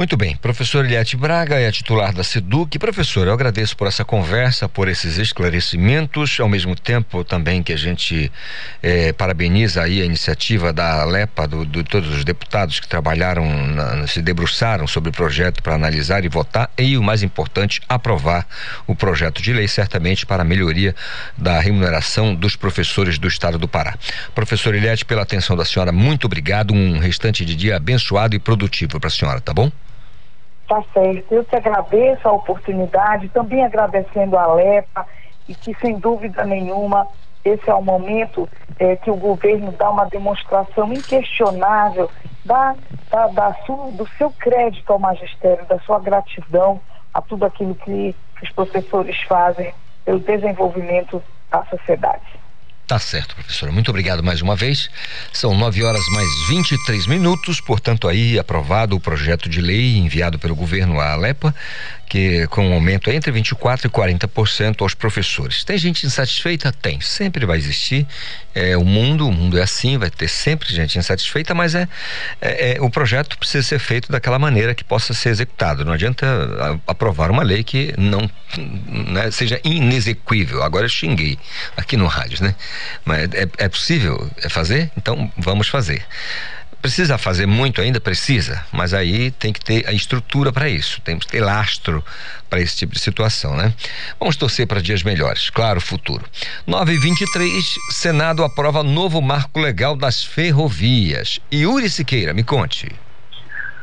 Muito 0.00 0.16
bem, 0.16 0.34
professor 0.36 0.84
Eliette 0.84 1.14
Braga 1.14 1.60
é 1.60 1.70
titular 1.70 2.14
da 2.14 2.24
SEDUC. 2.24 2.78
Professor, 2.78 3.26
eu 3.26 3.34
agradeço 3.34 3.76
por 3.76 3.86
essa 3.86 4.02
conversa, 4.02 4.66
por 4.66 4.88
esses 4.88 5.18
esclarecimentos, 5.18 6.40
ao 6.40 6.48
mesmo 6.48 6.74
tempo 6.74 7.22
também 7.22 7.62
que 7.62 7.70
a 7.70 7.76
gente 7.76 8.32
eh, 8.82 9.12
parabeniza 9.12 9.82
aí 9.82 10.00
a 10.00 10.04
iniciativa 10.04 10.72
da 10.72 11.02
Alepa, 11.02 11.46
do, 11.46 11.66
de 11.66 11.82
todos 11.82 12.08
os 12.16 12.24
deputados 12.24 12.80
que 12.80 12.88
trabalharam, 12.88 13.44
na, 13.66 14.06
se 14.06 14.22
debruçaram 14.22 14.86
sobre 14.86 15.10
o 15.10 15.12
projeto 15.12 15.62
para 15.62 15.74
analisar 15.74 16.24
e 16.24 16.28
votar 16.28 16.70
e, 16.78 16.96
o 16.96 17.02
mais 17.02 17.22
importante, 17.22 17.82
aprovar 17.86 18.46
o 18.86 18.94
projeto 18.94 19.42
de 19.42 19.52
lei, 19.52 19.68
certamente 19.68 20.24
para 20.24 20.42
a 20.42 20.46
melhoria 20.46 20.94
da 21.36 21.60
remuneração 21.60 22.34
dos 22.34 22.56
professores 22.56 23.18
do 23.18 23.28
estado 23.28 23.58
do 23.58 23.68
Pará. 23.68 23.98
Professor 24.34 24.74
Eliette, 24.74 25.04
pela 25.04 25.22
atenção 25.22 25.54
da 25.56 25.64
senhora, 25.66 25.92
muito 25.92 26.24
obrigado. 26.24 26.72
Um 26.72 26.98
restante 26.98 27.44
de 27.44 27.54
dia 27.54 27.76
abençoado 27.76 28.34
e 28.34 28.38
produtivo 28.38 28.98
para 28.98 29.08
a 29.08 29.10
senhora, 29.10 29.39
tá 29.40 29.52
bom? 29.52 29.70
Tá 30.68 30.82
certo. 30.92 31.32
Eu 31.32 31.44
te 31.44 31.56
agradeço 31.56 32.28
a 32.28 32.32
oportunidade, 32.32 33.28
também 33.28 33.64
agradecendo 33.64 34.38
a 34.38 34.46
Lepa 34.54 35.06
e 35.48 35.54
que, 35.54 35.74
sem 35.80 35.98
dúvida 35.98 36.44
nenhuma, 36.44 37.08
esse 37.44 37.68
é 37.68 37.74
o 37.74 37.82
momento 37.82 38.48
é, 38.78 38.96
que 38.96 39.10
o 39.10 39.16
governo 39.16 39.72
dá 39.72 39.90
uma 39.90 40.04
demonstração 40.04 40.92
inquestionável 40.92 42.10
da, 42.44 42.76
da, 43.10 43.26
da 43.28 43.54
sua, 43.66 43.90
do 43.92 44.06
seu 44.16 44.30
crédito 44.30 44.92
ao 44.92 44.98
magistério, 44.98 45.66
da 45.66 45.78
sua 45.80 45.98
gratidão 45.98 46.80
a 47.12 47.20
tudo 47.20 47.44
aquilo 47.44 47.74
que 47.74 48.14
os 48.42 48.50
professores 48.52 49.20
fazem 49.22 49.74
pelo 50.04 50.20
desenvolvimento 50.20 51.22
da 51.50 51.64
sociedade. 51.64 52.39
Tá 52.90 52.98
certo, 52.98 53.36
professora. 53.36 53.70
Muito 53.70 53.88
obrigado 53.88 54.20
mais 54.20 54.42
uma 54.42 54.56
vez. 54.56 54.90
São 55.32 55.56
nove 55.56 55.84
horas 55.84 56.04
mais 56.12 56.28
23 56.48 57.06
minutos, 57.06 57.60
portanto, 57.60 58.08
aí 58.08 58.36
aprovado 58.36 58.96
o 58.96 59.00
projeto 59.00 59.48
de 59.48 59.60
lei 59.60 59.96
enviado 59.96 60.40
pelo 60.40 60.56
governo 60.56 60.98
à 60.98 61.12
Alepa, 61.12 61.54
que 62.10 62.44
com 62.48 62.68
um 62.68 62.74
aumento 62.74 63.08
entre 63.08 63.30
24% 63.30 63.84
e 63.84 63.88
40% 63.88 64.82
aos 64.82 64.94
professores. 64.94 65.62
Tem 65.62 65.78
gente 65.78 66.04
insatisfeita? 66.04 66.72
Tem. 66.72 67.00
Sempre 67.00 67.46
vai 67.46 67.56
existir. 67.56 68.04
É, 68.52 68.76
o 68.76 68.84
mundo, 68.84 69.28
o 69.28 69.32
mundo 69.32 69.56
é 69.56 69.62
assim, 69.62 69.96
vai 69.96 70.10
ter 70.10 70.26
sempre 70.26 70.74
gente 70.74 70.98
insatisfeita, 70.98 71.54
mas 71.54 71.76
é, 71.76 71.88
é, 72.40 72.76
é 72.76 72.80
o 72.80 72.90
projeto 72.90 73.38
precisa 73.38 73.64
ser 73.64 73.78
feito 73.78 74.10
daquela 74.10 74.40
maneira 74.40 74.74
que 74.74 74.82
possa 74.82 75.14
ser 75.14 75.28
executado. 75.28 75.84
Não 75.84 75.92
adianta 75.92 76.80
aprovar 76.84 77.30
uma 77.30 77.44
lei 77.44 77.62
que 77.62 77.94
não 77.96 78.28
né, 78.58 79.30
seja 79.30 79.60
inexequível. 79.62 80.64
Agora 80.64 80.86
eu 80.86 80.90
xinguei 80.90 81.38
aqui 81.76 81.96
no 81.96 82.08
rádio, 82.08 82.42
né? 82.42 82.56
Mas 83.04 83.32
é, 83.34 83.48
é 83.56 83.68
possível 83.68 84.28
fazer? 84.48 84.90
Então 84.96 85.32
vamos 85.38 85.68
fazer. 85.68 86.04
Precisa 86.80 87.18
fazer 87.18 87.46
muito 87.46 87.80
ainda? 87.80 88.00
Precisa, 88.00 88.64
mas 88.72 88.94
aí 88.94 89.30
tem 89.32 89.52
que 89.52 89.62
ter 89.62 89.86
a 89.86 89.92
estrutura 89.92 90.50
para 90.50 90.66
isso, 90.66 91.00
tem 91.02 91.18
que 91.18 91.26
ter 91.26 91.40
lastro 91.40 92.02
para 92.48 92.58
esse 92.58 92.74
tipo 92.74 92.94
de 92.94 93.00
situação, 93.00 93.54
né? 93.54 93.74
Vamos 94.18 94.34
torcer 94.36 94.66
para 94.66 94.80
dias 94.80 95.02
melhores, 95.02 95.50
claro, 95.50 95.78
futuro. 95.78 96.24
9 96.66 96.94
e 96.94 96.98
23 96.98 97.78
Senado 97.90 98.42
aprova 98.42 98.82
novo 98.82 99.20
marco 99.20 99.60
legal 99.60 99.94
das 99.94 100.24
ferrovias. 100.24 101.38
Yuri 101.52 101.90
Siqueira, 101.90 102.32
me 102.32 102.42
conte. 102.42 102.90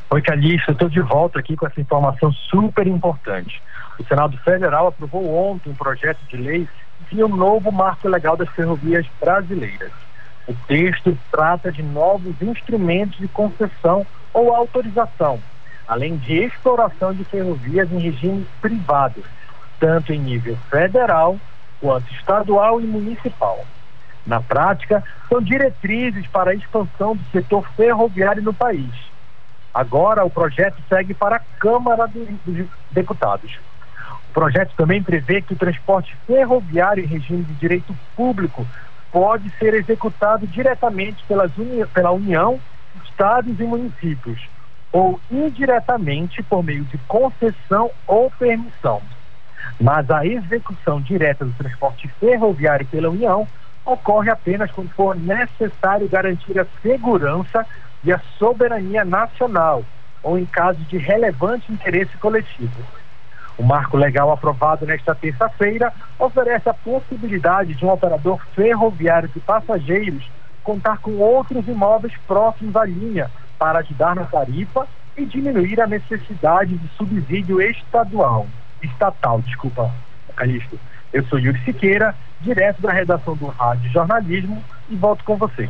Oi, 0.09 0.21
Calixto, 0.21 0.71
estou 0.71 0.89
de 0.89 1.01
volta 1.01 1.37
aqui 1.37 1.55
com 1.55 1.67
essa 1.67 1.79
informação 1.79 2.31
super 2.31 2.87
importante. 2.87 3.61
O 3.99 4.05
Senado 4.05 4.37
Federal 4.39 4.87
aprovou 4.87 5.51
ontem 5.51 5.69
um 5.69 5.75
projeto 5.75 6.19
de 6.29 6.37
lei 6.37 6.67
e 7.11 7.23
um 7.23 7.35
novo 7.35 7.71
marco 7.71 8.07
legal 8.07 8.35
das 8.35 8.49
ferrovias 8.49 9.05
brasileiras. 9.19 10.06
O 10.47 10.53
texto 10.65 11.17
trata 11.29 11.71
de 11.71 11.83
novos 11.83 12.41
instrumentos 12.41 13.17
de 13.17 13.27
concessão 13.27 14.07
ou 14.33 14.55
autorização, 14.55 15.41
além 15.85 16.15
de 16.15 16.35
exploração 16.35 17.13
de 17.13 17.25
ferrovias 17.25 17.91
em 17.91 17.99
regime 17.99 18.47
privado, 18.61 19.21
tanto 19.77 20.13
em 20.13 20.19
nível 20.19 20.57
federal 20.69 21.37
quanto 21.81 22.11
estadual 22.13 22.79
e 22.79 22.85
municipal. 22.85 23.65
Na 24.25 24.41
prática, 24.41 25.03
são 25.27 25.41
diretrizes 25.41 26.25
para 26.27 26.51
a 26.51 26.55
expansão 26.55 27.15
do 27.15 27.23
setor 27.31 27.67
ferroviário 27.75 28.41
no 28.41 28.53
país. 28.53 28.91
Agora, 29.73 30.25
o 30.25 30.29
projeto 30.29 30.81
segue 30.87 31.13
para 31.13 31.35
a 31.35 31.41
Câmara 31.59 32.07
dos 32.07 32.65
Deputados. 32.91 33.59
O 34.29 34.33
projeto 34.33 34.73
também 34.75 35.03
prevê 35.03 35.41
que 35.41 35.53
o 35.53 35.57
transporte 35.57 36.15
ferroviário 36.25 37.03
em 37.03 37.07
regime 37.07 37.43
de 37.43 37.53
direito 37.55 37.95
público 38.15 38.65
pode 39.11 39.49
ser 39.57 39.73
executado 39.73 40.45
diretamente 40.47 41.23
uni 41.57 41.85
pela 41.87 42.11
União, 42.11 42.59
estados 43.03 43.59
e 43.59 43.63
municípios, 43.63 44.47
ou 44.91 45.19
indiretamente 45.29 46.41
por 46.43 46.63
meio 46.63 46.83
de 46.85 46.97
concessão 46.99 47.91
ou 48.05 48.31
permissão. 48.31 49.01
Mas 49.79 50.09
a 50.09 50.25
execução 50.25 51.01
direta 51.01 51.45
do 51.45 51.53
transporte 51.53 52.07
ferroviário 52.19 52.85
pela 52.87 53.09
União 53.09 53.47
ocorre 53.85 54.29
apenas 54.29 54.71
quando 54.71 54.89
for 54.89 55.15
necessário 55.15 56.09
garantir 56.09 56.59
a 56.59 56.67
segurança 56.81 57.65
e 58.03 58.11
a 58.11 58.19
soberania 58.37 59.05
nacional, 59.05 59.83
ou 60.21 60.37
em 60.37 60.45
caso 60.45 60.79
de 60.85 60.97
relevante 60.97 61.71
interesse 61.71 62.17
coletivo. 62.17 62.83
O 63.57 63.63
marco 63.63 63.97
legal 63.97 64.31
aprovado 64.31 64.85
nesta 64.85 65.15
terça-feira 65.15 65.91
oferece 66.19 66.69
a 66.69 66.73
possibilidade 66.73 67.73
de 67.73 67.83
um 67.83 67.89
operador 67.89 68.39
ferroviário 68.53 69.29
de 69.29 69.39
passageiros 69.39 70.29
contar 70.63 70.97
com 70.97 71.17
outros 71.17 71.67
imóveis 71.67 72.13
próximos 72.27 72.75
à 72.75 72.85
linha 72.85 73.31
para 73.57 73.79
ajudar 73.79 74.15
na 74.15 74.25
tarifa 74.25 74.87
e 75.15 75.25
diminuir 75.25 75.81
a 75.81 75.87
necessidade 75.87 76.77
de 76.77 76.87
subsídio 76.89 77.61
estadual, 77.61 78.45
estatal, 78.83 79.41
desculpa, 79.41 79.91
Calixto. 80.35 80.79
Eu 81.11 81.23
sou 81.25 81.39
Yuri 81.39 81.59
Siqueira, 81.63 82.13
direto 82.41 82.81
da 82.81 82.91
redação 82.91 83.35
do 83.35 83.47
Rádio 83.47 83.89
Jornalismo 83.89 84.63
e 84.89 84.95
volto 84.95 85.23
com 85.23 85.35
você. 85.37 85.67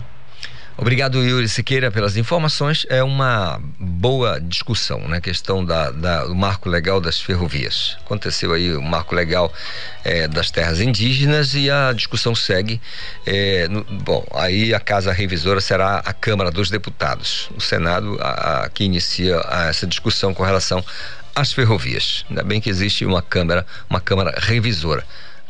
Obrigado, 0.80 1.24
Yuri 1.24 1.50
Siqueira, 1.50 1.90
pelas 1.90 2.18
informações. 2.18 2.86
É 2.88 3.02
uma 3.02 3.60
boa 3.80 4.40
discussão, 4.40 5.08
né? 5.08 5.20
Questão 5.20 5.66
da, 5.66 5.90
da, 5.90 6.26
do 6.26 6.36
marco 6.36 6.70
legal 6.70 7.02
das 7.02 7.20
ferrovias. 7.20 7.98
Aconteceu 8.06 8.54
aí 8.54 8.72
o 8.76 8.82
marco 8.82 9.16
legal 9.16 9.52
é, 10.04 10.28
das 10.28 10.52
terras 10.52 10.80
indígenas 10.80 11.56
e 11.56 11.72
a 11.72 11.92
discussão 11.94 12.36
segue. 12.36 12.80
É, 13.26 13.68
no, 13.68 13.84
bom, 13.86 14.24
aí 14.36 14.72
a 14.72 14.80
casa 14.80 15.12
revisora 15.12 15.60
será 15.60 15.98
a 16.06 16.14
Câmara 16.14 16.52
dos 16.52 16.70
Deputados. 16.70 17.50
O 17.58 17.60
Senado 17.60 18.16
a, 18.22 18.66
a, 18.66 18.70
que 18.70 18.84
inicia 18.84 19.42
a, 19.50 19.70
essa 19.70 19.88
discussão 19.88 20.32
com 20.32 20.44
relação 20.44 20.86
às 21.34 21.52
ferrovias. 21.52 22.24
Ainda 22.30 22.44
bem 22.44 22.62
que 22.62 22.70
existe 22.70 23.04
uma 23.04 23.24
Câmara, 23.24 23.66
uma 23.90 24.00
Câmara 24.00 24.36
revisora 24.38 25.04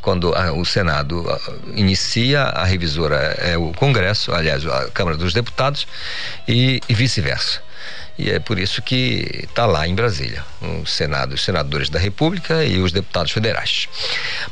quando 0.07 0.33
a, 0.33 0.53
o 0.53 0.63
Senado 0.63 1.25
inicia, 1.75 2.43
a 2.43 2.63
revisora 2.63 3.17
é 3.39 3.57
o 3.57 3.73
Congresso, 3.73 4.33
aliás, 4.33 4.65
a 4.65 4.89
Câmara 4.91 5.17
dos 5.17 5.33
Deputados, 5.33 5.85
e, 6.47 6.79
e 6.87 6.93
vice-versa. 6.93 7.61
E 8.17 8.31
é 8.31 8.39
por 8.39 8.57
isso 8.57 8.81
que 8.81 9.43
está 9.43 9.65
lá 9.65 9.85
em 9.85 9.93
Brasília, 9.93 10.45
o 10.61 10.85
Senado, 10.85 11.35
os 11.35 11.43
senadores 11.43 11.89
da 11.89 11.99
República 11.99 12.63
e 12.63 12.79
os 12.79 12.93
deputados 12.93 13.33
federais. 13.33 13.89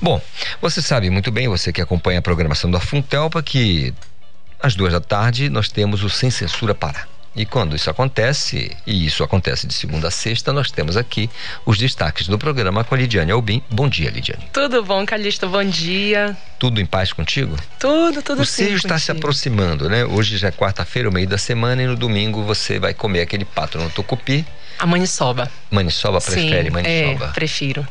Bom, 0.01 0.21
você 0.61 0.81
sabe 0.81 1.09
muito 1.09 1.31
bem, 1.31 1.47
você 1.47 1.71
que 1.71 1.79
acompanha 1.79 2.19
a 2.19 2.21
programação 2.21 2.69
da 2.69 2.81
Funtelpa, 2.81 3.41
que 3.41 3.93
às 4.61 4.75
duas 4.75 4.91
da 4.91 4.99
tarde 4.99 5.49
nós 5.49 5.69
temos 5.69 6.03
o 6.03 6.09
Sem 6.09 6.29
Censura 6.29 6.75
Pará. 6.75 7.07
E 7.35 7.45
quando 7.45 7.75
isso 7.75 7.89
acontece, 7.89 8.71
e 8.87 9.05
isso 9.05 9.21
acontece 9.23 9.67
de 9.67 9.73
segunda 9.73 10.07
a 10.07 10.11
sexta, 10.11 10.53
nós 10.53 10.71
temos 10.71 10.95
aqui 10.95 11.29
os 11.65 11.77
destaques 11.77 12.27
do 12.27 12.37
programa 12.37 12.83
com 12.83 12.95
a 12.95 12.97
Lidiane 12.97 13.31
Albim. 13.31 13.61
Bom 13.69 13.89
dia, 13.89 14.09
Lidiane. 14.09 14.47
Tudo 14.53 14.81
bom, 14.83 15.05
Calixto? 15.05 15.49
Bom 15.49 15.63
dia. 15.65 16.35
Tudo 16.57 16.79
em 16.79 16.85
paz 16.85 17.11
contigo? 17.11 17.57
Tudo, 17.77 18.21
tudo 18.21 18.41
O 18.41 18.45
Sejo 18.45 18.77
está 18.77 18.97
se 18.97 19.11
aproximando, 19.11 19.89
né? 19.89 20.05
Hoje 20.05 20.37
já 20.37 20.47
é 20.47 20.51
quarta-feira, 20.51 21.09
o 21.09 21.11
meio 21.11 21.27
da 21.27 21.37
semana, 21.37 21.83
e 21.83 21.87
no 21.87 21.97
domingo 21.97 22.41
você 22.43 22.79
vai 22.79 22.93
comer 22.93 23.21
aquele 23.21 23.43
pato 23.43 23.77
no 23.77 23.89
tucupi. 23.89 24.45
A 24.79 24.85
maniçoba. 24.85 25.51
Maniçoba 25.69 26.21
prefere 26.21 26.65
Sim, 26.65 26.69
maniçoba? 26.69 27.25
É, 27.25 27.31
prefiro. 27.33 27.85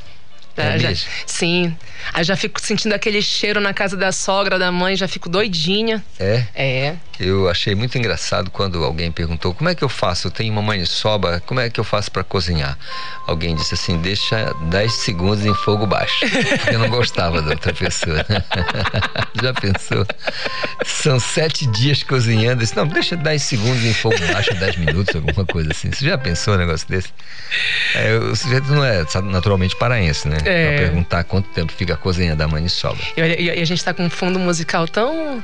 É 0.56 0.78
já, 0.78 0.90
sim. 1.26 1.76
Aí 2.12 2.22
já 2.22 2.36
fico 2.36 2.60
sentindo 2.60 2.92
aquele 2.92 3.20
cheiro 3.20 3.60
na 3.60 3.74
casa 3.74 3.96
da 3.96 4.12
sogra, 4.12 4.58
da 4.58 4.70
mãe, 4.70 4.94
já 4.96 5.08
fico 5.08 5.28
doidinha. 5.28 6.04
É? 6.18 6.44
É. 6.54 6.96
Eu 7.18 7.48
achei 7.48 7.74
muito 7.74 7.96
engraçado 7.96 8.50
quando 8.50 8.84
alguém 8.84 9.10
perguntou 9.12 9.54
como 9.54 9.68
é 9.68 9.74
que 9.74 9.84
eu 9.84 9.88
faço? 9.88 10.26
Eu 10.26 10.30
tenho 10.30 10.52
uma 10.52 10.62
maniçoba, 10.62 11.42
como 11.46 11.60
é 11.60 11.70
que 11.70 11.78
eu 11.78 11.84
faço 11.84 12.10
para 12.10 12.24
cozinhar? 12.24 12.76
Alguém 13.26 13.54
disse 13.54 13.74
assim: 13.74 13.98
deixa 13.98 14.52
10 14.70 14.92
segundos 14.92 15.44
em 15.44 15.54
fogo 15.54 15.86
baixo. 15.86 16.24
Eu 16.72 16.78
não 16.78 16.88
gostava 16.88 17.40
da 17.40 17.50
outra 17.50 17.72
pessoa. 17.72 18.24
Já 19.40 19.52
pensou? 19.54 20.06
São 20.84 21.20
sete 21.20 21.66
dias 21.66 22.02
cozinhando. 22.02 22.60
Disse, 22.60 22.76
não, 22.76 22.86
deixa 22.86 23.16
10 23.16 23.42
segundos 23.42 23.84
em 23.84 23.94
fogo 23.94 24.16
baixo, 24.32 24.54
10 24.54 24.76
minutos, 24.76 25.14
alguma 25.14 25.46
coisa 25.46 25.70
assim. 25.70 25.90
Você 25.90 26.06
já 26.06 26.18
pensou 26.18 26.54
um 26.54 26.58
negócio 26.58 26.88
desse? 26.88 27.08
É, 27.94 28.16
o 28.16 28.34
sujeito 28.34 28.72
não 28.72 28.84
é 28.84 29.04
sabe, 29.06 29.30
naturalmente 29.30 29.76
paraense, 29.76 30.28
né? 30.28 30.38
É. 30.44 30.68
Pra 30.68 30.86
perguntar 30.86 31.24
quanto 31.24 31.48
tempo 31.50 31.72
fica 31.72 31.96
cozinhando 31.96 32.42
a 32.42 32.48
maniçoba. 32.48 32.98
E, 33.16 33.22
olha, 33.22 33.40
e 33.40 33.60
a 33.60 33.64
gente 33.64 33.82
tá 33.84 33.94
com 33.94 34.04
um 34.04 34.10
fundo 34.10 34.38
musical 34.38 34.86
tão 34.88 35.42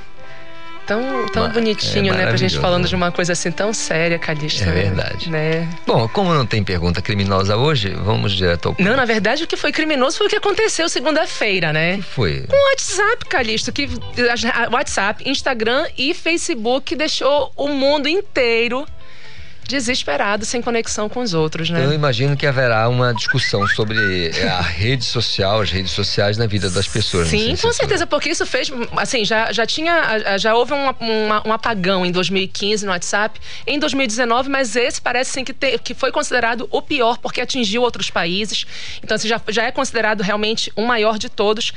tão, 0.91 1.27
tão 1.27 1.45
Mas 1.45 1.53
bonitinho, 1.53 2.13
é 2.13 2.17
né? 2.17 2.27
Pra 2.27 2.37
gente 2.37 2.59
falando 2.59 2.89
de 2.89 2.97
uma 2.97 3.13
coisa 3.13 3.33
assim 3.33 3.53
tão 3.53 3.73
séria, 3.73 4.19
Calixto. 4.19 4.65
É 4.65 4.67
né? 4.67 4.73
verdade. 4.73 5.31
Né? 5.31 5.69
Bom, 5.87 6.09
como 6.09 6.35
não 6.35 6.45
tem 6.45 6.65
pergunta 6.65 7.01
criminosa 7.01 7.57
hoje, 7.57 7.91
vamos 7.91 8.33
direto 8.33 8.71
ao 8.71 8.77
Não, 8.77 8.97
na 8.97 9.05
verdade, 9.05 9.45
o 9.45 9.47
que 9.47 9.57
foi 9.57 9.71
criminoso 9.71 10.19
foi 10.19 10.27
o 10.27 10.31
que 10.31 10.37
aconteceu 10.37 10.89
segunda-feira, 10.89 11.73
né? 11.73 12.01
foi. 12.03 12.45
Com 12.49 12.57
o 12.57 12.71
WhatsApp, 12.71 13.25
Calixto, 13.27 13.71
que 13.71 13.89
WhatsApp, 14.73 15.29
Instagram 15.29 15.87
e 15.97 16.13
Facebook 16.13 16.97
deixou 16.97 17.53
o 17.55 17.69
mundo 17.69 18.09
inteiro 18.09 18.85
desesperado, 19.71 20.45
sem 20.45 20.61
conexão 20.61 21.09
com 21.09 21.21
os 21.21 21.33
outros, 21.33 21.71
né? 21.71 21.85
Eu 21.85 21.93
imagino 21.93 22.37
que 22.37 22.47
haverá 22.47 22.89
uma 22.89 23.15
discussão 23.15 23.67
sobre 23.69 24.29
eh, 24.35 24.49
a 24.49 24.61
rede 24.61 25.05
social, 25.05 25.61
as 25.63 25.71
redes 25.71 25.93
sociais 25.93 26.37
na 26.37 26.47
vida 26.47 26.69
das 26.69 26.87
pessoas. 26.87 27.29
Sim, 27.29 27.57
com 27.57 27.73
certeza, 27.73 28.07
porque 28.07 28.29
isso 28.29 28.45
fez, 28.45 28.71
assim, 28.97 29.25
já, 29.25 29.51
já 29.53 29.65
tinha, 29.65 30.37
já 30.39 30.55
houve 30.55 30.73
um, 30.75 30.91
uma- 31.01 31.49
um 31.49 31.53
apagão 31.53 32.05
em 32.05 32.11
2015 32.13 32.85
no 32.85 32.93
WhatsApp, 32.93 33.41
em 33.67 33.79
2019, 33.79 34.49
mas 34.51 34.75
esse 34.77 35.01
parece 35.01 35.31
sim 35.31 35.45
que, 35.45 35.53
te- 35.53 35.79
que 35.79 35.95
foi 35.95 36.11
considerado 36.13 36.69
o 36.71 36.83
pior, 36.83 37.17
porque 37.19 37.41
atingiu 37.41 37.83
outros 37.83 38.11
países, 38.11 38.67
então 39.03 39.15
assim, 39.15 39.29
já, 39.29 39.41
já 39.49 39.65
é 39.65 39.71
considerado 39.71 40.21
realmente 40.23 40.73
o 40.77 40.83
maior 40.85 41.17
de 41.19 41.29
todos, 41.29 41.73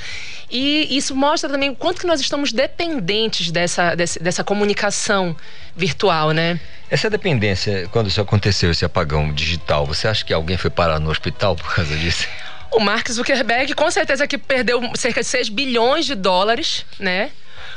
e 0.51 0.95
isso 0.97 1.15
mostra 1.15 1.49
também 1.49 1.69
o 1.69 1.75
quanto 1.75 2.01
que 2.01 2.07
nós 2.07 2.19
estamos 2.19 2.51
dependentes 2.51 3.51
dessa, 3.51 3.95
desse- 3.95 4.19
dessa 4.19 4.43
comunicação 4.43 5.35
virtual, 5.75 6.31
né? 6.31 6.59
Essa 6.93 7.09
dependência, 7.09 7.89
quando 7.91 8.07
isso 8.07 8.21
aconteceu, 8.21 8.69
esse 8.69 8.85
apagão 8.85 9.33
digital, 9.33 9.83
você 9.83 10.07
acha 10.07 10.23
que 10.23 10.31
alguém 10.31 10.57
foi 10.57 10.69
parar 10.69 10.99
no 10.99 11.09
hospital 11.09 11.55
por 11.55 11.73
causa 11.73 11.97
disso? 11.97 12.27
O 12.69 12.79
Mark 12.79 13.09
Zuckerberg, 13.09 13.73
com 13.73 13.89
certeza 13.89 14.27
que 14.27 14.37
perdeu 14.37 14.79
cerca 14.93 15.21
de 15.21 15.27
6 15.27 15.49
bilhões 15.49 16.05
de 16.05 16.13
dólares, 16.13 16.85
né? 16.99 17.31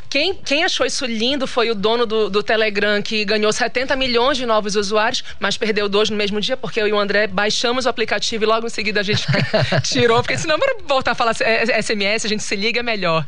Quem, 0.09 0.35
quem 0.35 0.65
achou 0.65 0.87
isso 0.87 1.05
lindo 1.05 1.47
foi 1.47 1.70
o 1.70 1.74
dono 1.74 2.07
do, 2.07 2.31
do 2.31 2.43
Telegram, 2.43 3.01
que 3.03 3.24
ganhou 3.24 3.53
70 3.53 3.95
milhões 3.97 4.37
de 4.39 4.47
novos 4.47 4.77
usuários, 4.77 5.23
mas 5.41 5.57
perdeu 5.57 5.89
dois 5.89 6.11
no 6.11 6.16
mesmo 6.16 6.41
dia, 6.41 6.57
porque 6.57 6.81
eu 6.81 6.87
e 6.89 6.93
o 6.93 6.99
André 6.99 7.27
baixamos 7.27 7.87
o 7.87 7.89
aplicativo 7.89 8.45
e 8.45 8.47
logo 8.47 8.66
em 8.66 8.70
seguida 8.70 9.01
a 9.01 9.03
gente 9.03 9.27
tirou, 9.83 10.23
porque 10.23 10.39
senão, 10.39 10.59
para 10.59 10.77
voltar 10.87 11.12
a 11.12 11.15
falar 11.15 11.35
é, 11.41 11.81
SMS, 11.83 12.24
a 12.24 12.28
gente 12.28 12.43
se 12.43 12.55
liga 12.57 12.83
melhor. 12.83 13.27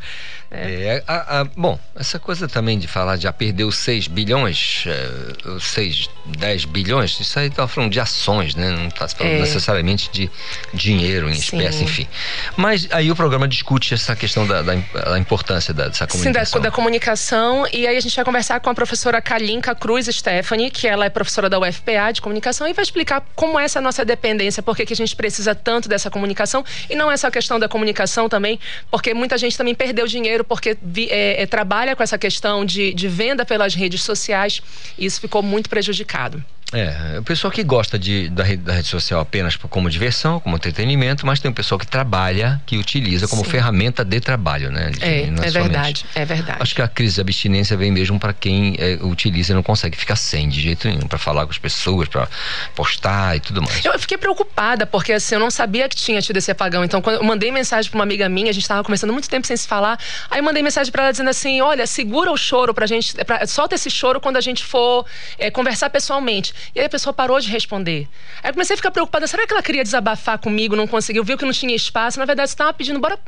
É, 0.51 1.03
a- 1.07 1.41
a- 1.41 1.45
bom, 1.45 1.79
essa 1.95 2.19
coisa 2.19 2.49
também 2.49 2.79
de 2.79 2.89
falar 2.89 3.17
de 3.17 3.25
já 3.25 3.33
perdeu 3.33 3.71
6 3.71 4.07
bilhões, 4.09 4.85
é, 4.87 5.59
6, 5.61 6.09
10 6.25 6.65
bilhões, 6.65 7.21
isso 7.21 7.39
aí 7.39 7.51
tá 7.51 7.69
falando 7.69 7.91
de 7.93 8.01
ações, 8.01 8.55
né? 8.55 8.71
Não 8.71 8.89
está 8.89 9.07
falando 9.09 9.35
É. 9.35 9.41
necessariamente 9.41 10.11
de 10.11 10.31
dinheiro 10.73 11.29
em 11.29 11.35
Sim. 11.35 11.59
espécie, 11.59 11.85
enfim. 11.85 12.09
Mas 12.57 12.89
aí 12.91 13.11
o 13.11 13.17
programa 13.17 13.47
discute 13.47 13.93
essa 13.93 14.17
questão 14.17 14.47
da, 14.47 14.63
da, 14.63 14.75
da 14.75 15.19
importância 15.19 15.75
da- 15.75 15.89
dessa 15.89 16.07
Sim, 16.07 16.33
da, 16.33 16.41
comunicação. 16.47 16.61
Da 16.69 16.71
comunicação. 16.71 17.67
E 17.73 17.87
aí 17.87 17.97
a 17.97 18.01
gente 18.01 18.15
vai 18.15 18.25
conversar 18.25 18.61
com 18.61 18.69
a 18.69 18.75
professora 18.75 19.21
Kalinka 19.23 19.75
Cruz 19.75 20.07
Stephanie, 20.07 20.71
que 20.71 20.87
ela 20.87 21.07
é 21.07 21.09
professora 21.09 21.49
da 21.49 21.59
UFPA 21.59 22.13
de 22.13 22.21
comunicação, 22.21 22.69
e 22.69 22.73
vai 22.75 22.83
explicar 22.83 23.27
como 23.35 23.59
é 23.59 23.65
essa 23.65 23.81
nossa 23.81 24.05
dependência, 24.05 24.63
por 24.63 24.77
que 24.77 24.93
a 24.93 24.97
gente 24.97 25.17
precisa 25.17 25.55
tanto 25.55 25.89
dessa 25.89 26.11
comunicação. 26.11 26.63
E 26.91 26.95
não 26.95 27.11
é 27.11 27.17
só 27.17 27.29
a 27.29 27.31
questão 27.31 27.59
da 27.59 27.69
comunicação 27.69 28.29
também, 28.29 28.61
porque 28.91 29.15
muita 29.15 29.39
gente 29.39 29.57
também 29.57 29.75
perdeu 29.75 30.07
dinheiro 30.07 30.45
porque 30.45 30.77
vi- 30.83 31.09
é, 31.11 31.43
é, 31.43 31.47
trabalha 31.47 31.97
com 31.97 32.03
essa 32.03 32.19
questão 32.19 32.65
de, 32.65 32.93
de 32.93 33.09
venda 33.09 33.45
pelas 33.47 33.75
redes 33.75 34.03
sociais 34.03 34.61
e 34.99 35.07
isso 35.07 35.21
ficou 35.21 35.43
muito 35.43 35.71
prejudicado. 35.71 36.45
É, 36.73 37.19
o 37.19 37.23
pessoal 37.23 37.51
que 37.51 37.63
gosta 37.65 37.99
de, 37.99 38.29
da, 38.29 38.45
rede, 38.45 38.63
da 38.63 38.75
rede 38.75 38.89
social 38.89 39.21
apenas 39.21 39.57
como 39.57 39.89
diversão, 39.89 40.39
como 40.39 40.55
entretenimento, 40.55 41.25
mas 41.25 41.41
tem 41.41 41.51
o 41.51 41.55
pessoal 41.55 41.79
que 41.79 41.87
trabalha, 41.87 42.61
que 42.67 42.77
utiliza 42.77 43.27
como 43.27 43.43
Sim. 43.43 43.51
ferramenta 43.53 44.05
de 44.05 44.21
trabalho, 44.21 44.71
né? 44.71 44.91
De- 44.91 45.03
É, 45.03 45.23
é 45.23 45.27
somente- 45.27 45.51
verdade, 45.53 46.05
é 46.15 46.25
verdade. 46.27 46.59
Acho 46.61 46.75
que 46.75 46.83
a 46.83 46.89
crise 46.89 47.15
de 47.15 47.21
abstinência 47.23 47.75
vem 47.75 47.91
mesmo 47.91 48.21
para 48.21 48.35
quem 48.35 48.77
é, 48.79 48.99
utiliza 49.01 49.53
e 49.53 49.55
não 49.55 49.63
consegue 49.63 49.97
ficar 49.97 50.17
sem 50.17 50.47
de 50.47 50.61
jeito 50.61 50.87
nenhum, 50.87 51.07
para 51.09 51.17
falar 51.19 51.47
com 51.47 51.53
as 51.53 51.57
pessoas, 51.59 52.07
para 52.07 52.29
postar 52.75 53.35
e 53.37 53.41
tudo 53.41 53.63
mais. 53.63 53.83
Eu 53.83 53.99
fiquei 53.99 54.19
preocupada, 54.19 54.87
porque 54.87 55.15
assim, 55.15 55.37
eu 55.37 55.41
não 55.41 55.51
sabia 55.51 55.89
que 55.89 55.97
tinha 55.97 56.21
tido 56.21 56.37
esse 56.37 56.51
apagão. 56.51 56.85
Então, 56.85 57.01
quando 57.01 57.17
eu 57.17 57.25
mandei 57.25 57.51
mensagem 57.51 57.91
pra 57.91 57.97
uma 57.99 58.05
amiga 58.05 58.29
minha, 58.29 58.51
a 58.51 58.53
gente 58.55 58.69
tava 58.69 58.85
conversando 58.85 59.13
muito 59.15 59.29
tempo 59.31 59.47
sem 59.47 59.57
se 59.57 59.67
falar. 59.67 59.99
Aí 60.31 60.39
eu 60.39 60.45
mandei 60.45 60.63
mensagem 60.63 60.93
pra 60.93 61.05
ela 61.05 61.13
dizendo 61.13 61.31
assim: 61.31 61.63
olha, 61.63 61.87
segura 61.87 62.31
o 62.31 62.37
choro 62.37 62.75
pra 62.75 62.87
gente. 62.87 63.15
Pra, 63.25 63.47
solta 63.47 63.75
esse 63.75 63.91
choro 63.91 64.21
quando 64.21 64.37
a 64.37 64.41
gente 64.43 64.63
for 64.63 65.07
é, 65.39 65.51
conversar 65.51 65.89
pessoalmente. 65.89 66.53
E 66.75 66.81
aí 66.81 66.87
a 66.87 66.89
pessoa 66.89 67.13
parou 67.13 67.39
de 67.41 67.49
responder. 67.49 68.09
Aí 68.43 68.51
eu 68.51 68.55
comecei 68.55 68.75
a 68.75 68.77
ficar 68.77 68.91
preocupada: 68.91 69.27
será 69.27 69.47
que 69.47 69.53
ela 69.53 69.63
queria 69.63 69.83
desabafar 69.83 70.39
comigo, 70.39 70.77
não 70.77 70.87
conseguiu, 70.87 71.25
viu 71.25 71.37
que 71.37 71.45
não 71.45 71.53
tinha 71.53 71.75
espaço? 71.75 72.19
Na 72.19 72.25
verdade, 72.25 72.51
você 72.51 72.57
tava 72.57 72.73
pedindo, 72.73 72.99
bora, 72.99 73.19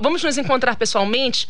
vamos 0.00 0.22
nos 0.22 0.38
encontrar 0.38 0.76
pessoalmente. 0.76 1.46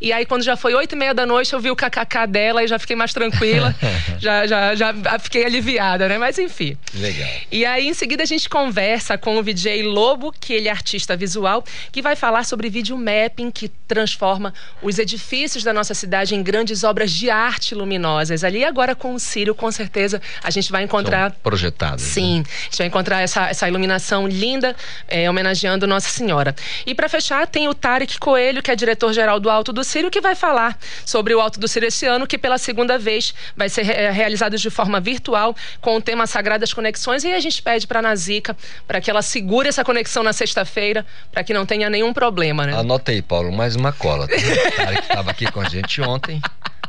E 0.00 0.12
aí, 0.12 0.26
quando 0.26 0.42
já 0.42 0.56
foi 0.56 0.74
oito 0.74 0.94
e 0.94 0.98
meia 0.98 1.14
da 1.14 1.24
noite, 1.24 1.52
eu 1.52 1.60
vi 1.60 1.70
o 1.70 1.76
kkk 1.76 2.26
dela 2.28 2.62
e 2.62 2.68
já 2.68 2.78
fiquei 2.78 2.96
mais 2.96 3.12
tranquila. 3.12 3.74
já, 4.18 4.46
já, 4.46 4.74
já 4.74 4.94
fiquei 5.18 5.44
aliviada, 5.44 6.08
né? 6.08 6.18
Mas 6.18 6.38
enfim. 6.38 6.76
Legal. 6.94 7.28
E 7.50 7.64
aí, 7.64 7.88
em 7.88 7.94
seguida, 7.94 8.22
a 8.22 8.26
gente 8.26 8.48
conversa 8.48 9.16
com 9.16 9.38
o 9.38 9.42
VJ 9.42 9.82
Lobo, 9.82 10.32
que 10.32 10.52
ele 10.52 10.68
é 10.68 10.70
artista 10.70 11.16
visual, 11.16 11.64
que 11.92 12.02
vai 12.02 12.16
falar 12.16 12.44
sobre 12.44 12.68
vídeo 12.68 12.96
mapping, 12.96 13.50
que 13.50 13.68
transforma 13.68 14.52
os 14.82 14.98
edifícios 14.98 15.64
da 15.64 15.72
nossa 15.72 15.94
cidade 15.94 16.34
em 16.34 16.42
grandes 16.42 16.84
obras 16.84 17.10
de 17.10 17.30
arte 17.30 17.74
luminosas. 17.74 18.44
Ali, 18.44 18.64
agora 18.64 18.94
com 18.94 19.14
o 19.14 19.18
Círio, 19.18 19.54
com 19.54 19.70
certeza, 19.70 20.20
a 20.42 20.50
gente 20.50 20.70
vai 20.70 20.75
encontrar. 20.82 21.32
Projetadas. 21.42 22.02
né? 22.02 22.08
Sim, 22.08 22.44
a 22.46 22.64
gente 22.64 22.78
vai 22.78 22.86
encontrar 22.86 23.20
essa, 23.22 23.48
essa 23.48 23.68
iluminação 23.68 24.26
linda, 24.26 24.74
eh, 25.08 25.28
homenageando 25.28 25.86
Nossa 25.86 26.08
Senhora. 26.08 26.54
E 26.86 26.94
para 26.94 27.08
fechar, 27.08 27.46
tem 27.46 27.68
o 27.68 27.74
Tarek 27.74 28.18
Coelho, 28.18 28.62
que 28.62 28.70
é 28.70 28.76
diretor-geral 28.76 29.40
do 29.40 29.50
Alto 29.50 29.72
do 29.72 29.84
Círio, 29.84 30.10
que 30.10 30.20
vai 30.20 30.34
falar 30.34 30.78
sobre 31.04 31.34
o 31.34 31.40
Alto 31.40 31.58
do 31.60 31.68
Círio 31.68 31.88
esse 31.88 32.06
ano, 32.06 32.26
que 32.26 32.38
pela 32.38 32.58
segunda 32.58 32.98
vez 32.98 33.34
vai 33.56 33.68
ser 33.68 33.88
eh, 33.88 34.10
realizado 34.10 34.56
de 34.56 34.70
forma 34.70 35.00
virtual, 35.00 35.54
com 35.80 35.96
o 35.96 36.00
tema 36.00 36.26
Sagradas 36.26 36.72
Conexões. 36.72 37.24
E 37.24 37.32
a 37.32 37.40
gente 37.40 37.62
pede 37.62 37.86
para 37.86 38.00
a 38.00 38.02
Nazica 38.02 38.56
para 38.86 39.00
que 39.00 39.10
ela 39.10 39.22
segure 39.22 39.68
essa 39.68 39.84
conexão 39.84 40.22
na 40.22 40.32
sexta-feira, 40.32 41.04
para 41.32 41.42
que 41.44 41.52
não 41.52 41.66
tenha 41.66 41.90
nenhum 41.90 42.12
problema, 42.12 42.66
né? 42.66 42.74
Anota 42.74 43.12
aí, 43.12 43.22
Paulo, 43.22 43.52
mais 43.52 43.76
uma 43.76 43.92
cola. 43.92 44.26
Tá? 44.26 44.34
O 44.36 44.76
Tarek 44.76 45.02
estava 45.02 45.30
aqui 45.30 45.50
com 45.50 45.60
a 45.60 45.68
gente 45.68 46.00
ontem. 46.00 46.40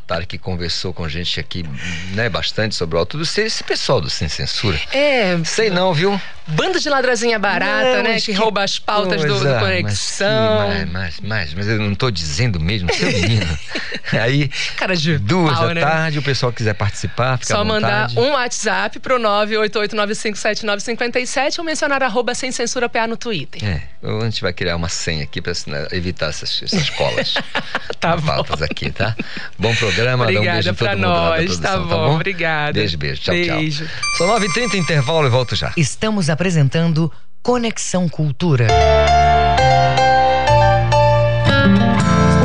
Tarek 0.07 0.37
conversou 0.37 0.93
com 0.93 1.03
a 1.03 1.09
gente 1.09 1.37
aqui, 1.39 1.65
né, 2.13 2.29
bastante 2.29 2.75
sobre 2.75 2.95
o 2.95 2.99
Alto 2.99 3.17
do 3.17 3.25
Círio. 3.25 3.47
Esse 3.47 3.63
pessoal 3.63 3.99
do 3.99 4.09
Sem 4.09 4.29
Censura. 4.29 4.79
É. 4.93 5.37
Sei 5.43 5.69
não, 5.69 5.93
viu? 5.93 6.19
Bando 6.49 6.79
de 6.79 6.89
ladrazinha 6.89 7.37
barata, 7.37 7.97
Não, 7.97 8.03
né? 8.03 8.15
Que, 8.21 8.27
que 8.27 8.31
rouba 8.31 8.63
as 8.63 8.79
pautas 8.79 9.19
do, 9.21 9.27
do 9.27 9.33
coisa, 9.39 9.59
Conexão. 9.59 10.69
Mas, 10.69 10.79
que- 10.79 10.85
mas, 10.93 11.19
mas, 11.19 11.53
mas 11.53 11.67
eu 11.67 11.77
não 11.77 11.91
estou 11.91 12.09
dizendo 12.09 12.57
mesmo, 12.57 12.87
seu 12.93 13.11
menino. 13.11 13.59
Aí, 14.13 14.49
Cara 14.77 14.95
de 14.95 15.17
duas 15.17 15.57
pau, 15.57 15.67
da 15.67 15.73
né? 15.73 15.81
tarde, 15.81 16.19
o 16.19 16.23
pessoal 16.23 16.53
quiser 16.53 16.73
participar, 16.73 17.37
fica 17.37 17.53
Só 17.53 17.65
mandar 17.65 18.09
um 18.15 18.29
WhatsApp 18.31 18.97
pro 19.01 19.19
988957957 19.19 21.59
ou 21.59 21.65
mencionar 21.65 22.01
arroba 22.01 22.33
sem 22.33 22.49
censura 22.51 22.87
PA 22.87 23.05
no 23.07 23.17
Twitter. 23.17 23.61
É, 23.65 23.81
a 24.01 24.23
gente 24.23 24.41
vai 24.41 24.53
criar 24.53 24.77
uma 24.77 24.87
senha 24.87 25.25
aqui 25.25 25.41
para 25.41 25.51
evitar 25.91 26.29
essas, 26.29 26.61
essas 26.63 26.89
colas. 26.91 27.33
tá 27.99 28.17
Faltas 28.17 28.61
aqui, 28.61 28.89
tá? 28.89 29.13
Bom 29.59 29.75
programa, 29.75 29.96
um 30.01 30.21
Obrigada 30.21 30.63
todo 30.63 30.75
pra 30.75 30.95
mundo 30.95 31.07
lá 31.07 31.37
da 31.37 31.43
nós, 31.43 31.57
tá 31.59 31.77
bom, 31.79 32.15
obrigada. 32.15 32.73
Beijo, 32.73 32.97
beijo, 32.97 33.21
tchau, 33.21 33.33
Beijo. 33.33 33.85
tchau. 33.85 33.95
São 34.17 34.27
9h30, 34.27 34.75
intervalo 34.75 35.27
e 35.27 35.29
volto 35.29 35.55
já. 35.55 35.71
Estamos 35.75 36.29
apresentando 36.29 37.11
Conexão 37.41 38.07
Cultura. 38.09 38.67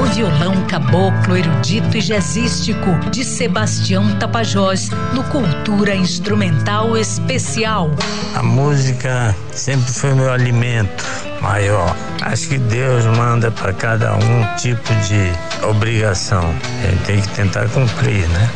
O 0.00 0.04
violão 0.14 0.64
caboclo, 0.66 1.36
erudito 1.36 1.96
e 1.96 2.00
jazzístico 2.00 2.98
de 3.10 3.24
Sebastião 3.24 4.16
Tapajós 4.18 4.90
no 5.12 5.22
Cultura 5.24 5.94
Instrumental 5.94 6.96
Especial. 6.96 7.90
A 8.34 8.42
música 8.42 9.34
sempre 9.52 9.92
foi 9.92 10.14
meu 10.14 10.30
alimento 10.30 11.04
maior. 11.40 11.94
Acho 12.20 12.48
que 12.48 12.58
Deus 12.58 13.04
manda 13.06 13.50
para 13.50 13.72
cada 13.72 14.14
um 14.14 14.56
tipo 14.56 14.94
de 15.06 15.32
obrigação. 15.64 16.55
A 16.82 16.86
gente 16.90 17.05
tem 17.05 17.20
que 17.20 17.28
tentar 17.28 17.68
cumprir, 17.68 18.28
né? 18.28 18.51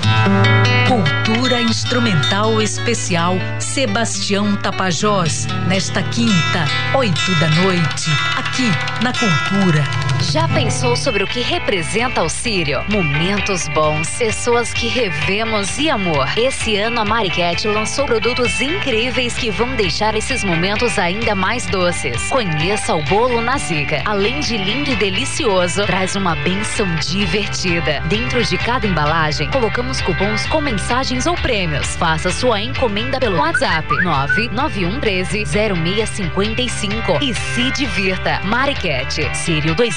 Cultura 0.88 1.60
Instrumental 1.60 2.62
Especial 2.62 3.36
Sebastião 3.58 4.56
Tapajós, 4.56 5.46
nesta 5.68 6.02
quinta, 6.02 6.64
oito 6.94 7.34
da 7.40 7.48
noite, 7.62 8.10
aqui 8.36 8.70
na 9.02 9.12
Cultura. 9.12 10.05
Já 10.22 10.48
pensou 10.48 10.96
sobre 10.96 11.22
o 11.22 11.26
que 11.26 11.40
representa 11.40 12.22
o 12.22 12.28
Sírio? 12.28 12.84
Momentos 12.88 13.68
bons, 13.68 14.08
pessoas 14.18 14.72
que 14.72 14.88
revemos 14.88 15.78
e 15.78 15.90
amor. 15.90 16.26
Esse 16.36 16.76
ano 16.76 17.00
a 17.00 17.04
Maricat 17.04 17.66
lançou 17.68 18.06
produtos 18.06 18.60
incríveis 18.60 19.34
que 19.34 19.50
vão 19.50 19.74
deixar 19.76 20.14
esses 20.14 20.42
momentos 20.42 20.98
ainda 20.98 21.34
mais 21.34 21.66
doces. 21.66 22.28
Conheça 22.28 22.94
o 22.94 23.02
bolo 23.04 23.40
na 23.40 23.58
Zica. 23.58 24.02
Além 24.04 24.40
de 24.40 24.56
lindo 24.56 24.90
e 24.90 24.96
delicioso, 24.96 25.84
traz 25.86 26.16
uma 26.16 26.34
benção 26.36 26.86
divertida. 26.96 28.00
Dentro 28.08 28.42
de 28.44 28.56
cada 28.58 28.86
embalagem, 28.86 29.50
colocamos 29.50 30.00
cupons 30.00 30.46
com 30.46 30.60
mensagens 30.60 31.26
ou 31.26 31.34
prêmios. 31.34 31.94
Faça 31.96 32.30
sua 32.30 32.60
encomenda 32.60 33.18
pelo 33.20 33.38
WhatsApp 33.38 33.86
99113 34.02 35.44
0655 35.46 37.18
e 37.22 37.34
se 37.34 37.70
divirta. 37.72 38.40
Maricat, 38.44 39.34
Sírio 39.34 39.74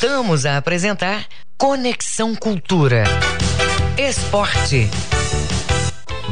Voltamos 0.00 0.46
a 0.46 0.56
apresentar 0.56 1.26
Conexão 1.58 2.34
Cultura. 2.34 3.04
Esporte. 3.98 4.88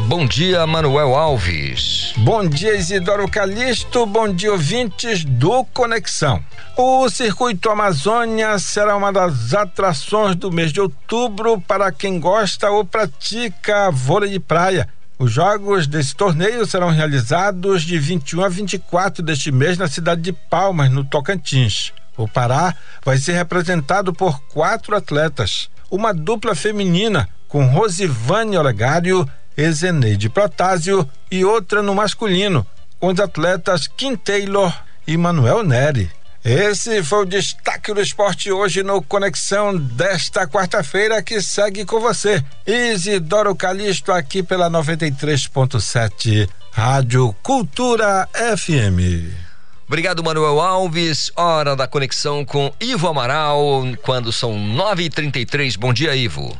Bom 0.06 0.26
dia, 0.26 0.66
Manuel 0.66 1.14
Alves. 1.14 2.14
Bom 2.16 2.48
dia, 2.48 2.74
Isidoro 2.74 3.28
Calixto. 3.28 4.06
Bom 4.06 4.32
dia, 4.32 4.52
ouvintes 4.52 5.22
do 5.22 5.66
Conexão. 5.66 6.42
O 6.78 7.10
Circuito 7.10 7.68
Amazônia 7.68 8.58
será 8.58 8.96
uma 8.96 9.12
das 9.12 9.52
atrações 9.52 10.34
do 10.34 10.50
mês 10.50 10.72
de 10.72 10.80
outubro 10.80 11.60
para 11.60 11.92
quem 11.92 12.18
gosta 12.18 12.70
ou 12.70 12.86
pratica 12.86 13.90
vôlei 13.90 14.30
de 14.30 14.40
praia. 14.40 14.88
Os 15.18 15.30
jogos 15.30 15.86
desse 15.86 16.16
torneio 16.16 16.64
serão 16.64 16.88
realizados 16.88 17.82
de 17.82 17.98
21 17.98 18.44
a 18.44 18.48
24 18.48 19.22
deste 19.22 19.52
mês 19.52 19.76
na 19.76 19.88
cidade 19.88 20.22
de 20.22 20.32
Palmas, 20.32 20.90
no 20.90 21.04
Tocantins. 21.04 21.92
O 22.18 22.26
Pará 22.26 22.74
vai 23.04 23.16
ser 23.16 23.32
representado 23.32 24.12
por 24.12 24.40
quatro 24.48 24.94
atletas, 24.96 25.70
uma 25.90 26.12
dupla 26.12 26.54
feminina 26.54 27.28
com 27.46 27.64
Rosivane 27.64 28.58
Olegário 28.58 29.26
Ezeneide 29.56 30.28
Protásio 30.28 31.08
e 31.30 31.44
outra 31.44 31.80
no 31.80 31.94
masculino, 31.94 32.66
com 33.00 33.08
os 33.08 33.20
atletas 33.20 33.86
Kim 33.86 34.16
Taylor 34.16 34.72
e 35.06 35.16
Manuel 35.16 35.62
Neri. 35.62 36.10
Esse 36.44 37.02
foi 37.02 37.22
o 37.22 37.26
destaque 37.26 37.92
do 37.92 38.00
esporte 38.00 38.50
hoje 38.50 38.82
no 38.82 39.02
Conexão 39.02 39.76
desta 39.76 40.46
quarta-feira 40.46 41.22
que 41.22 41.40
segue 41.40 41.84
com 41.84 42.00
você. 42.00 42.42
Isidoro 42.66 43.54
Calixto 43.54 44.12
aqui 44.12 44.42
pela 44.42 44.70
93.7 44.70 46.48
Rádio 46.72 47.34
Cultura 47.42 48.28
FM. 48.32 49.47
Obrigado, 49.88 50.22
Manuel 50.22 50.60
Alves. 50.60 51.32
Hora 51.34 51.74
da 51.74 51.88
conexão 51.88 52.44
com 52.44 52.70
Ivo 52.78 53.08
Amaral, 53.08 53.84
quando 54.02 54.30
são 54.30 54.52
9h33. 54.52 55.78
Bom 55.78 55.94
dia, 55.94 56.14
Ivo. 56.14 56.54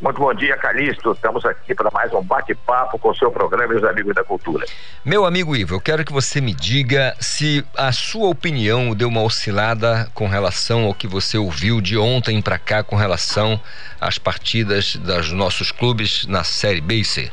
Muito 0.00 0.18
bom 0.18 0.32
dia, 0.32 0.56
Calixto. 0.56 1.12
Estamos 1.12 1.44
aqui 1.44 1.74
para 1.74 1.90
mais 1.90 2.10
um 2.14 2.22
bate-papo 2.22 2.98
com 2.98 3.10
o 3.10 3.14
seu 3.14 3.30
programa 3.30 3.74
e 3.74 3.76
os 3.76 3.84
amigos 3.84 4.14
da 4.14 4.24
cultura. 4.24 4.64
Meu 5.04 5.26
amigo 5.26 5.54
Ivo, 5.54 5.74
eu 5.74 5.80
quero 5.82 6.02
que 6.02 6.14
você 6.14 6.40
me 6.40 6.54
diga 6.54 7.14
se 7.20 7.62
a 7.76 7.92
sua 7.92 8.28
opinião 8.28 8.94
deu 8.94 9.08
uma 9.08 9.22
oscilada 9.22 10.10
com 10.14 10.26
relação 10.26 10.86
ao 10.86 10.94
que 10.94 11.06
você 11.06 11.36
ouviu 11.36 11.82
de 11.82 11.98
ontem 11.98 12.40
para 12.40 12.58
cá 12.58 12.82
com 12.82 12.96
relação 12.96 13.60
às 14.00 14.16
partidas 14.16 14.96
dos 14.96 15.30
nossos 15.30 15.70
clubes 15.70 16.26
na 16.26 16.42
Série 16.42 16.80
B 16.80 16.94
e 16.94 17.04
C. 17.04 17.30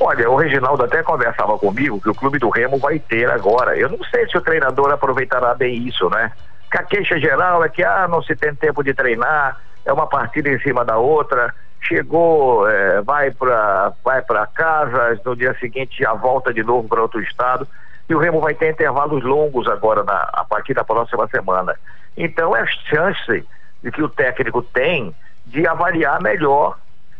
Olha, 0.00 0.28
o 0.28 0.36
Reginaldo 0.36 0.84
até 0.84 1.02
conversava 1.02 1.56
comigo 1.58 2.00
que 2.00 2.10
o 2.10 2.14
clube 2.14 2.38
do 2.38 2.50
Remo 2.50 2.78
vai 2.78 2.98
ter 2.98 3.30
agora. 3.30 3.76
Eu 3.76 3.88
não 3.88 4.02
sei 4.04 4.26
se 4.28 4.36
o 4.36 4.40
treinador 4.40 4.90
aproveitará 4.90 5.54
bem 5.54 5.86
isso, 5.86 6.08
né? 6.10 6.32
Que 6.70 6.78
a 6.78 6.82
queixa 6.82 7.18
geral 7.18 7.64
é 7.64 7.68
que 7.68 7.84
ah, 7.84 8.08
não 8.08 8.22
se 8.22 8.34
tem 8.34 8.54
tempo 8.54 8.82
de 8.82 8.92
treinar, 8.92 9.60
é 9.84 9.92
uma 9.92 10.06
partida 10.06 10.48
em 10.48 10.58
cima 10.60 10.84
da 10.84 10.98
outra, 10.98 11.54
chegou, 11.80 12.68
é, 12.68 13.02
vai 13.02 13.30
para 13.30 13.92
vai 14.04 14.22
para 14.22 14.46
casa, 14.46 15.20
no 15.24 15.36
dia 15.36 15.54
seguinte 15.60 16.02
já 16.02 16.12
volta 16.12 16.52
de 16.52 16.62
novo 16.62 16.88
para 16.88 17.02
outro 17.02 17.20
estado. 17.20 17.66
E 18.08 18.14
o 18.14 18.18
Remo 18.18 18.40
vai 18.40 18.54
ter 18.54 18.70
intervalos 18.70 19.22
longos 19.22 19.68
agora 19.68 20.02
na, 20.02 20.28
a 20.32 20.44
partir 20.44 20.74
da 20.74 20.84
próxima 20.84 21.26
semana. 21.28 21.74
Então 22.16 22.54
é 22.54 22.66
chance 22.66 23.46
de 23.82 23.90
que 23.90 24.02
o 24.02 24.08
técnico 24.08 24.62
tem 24.62 25.14
de 25.46 25.66
avaliar 25.66 26.20
melhor 26.20 26.76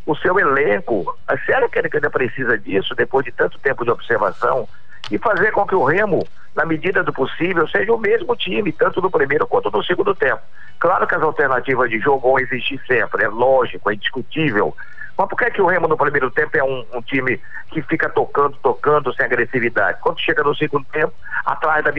o 0.07 0.15
seu 0.17 0.39
elenco. 0.39 1.17
A 1.27 1.37
sério 1.39 1.69
que 1.69 1.79
ainda 1.79 2.11
precisa 2.11 2.59
disso, 2.59 2.95
depois 2.95 3.25
de 3.25 3.33
tanto 3.33 3.59
tempo 3.59 3.85
de 3.85 3.91
observação, 3.91 4.69
e 5.11 5.19
fazer 5.19 5.51
com 5.53 5.67
que 5.67 5.75
o 5.75 5.85
Remo, 5.85 6.27
na 6.55 6.65
medida 6.65 7.03
do 7.03 7.13
possível, 7.13 7.67
seja 7.69 7.93
o 7.93 7.99
mesmo 7.99 8.35
time, 8.37 8.73
tanto 8.73 9.01
no 9.01 9.11
primeiro 9.11 9.47
quanto 9.47 9.71
no 9.71 9.83
segundo 9.85 10.15
tempo. 10.15 10.41
Claro 10.79 11.07
que 11.07 11.15
as 11.15 11.23
alternativas 11.23 11.91
de 11.91 11.99
jogo 11.99 12.29
vão 12.29 12.39
existir 12.39 12.81
sempre, 12.87 13.25
é 13.25 13.29
lógico, 13.29 13.91
é 13.91 13.95
indiscutível. 13.95 14.77
Mas 15.17 15.29
por 15.29 15.37
que, 15.37 15.45
é 15.45 15.51
que 15.51 15.63
o 15.63 15.67
Remo 15.67 15.87
no 15.87 15.97
primeiro 15.97 16.31
tempo 16.31 16.57
é 16.57 16.65
um, 16.65 16.85
um, 16.93 17.01
time 17.01 17.41
que 17.71 17.81
fica 17.83 18.09
tocando, 18.09 18.57
tocando, 18.63 19.15
sem 19.15 19.25
agressividade? 19.25 19.99
Quando 20.01 20.21
chega 20.21 20.43
no 20.43 20.55
segundo 20.57 20.85
tempo, 20.87 21.13
atrás 21.45 21.85
da. 21.85 21.93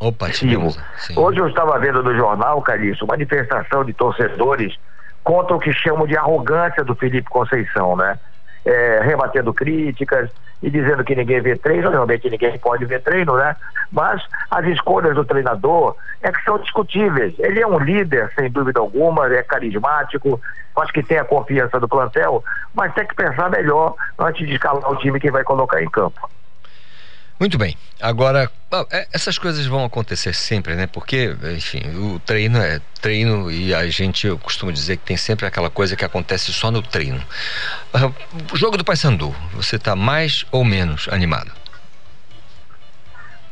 Opa, 0.00 0.28
Hoje 1.16 1.38
eu 1.38 1.48
estava 1.48 1.78
vendo 1.78 2.02
no 2.02 2.14
jornal, 2.14 2.60
Calixto, 2.62 3.06
manifestação 3.06 3.84
de 3.84 3.92
torcedores 3.92 4.76
contra 5.26 5.56
o 5.56 5.58
que 5.58 5.72
chamam 5.72 6.06
de 6.06 6.16
arrogância 6.16 6.84
do 6.84 6.94
Felipe 6.94 7.28
Conceição, 7.28 7.96
né? 7.96 8.16
É, 8.64 9.00
rebatendo 9.02 9.52
críticas 9.52 10.30
e 10.62 10.70
dizendo 10.70 11.02
que 11.02 11.16
ninguém 11.16 11.40
vê 11.40 11.56
treino, 11.56 11.90
realmente 11.90 12.30
ninguém 12.30 12.56
pode 12.60 12.84
ver 12.84 13.02
treino, 13.02 13.36
né? 13.36 13.56
Mas 13.90 14.22
as 14.48 14.64
escolhas 14.66 15.16
do 15.16 15.24
treinador 15.24 15.96
é 16.22 16.30
que 16.30 16.42
são 16.44 16.58
discutíveis. 16.58 17.34
Ele 17.40 17.60
é 17.60 17.66
um 17.66 17.78
líder, 17.78 18.32
sem 18.38 18.48
dúvida 18.48 18.78
alguma, 18.78 19.26
é 19.26 19.42
carismático, 19.42 20.40
acho 20.76 20.92
que 20.92 21.02
tem 21.02 21.18
a 21.18 21.24
confiança 21.24 21.80
do 21.80 21.88
plantel, 21.88 22.44
mas 22.72 22.94
tem 22.94 23.04
que 23.04 23.14
pensar 23.16 23.50
melhor 23.50 23.96
antes 24.16 24.46
de 24.46 24.54
escalar 24.54 24.88
o 24.88 24.96
time 24.96 25.18
que 25.18 25.30
vai 25.30 25.42
colocar 25.42 25.82
em 25.82 25.90
campo. 25.90 26.20
Muito 27.38 27.58
bem. 27.58 27.76
Agora, 28.00 28.50
é, 28.90 29.06
essas 29.12 29.38
coisas 29.38 29.66
vão 29.66 29.84
acontecer 29.84 30.32
sempre, 30.34 30.74
né? 30.74 30.86
Porque, 30.86 31.36
enfim, 31.54 31.82
o 32.14 32.18
treino 32.18 32.58
é 32.58 32.80
treino 33.00 33.50
e 33.50 33.74
a 33.74 33.86
gente, 33.88 34.26
eu 34.26 34.38
costumo 34.38 34.72
dizer 34.72 34.96
que 34.96 35.04
tem 35.04 35.16
sempre 35.18 35.46
aquela 35.46 35.68
coisa 35.68 35.94
que 35.94 36.04
acontece 36.04 36.50
só 36.52 36.70
no 36.70 36.80
treino. 36.80 37.22
Ah, 37.92 38.10
o 38.52 38.56
jogo 38.56 38.78
do 38.78 38.84
Paysandu, 38.84 39.34
você 39.52 39.76
está 39.76 39.94
mais 39.94 40.46
ou 40.50 40.64
menos 40.64 41.08
animado? 41.10 41.52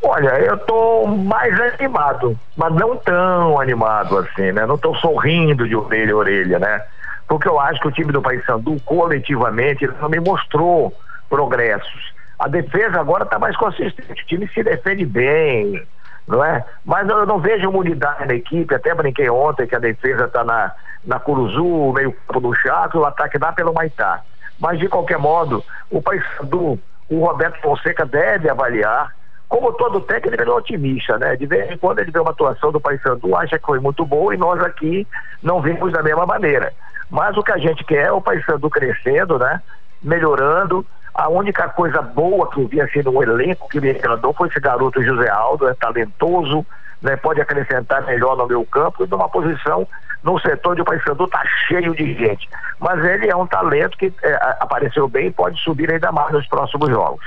Olha, 0.02 0.38
eu 0.40 0.58
tô 0.58 1.06
mais 1.06 1.58
animado, 1.60 2.38
mas 2.56 2.74
não 2.74 2.96
tão 2.96 3.60
animado 3.60 4.18
assim, 4.18 4.52
né? 4.52 4.66
Não 4.66 4.78
tô 4.78 4.94
sorrindo 4.96 5.68
de 5.68 5.76
orelha 5.76 6.12
a 6.12 6.16
orelha, 6.16 6.58
né? 6.58 6.82
Porque 7.26 7.48
eu 7.48 7.58
acho 7.60 7.80
que 7.80 7.88
o 7.88 7.92
time 7.92 8.12
do 8.12 8.20
Paysandu, 8.20 8.80
coletivamente, 8.84 9.84
ele 9.84 9.94
não 10.00 10.08
me 10.08 10.20
mostrou 10.20 10.94
progressos 11.28 12.13
a 12.38 12.48
defesa 12.48 13.00
agora 13.00 13.24
está 13.24 13.38
mais 13.38 13.56
consistente, 13.56 14.22
o 14.22 14.26
time 14.26 14.48
se 14.48 14.62
defende 14.62 15.04
bem, 15.04 15.82
não 16.26 16.44
é? 16.44 16.64
Mas 16.84 17.08
eu 17.08 17.26
não 17.26 17.38
vejo 17.38 17.68
uma 17.68 17.78
unidade 17.78 18.26
na 18.26 18.34
equipe, 18.34 18.74
até 18.74 18.94
brinquei 18.94 19.28
ontem 19.30 19.66
que 19.66 19.74
a 19.74 19.78
defesa 19.78 20.24
está 20.24 20.42
na, 20.42 20.72
na 21.04 21.18
Curuzu, 21.18 21.92
meio 21.92 22.12
campo 22.12 22.40
do 22.40 22.54
Chaco, 22.54 22.98
o 22.98 23.04
ataque 23.04 23.38
dá 23.38 23.52
pelo 23.52 23.72
Maitá. 23.72 24.22
Mas 24.58 24.78
de 24.78 24.88
qualquer 24.88 25.18
modo, 25.18 25.64
o 25.90 26.00
Paysandu, 26.00 26.78
o 27.08 27.26
Roberto 27.26 27.60
Fonseca 27.60 28.06
deve 28.06 28.48
avaliar, 28.48 29.14
como 29.48 29.72
todo 29.72 30.00
técnico 30.00 30.42
ele 30.42 30.50
é 30.50 30.54
otimista, 30.54 31.18
né? 31.18 31.36
De 31.36 31.46
vez 31.46 31.70
em 31.70 31.76
quando 31.76 31.98
ele 31.98 32.10
vê 32.10 32.18
uma 32.18 32.30
atuação 32.30 32.72
do 32.72 32.80
Paysandu, 32.80 33.36
acha 33.36 33.58
que 33.58 33.66
foi 33.66 33.78
muito 33.78 34.04
boa 34.04 34.34
e 34.34 34.38
nós 34.38 34.60
aqui 34.62 35.06
não 35.42 35.60
vimos 35.60 35.92
da 35.92 36.02
mesma 36.02 36.26
maneira. 36.26 36.72
Mas 37.10 37.36
o 37.36 37.42
que 37.42 37.52
a 37.52 37.58
gente 37.58 37.84
quer 37.84 38.06
é 38.06 38.12
o 38.12 38.20
Paysandu 38.20 38.70
crescendo, 38.70 39.38
né? 39.38 39.60
Melhorando, 40.02 40.84
a 41.14 41.28
única 41.28 41.68
coisa 41.68 42.02
boa 42.02 42.50
que 42.50 42.60
eu 42.60 42.66
vi 42.66 42.80
assim 42.80 43.02
no 43.02 43.22
elenco 43.22 43.68
que 43.68 43.80
me 43.80 43.90
agradou 43.90 44.34
foi 44.34 44.48
esse 44.48 44.58
garoto 44.58 45.02
José 45.02 45.30
Aldo, 45.30 45.68
é 45.68 45.74
talentoso, 45.74 46.66
né, 47.00 47.16
pode 47.16 47.40
acrescentar 47.40 48.04
melhor 48.04 48.36
no 48.36 48.46
meu 48.46 48.64
campo 48.66 49.04
e 49.04 49.08
numa 49.08 49.28
posição 49.28 49.86
no 50.22 50.40
setor 50.40 50.74
de 50.74 50.82
o 50.82 50.84
Paysandu 50.84 51.28
tá 51.28 51.42
cheio 51.68 51.94
de 51.94 52.14
gente. 52.14 52.48
Mas 52.80 53.04
ele 53.04 53.30
é 53.30 53.36
um 53.36 53.46
talento 53.46 53.96
que 53.96 54.12
é, 54.22 54.34
apareceu 54.58 55.06
bem 55.06 55.26
e 55.26 55.30
pode 55.30 55.60
subir 55.60 55.92
ainda 55.92 56.10
mais 56.10 56.32
nos 56.32 56.46
próximos 56.48 56.88
jogos. 56.88 57.24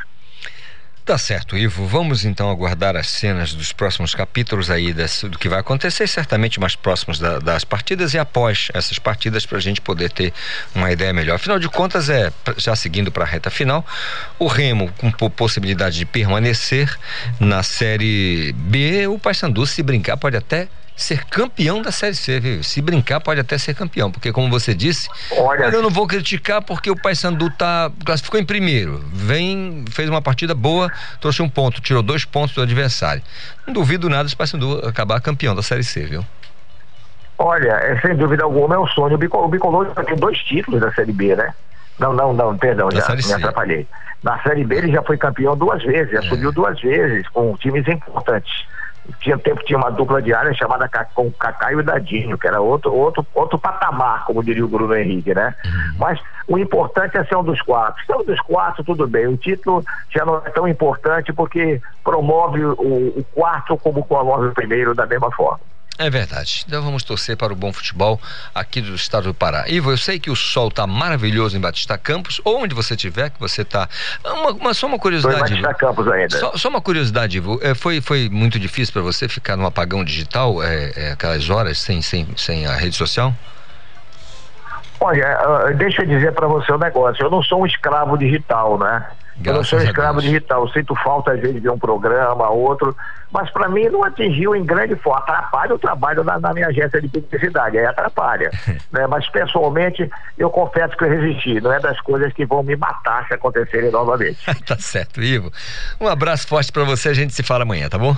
Tá 1.08 1.18
certo, 1.18 1.58
Ivo. 1.58 1.88
Vamos 1.88 2.26
então 2.26 2.52
aguardar 2.52 2.98
as 2.98 3.08
cenas 3.08 3.54
dos 3.54 3.72
próximos 3.72 4.14
capítulos 4.14 4.70
aí 4.70 4.92
desse, 4.92 5.30
do 5.30 5.40
que 5.40 5.48
vai 5.48 5.62
acontecer, 5.62 6.06
certamente 6.06 6.60
mais 6.60 6.76
próximos 6.76 7.18
da, 7.18 7.40
das 7.40 7.64
partidas 7.64 8.14
e 8.14 8.20
após 8.20 8.68
essas 8.74 9.00
partidas 9.00 9.46
para 9.46 9.58
a 9.58 9.62
gente 9.62 9.80
poder 9.80 10.12
ter 10.12 10.34
uma 10.76 10.92
ideia 10.92 11.14
melhor. 11.14 11.36
Afinal 11.36 11.60
de 11.60 11.70
contas, 11.70 12.10
é 12.10 12.30
já 12.58 12.76
seguindo 12.76 13.10
para 13.10 13.24
a 13.24 13.26
reta 13.26 13.50
final, 13.50 13.86
o 14.38 14.48
Remo 14.48 14.92
com 14.98 15.30
possibilidade 15.30 15.98
de 15.98 16.06
permanecer 16.06 16.94
na 17.40 17.64
série 17.64 18.52
B, 18.52 19.08
o 19.08 19.18
Paysandu 19.18 19.66
se 19.66 19.82
brincar 19.82 20.18
pode 20.18 20.36
até 20.36 20.68
ser 20.98 21.24
campeão 21.26 21.82
da 21.82 21.92
Série 21.92 22.16
C, 22.16 22.40
viu? 22.40 22.64
Se 22.64 22.82
brincar, 22.82 23.22
pode 23.22 23.40
até 23.40 23.56
ser 23.58 23.76
campeão, 23.76 24.12
porque 24.12 24.32
como 24.32 24.50
você 24.50 24.74
disse, 24.74 25.08
Olha, 25.32 25.66
eu 25.66 25.82
não 25.82 25.92
vou 25.92 26.08
criticar 26.08 26.62
porque 26.62 26.90
o 26.90 26.96
Paysandu 26.96 27.52
tá 27.52 27.92
classificou 28.04 28.40
em 28.40 28.46
primeiro, 28.46 29.00
vem, 29.14 29.86
fez 29.92 30.10
uma 30.10 30.22
partida 30.22 30.56
boa, 30.56 30.92
trouxe 31.22 31.44
um 31.44 31.48
ponto, 31.48 31.80
tirou 31.80 32.02
dois 32.02 32.26
pontos 32.26 32.56
do 32.56 32.64
adversário. 32.64 33.22
Não 33.66 33.74
duvido 33.74 34.10
nada 34.10 34.28
se 34.28 34.34
o 34.34 34.38
Paysandu 34.38 34.80
acabar 34.88 35.22
campeão 35.22 35.56
da 35.56 35.62
Série 35.62 35.84
C, 35.84 36.04
viu? 36.04 36.26
Olha, 37.38 37.74
é, 37.74 38.00
sem 38.02 38.16
dúvida 38.16 38.44
alguma 38.44 38.74
é 38.74 38.80
um 38.80 38.88
sonho. 38.88 39.14
O 39.14 39.18
Bicolor, 39.18 39.46
o 39.46 39.50
Bicolor 39.50 39.94
já 39.96 40.04
tem 40.04 40.16
dois 40.16 40.40
títulos 40.40 40.82
da 40.82 40.92
Série 40.94 41.12
B, 41.12 41.36
né? 41.36 41.54
Não, 42.00 42.12
não, 42.12 42.34
não, 42.34 42.58
perdão, 42.58 42.90
Da 42.90 43.00
já 43.00 43.16
me 43.16 43.34
atrapalhei. 43.34 43.88
Na 44.24 44.42
Série 44.42 44.64
B 44.64 44.76
ele 44.76 44.92
já 44.92 45.04
foi 45.04 45.18
campeão 45.18 45.56
duas 45.56 45.84
vezes, 45.84 46.12
já 46.12 46.24
subiu 46.24 46.52
duas 46.52 46.80
vezes 46.82 47.28
com 47.30 47.56
times 47.58 47.88
importantes. 47.88 48.66
Tinha 49.20 49.38
tempo 49.38 49.64
tinha 49.64 49.78
uma 49.78 49.90
dupla 49.90 50.22
de 50.22 50.34
área 50.34 50.54
chamada 50.54 50.90
com 51.14 51.32
Cacá 51.32 51.72
e 51.72 51.76
o 51.76 51.84
Dadinho, 51.84 52.38
que 52.38 52.48
era 52.48 52.60
outro, 52.62 52.94
outro, 52.94 53.26
outro 53.34 53.58
patamar, 53.58 54.26
como 54.26 54.44
diria 54.44 54.66
o 54.66 54.68
Bruno 54.68 54.96
Henrique, 54.96 55.34
né? 55.34 55.56
Mas 55.98 56.20
o 56.48 56.58
importante 56.58 57.18
é 57.18 57.24
ser 57.26 57.36
um 57.36 57.44
dos 57.44 57.62
quatro. 57.62 58.04
Se 58.06 58.12
é 58.12 58.18
um 58.18 58.24
dos 58.24 58.40
quatro, 58.42 58.84
tudo 58.84 59.08
bem. 59.08 59.28
O 59.28 59.38
título 59.38 59.84
já 60.10 60.26
não 60.26 60.38
é 60.38 60.50
tão 60.50 60.68
importante 60.68 61.34
porque 61.34 61.82
promove 62.04 62.64
o, 62.64 63.20
o 63.20 63.26
quarto 63.34 63.78
como 63.78 64.06
promove 64.06 64.48
o 64.48 64.54
primeiro 64.54 64.96
da 64.96 65.06
mesma 65.06 65.32
forma. 65.32 65.60
É 66.00 66.12
verdade. 66.12 66.64
Então 66.68 66.84
vamos 66.84 67.04
torcer 67.04 67.36
para 67.36 67.52
o 67.52 67.56
bom 67.56 67.74
futebol 67.74 68.22
aqui 68.54 68.82
do 68.82 68.94
estado 68.94 69.24
do 69.24 69.34
Pará. 69.34 69.66
Ivo, 69.68 69.90
eu 69.92 69.98
sei 69.98 70.20
que 70.20 70.30
o 70.30 70.36
sol 70.36 70.70
tá 70.70 70.86
maravilhoso 70.86 71.58
em 71.58 71.60
Batista 71.60 71.98
Campos, 71.98 72.40
ou 72.46 72.62
onde 72.62 72.76
você 72.76 72.94
estiver, 72.94 73.32
que 73.32 73.40
você 73.40 73.66
tá. 73.66 73.90
Uma, 74.24 74.52
uma- 74.52 74.74
só 74.76 74.86
uma 74.86 74.96
Estou 74.98 74.98
em 74.98 75.00
curiosidade. 75.00 75.40
Batista. 75.62 75.74
Campos 75.74 76.08
ainda. 76.08 76.38
Só, 76.40 76.56
só 76.56 76.70
uma 76.70 76.82
curiosidade, 76.82 77.38
Ivo. 77.38 77.60
É, 77.64 77.74
foi, 77.74 78.00
foi 78.00 78.30
muito 78.30 78.60
difícil 78.60 78.94
para 78.94 79.02
você 79.02 79.28
ficar 79.28 79.56
num 79.58 79.66
apagão 79.66 80.04
digital, 80.04 80.62
é, 80.62 80.92
é, 80.96 81.12
aquelas 81.14 81.50
horas 81.50 81.80
sem, 81.80 82.00
sem, 82.04 82.28
sem 82.38 82.68
a 82.68 82.76
rede 82.76 82.96
social? 82.96 83.34
Olha, 85.00 85.28
ah, 85.40 85.72
deixa 85.76 86.04
eu 86.04 86.08
dizer 86.08 86.32
para 86.34 86.48
você 86.48 86.72
um 86.72 86.78
negócio. 86.78 87.24
Eu 87.24 87.30
não 87.32 87.42
sou 87.44 87.62
um 87.62 87.66
escravo 87.66 88.18
digital, 88.18 88.78
né? 88.80 89.04
Eu 89.44 89.54
não 89.54 89.62
Graças 89.62 89.68
sou 89.68 89.80
escravo 89.80 90.22
digital. 90.22 90.68
Sinto 90.70 90.96
falta, 90.96 91.32
às 91.32 91.40
vezes, 91.40 91.62
de 91.62 91.70
um 91.70 91.78
programa, 91.78 92.50
outro. 92.50 92.96
Mas, 93.32 93.50
para 93.52 93.68
mim, 93.68 93.90
não 93.90 94.04
atingiu 94.04 94.56
em 94.56 94.66
grande 94.66 94.96
forma. 94.96 95.20
Atrapalha 95.20 95.76
o 95.76 95.80
trabalho 95.80 96.24
na, 96.24 96.40
na 96.40 96.54
minha 96.54 96.68
agência 96.68 97.02
de 97.02 97.08
publicidade. 97.08 97.78
Aí 97.78 97.86
atrapalha. 97.86 98.52
né? 98.92 99.06
Mas, 99.08 99.30
pessoalmente, 99.30 100.10
eu 100.38 100.50
confesso 100.50 100.96
que 100.98 101.04
eu 101.04 101.10
resisti. 101.10 101.62
Não 101.62 101.72
é 101.72 101.80
das 101.80 102.00
coisas 102.02 102.32
que 102.34 102.46
vão 102.46 102.64
me 102.64 102.76
matar 102.76 103.28
se 103.28 103.34
acontecerem 103.34 103.92
novamente. 103.92 104.40
tá 104.66 104.78
certo, 104.78 105.22
Ivo. 105.22 105.52
Um 106.00 106.08
abraço 106.08 106.48
forte 106.48 106.72
para 106.72 106.84
você, 106.84 107.10
a 107.10 107.14
gente 107.14 107.34
se 107.34 107.44
fala 107.44 107.64
amanhã, 107.64 107.90
tá 107.90 107.98
bom? 107.98 108.16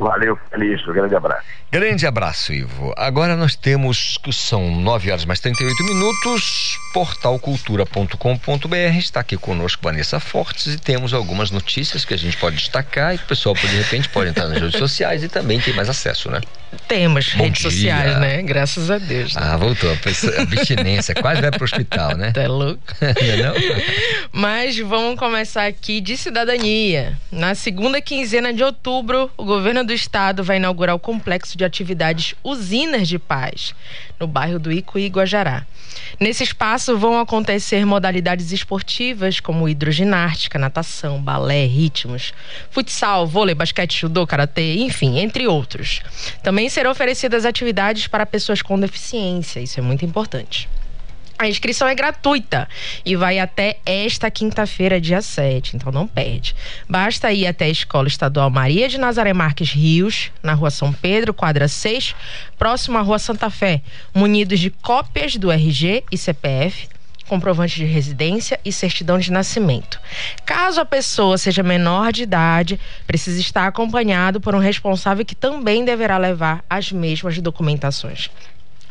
Valeu, 0.00 0.38
feliz. 0.50 0.80
Um 0.88 0.94
grande 0.94 1.14
abraço. 1.14 1.46
Grande 1.70 2.06
abraço, 2.06 2.54
Ivo. 2.54 2.94
Agora 2.96 3.36
nós 3.36 3.54
temos 3.54 4.18
que 4.22 4.32
são 4.32 4.74
9 4.80 5.10
horas 5.10 5.26
mais 5.26 5.40
38 5.40 5.84
minutos. 5.84 6.78
Portalcultura.com.br 6.94 8.76
está 8.98 9.20
aqui 9.20 9.36
conosco 9.36 9.82
Vanessa 9.82 10.18
Fortes 10.18 10.74
e 10.74 10.78
temos 10.78 11.12
algumas 11.12 11.50
notícias 11.50 12.06
que 12.06 12.14
a 12.14 12.16
gente 12.16 12.38
pode 12.38 12.56
destacar 12.56 13.12
e 13.12 13.16
o 13.16 13.26
pessoal 13.26 13.54
de 13.54 13.66
repente 13.66 14.08
pode 14.08 14.30
entrar 14.30 14.48
nas 14.48 14.58
redes 14.58 14.78
sociais 14.78 15.22
e 15.22 15.28
também 15.28 15.60
tem 15.60 15.74
mais 15.74 15.90
acesso, 15.90 16.30
né? 16.30 16.40
Temos 16.86 17.32
Bom 17.34 17.44
redes 17.44 17.60
dia. 17.60 17.70
sociais, 17.70 18.20
né? 18.20 18.42
Graças 18.42 18.90
a 18.90 18.98
Deus. 18.98 19.34
né? 19.34 19.42
Ah, 19.44 19.56
voltou. 19.56 19.90
A 19.90 20.42
abstinência 20.42 21.14
quase 21.20 21.40
vai 21.40 21.50
pro 21.50 21.64
hospital, 21.64 22.16
né? 22.16 22.30
Tá 22.32 22.46
louco? 22.46 22.80
Não 23.00 23.08
é 23.08 23.36
não? 23.36 23.54
Mas 24.32 24.78
vamos 24.78 25.18
começar 25.18 25.66
aqui 25.66 26.00
de 26.00 26.16
cidadania. 26.16 27.18
Na 27.30 27.54
segunda 27.54 28.00
quinzena 28.00 28.52
de 28.52 28.62
outubro, 28.62 29.30
o 29.36 29.44
governo 29.44 29.84
do 29.84 29.92
estado 29.92 30.44
vai 30.44 30.56
inaugurar 30.58 30.94
o 30.94 30.98
complexo 31.00 31.56
de 31.58 31.64
atividades 31.64 32.34
Usinas 32.42 33.08
de 33.08 33.18
Paz, 33.18 33.74
no 34.18 34.26
bairro 34.26 34.58
do 34.58 34.70
Icuí, 34.72 35.08
Guajará. 35.08 35.66
Nesse 36.20 36.44
espaço 36.44 36.96
vão 36.98 37.18
acontecer 37.18 37.84
modalidades 37.84 38.52
esportivas 38.52 39.40
como 39.40 39.68
hidroginástica, 39.68 40.58
natação, 40.58 41.20
balé, 41.20 41.64
ritmos, 41.66 42.32
futsal, 42.70 43.26
vôlei, 43.26 43.54
basquete, 43.54 44.00
judô, 44.00 44.26
karatê, 44.26 44.74
enfim, 44.76 45.18
entre 45.18 45.46
outros. 45.48 46.00
Também 46.42 46.59
serão 46.68 46.90
oferecidas 46.90 47.44
atividades 47.44 48.06
para 48.06 48.26
pessoas 48.26 48.60
com 48.60 48.78
deficiência, 48.78 49.60
isso 49.60 49.78
é 49.78 49.82
muito 49.82 50.04
importante. 50.04 50.68
A 51.40 51.48
inscrição 51.48 51.88
é 51.88 51.94
gratuita 51.94 52.68
e 53.02 53.16
vai 53.16 53.38
até 53.38 53.78
esta 53.86 54.30
quinta-feira, 54.30 55.00
dia 55.00 55.22
7, 55.22 55.74
então 55.74 55.90
não 55.90 56.06
perde. 56.06 56.54
Basta 56.86 57.32
ir 57.32 57.46
até 57.46 57.64
a 57.64 57.70
Escola 57.70 58.08
Estadual 58.08 58.50
Maria 58.50 58.90
de 58.90 58.98
Nazaré 58.98 59.32
Marques 59.32 59.70
Rios, 59.70 60.30
na 60.42 60.52
rua 60.52 60.70
São 60.70 60.92
Pedro, 60.92 61.32
quadra 61.32 61.66
6, 61.66 62.14
próximo 62.58 62.98
à 62.98 63.00
rua 63.00 63.18
Santa 63.18 63.48
Fé, 63.48 63.80
munidos 64.14 64.60
de 64.60 64.68
cópias 64.68 65.36
do 65.36 65.50
RG 65.50 66.04
e 66.12 66.18
CPF, 66.18 66.90
comprovante 67.30 67.76
de 67.76 67.84
residência 67.84 68.58
e 68.64 68.72
certidão 68.72 69.16
de 69.16 69.30
nascimento. 69.30 70.00
Caso 70.44 70.80
a 70.80 70.84
pessoa 70.84 71.38
seja 71.38 71.62
menor 71.62 72.12
de 72.12 72.24
idade, 72.24 72.80
precisa 73.06 73.40
estar 73.40 73.68
acompanhado 73.68 74.40
por 74.40 74.52
um 74.52 74.58
responsável 74.58 75.24
que 75.24 75.36
também 75.36 75.84
deverá 75.84 76.18
levar 76.18 76.64
as 76.68 76.90
mesmas 76.90 77.38
documentações. 77.38 78.28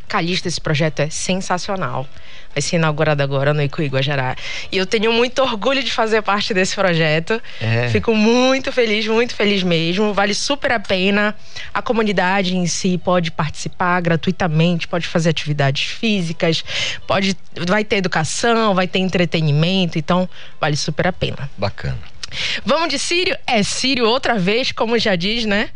Calista, 0.08 0.48
esse 0.48 0.62
projeto 0.62 1.02
é 1.02 1.10
sensacional. 1.10 2.08
Vai 2.54 2.62
ser 2.62 2.78
inaugurado 2.78 3.22
agora 3.22 3.54
no 3.54 3.62
Icuí 3.62 3.88
Guajará. 3.88 4.36
E 4.72 4.78
eu 4.78 4.86
tenho 4.86 5.12
muito 5.14 5.42
orgulho 5.42 5.84
de 5.84 5.92
fazer 5.92 6.22
parte 6.22 6.54
desse 6.54 6.76
projeto. 6.76 7.42
É. 7.62 7.90
Fico 7.90 8.14
muito 8.16 8.72
feliz, 8.72 9.08
muito 9.08 9.36
feliz 9.36 9.64
mesmo. 9.64 10.14
Vale 10.14 10.34
super 10.34 10.72
a 10.72 10.80
pena. 10.80 11.36
A 11.74 11.82
comunidade 11.82 12.56
em 12.56 12.66
si 12.66 12.98
pode 12.98 13.32
participar 13.32 14.02
gratuitamente, 14.02 14.88
pode 14.88 15.08
fazer 15.08 15.30
atividades 15.30 15.84
físicas, 15.84 16.64
pode, 17.06 17.38
vai 17.68 17.84
ter 17.84 17.98
educação, 17.98 18.74
vai 18.74 18.88
ter 18.88 19.00
entretenimento. 19.00 19.98
Então, 19.98 20.28
vale 20.60 20.76
super 20.76 21.08
a 21.08 21.14
pena. 21.14 21.50
Bacana. 21.58 22.19
Vamos 22.66 22.90
de 22.90 23.00
Sírio? 23.00 23.38
É 23.48 23.64
Sírio 23.64 24.08
outra 24.08 24.38
vez, 24.38 24.72
como 24.72 24.98
já 25.00 25.16
diz, 25.16 25.46
né? 25.46 25.70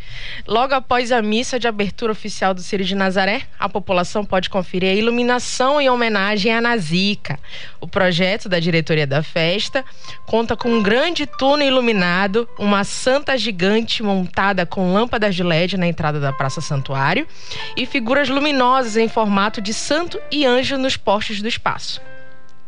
Logo 0.47 0.73
após 0.73 1.11
a 1.11 1.21
missa 1.21 1.59
de 1.59 1.67
abertura 1.67 2.11
oficial 2.11 2.53
do 2.53 2.61
Sírio 2.61 2.85
de 2.85 2.95
Nazaré, 2.95 3.43
a 3.59 3.67
população 3.67 4.23
pode 4.23 4.49
conferir 4.49 4.89
a 4.89 4.93
iluminação 4.93 5.79
em 5.79 5.89
homenagem 5.89 6.53
à 6.53 6.61
Nazica. 6.61 7.39
O 7.79 7.87
projeto 7.87 8.47
da 8.47 8.59
diretoria 8.59 9.07
da 9.07 9.23
festa 9.23 9.83
conta 10.25 10.55
com 10.55 10.69
um 10.69 10.83
grande 10.83 11.25
túnel 11.25 11.67
iluminado, 11.67 12.47
uma 12.57 12.83
santa 12.83 13.37
gigante 13.37 14.03
montada 14.03 14.65
com 14.65 14.93
lâmpadas 14.93 15.35
de 15.35 15.43
LED 15.43 15.77
na 15.77 15.87
entrada 15.87 16.19
da 16.19 16.33
Praça 16.33 16.61
Santuário 16.61 17.27
e 17.75 17.85
figuras 17.85 18.29
luminosas 18.29 18.97
em 18.97 19.07
formato 19.07 19.61
de 19.61 19.73
santo 19.73 20.19
e 20.31 20.45
anjo 20.45 20.77
nos 20.77 20.97
postes 20.97 21.41
do 21.41 21.47
espaço. 21.47 22.12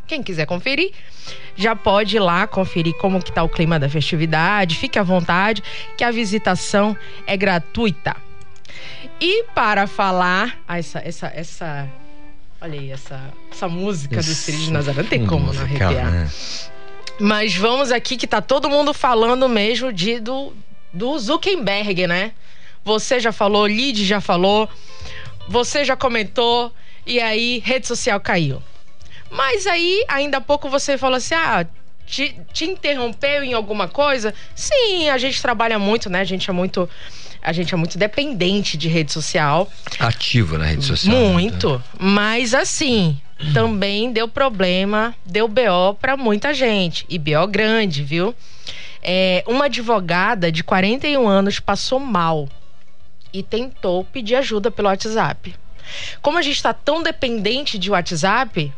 Quem 0.08 0.22
quiser 0.22 0.46
conferir, 0.46 0.92
já 1.56 1.76
pode 1.76 2.16
ir 2.16 2.20
lá 2.20 2.46
conferir 2.46 2.94
como 2.96 3.22
que 3.22 3.32
tá 3.32 3.44
o 3.44 3.50
clima 3.50 3.80
da 3.80 3.90
festividade. 3.90 4.78
Fique 4.78 5.00
à 5.00 5.04
vontade, 5.04 5.64
que 5.98 6.04
a 6.04 6.12
visitação 6.12 6.96
é 7.26 7.36
gratuita. 7.36 8.16
E 9.20 9.44
para 9.56 9.88
falar, 9.88 10.60
ah, 10.68 10.78
essa, 10.78 11.00
essa, 11.00 11.28
essa, 11.28 11.88
olha 12.62 12.80
aí, 12.80 12.92
essa, 12.92 13.20
essa 13.52 13.68
música 13.68 14.18
do 14.18 14.24
Ciro 14.24 14.58
de 14.58 14.72
Nazaré, 14.72 15.02
não 15.02 15.10
tem 15.10 15.26
como 15.26 15.52
não 15.52 15.54
Musical, 15.54 15.90
arrepiar. 15.90 16.12
né? 16.12 16.30
Mas 17.20 17.56
vamos 17.56 17.92
aqui 17.92 18.18
que 18.18 18.28
tá 18.28 18.42
todo 18.42 18.70
mundo 18.70 18.94
falando 18.94 19.48
mesmo 19.48 19.92
de 19.94 20.20
do, 20.20 20.54
do 20.92 21.18
Zuckerberg, 21.18 22.08
né? 22.08 22.34
Você 22.84 23.20
já 23.20 23.32
falou, 23.32 23.66
Lid 23.66 24.06
já 24.06 24.20
falou, 24.20 24.70
você 25.48 25.86
já 25.86 25.96
comentou, 25.96 26.72
e 27.06 27.20
aí 27.20 27.60
rede 27.64 27.88
social 27.88 28.20
caiu. 28.20 28.62
Mas 29.30 29.68
aí, 29.68 30.04
ainda 30.08 30.38
há 30.38 30.42
pouco 30.42 30.70
você 30.70 30.98
falou 30.98 31.18
assim: 31.18 31.36
ah, 31.36 31.66
te, 32.06 32.36
te 32.54 32.66
interrompeu 32.66 33.44
em 33.44 33.54
alguma 33.54 33.88
coisa? 33.88 34.34
Sim, 34.54 35.10
a 35.10 35.18
gente 35.18 35.42
trabalha 35.42 35.80
muito, 35.80 36.10
né? 36.10 36.22
A 36.22 36.26
gente 36.26 36.50
é 36.50 36.54
muito. 36.54 36.90
A 37.42 37.52
gente 37.54 37.74
é 37.74 37.78
muito 37.78 37.98
dependente 37.98 38.76
de 38.76 38.88
rede 38.88 39.12
social. 39.12 39.70
Ativo 40.00 40.58
na 40.58 40.66
rede 40.66 40.84
social. 40.84 41.16
né? 41.16 41.28
Muito. 41.32 41.84
Mas 42.00 42.56
assim, 42.56 43.20
também 43.54 44.12
deu 44.12 44.28
problema, 44.28 45.14
deu 45.26 45.48
BO 45.48 45.94
pra 46.00 46.18
muita 46.18 46.54
gente. 46.54 47.06
E 47.08 47.20
BO 47.20 47.46
grande, 47.48 48.04
viu? 48.04 48.34
É, 49.04 49.44
uma 49.46 49.66
advogada 49.66 50.52
de 50.52 50.64
41 50.64 51.28
anos 51.28 51.60
passou 51.60 52.00
mal 52.00 52.50
e 53.32 53.44
tentou 53.44 54.04
pedir 54.04 54.36
ajuda 54.36 54.72
pelo 54.72 54.88
WhatsApp. 54.88 55.56
Como 56.24 56.40
a 56.40 56.42
gente 56.42 56.56
está 56.56 56.74
tão 56.74 57.04
dependente 57.04 57.78
de 57.78 57.92
WhatsApp, 57.92 58.74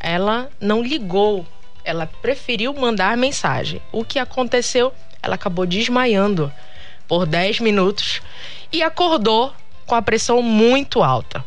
ela 0.00 0.50
não 0.58 0.82
ligou. 0.82 1.46
Ela 1.84 2.06
preferiu 2.06 2.72
mandar 2.74 3.16
mensagem. 3.16 3.80
O 3.92 4.04
que 4.04 4.18
aconteceu? 4.18 4.92
Ela 5.22 5.34
acabou 5.34 5.66
desmaiando 5.66 6.52
por 7.06 7.26
10 7.26 7.60
minutos 7.60 8.20
e 8.72 8.82
acordou 8.82 9.52
com 9.86 9.94
a 9.94 10.02
pressão 10.02 10.42
muito 10.42 11.02
alta. 11.02 11.44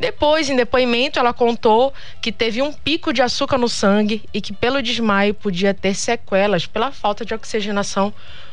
Depois, 0.00 0.48
em 0.48 0.56
depoimento, 0.56 1.18
ela 1.18 1.32
contou 1.32 1.92
que 2.20 2.32
teve 2.32 2.62
um 2.62 2.72
pico 2.72 3.12
de 3.12 3.22
açúcar 3.22 3.58
no 3.58 3.68
sangue 3.68 4.22
e 4.32 4.40
que, 4.40 4.52
pelo 4.52 4.82
desmaio, 4.82 5.34
podia 5.34 5.74
ter 5.74 5.94
sequelas 5.94 6.66
pela 6.66 6.92
falta 6.92 7.24
de 7.24 7.34
oxigenação 7.34 8.12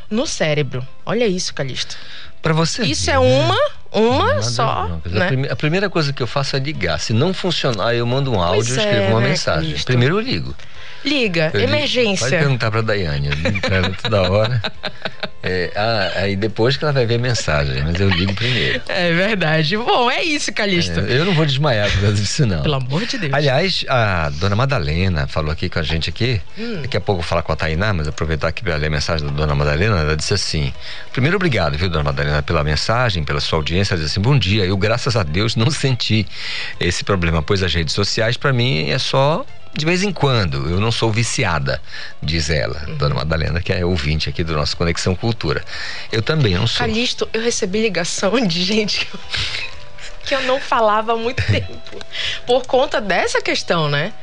no 0.10 0.28
cérebro. 0.28 0.86
Olha 1.06 1.26
isso, 1.26 1.54
Calixto. 1.54 1.98
Para 2.44 2.54
você. 2.54 2.84
Isso 2.84 3.06
ver, 3.08 3.14
é 3.14 3.20
uma, 3.20 3.58
uma 3.92 4.28
Nada, 4.28 4.42
só, 4.44 5.00
né? 5.06 5.24
A, 5.24 5.28
prime- 5.28 5.48
a 5.50 5.56
primeira 5.56 5.90
coisa 5.90 6.12
que 6.14 6.22
eu 6.22 6.28
faço 6.28 6.56
é 6.56 6.60
ligar. 6.60 7.00
Se 7.00 7.14
não 7.14 7.34
funcionar, 7.34 7.96
eu 7.96 8.06
mando 8.06 8.32
um 8.32 8.40
áudio 8.40 8.66
Pois 8.66 8.78
e 8.78 8.80
escrevo 8.80 9.06
é, 9.06 9.10
uma 9.10 9.22
né, 9.22 9.30
mensagem. 9.30 9.70
Cristo? 9.72 9.88
Primeiro 9.88 10.16
eu 10.18 10.20
ligo. 10.20 10.54
Liga, 11.04 11.52
Eu 11.54 11.60
ligo. 11.60 11.72
Pode 11.72 11.78
emergência. 11.78 12.30
perguntar 12.30 12.72
pra 12.72 12.82
Daiane, 12.82 13.28
eu 13.28 13.34
ligo 13.34 13.62
pra 13.62 13.76
ela 13.78 13.92
toda 14.02 14.32
hora. 14.32 14.62
É, 15.46 15.74
ah, 15.76 16.12
aí 16.22 16.38
depois 16.38 16.78
que 16.78 16.86
ela 16.86 16.94
vai 16.94 17.06
ver 17.06 17.16
a 17.16 17.20
mensagem, 17.20 17.84
mas 17.84 18.00
eu 18.00 18.10
ligo 18.10 18.34
primeiro. 18.34 18.82
É 18.88 19.12
verdade. 19.12 19.76
Bom, 19.76 20.10
é 20.10 20.24
isso, 20.24 20.54
Calixto. 20.54 21.02
É, 21.02 21.20
eu 21.20 21.26
não 21.26 21.34
vou 21.34 21.46
desmaiar 21.46 21.92
por 21.92 22.00
causa 22.00 22.16
disso, 22.16 22.46
não. 22.46 22.62
Pelo 22.62 22.76
amor 22.76 23.06
de 23.06 23.18
Deus. 23.18 23.34
Aliás, 23.34 23.84
a 23.90 24.30
dona 24.30 24.56
Madalena 24.56 25.28
falou 25.28 25.52
aqui 25.52 25.68
com 25.68 25.80
a 25.80 25.84
gente 25.84 26.10
aqui. 26.10 26.40
Hum. 26.58 26.84
Daqui 26.84 26.96
a 26.96 27.02
pouco 27.02 27.20
eu 27.20 27.24
vou 27.24 27.30
falar 27.30 27.44
com 27.44 27.52
a 27.52 27.58
Tainá, 27.58 27.92
mas 27.92 28.08
aproveitar 28.08 28.48
aqui 28.48 28.64
para 28.64 28.78
ler 28.78 28.88
a 28.88 28.90
mensagem 28.90 29.28
da 29.28 29.34
dona 29.34 29.54
Madalena. 29.54 30.00
Ela 30.00 30.16
disse 30.16 30.34
assim: 30.34 30.72
primeiro, 31.12 31.36
obrigado, 31.36 31.78
viu, 31.78 31.90
dona 31.90 32.06
Madalena, 32.06 32.42
pela 32.42 32.64
mensagem, 32.64 33.26
pela 33.26 33.42
sua 33.42 33.60
audiência. 33.60 33.96
Ela 33.96 34.02
disse 34.02 34.14
assim: 34.14 34.22
bom 34.22 34.40
dia. 34.40 34.64
Eu, 34.64 34.78
graças 34.78 35.18
a 35.18 35.24
Deus, 35.24 35.58
não 35.58 35.70
senti 35.70 36.26
esse 36.80 37.04
problema, 37.04 37.42
pois 37.44 37.62
as 37.62 37.74
redes 37.74 37.94
sociais, 37.94 38.38
para 38.38 38.54
mim, 38.54 38.90
é 38.90 38.98
só 38.98 39.46
de 39.74 39.86
vez 39.86 40.04
em 40.04 40.12
quando. 40.14 40.70
Eu 40.70 40.80
não 40.80 40.92
sou 40.92 41.12
viciada, 41.12 41.82
diz 42.22 42.50
ela, 42.50 42.84
Uhum. 42.88 42.98
dona 42.98 43.16
Madalena, 43.16 43.62
que 43.62 43.74
é 43.74 43.84
ouvinte 43.86 44.30
aqui 44.30 44.44
do 44.44 44.54
nosso 44.54 44.78
Conexão 44.78 45.16
Cultura. 45.16 45.64
Eu 46.12 46.22
também 46.22 46.54
não 46.56 46.68
sou. 46.68 46.80
Calixto, 46.86 47.28
eu 47.34 47.42
recebi 47.42 47.82
ligação 47.82 48.46
de 48.46 48.64
gente 48.64 49.06
que 49.06 49.14
eu, 49.16 49.20
que 50.26 50.36
eu 50.36 50.42
não 50.44 50.60
falava 50.60 51.14
há 51.14 51.16
muito 51.16 51.42
tempo. 51.52 51.74
Por 52.46 52.66
conta 52.66 53.02
dessa 53.02 53.42
questão, 53.42 53.90
né? 53.90 54.14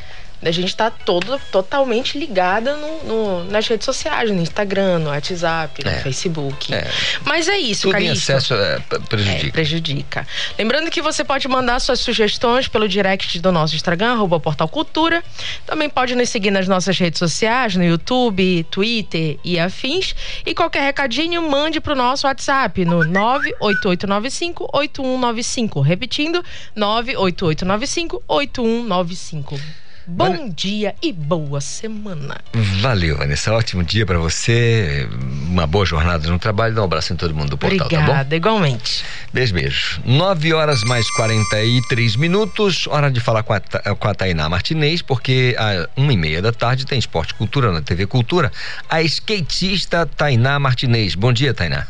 Da 0.42 0.50
gente 0.50 0.68
estar 0.68 0.90
todo, 0.90 1.38
totalmente 1.52 2.18
ligada 2.18 2.74
no, 2.76 3.04
no- 3.04 3.44
nas 3.44 3.68
redes 3.68 3.84
sociais, 3.84 4.30
no 4.30 4.40
Instagram, 4.40 5.00
no 5.00 5.10
WhatsApp, 5.10 5.84
no 5.84 5.90
É. 5.90 6.00
Facebook. 6.00 6.72
É. 6.74 6.86
Mas 7.26 7.46
é 7.46 7.58
isso, 7.58 7.82
Tudo 7.88 7.98
em 7.98 8.06
Calixto. 8.06 8.32
excesso 8.32 8.54
é, 8.54 8.78
prejudica. 9.08 9.46
É, 9.46 9.50
prejudica. 9.50 10.26
Lembrando 10.58 10.90
que 10.90 11.02
você 11.02 11.22
pode 11.22 11.46
mandar 11.46 11.78
suas 11.80 12.00
sugestões 12.00 12.68
pelo 12.68 12.88
direct 12.88 13.38
do 13.38 13.52
nosso 13.52 13.76
Instagram, 13.76 14.12
arroba 14.12 14.40
Portal 14.40 14.66
Cultura. 14.68 15.22
Também 15.66 15.90
pode 15.90 16.14
nos 16.14 16.30
seguir 16.30 16.50
nas 16.50 16.66
nossas 16.66 16.96
redes 16.98 17.18
sociais, 17.18 17.76
no 17.76 17.84
YouTube, 17.84 18.64
Twitter 18.70 19.36
e 19.44 19.58
afins. 19.58 20.14
E 20.46 20.54
qualquer 20.54 20.82
recadinho, 20.84 21.42
mande 21.50 21.80
pro 21.80 21.94
nosso 21.94 22.26
WhatsApp 22.26 22.82
no 22.86 23.00
98895-8195. 23.04 25.82
Repetindo, 25.82 26.42
98895-8195. 26.76 29.60
Bom 30.10 30.48
dia 30.48 30.94
e 31.00 31.12
boa 31.12 31.60
semana. 31.60 32.40
Valeu, 32.80 33.16
Vanessa. 33.16 33.52
Ótimo 33.52 33.84
dia 33.84 34.04
pra 34.04 34.18
você. 34.18 35.08
Uma 35.48 35.68
boa 35.68 35.86
jornada 35.86 36.28
no 36.28 36.36
trabalho. 36.36 36.74
Dá 36.74 36.82
um 36.82 36.84
abraço 36.84 37.12
em 37.12 37.16
todo 37.16 37.32
mundo 37.32 37.50
do 37.50 37.58
portal, 37.58 37.88
tá 37.88 37.96
bom? 37.96 38.02
Obrigada, 38.02 38.34
igualmente. 38.34 39.04
Beijo, 39.32 39.54
beijo. 39.54 40.00
9 40.04 40.52
horas 40.52 40.82
mais 40.82 41.08
43 41.12 42.16
minutos. 42.16 42.88
Hora 42.88 43.08
de 43.08 43.20
falar 43.20 43.44
com 43.44 43.52
a, 43.52 43.60
com 43.60 44.08
a 44.08 44.14
Tainá 44.14 44.48
Martinez, 44.48 45.00
porque 45.00 45.54
às 45.56 45.86
uma 45.96 46.12
e 46.12 46.16
meia 46.16 46.42
da 46.42 46.52
tarde 46.52 46.84
tem 46.84 46.98
Esporte 46.98 47.32
Cultura 47.34 47.70
na 47.70 47.80
TV 47.80 48.04
Cultura. 48.04 48.50
A 48.88 49.00
skatista 49.02 50.04
Tainá 50.06 50.58
Martinez. 50.58 51.14
Bom 51.14 51.32
dia, 51.32 51.54
Tainá. 51.54 51.86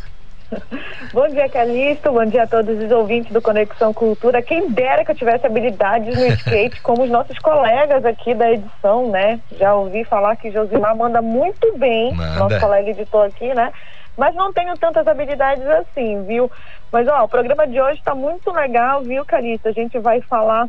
Bom 1.12 1.28
dia, 1.28 1.48
Calixto. 1.48 2.12
Bom 2.12 2.24
dia 2.26 2.42
a 2.42 2.46
todos 2.46 2.78
os 2.82 2.90
ouvintes 2.90 3.32
do 3.32 3.40
Conexão 3.40 3.92
Cultura. 3.92 4.42
Quem 4.42 4.70
dera 4.70 5.04
que 5.04 5.12
eu 5.12 5.16
tivesse 5.16 5.46
habilidades 5.46 6.16
no 6.16 6.26
skate, 6.26 6.80
como 6.82 7.04
os 7.04 7.10
nossos 7.10 7.38
colegas 7.38 8.04
aqui 8.04 8.34
da 8.34 8.50
edição, 8.52 9.10
né? 9.10 9.40
Já 9.52 9.74
ouvi 9.74 10.04
falar 10.04 10.36
que 10.36 10.50
Josimar 10.50 10.96
manda 10.96 11.22
muito 11.22 11.76
bem, 11.78 12.14
Manda. 12.14 12.38
nosso 12.38 12.60
colega 12.60 12.90
editor 12.90 13.26
aqui, 13.26 13.54
né? 13.54 13.72
Mas 14.16 14.34
não 14.34 14.52
tenho 14.52 14.76
tantas 14.76 15.06
habilidades 15.06 15.64
assim, 15.66 16.24
viu? 16.24 16.50
Mas, 16.92 17.06
ó, 17.08 17.24
o 17.24 17.28
programa 17.28 17.66
de 17.66 17.80
hoje 17.80 17.98
está 17.98 18.14
muito 18.14 18.50
legal, 18.52 19.02
viu, 19.02 19.24
Calixto? 19.24 19.68
A 19.68 19.72
gente 19.72 19.98
vai 19.98 20.20
falar 20.22 20.68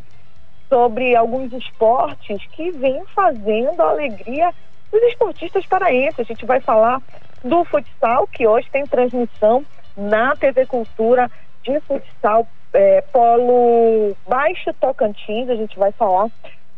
sobre 0.72 1.16
alguns 1.16 1.52
esportes 1.52 2.38
que 2.52 2.72
vêm 2.72 3.04
fazendo 3.14 3.82
a 3.82 3.90
alegria 3.90 4.54
dos 4.92 5.02
esportistas 5.04 5.66
paraenses. 5.68 6.20
A 6.20 6.24
gente 6.24 6.46
vai 6.46 6.62
falar 6.62 7.02
do 7.44 7.64
futsal, 7.66 8.28
que 8.28 8.48
hoje 8.48 8.68
tem 8.72 8.86
transmissão 8.86 9.66
na 9.96 10.36
TV 10.36 10.66
Cultura 10.66 11.30
de 11.64 11.80
futsal 11.82 12.48
é, 12.74 13.02
Polo 13.12 14.16
Baixo 14.28 14.74
Tocantins. 14.80 15.50
A 15.50 15.56
gente 15.56 15.78
vai 15.78 15.92
falar 15.92 16.30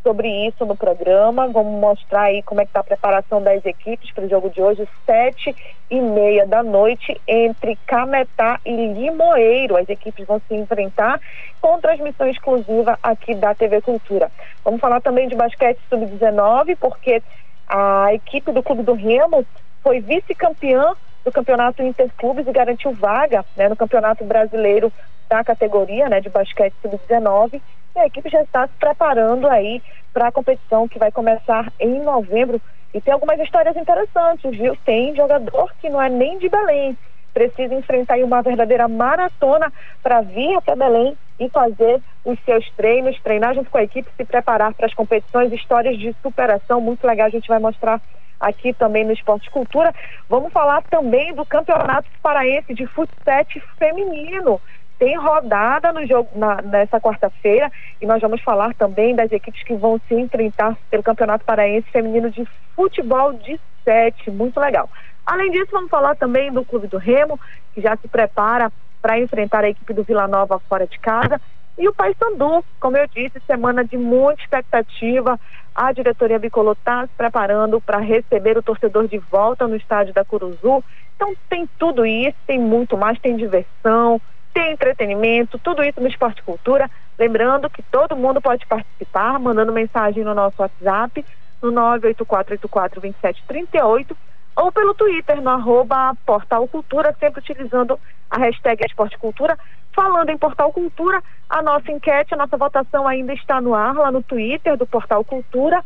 sobre 0.04 0.28
isso 0.48 0.66
no 0.66 0.76
programa. 0.76 1.48
Vamos 1.48 1.80
mostrar 1.80 2.24
aí 2.24 2.44
como 2.44 2.62
é 2.62 2.66
que 2.66 2.70
está 2.70 2.82
a 2.82 2.84
preparação 2.84 3.42
das 3.42 3.66
equipes 3.66 4.12
para 4.12 4.26
o 4.26 4.30
jogo 4.30 4.50
de 4.50 4.62
hoje, 4.62 4.88
sete 5.06 5.56
e 5.90 6.00
meia 6.00 6.46
da 6.46 6.62
noite, 6.62 7.20
entre 7.28 7.78
Cametá 7.88 8.60
e 8.66 8.76
Limoeiro. 8.76 9.78
As 9.78 9.88
equipes 9.88 10.26
vão 10.28 10.42
se 10.48 10.54
enfrentar 10.54 11.20
com 11.62 11.80
transmissão 11.80 12.28
exclusiva 12.28 13.00
aqui 13.02 13.34
da 13.34 13.56
TV 13.56 13.82
Cultura. 13.82 14.30
Vamos 14.64 14.82
falar 14.82 15.02
também 15.02 15.30
de 15.30 15.36
basquete 15.36 15.80
sub-19, 15.90 16.78
porque 16.80 17.24
a 17.68 18.14
equipe 18.14 18.52
do 18.52 18.62
Clube 18.62 18.84
do 18.84 18.94
Remo 18.94 19.46
foi 19.84 20.00
vice-campeã 20.00 20.94
do 21.24 21.32
campeonato 21.32 21.84
Interclubes 21.84 22.48
e 22.48 22.52
garantiu 22.52 22.94
vaga 22.94 23.46
né, 23.56 23.70
no 23.70 23.76
campeonato 23.76 24.24
brasileiro 24.24 24.92
da 25.30 25.44
categoria 25.44 26.10
né, 26.10 26.22
de 26.22 26.30
basquete 26.30 26.74
sub-19 26.82 27.62
e 27.96 28.00
a 28.00 28.06
equipe 28.08 28.30
já 28.30 28.42
está 28.42 28.68
se 28.68 28.74
preparando 28.80 29.48
aí 29.48 29.82
para 30.12 30.28
a 30.28 30.32
competição 30.32 30.88
que 30.88 30.98
vai 30.98 31.12
começar 31.12 31.72
em 31.80 32.00
novembro. 32.02 32.62
E 32.94 33.02
tem 33.02 33.14
algumas 33.14 33.40
histórias 33.40 33.76
interessantes, 33.76 34.52
viu? 34.52 34.76
Tem 34.86 35.16
jogador 35.16 35.72
que 35.80 35.90
não 35.90 36.02
é 36.02 36.10
nem 36.10 36.38
de 36.38 36.50
Belém, 36.50 36.98
precisa 37.34 37.74
enfrentar 37.74 38.18
uma 38.20 38.42
verdadeira 38.42 38.88
maratona 38.88 39.72
para 40.02 40.22
vir 40.22 40.56
até 40.56 40.76
Belém 40.76 41.18
e 41.40 41.50
fazer 41.50 42.00
os 42.24 42.40
seus 42.46 42.70
treinos, 42.72 43.20
treinar 43.22 43.56
junto 43.56 43.70
com 43.70 43.78
a 43.78 43.84
equipe, 43.84 44.10
se 44.16 44.24
preparar 44.24 44.74
para 44.74 44.86
as 44.86 44.94
competições, 44.94 45.52
histórias 45.52 45.98
de 45.98 46.16
superação 46.22 46.80
muito 46.80 47.06
legal, 47.06 47.28
a 47.28 47.32
gente 47.32 47.48
vai 47.48 47.60
mostrar 47.60 48.00
aqui 48.44 48.74
também 48.74 49.06
no 49.06 49.14
Esporte 49.14 49.50
Cultura. 49.50 49.94
Vamos 50.30 50.52
falar 50.52 50.84
também 50.84 51.34
do 51.34 51.46
Campeonato 51.46 52.10
Paraense 52.22 52.74
de 52.74 52.86
Futsal 52.88 53.46
Feminino. 53.78 54.62
Tem 55.00 55.18
rodada 55.18 55.92
no 55.92 56.06
jogo 56.06 56.30
na- 56.36 56.62
nessa 56.62 57.00
quarta-feira 57.02 57.72
e 58.00 58.06
nós 58.06 58.22
vamos 58.22 58.42
falar 58.42 58.74
também 58.76 59.16
das 59.16 59.32
equipes 59.32 59.64
que 59.64 59.76
vão 59.76 60.00
se 60.08 60.14
enfrentar 60.14 60.78
pelo 60.90 61.04
Campeonato 61.04 61.44
Paraense 61.46 61.90
Feminino 61.92 62.30
de 62.30 62.46
Futebol 62.76 63.34
de 63.34 63.60
Sete. 63.84 64.30
Muito 64.30 64.60
legal. 64.60 64.90
Além 65.26 65.52
disso, 65.52 65.70
vamos 65.72 65.90
falar 65.90 66.16
também 66.16 66.52
do 66.52 66.64
Clube 66.66 66.88
do 66.88 66.98
Remo, 66.98 67.40
que 67.74 67.82
já 67.82 67.96
se 67.98 68.08
prepara 68.08 68.72
para 69.02 69.20
enfrentar 69.20 69.64
a 69.64 69.70
equipe 69.70 69.94
do 69.94 70.04
Vila 70.04 70.28
Nova 70.28 70.60
fora 70.70 70.88
de 70.88 70.98
casa. 71.00 71.40
E 71.78 71.88
o 71.88 71.94
Paysandu, 71.94 72.64
como 72.80 72.98
eu 72.98 73.08
disse, 73.08 73.42
semana 73.48 73.84
de 73.84 73.98
muita 73.98 74.42
expectativa. 74.42 75.40
A 75.76 75.92
diretoria 75.92 76.38
bicolor 76.38 76.74
está 76.74 77.08
se 77.08 77.14
preparando 77.18 77.82
para 77.82 77.98
receber 77.98 78.56
o 78.58 78.64
torcedor 78.64 79.08
de 79.08 79.18
volta 79.18 79.68
no 79.68 79.76
estádio 79.76 80.14
da 80.14 80.24
Curuzu. 80.24 80.84
Então 81.16 81.34
tem 81.50 81.68
tudo 81.80 82.06
isso, 82.06 82.38
tem 82.46 82.60
muito 82.60 82.96
mais, 82.96 83.20
tem 83.20 83.36
diversão, 83.36 84.22
tem 84.54 84.74
entretenimento, 84.74 85.58
tudo 85.58 85.84
isso 85.84 86.00
no 86.00 86.08
Esporte 86.08 86.44
Cultura. 86.44 86.92
Lembrando 87.18 87.68
que 87.70 87.82
todo 87.82 88.16
mundo 88.16 88.40
pode 88.40 88.68
participar, 88.68 89.40
mandando 89.40 89.74
mensagem 89.74 90.24
no 90.24 90.36
nosso 90.36 90.62
WhatsApp, 90.62 91.26
no 91.62 91.72
984842738 91.72 94.16
ou 94.56 94.72
pelo 94.72 94.94
Twitter, 94.94 95.42
no 95.42 95.50
arroba 95.50 96.16
Portal 96.26 96.68
Cultura, 96.68 97.16
sempre 97.20 97.40
utilizando 97.40 98.00
a 98.30 98.38
hashtag 98.38 98.86
Esporte 98.86 99.18
Cultura. 99.18 99.58
Falando 99.96 100.30
em 100.30 100.38
Portal 100.38 100.72
Cultura, 100.72 101.22
a 101.50 101.62
nossa 101.62 101.92
enquete, 101.92 102.34
a 102.34 102.38
nossa 102.38 102.58
votação 102.58 103.08
ainda 103.08 103.34
está 103.34 103.62
no 103.62 103.76
ar, 103.76 103.94
lá 103.94 104.12
no 104.12 104.24
Twitter 104.24 104.76
do 104.76 104.88
Portal 104.88 105.24
Cultura. 105.24 105.84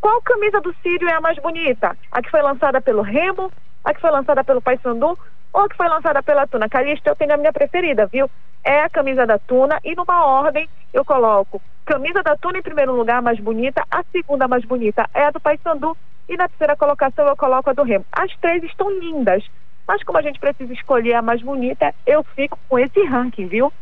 Qual 0.00 0.20
camisa 0.22 0.60
do 0.60 0.74
Sírio 0.82 1.08
é 1.08 1.14
a 1.14 1.20
mais 1.20 1.38
bonita? 1.38 1.96
A 2.12 2.22
que 2.22 2.30
foi 2.30 2.42
lançada 2.42 2.80
pelo 2.80 3.02
Remo? 3.02 3.50
A 3.84 3.94
que 3.94 4.00
foi 4.00 4.10
lançada 4.10 4.44
pelo 4.44 4.60
Paysandu? 4.60 5.18
Ou 5.52 5.62
a 5.62 5.68
que 5.68 5.76
foi 5.76 5.88
lançada 5.88 6.22
pela 6.22 6.46
Tuna? 6.46 6.68
Calixto, 6.68 7.08
eu 7.08 7.16
tenho 7.16 7.32
a 7.32 7.36
minha 7.36 7.52
preferida, 7.52 8.06
viu? 8.06 8.30
É 8.62 8.82
a 8.82 8.90
camisa 8.90 9.26
da 9.26 9.38
Tuna 9.38 9.78
e 9.82 9.94
numa 9.94 10.26
ordem 10.26 10.68
eu 10.92 11.04
coloco 11.04 11.62
camisa 11.86 12.22
da 12.22 12.36
Tuna 12.36 12.58
em 12.58 12.62
primeiro 12.62 12.94
lugar, 12.94 13.22
mais 13.22 13.38
bonita. 13.40 13.82
A 13.90 14.02
segunda 14.12 14.46
mais 14.46 14.64
bonita 14.64 15.08
é 15.14 15.24
a 15.24 15.30
do 15.30 15.40
Paysandu 15.40 15.96
e 16.28 16.36
na 16.36 16.48
terceira 16.48 16.76
colocação 16.76 17.26
eu 17.26 17.36
coloco 17.36 17.70
a 17.70 17.72
do 17.72 17.82
Remo. 17.82 18.04
As 18.12 18.30
três 18.40 18.62
estão 18.64 18.90
lindas, 18.98 19.44
mas 19.86 20.02
como 20.02 20.18
a 20.18 20.22
gente 20.22 20.38
precisa 20.38 20.72
escolher 20.72 21.14
a 21.14 21.22
mais 21.22 21.42
bonita, 21.42 21.94
eu 22.06 22.24
fico 22.34 22.58
com 22.68 22.78
esse 22.78 23.04
ranking, 23.04 23.46
viu? 23.46 23.72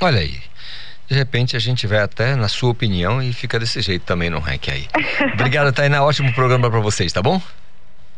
Olha 0.00 0.20
aí. 0.20 0.38
De 1.08 1.14
repente 1.14 1.56
a 1.56 1.58
gente 1.58 1.86
vai 1.86 1.98
até 1.98 2.34
na 2.34 2.48
sua 2.48 2.70
opinião 2.70 3.22
e 3.22 3.32
fica 3.32 3.58
desse 3.58 3.80
jeito 3.82 4.04
também 4.04 4.30
no 4.30 4.38
ranking 4.38 4.70
aí. 4.70 4.88
Obrigado, 5.34 5.72
Tainá. 5.72 6.02
Ótimo 6.02 6.32
programa 6.34 6.70
pra 6.70 6.80
vocês, 6.80 7.12
tá 7.12 7.22
bom? 7.22 7.40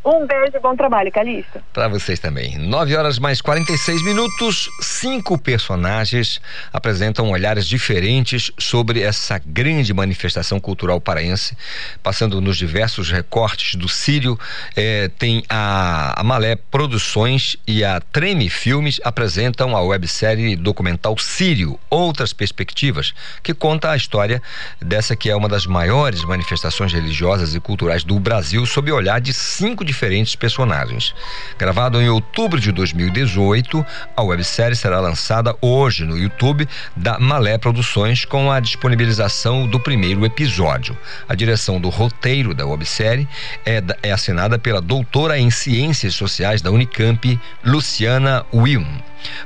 Um 0.08 0.24
beijo 0.24 0.56
e 0.56 0.60
bom 0.60 0.76
trabalho, 0.76 1.10
Calista. 1.10 1.60
Para 1.72 1.88
vocês 1.88 2.20
também. 2.20 2.56
9 2.56 2.94
horas 2.94 3.18
mais 3.18 3.40
46 3.40 4.04
minutos. 4.04 4.70
Cinco 4.80 5.36
personagens 5.36 6.40
apresentam 6.72 7.28
olhares 7.32 7.66
diferentes 7.66 8.52
sobre 8.56 9.02
essa 9.02 9.40
grande 9.44 9.92
manifestação 9.92 10.60
cultural 10.60 11.00
paraense, 11.00 11.58
passando 12.04 12.40
nos 12.40 12.56
diversos 12.56 13.10
recortes 13.10 13.74
do 13.74 13.88
Sírio. 13.88 14.38
Eh, 14.76 15.10
tem 15.18 15.42
a, 15.48 16.20
a 16.20 16.22
Malé 16.22 16.54
Produções 16.54 17.56
e 17.66 17.82
a 17.82 18.00
Treme 18.00 18.48
Filmes 18.48 19.00
apresentam 19.02 19.76
a 19.76 19.82
websérie 19.82 20.54
documental 20.54 21.18
Sírio, 21.18 21.80
Outras 21.90 22.32
Perspectivas, 22.32 23.12
que 23.42 23.52
conta 23.52 23.90
a 23.90 23.96
história 23.96 24.40
dessa 24.80 25.16
que 25.16 25.28
é 25.28 25.34
uma 25.34 25.48
das 25.48 25.66
maiores 25.66 26.22
manifestações 26.22 26.92
religiosas 26.92 27.56
e 27.56 27.58
culturais 27.58 28.04
do 28.04 28.20
Brasil, 28.20 28.64
sob 28.66 28.92
o 28.92 28.94
olhar 28.94 29.20
de 29.20 29.32
cinco 29.32 29.84
diferentes 29.84 29.95
personagens. 30.36 31.14
Gravado 31.58 32.00
em 32.00 32.08
outubro 32.08 32.60
de 32.60 32.72
2018, 32.72 33.84
a 34.16 34.22
websérie 34.22 34.76
será 34.76 35.00
lançada 35.00 35.56
hoje 35.60 36.04
no 36.04 36.16
YouTube 36.16 36.68
da 36.96 37.18
Malé 37.18 37.58
Produções 37.58 38.24
com 38.24 38.50
a 38.50 38.60
disponibilização 38.60 39.66
do 39.66 39.80
primeiro 39.80 40.24
episódio. 40.24 40.96
A 41.28 41.34
direção 41.34 41.80
do 41.80 41.88
roteiro 41.88 42.54
da 42.54 42.66
websérie 42.66 43.28
é, 43.64 43.82
é 44.02 44.12
assinada 44.12 44.58
pela 44.58 44.80
doutora 44.80 45.38
em 45.38 45.50
Ciências 45.50 46.14
Sociais 46.14 46.62
da 46.62 46.70
Unicamp, 46.70 47.40
Luciana 47.64 48.44
Wilm. 48.52 48.86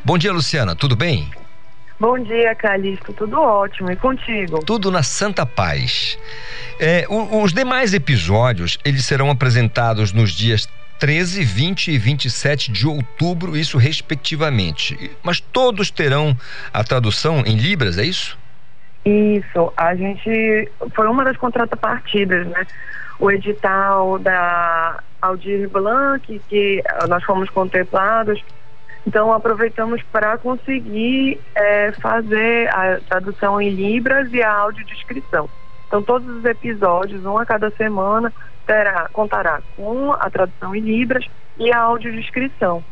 Bom 0.04 0.18
dia, 0.18 0.32
Luciana, 0.32 0.74
tudo 0.74 0.96
bem? 0.96 1.39
Bom 2.00 2.18
dia, 2.18 2.54
Calixto. 2.54 3.12
Tudo 3.12 3.38
ótimo. 3.38 3.92
E 3.92 3.96
contigo? 3.96 4.64
Tudo 4.64 4.90
na 4.90 5.02
Santa 5.02 5.44
Paz. 5.44 6.18
É, 6.78 7.04
os 7.10 7.52
demais 7.52 7.92
episódios, 7.92 8.78
eles 8.82 9.04
serão 9.04 9.30
apresentados 9.30 10.10
nos 10.10 10.30
dias 10.30 10.66
13, 10.98 11.44
20 11.44 11.90
e 11.92 11.98
27 11.98 12.72
de 12.72 12.86
outubro, 12.86 13.54
isso 13.54 13.76
respectivamente. 13.76 15.10
Mas 15.22 15.40
todos 15.40 15.90
terão 15.90 16.34
a 16.72 16.82
tradução 16.82 17.42
em 17.44 17.56
Libras, 17.56 17.98
é 17.98 18.04
isso? 18.04 18.38
Isso. 19.04 19.70
A 19.76 19.94
gente. 19.94 20.70
Foi 20.94 21.06
uma 21.06 21.22
das 21.22 21.36
contrapartidas, 21.36 22.46
né? 22.46 22.66
O 23.18 23.30
edital 23.30 24.18
da 24.18 25.02
Aldir 25.20 25.68
Blanc, 25.68 26.40
que 26.48 26.82
nós 27.06 27.22
fomos 27.24 27.50
contemplados 27.50 28.42
então, 29.06 29.32
aproveitamos 29.32 30.02
para 30.12 30.36
conseguir 30.38 31.40
é, 31.54 31.92
fazer 31.92 32.68
a 32.68 33.00
tradução 33.08 33.60
em 33.60 33.70
Libras 33.70 34.32
e 34.32 34.42
a 34.42 34.52
audiodescrição. 34.52 35.48
Então, 35.86 36.02
todos 36.02 36.28
os 36.36 36.44
episódios, 36.44 37.24
um 37.24 37.38
a 37.38 37.46
cada 37.46 37.70
semana, 37.72 38.32
terá, 38.66 39.08
contará 39.12 39.60
com 39.76 40.12
a 40.12 40.30
tradução 40.30 40.74
em 40.74 40.80
Libras 40.80 41.24
e 41.58 41.72
a 41.72 41.78
audiodescrição. 41.78 42.84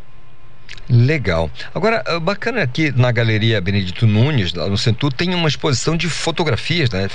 Legal. 0.90 1.51
Agora, 1.74 2.02
ah, 2.06 2.18
bacana 2.18 2.62
aqui 2.62 2.90
na 2.97 3.12
Galeria 3.12 3.60
Benedito 3.60 4.06
Nunes, 4.06 4.55
lá 4.55 4.68
no 4.68 4.76
Centro, 4.76 5.10
tem 5.10 5.35
uma 5.35 5.48
exposição 5.48 5.97
de 5.97 6.09
fotografias 6.09 6.90
né, 6.90 7.09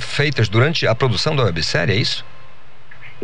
feitas 0.00 0.48
durante 0.48 0.86
a 0.86 0.94
produção 0.94 1.34
da 1.36 1.44
websérie, 1.44 1.94
é 1.94 1.98
isso? 1.98 2.24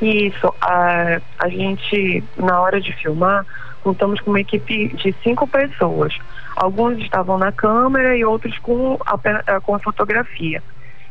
Isso. 0.00 0.54
A, 0.60 1.20
a 1.38 1.48
gente, 1.48 2.22
na 2.36 2.60
hora 2.60 2.80
de 2.80 2.92
filmar, 2.92 3.44
contamos 3.86 4.20
com 4.20 4.30
uma 4.30 4.40
equipe 4.40 4.88
de 4.96 5.14
cinco 5.22 5.46
pessoas. 5.46 6.12
Alguns 6.56 6.98
estavam 6.98 7.38
na 7.38 7.52
câmera 7.52 8.16
e 8.16 8.24
outros 8.24 8.58
com 8.58 8.98
a, 9.06 9.16
eh, 9.24 9.60
com 9.60 9.76
a 9.76 9.78
fotografia. 9.78 10.60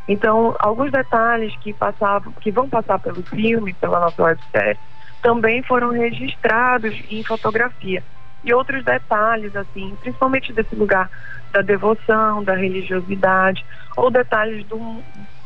Então, 0.10 0.54
alguns 0.60 0.92
detalhes 0.92 1.56
que 1.62 1.72
passavam, 1.72 2.34
que 2.34 2.52
vão 2.52 2.68
passar 2.68 3.00
pelo 3.00 3.24
filme, 3.24 3.74
pela 3.76 4.02
nossa 4.02 4.22
websérie, 4.22 4.78
também 5.22 5.64
foram 5.64 5.92
registrados 5.92 6.94
em 7.10 7.24
fotografia. 7.24 8.04
E 8.44 8.54
outros 8.54 8.84
detalhes, 8.84 9.56
assim, 9.56 9.96
principalmente 10.02 10.52
desse 10.52 10.76
lugar 10.76 11.10
da 11.54 11.62
devoção, 11.62 12.44
da 12.44 12.56
religiosidade, 12.56 13.66
ou 13.96 14.12
detalhes 14.12 14.66
do, 14.66 15.02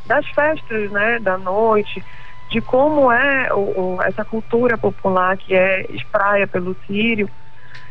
das 0.07 0.25
festas, 0.29 0.89
né, 0.89 1.19
da 1.19 1.37
noite, 1.37 2.03
de 2.49 2.61
como 2.61 3.11
é 3.11 3.53
o, 3.53 3.95
o, 3.95 4.01
essa 4.01 4.25
cultura 4.25 4.77
popular 4.77 5.37
que 5.37 5.53
é 5.53 5.85
espraia 5.91 6.47
pelo 6.47 6.75
Sírio, 6.87 7.29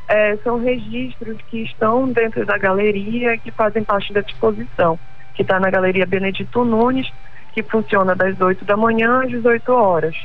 é, 0.08 0.36
são 0.38 0.58
registros 0.58 1.36
que 1.48 1.62
estão 1.62 2.08
dentro 2.10 2.44
da 2.44 2.56
galeria 2.56 3.36
que 3.38 3.50
fazem 3.50 3.84
parte 3.84 4.12
da 4.12 4.20
exposição, 4.20 4.98
que 5.34 5.42
está 5.42 5.60
na 5.60 5.70
Galeria 5.70 6.06
Benedito 6.06 6.64
Nunes, 6.64 7.06
que 7.52 7.62
funciona 7.62 8.14
das 8.14 8.40
8 8.40 8.64
da 8.64 8.76
manhã 8.76 9.22
às 9.22 9.28
18 9.28 9.72
horas. 9.72 10.16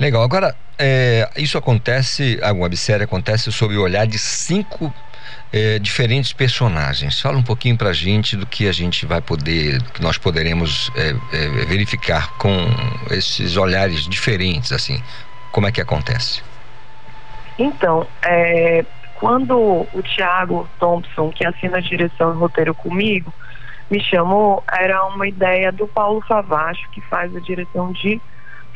Legal. 0.00 0.22
Agora, 0.22 0.54
é, 0.78 1.28
isso 1.36 1.58
acontece, 1.58 2.38
a 2.42 2.52
websérie 2.52 3.04
acontece 3.04 3.52
sob 3.52 3.76
o 3.76 3.82
olhar 3.82 4.06
de 4.06 4.18
cinco 4.18 4.92
é, 5.52 5.78
diferentes 5.78 6.32
personagens. 6.32 7.20
Fala 7.20 7.38
um 7.38 7.42
pouquinho 7.42 7.76
pra 7.76 7.92
gente 7.92 8.36
do 8.36 8.46
que 8.46 8.68
a 8.68 8.72
gente 8.72 9.06
vai 9.06 9.20
poder, 9.20 9.82
que 9.94 10.02
nós 10.02 10.18
poderemos 10.18 10.90
é, 10.94 11.10
é, 11.32 11.48
verificar 11.66 12.34
com 12.36 12.50
esses 13.10 13.56
olhares 13.56 14.06
diferentes, 14.06 14.72
assim. 14.72 15.02
Como 15.50 15.66
é 15.66 15.72
que 15.72 15.80
acontece? 15.80 16.42
Então, 17.58 18.06
é, 18.22 18.84
quando 19.16 19.58
o 19.58 20.02
Tiago 20.02 20.68
Thompson, 20.78 21.30
que 21.30 21.44
assina 21.44 21.78
a 21.78 21.80
direção 21.80 22.32
e 22.32 22.36
roteiro 22.36 22.74
comigo, 22.74 23.32
me 23.90 24.00
chamou, 24.00 24.62
era 24.70 25.04
uma 25.06 25.26
ideia 25.26 25.72
do 25.72 25.88
Paulo 25.88 26.20
Favacho, 26.20 26.88
que 26.90 27.00
faz 27.00 27.34
a 27.34 27.40
direção 27.40 27.90
de 27.92 28.20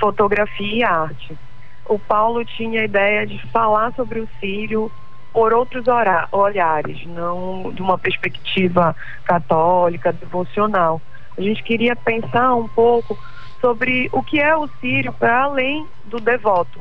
fotografia 0.00 0.74
e 0.74 0.82
arte. 0.82 1.38
O 1.86 1.98
Paulo 1.98 2.44
tinha 2.44 2.80
a 2.80 2.84
ideia 2.84 3.26
de 3.26 3.38
falar 3.48 3.92
sobre 3.94 4.20
o 4.20 4.28
Sírio 4.40 4.90
por 5.32 5.52
outros 5.52 5.84
olhares, 6.30 7.06
não 7.06 7.72
de 7.72 7.80
uma 7.80 7.96
perspectiva 7.96 8.94
católica, 9.24 10.12
devocional. 10.12 11.00
A 11.36 11.40
gente 11.40 11.62
queria 11.62 11.96
pensar 11.96 12.54
um 12.54 12.68
pouco 12.68 13.18
sobre 13.60 14.10
o 14.12 14.22
que 14.22 14.38
é 14.38 14.54
o 14.54 14.68
Sírio 14.80 15.12
para 15.12 15.44
além 15.44 15.86
do 16.04 16.20
devoto. 16.20 16.80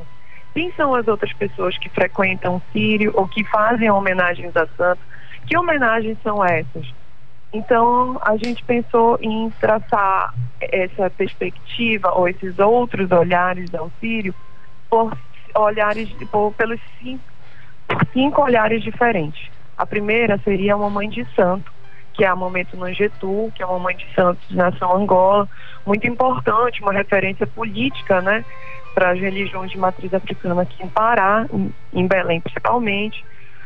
Quem 0.52 0.70
são 0.72 0.94
as 0.94 1.08
outras 1.08 1.32
pessoas 1.32 1.78
que 1.78 1.88
frequentam 1.88 2.56
o 2.56 2.62
Sírio 2.72 3.12
ou 3.14 3.26
que 3.26 3.42
fazem 3.44 3.90
homenagens 3.90 4.54
a 4.54 4.66
santos? 4.76 5.04
Que 5.46 5.56
homenagens 5.56 6.18
são 6.22 6.44
essas? 6.44 6.92
Então, 7.52 8.18
a 8.22 8.36
gente 8.36 8.62
pensou 8.64 9.18
em 9.20 9.50
traçar 9.60 10.34
essa 10.60 11.08
perspectiva 11.10 12.12
ou 12.12 12.28
esses 12.28 12.58
outros 12.58 13.10
olhares 13.10 13.74
ao 13.74 13.90
Sírio 14.00 14.34
por 14.90 15.16
olhares 15.54 16.10
por, 16.30 16.52
pelos 16.54 16.80
cinco 16.98 17.31
cinco 18.12 18.42
olhares 18.42 18.82
diferentes. 18.82 19.50
A 19.76 19.86
primeira 19.86 20.38
seria 20.44 20.76
uma 20.76 20.90
mãe 20.90 21.08
de 21.08 21.24
santo, 21.34 21.72
que 22.14 22.24
é 22.24 22.28
a 22.28 22.36
Momento 22.36 22.76
Nangetu, 22.76 23.50
que 23.54 23.62
é 23.62 23.66
uma 23.66 23.78
mãe 23.78 23.96
de 23.96 24.06
santos 24.14 24.48
nação 24.50 24.94
Angola, 24.94 25.48
muito 25.86 26.06
importante, 26.06 26.82
uma 26.82 26.92
referência 26.92 27.46
política, 27.46 28.20
né, 28.20 28.44
para 28.94 29.10
as 29.10 29.18
religiões 29.18 29.70
de 29.70 29.78
matriz 29.78 30.12
africana 30.12 30.62
aqui 30.62 30.82
em 30.82 30.88
Pará, 30.88 31.46
em, 31.92 32.06
Belém 32.06 32.40
principalmente. 32.40 33.24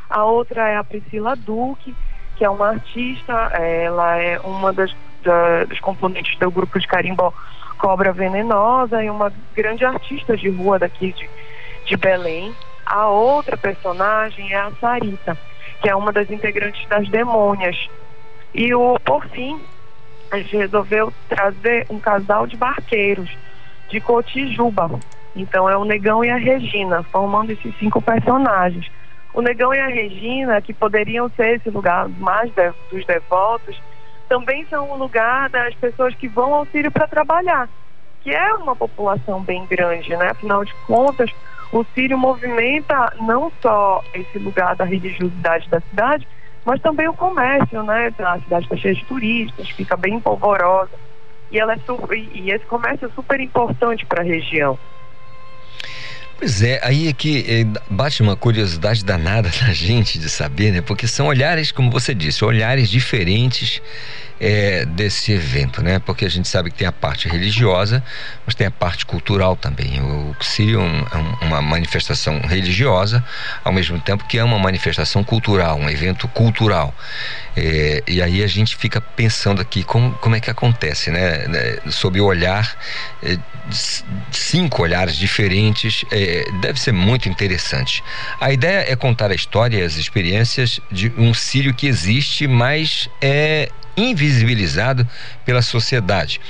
A 0.08 0.24
outra 0.24 0.68
é 0.68 0.76
a 0.76 0.84
Priscila 0.84 1.34
Duque, 1.34 1.94
que 2.36 2.44
é 2.44 2.50
uma 2.50 2.68
artista, 2.68 3.32
ela 3.32 4.16
é 4.16 4.38
uma 4.40 4.72
das, 4.72 4.94
da, 5.24 5.64
dos 5.64 5.80
componentes 5.80 6.38
do 6.38 6.50
grupo 6.50 6.78
de 6.78 6.86
carimbó 6.86 7.32
Cobra 7.78 8.12
Venenosa 8.12 9.02
e 9.02 9.10
uma 9.10 9.32
grande 9.54 9.84
artista 9.84 10.36
de 10.36 10.48
rua 10.48 10.78
daqui 10.78 11.12
de, 11.12 11.28
de 11.86 11.96
Belém. 11.96 12.54
A 12.86 13.08
outra 13.08 13.56
personagem 13.56 14.52
é 14.52 14.56
a 14.56 14.70
Sarita, 14.80 15.36
que 15.82 15.90
é 15.90 15.96
uma 15.96 16.12
das 16.12 16.30
integrantes 16.30 16.88
das 16.88 17.08
Demônias. 17.08 17.76
E 18.54 18.72
o, 18.72 18.96
por 19.00 19.26
fim, 19.26 19.60
a 20.30 20.38
gente 20.38 20.56
resolveu 20.56 21.12
trazer 21.28 21.86
um 21.90 21.98
casal 21.98 22.46
de 22.46 22.56
barqueiros 22.56 23.28
de 23.88 24.00
Cotijuba. 24.00 25.00
Então 25.34 25.68
é 25.68 25.76
o 25.76 25.84
Negão 25.84 26.24
e 26.24 26.30
a 26.30 26.36
Regina, 26.36 27.02
formando 27.02 27.50
esses 27.50 27.76
cinco 27.78 28.00
personagens. 28.00 28.88
O 29.34 29.42
Negão 29.42 29.74
e 29.74 29.78
a 29.78 29.88
Regina, 29.88 30.62
que 30.62 30.72
poderiam 30.72 31.28
ser 31.30 31.56
esse 31.56 31.68
lugar 31.68 32.08
mais 32.08 32.50
de, 32.52 32.72
dos 32.90 33.04
devotos, 33.04 33.78
também 34.28 34.64
são 34.70 34.90
o 34.90 34.96
lugar 34.96 35.50
das 35.50 35.74
pessoas 35.74 36.14
que 36.14 36.28
vão 36.28 36.54
ao 36.54 36.66
Sírio 36.66 36.90
para 36.90 37.06
trabalhar, 37.06 37.68
que 38.22 38.32
é 38.32 38.54
uma 38.54 38.74
população 38.74 39.42
bem 39.42 39.66
grande, 39.66 40.16
né? 40.16 40.30
Afinal 40.30 40.64
de 40.64 40.74
contas, 40.86 41.30
o 41.76 41.86
Sírio 41.94 42.16
movimenta 42.16 43.12
não 43.20 43.52
só 43.60 44.02
esse 44.14 44.38
lugar 44.38 44.74
da 44.76 44.84
religiosidade 44.84 45.68
da 45.68 45.80
cidade, 45.80 46.26
mas 46.64 46.80
também 46.80 47.06
o 47.06 47.12
comércio, 47.12 47.82
né? 47.82 48.12
A 48.18 48.40
cidade 48.40 48.64
está 48.64 48.76
cheia 48.76 48.94
de 48.94 49.04
turistas, 49.04 49.68
fica 49.70 49.96
bem 49.96 50.18
polvorosa. 50.18 50.90
E, 51.50 51.58
ela 51.58 51.74
é 51.74 51.78
super, 51.78 52.16
e 52.18 52.50
esse 52.50 52.64
comércio 52.64 53.06
é 53.06 53.10
super 53.10 53.40
importante 53.40 54.06
para 54.06 54.22
a 54.22 54.24
região. 54.24 54.78
Pois 56.38 56.62
é, 56.62 56.78
aí 56.82 57.08
é 57.08 57.12
que 57.14 57.46
é, 57.48 57.64
bate 57.88 58.20
uma 58.20 58.36
curiosidade 58.36 59.02
danada 59.02 59.50
na 59.62 59.72
gente 59.72 60.18
de 60.18 60.28
saber, 60.28 60.70
né? 60.70 60.82
Porque 60.82 61.08
são 61.08 61.26
olhares, 61.26 61.72
como 61.72 61.90
você 61.90 62.14
disse, 62.14 62.44
olhares 62.44 62.90
diferentes 62.90 63.80
é, 64.40 64.84
desse 64.84 65.32
evento, 65.32 65.82
né? 65.82 65.98
Porque 65.98 66.24
a 66.24 66.28
gente 66.28 66.46
sabe 66.46 66.70
que 66.70 66.76
tem 66.76 66.86
a 66.86 66.92
parte 66.92 67.28
religiosa, 67.28 68.02
mas 68.44 68.54
tem 68.54 68.66
a 68.66 68.70
parte 68.70 69.06
cultural 69.06 69.56
também. 69.56 70.00
O 70.00 70.36
Sírio 70.40 70.80
é 70.80 71.16
um, 71.16 71.46
uma 71.46 71.62
manifestação 71.62 72.38
religiosa, 72.40 73.24
ao 73.64 73.72
mesmo 73.72 73.98
tempo 73.98 74.26
que 74.26 74.38
é 74.38 74.44
uma 74.44 74.58
manifestação 74.58 75.24
cultural, 75.24 75.78
um 75.78 75.88
evento 75.88 76.28
cultural. 76.28 76.94
É, 77.56 78.02
e 78.06 78.20
aí 78.20 78.42
a 78.42 78.46
gente 78.46 78.76
fica 78.76 79.00
pensando 79.00 79.62
aqui 79.62 79.82
como, 79.82 80.12
como 80.18 80.36
é 80.36 80.40
que 80.40 80.50
acontece, 80.50 81.10
né? 81.10 81.78
sob 81.88 82.20
o 82.20 82.26
olhar, 82.26 82.76
é, 83.22 83.38
cinco 84.30 84.82
olhares 84.82 85.16
diferentes, 85.16 86.04
é, 86.10 86.25
deve 86.60 86.80
ser 86.80 86.92
muito 86.92 87.28
interessante. 87.28 88.02
A 88.40 88.52
ideia 88.52 88.90
é 88.90 88.96
contar 88.96 89.30
a 89.30 89.34
história 89.34 89.78
e 89.78 89.82
as 89.82 89.96
experiências 89.96 90.80
de 90.90 91.12
um 91.16 91.32
Sírio 91.32 91.74
que 91.74 91.86
existe, 91.86 92.46
mas 92.46 93.08
é 93.20 93.70
invisibilizado 93.96 95.08
pela 95.44 95.62
sociedade. 95.62 96.40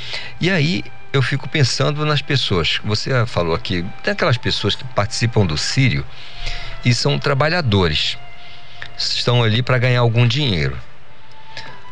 E 0.40 0.50
aí 0.50 0.84
eu 1.12 1.22
fico 1.22 1.48
pensando 1.48 2.04
nas 2.04 2.20
pessoas. 2.20 2.80
Você 2.84 3.10
falou 3.26 3.54
aqui, 3.54 3.84
tem 4.02 4.12
aquelas 4.12 4.36
pessoas 4.36 4.74
que 4.74 4.84
participam 4.84 5.46
do 5.46 5.56
Sírio 5.56 6.04
e 6.84 6.94
são 6.94 7.18
trabalhadores, 7.18 8.18
estão 8.96 9.42
ali 9.42 9.62
para 9.62 9.78
ganhar 9.78 10.00
algum 10.00 10.26
dinheiro. 10.26 10.78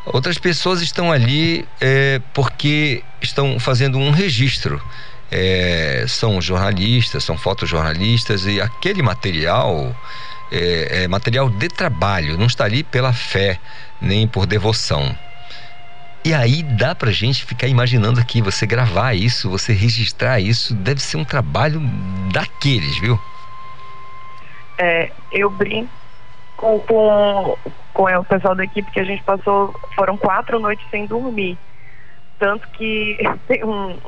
Outras 0.06 0.36
pessoas 0.36 0.82
estão 0.82 1.11
ali 1.11 1.66
é, 1.81 2.20
porque 2.35 3.02
estão 3.23 3.59
fazendo 3.59 3.98
um 3.98 4.11
registro. 4.11 4.82
É, 5.36 6.05
são 6.06 6.40
jornalistas, 6.40 7.24
são 7.24 7.36
fotojornalistas 7.36 8.47
e 8.47 8.61
aquele 8.61 9.02
material 9.02 9.93
é, 10.48 11.02
é 11.02 11.09
material 11.09 11.51
de 11.51 11.69
trabalho, 11.69 12.39
não 12.39 12.47
está 12.47 12.65
ali 12.65 12.85
pela 12.85 13.12
fé 13.12 13.59
nem 14.01 14.28
por 14.28 14.47
devoção. 14.47 15.12
E 16.24 16.32
aí 16.32 16.62
dá 16.62 16.94
pra 16.94 17.11
gente 17.11 17.44
ficar 17.44 17.66
imaginando 17.66 18.20
aqui, 18.20 18.40
você 18.40 18.65
gravar 18.65 19.12
isso, 19.15 19.51
você 19.51 19.73
registrar 19.73 20.39
isso, 20.39 20.73
deve 20.73 21.02
ser 21.02 21.16
um 21.16 21.24
trabalho 21.24 21.81
daqueles, 22.32 22.97
viu? 22.98 23.19
É, 24.78 25.11
eu 25.32 25.51
brinco 25.51 25.90
com, 26.56 26.78
com, 26.81 27.59
com 27.93 28.05
o 28.05 28.24
pessoal 28.24 28.55
da 28.55 28.65
equipe 28.65 28.90
que 28.90 29.01
a 29.01 29.05
gente 29.05 29.23
passou, 29.24 29.74
foram 29.97 30.16
quatro 30.16 30.59
noites 30.61 30.86
sem 30.90 31.06
dormir. 31.06 31.59
Tanto 32.39 32.66
que 32.69 33.19
tem 33.47 33.65
um, 33.65 33.98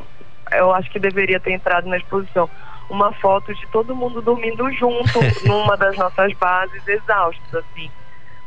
eu 0.53 0.73
acho 0.73 0.91
que 0.91 0.99
deveria 0.99 1.41
ter 1.41 1.53
entrado 1.53 1.89
na 1.89 1.97
exposição, 1.97 2.49
uma 2.89 3.13
foto 3.15 3.55
de 3.55 3.67
todo 3.69 3.97
mundo 3.97 4.23
dormindo 4.23 4.71
junto 4.73 5.21
numa 5.47 5.77
das 5.77 5.97
nossas 5.97 6.33
bases, 6.35 6.87
exaustos, 6.87 7.55
assim. 7.55 7.91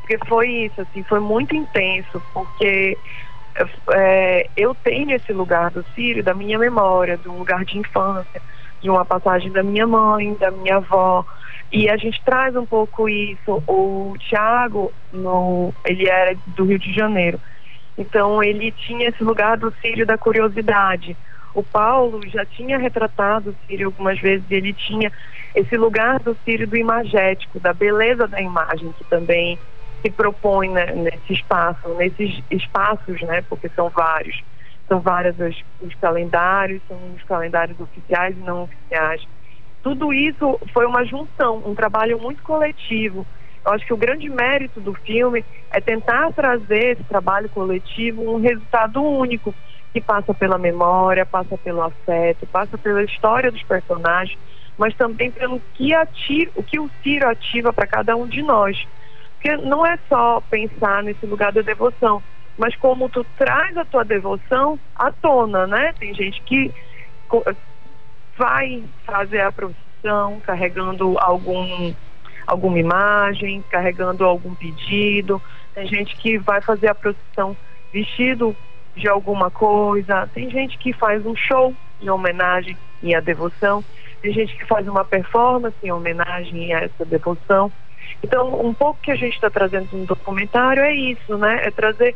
Porque 0.01 0.17
foi 0.27 0.49
isso, 0.49 0.81
assim, 0.81 1.03
foi 1.03 1.19
muito 1.19 1.55
intenso, 1.55 2.21
porque 2.33 2.97
é, 3.93 4.47
eu 4.55 4.73
tenho 4.75 5.15
esse 5.15 5.31
lugar 5.33 5.69
do 5.71 5.85
Sírio, 5.93 6.23
da 6.23 6.33
minha 6.33 6.57
memória, 6.57 7.19
um 7.25 7.37
lugar 7.37 7.65
de 7.65 7.77
infância, 7.77 8.41
de 8.81 8.89
uma 8.89 9.05
passagem 9.05 9.51
da 9.51 9.61
minha 9.61 9.85
mãe, 9.85 10.33
da 10.35 10.51
minha 10.51 10.77
avó. 10.77 11.25
E 11.71 11.89
a 11.89 11.97
gente 11.97 12.21
traz 12.23 12.55
um 12.55 12.65
pouco 12.65 13.07
isso. 13.07 13.61
O 13.67 14.15
Tiago, 14.17 14.91
ele 15.85 16.09
era 16.09 16.35
do 16.47 16.65
Rio 16.65 16.79
de 16.79 16.93
Janeiro. 16.93 17.39
Então 17.97 18.41
ele 18.41 18.71
tinha 18.71 19.09
esse 19.09 19.23
lugar 19.23 19.57
do 19.57 19.73
Sírio 19.81 20.05
da 20.05 20.17
curiosidade. 20.17 21.17
O 21.53 21.63
Paulo 21.63 22.21
já 22.27 22.45
tinha 22.45 22.77
retratado 22.77 23.51
o 23.51 23.55
Sírio 23.67 23.87
algumas 23.87 24.19
vezes 24.19 24.45
e 24.49 24.55
ele 24.55 24.73
tinha 24.73 25.11
esse 25.55 25.75
lugar 25.75 26.19
do 26.19 26.37
Sírio 26.45 26.67
do 26.67 26.77
imagético, 26.77 27.59
da 27.59 27.73
beleza 27.73 28.27
da 28.27 28.39
imagem, 28.39 28.93
que 28.93 29.03
também 29.05 29.57
se 30.01 30.11
propõe 30.11 30.69
né, 30.69 30.85
nesse 30.93 31.33
espaço, 31.33 31.89
nesses 31.95 32.41
espaços, 32.49 33.21
né, 33.21 33.41
porque 33.49 33.69
são 33.69 33.89
vários, 33.89 34.41
são 34.87 34.99
vários 34.99 35.37
os, 35.39 35.63
os 35.81 35.95
calendários, 35.95 36.81
são 36.87 36.97
os 37.15 37.23
calendários 37.23 37.79
oficiais 37.79 38.35
e 38.37 38.39
não 38.39 38.63
oficiais. 38.63 39.21
Tudo 39.81 40.13
isso 40.13 40.59
foi 40.73 40.85
uma 40.85 41.05
junção, 41.05 41.63
um 41.65 41.73
trabalho 41.73 42.19
muito 42.19 42.43
coletivo. 42.43 43.25
Eu 43.65 43.73
acho 43.73 43.85
que 43.85 43.93
o 43.93 43.97
grande 43.97 44.29
mérito 44.29 44.79
do 44.79 44.93
filme 44.93 45.43
é 45.71 45.81
tentar 45.81 46.31
trazer 46.33 46.93
esse 46.93 47.03
trabalho 47.03 47.49
coletivo 47.49 48.21
um 48.21 48.39
resultado 48.39 49.03
único, 49.03 49.53
que 49.93 50.01
passa 50.01 50.33
pela 50.33 50.57
memória, 50.57 51.25
passa 51.25 51.57
pelo 51.57 51.81
afeto, 51.81 52.45
passa 52.47 52.77
pela 52.77 53.03
história 53.03 53.51
dos 53.51 53.63
personagens, 53.63 54.37
mas 54.77 54.95
também 54.95 55.31
pelo 55.31 55.59
que, 55.73 55.93
ativa, 55.93 56.51
o 56.55 56.63
que 56.63 56.79
o 56.79 56.89
Ciro 57.01 57.27
ativa 57.27 57.73
para 57.73 57.87
cada 57.87 58.15
um 58.15 58.27
de 58.27 58.41
nós. 58.41 58.87
Porque 59.33 59.55
não 59.57 59.85
é 59.85 59.97
só 60.07 60.41
pensar 60.49 61.03
nesse 61.03 61.25
lugar 61.25 61.51
da 61.51 61.61
devoção, 61.61 62.21
mas 62.57 62.75
como 62.75 63.09
tu 63.09 63.25
traz 63.37 63.75
a 63.77 63.85
tua 63.85 64.03
devoção 64.03 64.79
à 64.95 65.11
tona, 65.11 65.65
né? 65.65 65.93
Tem 65.97 66.13
gente 66.13 66.41
que 66.41 66.71
vai 68.37 68.83
fazer 69.05 69.41
a 69.41 69.51
procissão 69.51 70.39
carregando 70.41 71.17
algum 71.19 71.93
alguma 72.45 72.79
imagem, 72.79 73.63
carregando 73.69 74.25
algum 74.25 74.55
pedido. 74.55 75.41
Tem 75.73 75.85
gente 75.85 76.15
que 76.15 76.37
vai 76.37 76.61
fazer 76.61 76.87
a 76.87 76.95
procissão 76.95 77.55
vestido 77.93 78.55
de 78.95 79.07
alguma 79.07 79.49
coisa. 79.49 80.29
Tem 80.33 80.49
gente 80.49 80.77
que 80.77 80.93
faz 80.93 81.25
um 81.25 81.35
show 81.35 81.73
em 82.01 82.09
homenagem 82.09 82.77
e 83.01 83.15
à 83.15 83.19
devoção. 83.19 83.83
Tem 84.21 84.33
gente 84.33 84.55
que 84.55 84.65
faz 84.65 84.87
uma 84.87 85.05
performance 85.05 85.77
em 85.81 85.91
homenagem 85.91 86.73
a 86.73 86.79
essa 86.81 87.05
devoção. 87.05 87.71
Então, 88.23 88.59
um 88.65 88.73
pouco 88.73 88.99
que 89.01 89.11
a 89.11 89.15
gente 89.15 89.35
está 89.35 89.49
trazendo 89.49 89.89
no 89.93 90.05
documentário 90.05 90.83
é 90.83 90.93
isso, 90.93 91.37
né? 91.37 91.61
É 91.63 91.71
trazer 91.71 92.15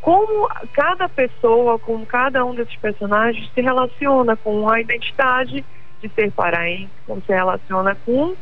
como 0.00 0.48
cada 0.72 1.08
pessoa, 1.08 1.78
como 1.78 2.04
cada 2.04 2.44
um 2.44 2.54
desses 2.54 2.76
personagens 2.76 3.48
se 3.54 3.60
relaciona 3.60 4.36
com 4.36 4.68
a 4.68 4.80
identidade 4.80 5.64
de 6.00 6.08
ser 6.08 6.32
paraense, 6.32 6.90
como 7.06 7.22
se 7.22 7.32
relaciona 7.32 7.94
com 8.04 8.34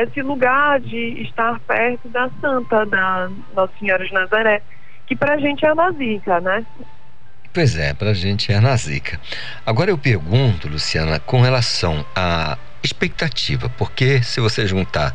esse 0.00 0.22
lugar 0.22 0.80
de 0.80 1.22
estar 1.22 1.60
perto 1.60 2.08
da 2.08 2.30
Santa, 2.40 2.86
da 2.86 3.30
Nossa 3.54 3.72
Senhora 3.78 4.04
de 4.06 4.12
Nazaré, 4.12 4.62
que 5.12 5.16
para 5.16 5.34
a 5.34 5.38
gente 5.38 5.64
é 5.64 5.74
Nazica, 5.74 6.40
né? 6.40 6.64
Pois 7.52 7.76
é, 7.76 7.92
para 7.92 8.10
a 8.10 8.14
gente 8.14 8.50
é 8.50 8.58
Nazica. 8.58 9.20
Agora 9.66 9.90
eu 9.90 9.98
pergunto, 9.98 10.68
Luciana, 10.68 11.20
com 11.20 11.42
relação 11.42 12.04
a 12.16 12.56
expectativa, 12.82 13.68
porque 13.68 14.22
se 14.22 14.40
você 14.40 14.66
juntar 14.66 15.14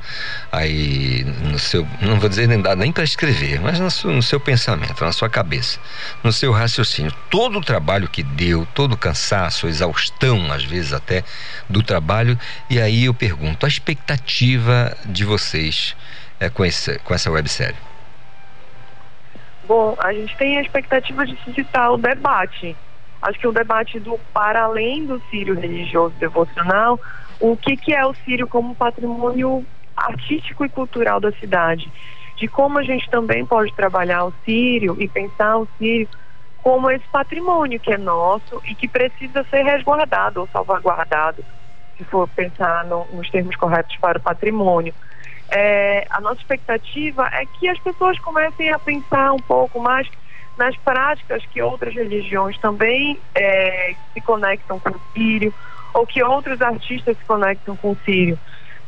aí 0.51 1.25
no 1.41 1.57
seu, 1.57 1.85
não 1.99 2.19
vou 2.19 2.29
dizer 2.29 2.47
nem 2.47 2.61
dá 2.61 2.75
nem 2.75 2.91
para 2.91 3.03
escrever, 3.03 3.59
mas 3.59 3.79
no 3.79 3.89
seu, 3.89 4.11
no 4.11 4.21
seu, 4.21 4.39
pensamento, 4.39 5.03
na 5.03 5.11
sua 5.11 5.29
cabeça, 5.29 5.79
no 6.23 6.31
seu 6.31 6.51
raciocínio, 6.51 7.11
todo 7.29 7.57
o 7.57 7.61
trabalho 7.61 8.07
que 8.07 8.21
deu, 8.21 8.67
todo 8.73 8.93
o 8.93 8.97
cansaço, 8.97 9.67
exaustão 9.67 10.49
às 10.51 10.63
vezes 10.63 10.93
até 10.93 11.23
do 11.67 11.81
trabalho, 11.81 12.39
e 12.69 12.79
aí 12.79 13.05
eu 13.05 13.13
pergunto, 13.13 13.65
a 13.65 13.69
expectativa 13.69 14.95
de 15.05 15.25
vocês 15.25 15.95
é, 16.39 16.49
com, 16.49 16.63
esse, 16.63 16.99
com 16.99 17.13
essa 17.13 17.31
websérie? 17.31 17.86
Bom, 19.67 19.95
a 19.99 20.13
gente 20.13 20.35
tem 20.37 20.57
a 20.57 20.61
expectativa 20.61 21.25
de 21.25 21.35
suscitar 21.43 21.91
o 21.91 21.97
debate. 21.97 22.75
Acho 23.21 23.39
que 23.39 23.47
o 23.47 23.51
debate 23.51 23.99
do 23.99 24.17
para 24.33 24.63
além 24.63 25.05
do 25.05 25.21
sírio 25.29 25.55
religioso 25.55 26.15
devocional 26.15 26.99
o 27.39 27.55
que, 27.55 27.77
que 27.77 27.93
é 27.93 28.05
o 28.05 28.13
Sírio 28.25 28.47
como 28.47 28.75
patrimônio 28.75 29.65
artístico 29.95 30.65
e 30.65 30.69
cultural 30.69 31.19
da 31.19 31.31
cidade, 31.33 31.91
de 32.35 32.47
como 32.47 32.79
a 32.79 32.83
gente 32.83 33.09
também 33.09 33.45
pode 33.45 33.73
trabalhar 33.73 34.25
o 34.25 34.33
Sírio 34.43 34.95
e 34.99 35.07
pensar 35.07 35.57
o 35.57 35.67
Sírio 35.77 36.07
como 36.57 36.89
esse 36.91 37.07
patrimônio 37.11 37.79
que 37.79 37.93
é 37.93 37.97
nosso 37.97 38.61
e 38.65 38.75
que 38.75 38.87
precisa 38.87 39.45
ser 39.49 39.63
resguardado 39.63 40.41
ou 40.41 40.47
salvaguardado, 40.47 41.43
se 41.97 42.03
for 42.05 42.27
pensar 42.27 42.85
no, 42.85 43.05
nos 43.13 43.29
termos 43.29 43.55
corretos 43.55 43.95
para 43.97 44.17
o 44.17 44.21
patrimônio. 44.21 44.93
É, 45.49 46.05
a 46.09 46.19
nossa 46.19 46.39
expectativa 46.41 47.27
é 47.31 47.45
que 47.45 47.69
as 47.69 47.79
pessoas 47.79 48.19
comecem 48.19 48.69
a 48.71 48.79
pensar 48.79 49.31
um 49.31 49.37
pouco 49.37 49.79
mais 49.79 50.07
nas 50.57 50.75
práticas 50.77 51.45
que 51.45 51.61
outras 51.61 51.93
religiões 51.93 52.57
também 52.59 53.21
é, 53.35 53.95
se 54.13 54.21
conectam 54.21 54.79
com 54.79 54.89
o 54.89 55.01
Sírio, 55.13 55.53
ou 55.93 56.05
que 56.05 56.21
outros 56.23 56.61
artistas 56.61 57.17
se 57.17 57.25
conectam 57.25 57.77
com 57.77 57.91
o 57.91 57.97
Sírio. 58.03 58.37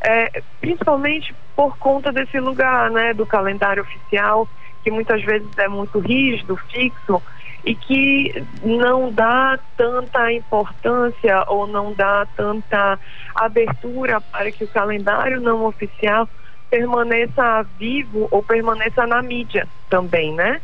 É, 0.06 0.42
principalmente 0.60 1.36
por 1.56 1.78
conta 1.78 2.12
desse 2.12 2.40
lugar, 2.40 2.90
né, 2.90 3.14
do 3.14 3.26
calendário 3.26 3.84
oficial, 3.84 4.48
que 4.84 4.90
muitas 4.90 5.22
vezes 5.24 5.50
é 5.58 5.68
muito 5.68 6.00
rígido, 6.00 6.56
fixo, 6.72 7.22
e 7.66 7.76
que 7.76 8.46
não 8.64 9.12
dá 9.12 9.60
tanta 9.76 10.32
importância 10.32 11.44
ou 11.48 11.68
não 11.68 11.94
dá 11.94 12.26
tanta 12.36 12.98
abertura 13.36 14.22
para 14.22 14.52
que 14.52 14.64
o 14.64 14.68
calendário 14.70 15.42
não 15.42 15.66
oficial 15.66 16.30
permaneça 16.70 17.64
vivo 17.78 18.28
ou 18.32 18.44
permaneça 18.44 19.06
na 19.08 19.22
mídia 19.22 19.68
também, 19.90 20.34
né? 20.34 20.62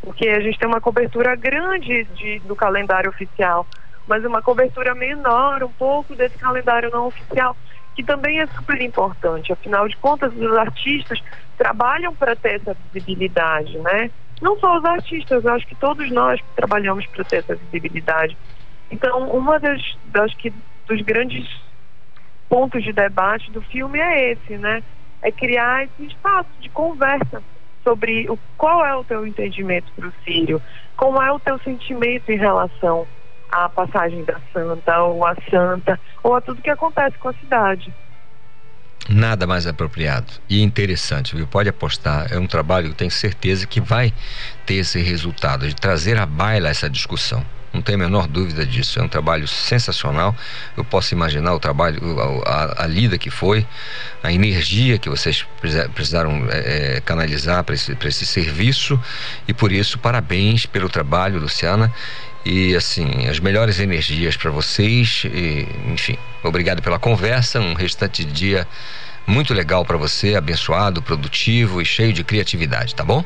Porque 0.00 0.28
a 0.28 0.40
gente 0.40 0.58
tem 0.58 0.68
uma 0.68 0.80
cobertura 0.80 1.36
grande 1.36 2.04
de, 2.04 2.40
do 2.40 2.56
calendário 2.56 3.10
oficial, 3.10 3.66
mas 4.06 4.24
uma 4.24 4.42
cobertura 4.42 4.94
menor, 4.94 5.62
um 5.62 5.72
pouco 5.72 6.16
desse 6.16 6.36
calendário 6.38 6.90
não 6.90 7.06
oficial, 7.06 7.56
que 7.94 8.02
também 8.02 8.40
é 8.40 8.46
super 8.48 8.80
importante. 8.80 9.52
Afinal 9.52 9.86
de 9.86 9.96
contas, 9.96 10.32
os 10.34 10.56
artistas 10.56 11.22
trabalham 11.56 12.14
para 12.14 12.34
ter 12.34 12.56
essa 12.56 12.76
visibilidade, 12.92 13.78
né? 13.78 14.10
Não 14.40 14.58
só 14.58 14.76
os 14.76 14.84
artistas, 14.84 15.46
acho 15.46 15.66
que 15.66 15.76
todos 15.76 16.10
nós 16.10 16.40
trabalhamos 16.56 17.06
para 17.06 17.24
ter 17.24 17.36
essa 17.36 17.54
visibilidade. 17.54 18.36
Então, 18.90 19.28
uma 19.28 19.60
das, 19.60 19.80
das 20.06 20.34
que, 20.34 20.52
dos 20.88 21.00
grandes 21.02 21.48
pontos 22.48 22.82
de 22.82 22.92
debate 22.92 23.50
do 23.52 23.62
filme 23.62 24.00
é 24.00 24.32
esse, 24.32 24.58
né? 24.58 24.82
É 25.22 25.30
criar 25.30 25.84
esse 25.84 26.06
espaço 26.06 26.50
de 26.60 26.68
conversa 26.68 27.42
sobre 27.84 28.28
o, 28.30 28.38
qual 28.56 28.84
é 28.84 28.94
o 28.94 29.04
teu 29.04 29.26
entendimento 29.26 29.90
para 29.96 30.08
o 30.08 30.12
Sírio, 30.24 30.60
como 30.96 31.20
é 31.22 31.30
o 31.32 31.38
teu 31.38 31.58
sentimento 31.60 32.30
em 32.30 32.36
relação 32.36 33.06
à 33.50 33.68
passagem 33.68 34.24
da 34.24 34.40
Santa 34.52 35.02
ou 35.02 35.24
à 35.26 35.34
Santa 35.50 35.98
ou 36.22 36.34
a 36.34 36.40
tudo 36.40 36.62
que 36.62 36.70
acontece 36.70 37.18
com 37.18 37.28
a 37.28 37.34
cidade. 37.34 37.92
Nada 39.08 39.48
mais 39.48 39.66
apropriado 39.66 40.32
e 40.48 40.62
interessante, 40.62 41.34
viu? 41.34 41.46
Pode 41.46 41.68
apostar, 41.68 42.32
é 42.32 42.38
um 42.38 42.46
trabalho 42.46 42.90
que 42.90 42.94
tenho 42.94 43.10
certeza 43.10 43.66
que 43.66 43.80
vai 43.80 44.12
ter 44.64 44.74
esse 44.74 45.00
resultado 45.02 45.66
de 45.66 45.74
trazer 45.74 46.16
à 46.18 46.24
baila 46.24 46.68
essa 46.68 46.88
discussão. 46.88 47.44
Não 47.72 47.80
tenho 47.80 47.98
a 47.98 48.02
menor 48.04 48.26
dúvida 48.28 48.66
disso. 48.66 49.00
É 49.00 49.02
um 49.02 49.08
trabalho 49.08 49.48
sensacional. 49.48 50.36
Eu 50.76 50.84
posso 50.84 51.14
imaginar 51.14 51.54
o 51.54 51.58
trabalho, 51.58 51.98
a, 52.44 52.84
a, 52.84 52.86
lida 52.86 53.16
que 53.16 53.30
foi, 53.30 53.66
a 54.22 54.30
energia 54.30 54.98
que 54.98 55.08
vocês 55.08 55.46
precisaram 55.94 56.46
é, 56.50 57.00
canalizar 57.04 57.64
para 57.64 57.74
esse, 57.74 57.96
esse 58.04 58.26
serviço. 58.26 59.00
E 59.48 59.54
por 59.54 59.72
isso, 59.72 59.98
parabéns 59.98 60.66
pelo 60.66 60.88
trabalho, 60.88 61.40
Luciana. 61.40 61.92
E 62.44 62.74
assim, 62.74 63.26
as 63.28 63.40
melhores 63.40 63.80
energias 63.80 64.36
para 64.36 64.50
vocês. 64.50 65.22
E, 65.24 65.66
enfim, 65.86 66.18
obrigado 66.42 66.82
pela 66.82 66.98
conversa. 66.98 67.58
Um 67.58 67.72
restante 67.72 68.22
de 68.22 68.32
dia 68.32 68.68
muito 69.26 69.54
legal 69.54 69.84
para 69.84 69.96
você, 69.96 70.34
abençoado, 70.34 71.00
produtivo 71.00 71.80
e 71.80 71.86
cheio 71.86 72.12
de 72.12 72.22
criatividade, 72.22 72.94
tá 72.94 73.04
bom? 73.04 73.24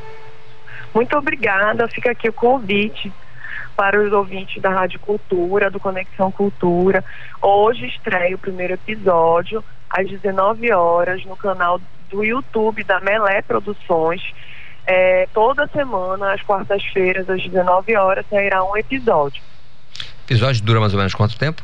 Muito 0.94 1.16
obrigada. 1.16 1.88
Fica 1.88 2.12
aqui 2.12 2.28
o 2.28 2.32
convite 2.32 3.12
para 3.76 4.02
os 4.02 4.12
ouvintes 4.12 4.60
da 4.62 4.70
Rádio 4.70 4.98
Cultura, 4.98 5.70
do 5.70 5.78
Conexão 5.78 6.32
Cultura. 6.32 7.04
Hoje 7.42 7.86
estreia 7.86 8.34
o 8.34 8.38
primeiro 8.38 8.74
episódio 8.74 9.62
às 9.90 10.08
19 10.08 10.72
horas 10.72 11.24
no 11.24 11.36
canal 11.36 11.80
do 12.10 12.24
YouTube 12.24 12.82
da 12.84 12.98
Melé 13.00 13.42
Produções. 13.42 14.22
É, 14.86 15.28
toda 15.34 15.66
semana, 15.68 16.32
às 16.32 16.42
quartas-feiras, 16.42 17.28
às 17.28 17.42
19 17.42 17.96
horas, 17.96 18.24
sairá 18.30 18.64
um 18.64 18.76
episódio. 18.76 19.42
O 19.42 20.24
episódio 20.26 20.62
dura 20.62 20.80
mais 20.80 20.92
ou 20.92 20.98
menos 20.98 21.14
quanto 21.14 21.36
tempo? 21.36 21.62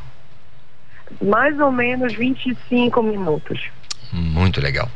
Mais 1.21 1.59
ou 1.59 1.73
menos 1.73 2.15
25 2.15 3.03
minutos. 3.03 3.71
Muito 4.13 4.61
legal. 4.61 4.91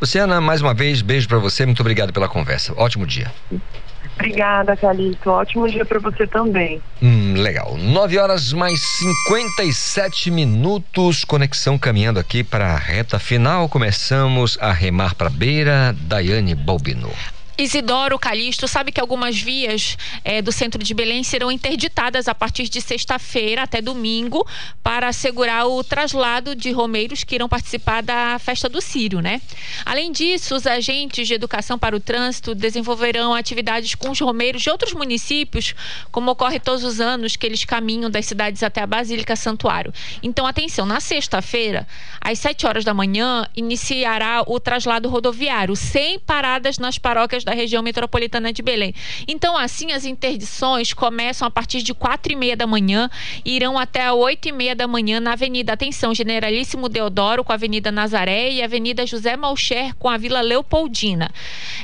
Luciana, 0.00 0.40
mais 0.40 0.60
uma 0.60 0.74
vez, 0.74 1.00
beijo 1.00 1.28
para 1.28 1.38
você, 1.38 1.64
muito 1.64 1.80
obrigado 1.80 2.12
pela 2.12 2.28
conversa. 2.28 2.74
Ótimo 2.76 3.06
dia. 3.06 3.30
Obrigada, 4.16 4.74
Calixto. 4.76 5.30
Ótimo 5.30 5.68
dia 5.68 5.84
para 5.84 5.98
você 5.98 6.26
também. 6.26 6.80
Hum, 7.02 7.34
legal. 7.36 7.76
9 7.76 8.18
horas 8.18 8.52
mais 8.52 8.80
57 8.80 10.30
minutos. 10.30 11.22
Conexão 11.22 11.78
caminhando 11.78 12.18
aqui 12.18 12.42
para 12.42 12.72
a 12.72 12.78
reta 12.78 13.18
final. 13.18 13.68
Começamos 13.68 14.56
a 14.60 14.72
remar 14.72 15.14
para 15.14 15.26
a 15.26 15.30
beira. 15.30 15.94
Daiane 16.00 16.54
Balbino. 16.54 17.10
Isidoro 17.58 18.18
Calixto 18.18 18.68
sabe 18.68 18.92
que 18.92 19.00
algumas 19.00 19.40
vias 19.40 19.96
é, 20.22 20.42
do 20.42 20.52
centro 20.52 20.82
de 20.82 20.92
Belém 20.92 21.22
serão 21.22 21.50
interditadas 21.50 22.28
a 22.28 22.34
partir 22.34 22.68
de 22.68 22.82
sexta-feira 22.82 23.62
até 23.62 23.80
domingo 23.80 24.46
para 24.82 25.08
assegurar 25.08 25.66
o 25.66 25.82
traslado 25.82 26.54
de 26.54 26.70
romeiros 26.70 27.24
que 27.24 27.34
irão 27.34 27.48
participar 27.48 28.02
da 28.02 28.38
festa 28.38 28.68
do 28.68 28.82
Sírio, 28.82 29.20
né? 29.20 29.40
Além 29.86 30.12
disso, 30.12 30.54
os 30.54 30.66
agentes 30.66 31.26
de 31.26 31.32
educação 31.32 31.78
para 31.78 31.96
o 31.96 32.00
trânsito 32.00 32.54
desenvolverão 32.54 33.32
atividades 33.32 33.94
com 33.94 34.10
os 34.10 34.20
romeiros 34.20 34.60
de 34.60 34.68
outros 34.68 34.92
municípios, 34.92 35.74
como 36.12 36.30
ocorre 36.30 36.60
todos 36.60 36.84
os 36.84 37.00
anos 37.00 37.36
que 37.36 37.46
eles 37.46 37.64
caminham 37.64 38.10
das 38.10 38.26
cidades 38.26 38.62
até 38.62 38.82
a 38.82 38.86
Basílica 38.86 39.34
Santuário. 39.34 39.94
Então, 40.22 40.46
atenção, 40.46 40.84
na 40.84 41.00
sexta-feira, 41.00 41.86
às 42.20 42.38
7 42.38 42.66
horas 42.66 42.84
da 42.84 42.92
manhã, 42.92 43.48
iniciará 43.56 44.44
o 44.46 44.60
traslado 44.60 45.08
rodoviário, 45.08 45.74
sem 45.74 46.18
paradas 46.18 46.76
nas 46.78 46.98
paróquias 46.98 47.45
da 47.46 47.54
região 47.54 47.80
metropolitana 47.80 48.52
de 48.52 48.60
Belém. 48.60 48.92
Então, 49.28 49.56
assim, 49.56 49.92
as 49.92 50.04
interdições 50.04 50.92
começam 50.92 51.46
a 51.46 51.50
partir 51.50 51.80
de 51.80 51.94
quatro 51.94 52.32
e 52.32 52.36
meia 52.36 52.56
da 52.56 52.66
manhã 52.66 53.08
e 53.44 53.54
irão 53.54 53.78
até 53.78 54.10
oito 54.12 54.48
e 54.48 54.52
meia 54.52 54.74
da 54.74 54.88
manhã 54.88 55.20
na 55.20 55.34
Avenida 55.34 55.72
Atenção 55.72 56.12
Generalíssimo 56.12 56.88
Deodoro 56.88 57.44
com 57.44 57.52
a 57.52 57.54
Avenida 57.54 57.92
Nazaré 57.92 58.50
e 58.50 58.60
a 58.60 58.64
Avenida 58.64 59.06
José 59.06 59.36
Malcher 59.36 59.94
com 59.94 60.08
a 60.08 60.16
Vila 60.16 60.40
Leopoldina. 60.40 61.30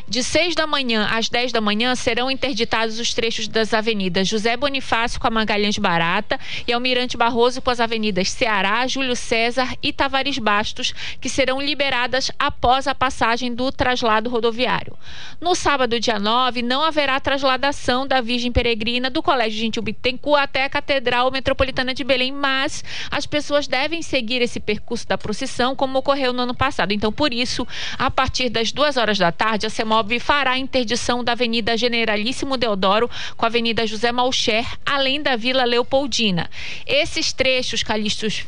De 0.09 0.25
seis 0.25 0.57
da 0.57 0.67
manhã 0.67 1.09
às 1.13 1.29
dez 1.29 1.53
da 1.53 1.61
manhã 1.61 1.95
serão 1.95 2.29
interditados 2.29 2.99
os 2.99 3.15
trechos 3.15 3.47
das 3.47 3.73
avenidas 3.73 4.27
José 4.27 4.57
Bonifácio 4.57 5.21
com 5.21 5.29
a 5.29 5.31
Magalhães 5.31 5.79
Barata 5.79 6.41
e 6.67 6.73
Almirante 6.73 7.17
Barroso 7.17 7.63
com 7.63 7.71
as 7.71 7.79
avenidas 7.79 8.31
Ceará, 8.31 8.85
Júlio 8.89 9.15
César 9.15 9.77
e 9.81 9.93
Tavares 9.93 10.39
Bastos, 10.39 10.93
que 11.21 11.29
serão 11.29 11.61
liberadas 11.61 12.33
após 12.37 12.89
a 12.89 12.95
passagem 12.97 13.55
do 13.55 13.71
traslado 13.71 14.29
rodoviário. 14.29 14.97
No 15.41 15.52
no 15.53 15.57
sábado, 15.57 16.01
dia 16.01 16.19
9, 16.19 16.63
não 16.63 16.83
haverá 16.83 17.21
trasladação 17.21 18.07
da 18.07 18.23
Virgem 18.23 18.51
Peregrina 18.51 19.11
do 19.11 19.23
Colégio 19.23 19.61
Gentil 19.61 19.83
Bittencourt 19.83 20.41
até 20.41 20.65
a 20.65 20.71
Catedral 20.71 21.31
Metropolitana 21.31 21.93
de 21.93 22.03
Belém, 22.03 22.33
mas 22.33 22.83
as 23.11 23.27
pessoas 23.27 23.67
devem 23.67 24.01
seguir 24.01 24.41
esse 24.41 24.59
percurso 24.59 25.07
da 25.07 25.19
procissão 25.19 25.77
como 25.77 25.99
ocorreu 25.99 26.33
no 26.33 26.45
ano 26.45 26.55
passado. 26.55 26.93
Então, 26.93 27.13
por 27.13 27.35
isso, 27.35 27.69
a 27.99 28.11
partir 28.11 28.49
das 28.49 28.73
duas 28.73 28.97
horas 28.97 29.19
da 29.19 29.31
tarde, 29.31 29.67
a 29.67 29.69
CEMOB 29.69 30.19
fará 30.21 30.53
a 30.53 30.59
interdição 30.59 31.23
da 31.23 31.33
Avenida 31.33 31.77
Generalíssimo 31.77 32.57
Deodoro 32.57 33.11
com 33.37 33.45
a 33.45 33.49
Avenida 33.49 33.87
José 33.87 34.11
Malcher, 34.11 34.65
além 34.87 35.21
da 35.21 35.37
Vila 35.37 35.65
Leopoldina. 35.65 36.49
Esses 36.87 37.31
trechos, 37.31 37.83
Calixtos 37.83 38.47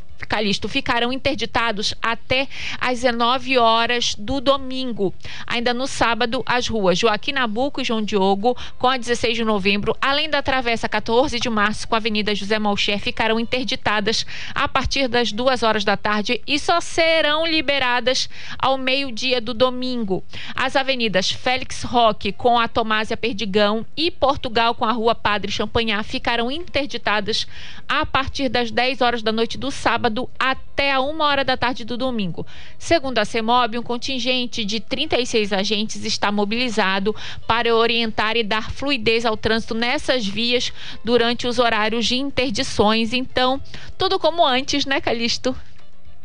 Ficarão 0.69 1.13
interditados 1.13 1.95
até 2.03 2.49
às 2.81 3.01
19 3.01 3.59
horas 3.59 4.15
do 4.17 4.41
domingo. 4.41 5.15
Ainda 5.47 5.75
no 5.75 5.87
sábado, 5.87 6.43
as 6.47 6.69
ruas 6.69 6.99
Joaquim 6.99 7.33
Nabuco 7.33 7.81
e 7.81 7.85
João 7.85 8.03
Diogo, 8.03 8.57
com 8.79 8.89
a 8.89 8.97
16 8.97 9.37
de 9.37 9.45
novembro, 9.45 9.97
além 10.01 10.31
da 10.31 10.43
Travessa 10.43 10.89
14 10.89 11.39
de 11.39 11.51
março 11.51 11.87
com 11.87 11.95
a 11.95 11.99
Avenida 11.99 12.35
José 12.35 12.59
Malcher, 12.59 12.99
ficarão 12.99 13.39
interditadas 13.39 14.25
a 14.55 14.69
partir 14.69 15.09
das 15.09 15.33
duas 15.33 15.63
horas 15.63 15.85
da 15.85 15.97
tarde 15.97 16.41
e 16.47 16.59
só 16.59 16.81
serão 16.81 17.47
liberadas 17.47 18.29
ao 18.59 18.79
meio-dia 18.79 19.41
do 19.41 19.53
domingo. 19.53 20.25
As 20.55 20.77
avenidas 20.77 21.31
Félix 21.31 21.83
Roque 21.83 22.33
com 22.33 22.59
a 22.59 22.69
Tomásia 22.69 23.17
Perdigão 23.17 23.85
e 23.97 24.11
Portugal 24.11 24.75
com 24.75 24.85
a 24.85 24.93
Rua 24.93 25.15
Padre 25.15 25.51
Champanhar 25.51 26.03
ficarão 26.05 26.51
interditadas 26.51 27.47
a 27.89 28.07
partir 28.07 28.49
das 28.49 28.71
10 28.71 29.01
horas 29.01 29.23
da 29.23 29.33
noite 29.33 29.59
do 29.59 29.71
sábado 29.71 30.04
sábado 30.05 30.29
até 30.39 30.93
a 30.93 31.01
uma 31.01 31.25
hora 31.25 31.45
da 31.45 31.57
tarde 31.57 31.85
do 31.85 31.97
domingo. 31.97 32.47
Segundo 32.79 33.19
a 33.19 33.25
CEMOB, 33.25 33.79
um 33.79 33.83
contingente 33.83 34.65
de 34.65 34.81
36 34.81 35.53
agentes 35.53 36.05
está 36.05 36.31
mobilizado 36.31 37.15
para 37.47 37.75
orientar 37.75 38.37
e 38.37 38.43
dar 38.43 38.71
fluidez 38.71 39.25
ao 39.25 39.37
trânsito 39.37 39.75
nessas 39.75 40.27
vias 40.27 40.73
durante 41.03 41.47
os 41.47 41.59
horários 41.59 42.07
de 42.07 42.17
interdições. 42.17 43.13
Então, 43.13 43.61
tudo 43.97 44.19
como 44.19 44.47
antes, 44.47 44.85
né, 44.85 45.01
Calixto? 45.01 45.57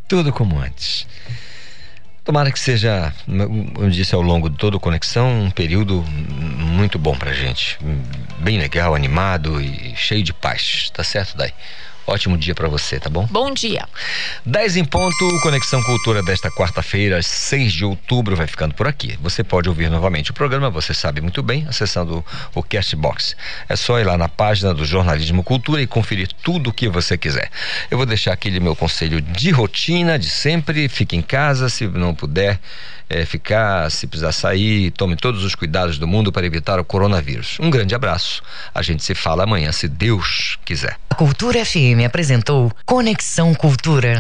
Tudo 0.08 0.34
como 0.34 0.60
antes. 0.60 1.08
Tomara 2.26 2.52
que 2.52 2.60
seja, 2.60 3.14
eu 3.80 3.90
disse 3.90 4.14
ao 4.14 4.22
longo 4.22 4.50
de 4.50 4.58
toda 4.58 4.78
a 4.78 4.80
conexão, 4.80 5.46
um 5.46 5.52
período 5.52 6.04
muito 6.04 7.00
bom 7.00 7.16
pra 7.18 7.32
gente. 7.32 7.80
Bem 8.40 8.60
legal, 8.60 8.94
animado 8.94 9.60
e 9.62 9.96
cheio 9.96 10.22
de 10.22 10.34
paz. 10.34 10.92
Tá 10.94 11.04
certo, 11.04 11.38
Dai? 11.38 11.54
Ótimo 12.10 12.36
dia 12.40 12.56
para 12.56 12.68
você, 12.68 13.00
tá 13.00 13.08
bom? 13.08 13.28
Bom 13.30 13.52
dia. 13.52 13.88
10 14.44 14.78
em 14.78 14.84
ponto, 14.84 15.40
Conexão 15.44 15.80
Cultura 15.84 16.24
desta 16.24 16.50
quarta-feira, 16.50 17.22
6 17.22 17.72
de 17.72 17.86
outubro, 17.86 18.36
vai 18.36 18.48
ficando 18.48 18.74
por 18.74 18.88
aqui. 18.88 19.16
Você 19.22 19.44
pode 19.44 19.70
ouvir 19.70 19.92
novamente 19.92 20.32
o 20.32 20.34
programa, 20.34 20.72
você 20.72 20.92
sabe 20.92 21.22
muito 21.22 21.44
bem, 21.44 21.68
acessando 21.70 22.26
o 22.56 22.64
Castbox. 22.64 23.36
É 23.70 23.76
só 23.76 24.00
ir 24.00 24.06
lá 24.06 24.18
na 24.18 24.28
página 24.28 24.74
do 24.74 24.86
Jornalismo 24.86 25.44
Cultura 25.44 25.84
e 25.84 25.86
conferir 25.86 26.28
tudo 26.42 26.72
o 26.72 26.74
que 26.74 26.90
você 26.90 27.16
quiser. 27.16 27.52
Eu 27.92 27.98
vou 27.98 28.08
deixar 28.08 28.34
aquele 28.34 28.60
meu 28.60 28.76
conselho 28.76 29.22
de 29.22 29.52
rotina, 29.52 30.18
de 30.18 30.32
sempre, 30.32 30.90
fique 30.90 31.16
em 31.16 31.22
casa, 31.22 31.70
se 31.70 31.86
não 31.88 32.16
puder 32.16 32.60
é, 33.10 33.26
ficar, 33.26 33.90
se 33.90 34.06
precisar 34.06 34.32
sair, 34.32 34.92
tome 34.92 35.16
todos 35.16 35.44
os 35.44 35.56
cuidados 35.56 35.98
do 35.98 36.08
mundo 36.08 36.32
para 36.32 36.46
evitar 36.46 36.80
o 36.80 36.86
coronavírus. 36.86 37.58
Um 37.60 37.70
grande 37.70 37.96
abraço. 37.96 38.44
A 38.74 38.82
gente 38.84 39.04
se 39.04 39.16
fala 39.16 39.44
amanhã, 39.44 39.72
se 39.72 39.88
Deus 39.88 40.58
quiser. 40.64 40.96
A 41.10 41.16
Cultura 41.16 41.66
FM 41.66 41.99
apresentou 42.06 42.72
Conexão 42.86 43.54
Cultura. 43.54 44.20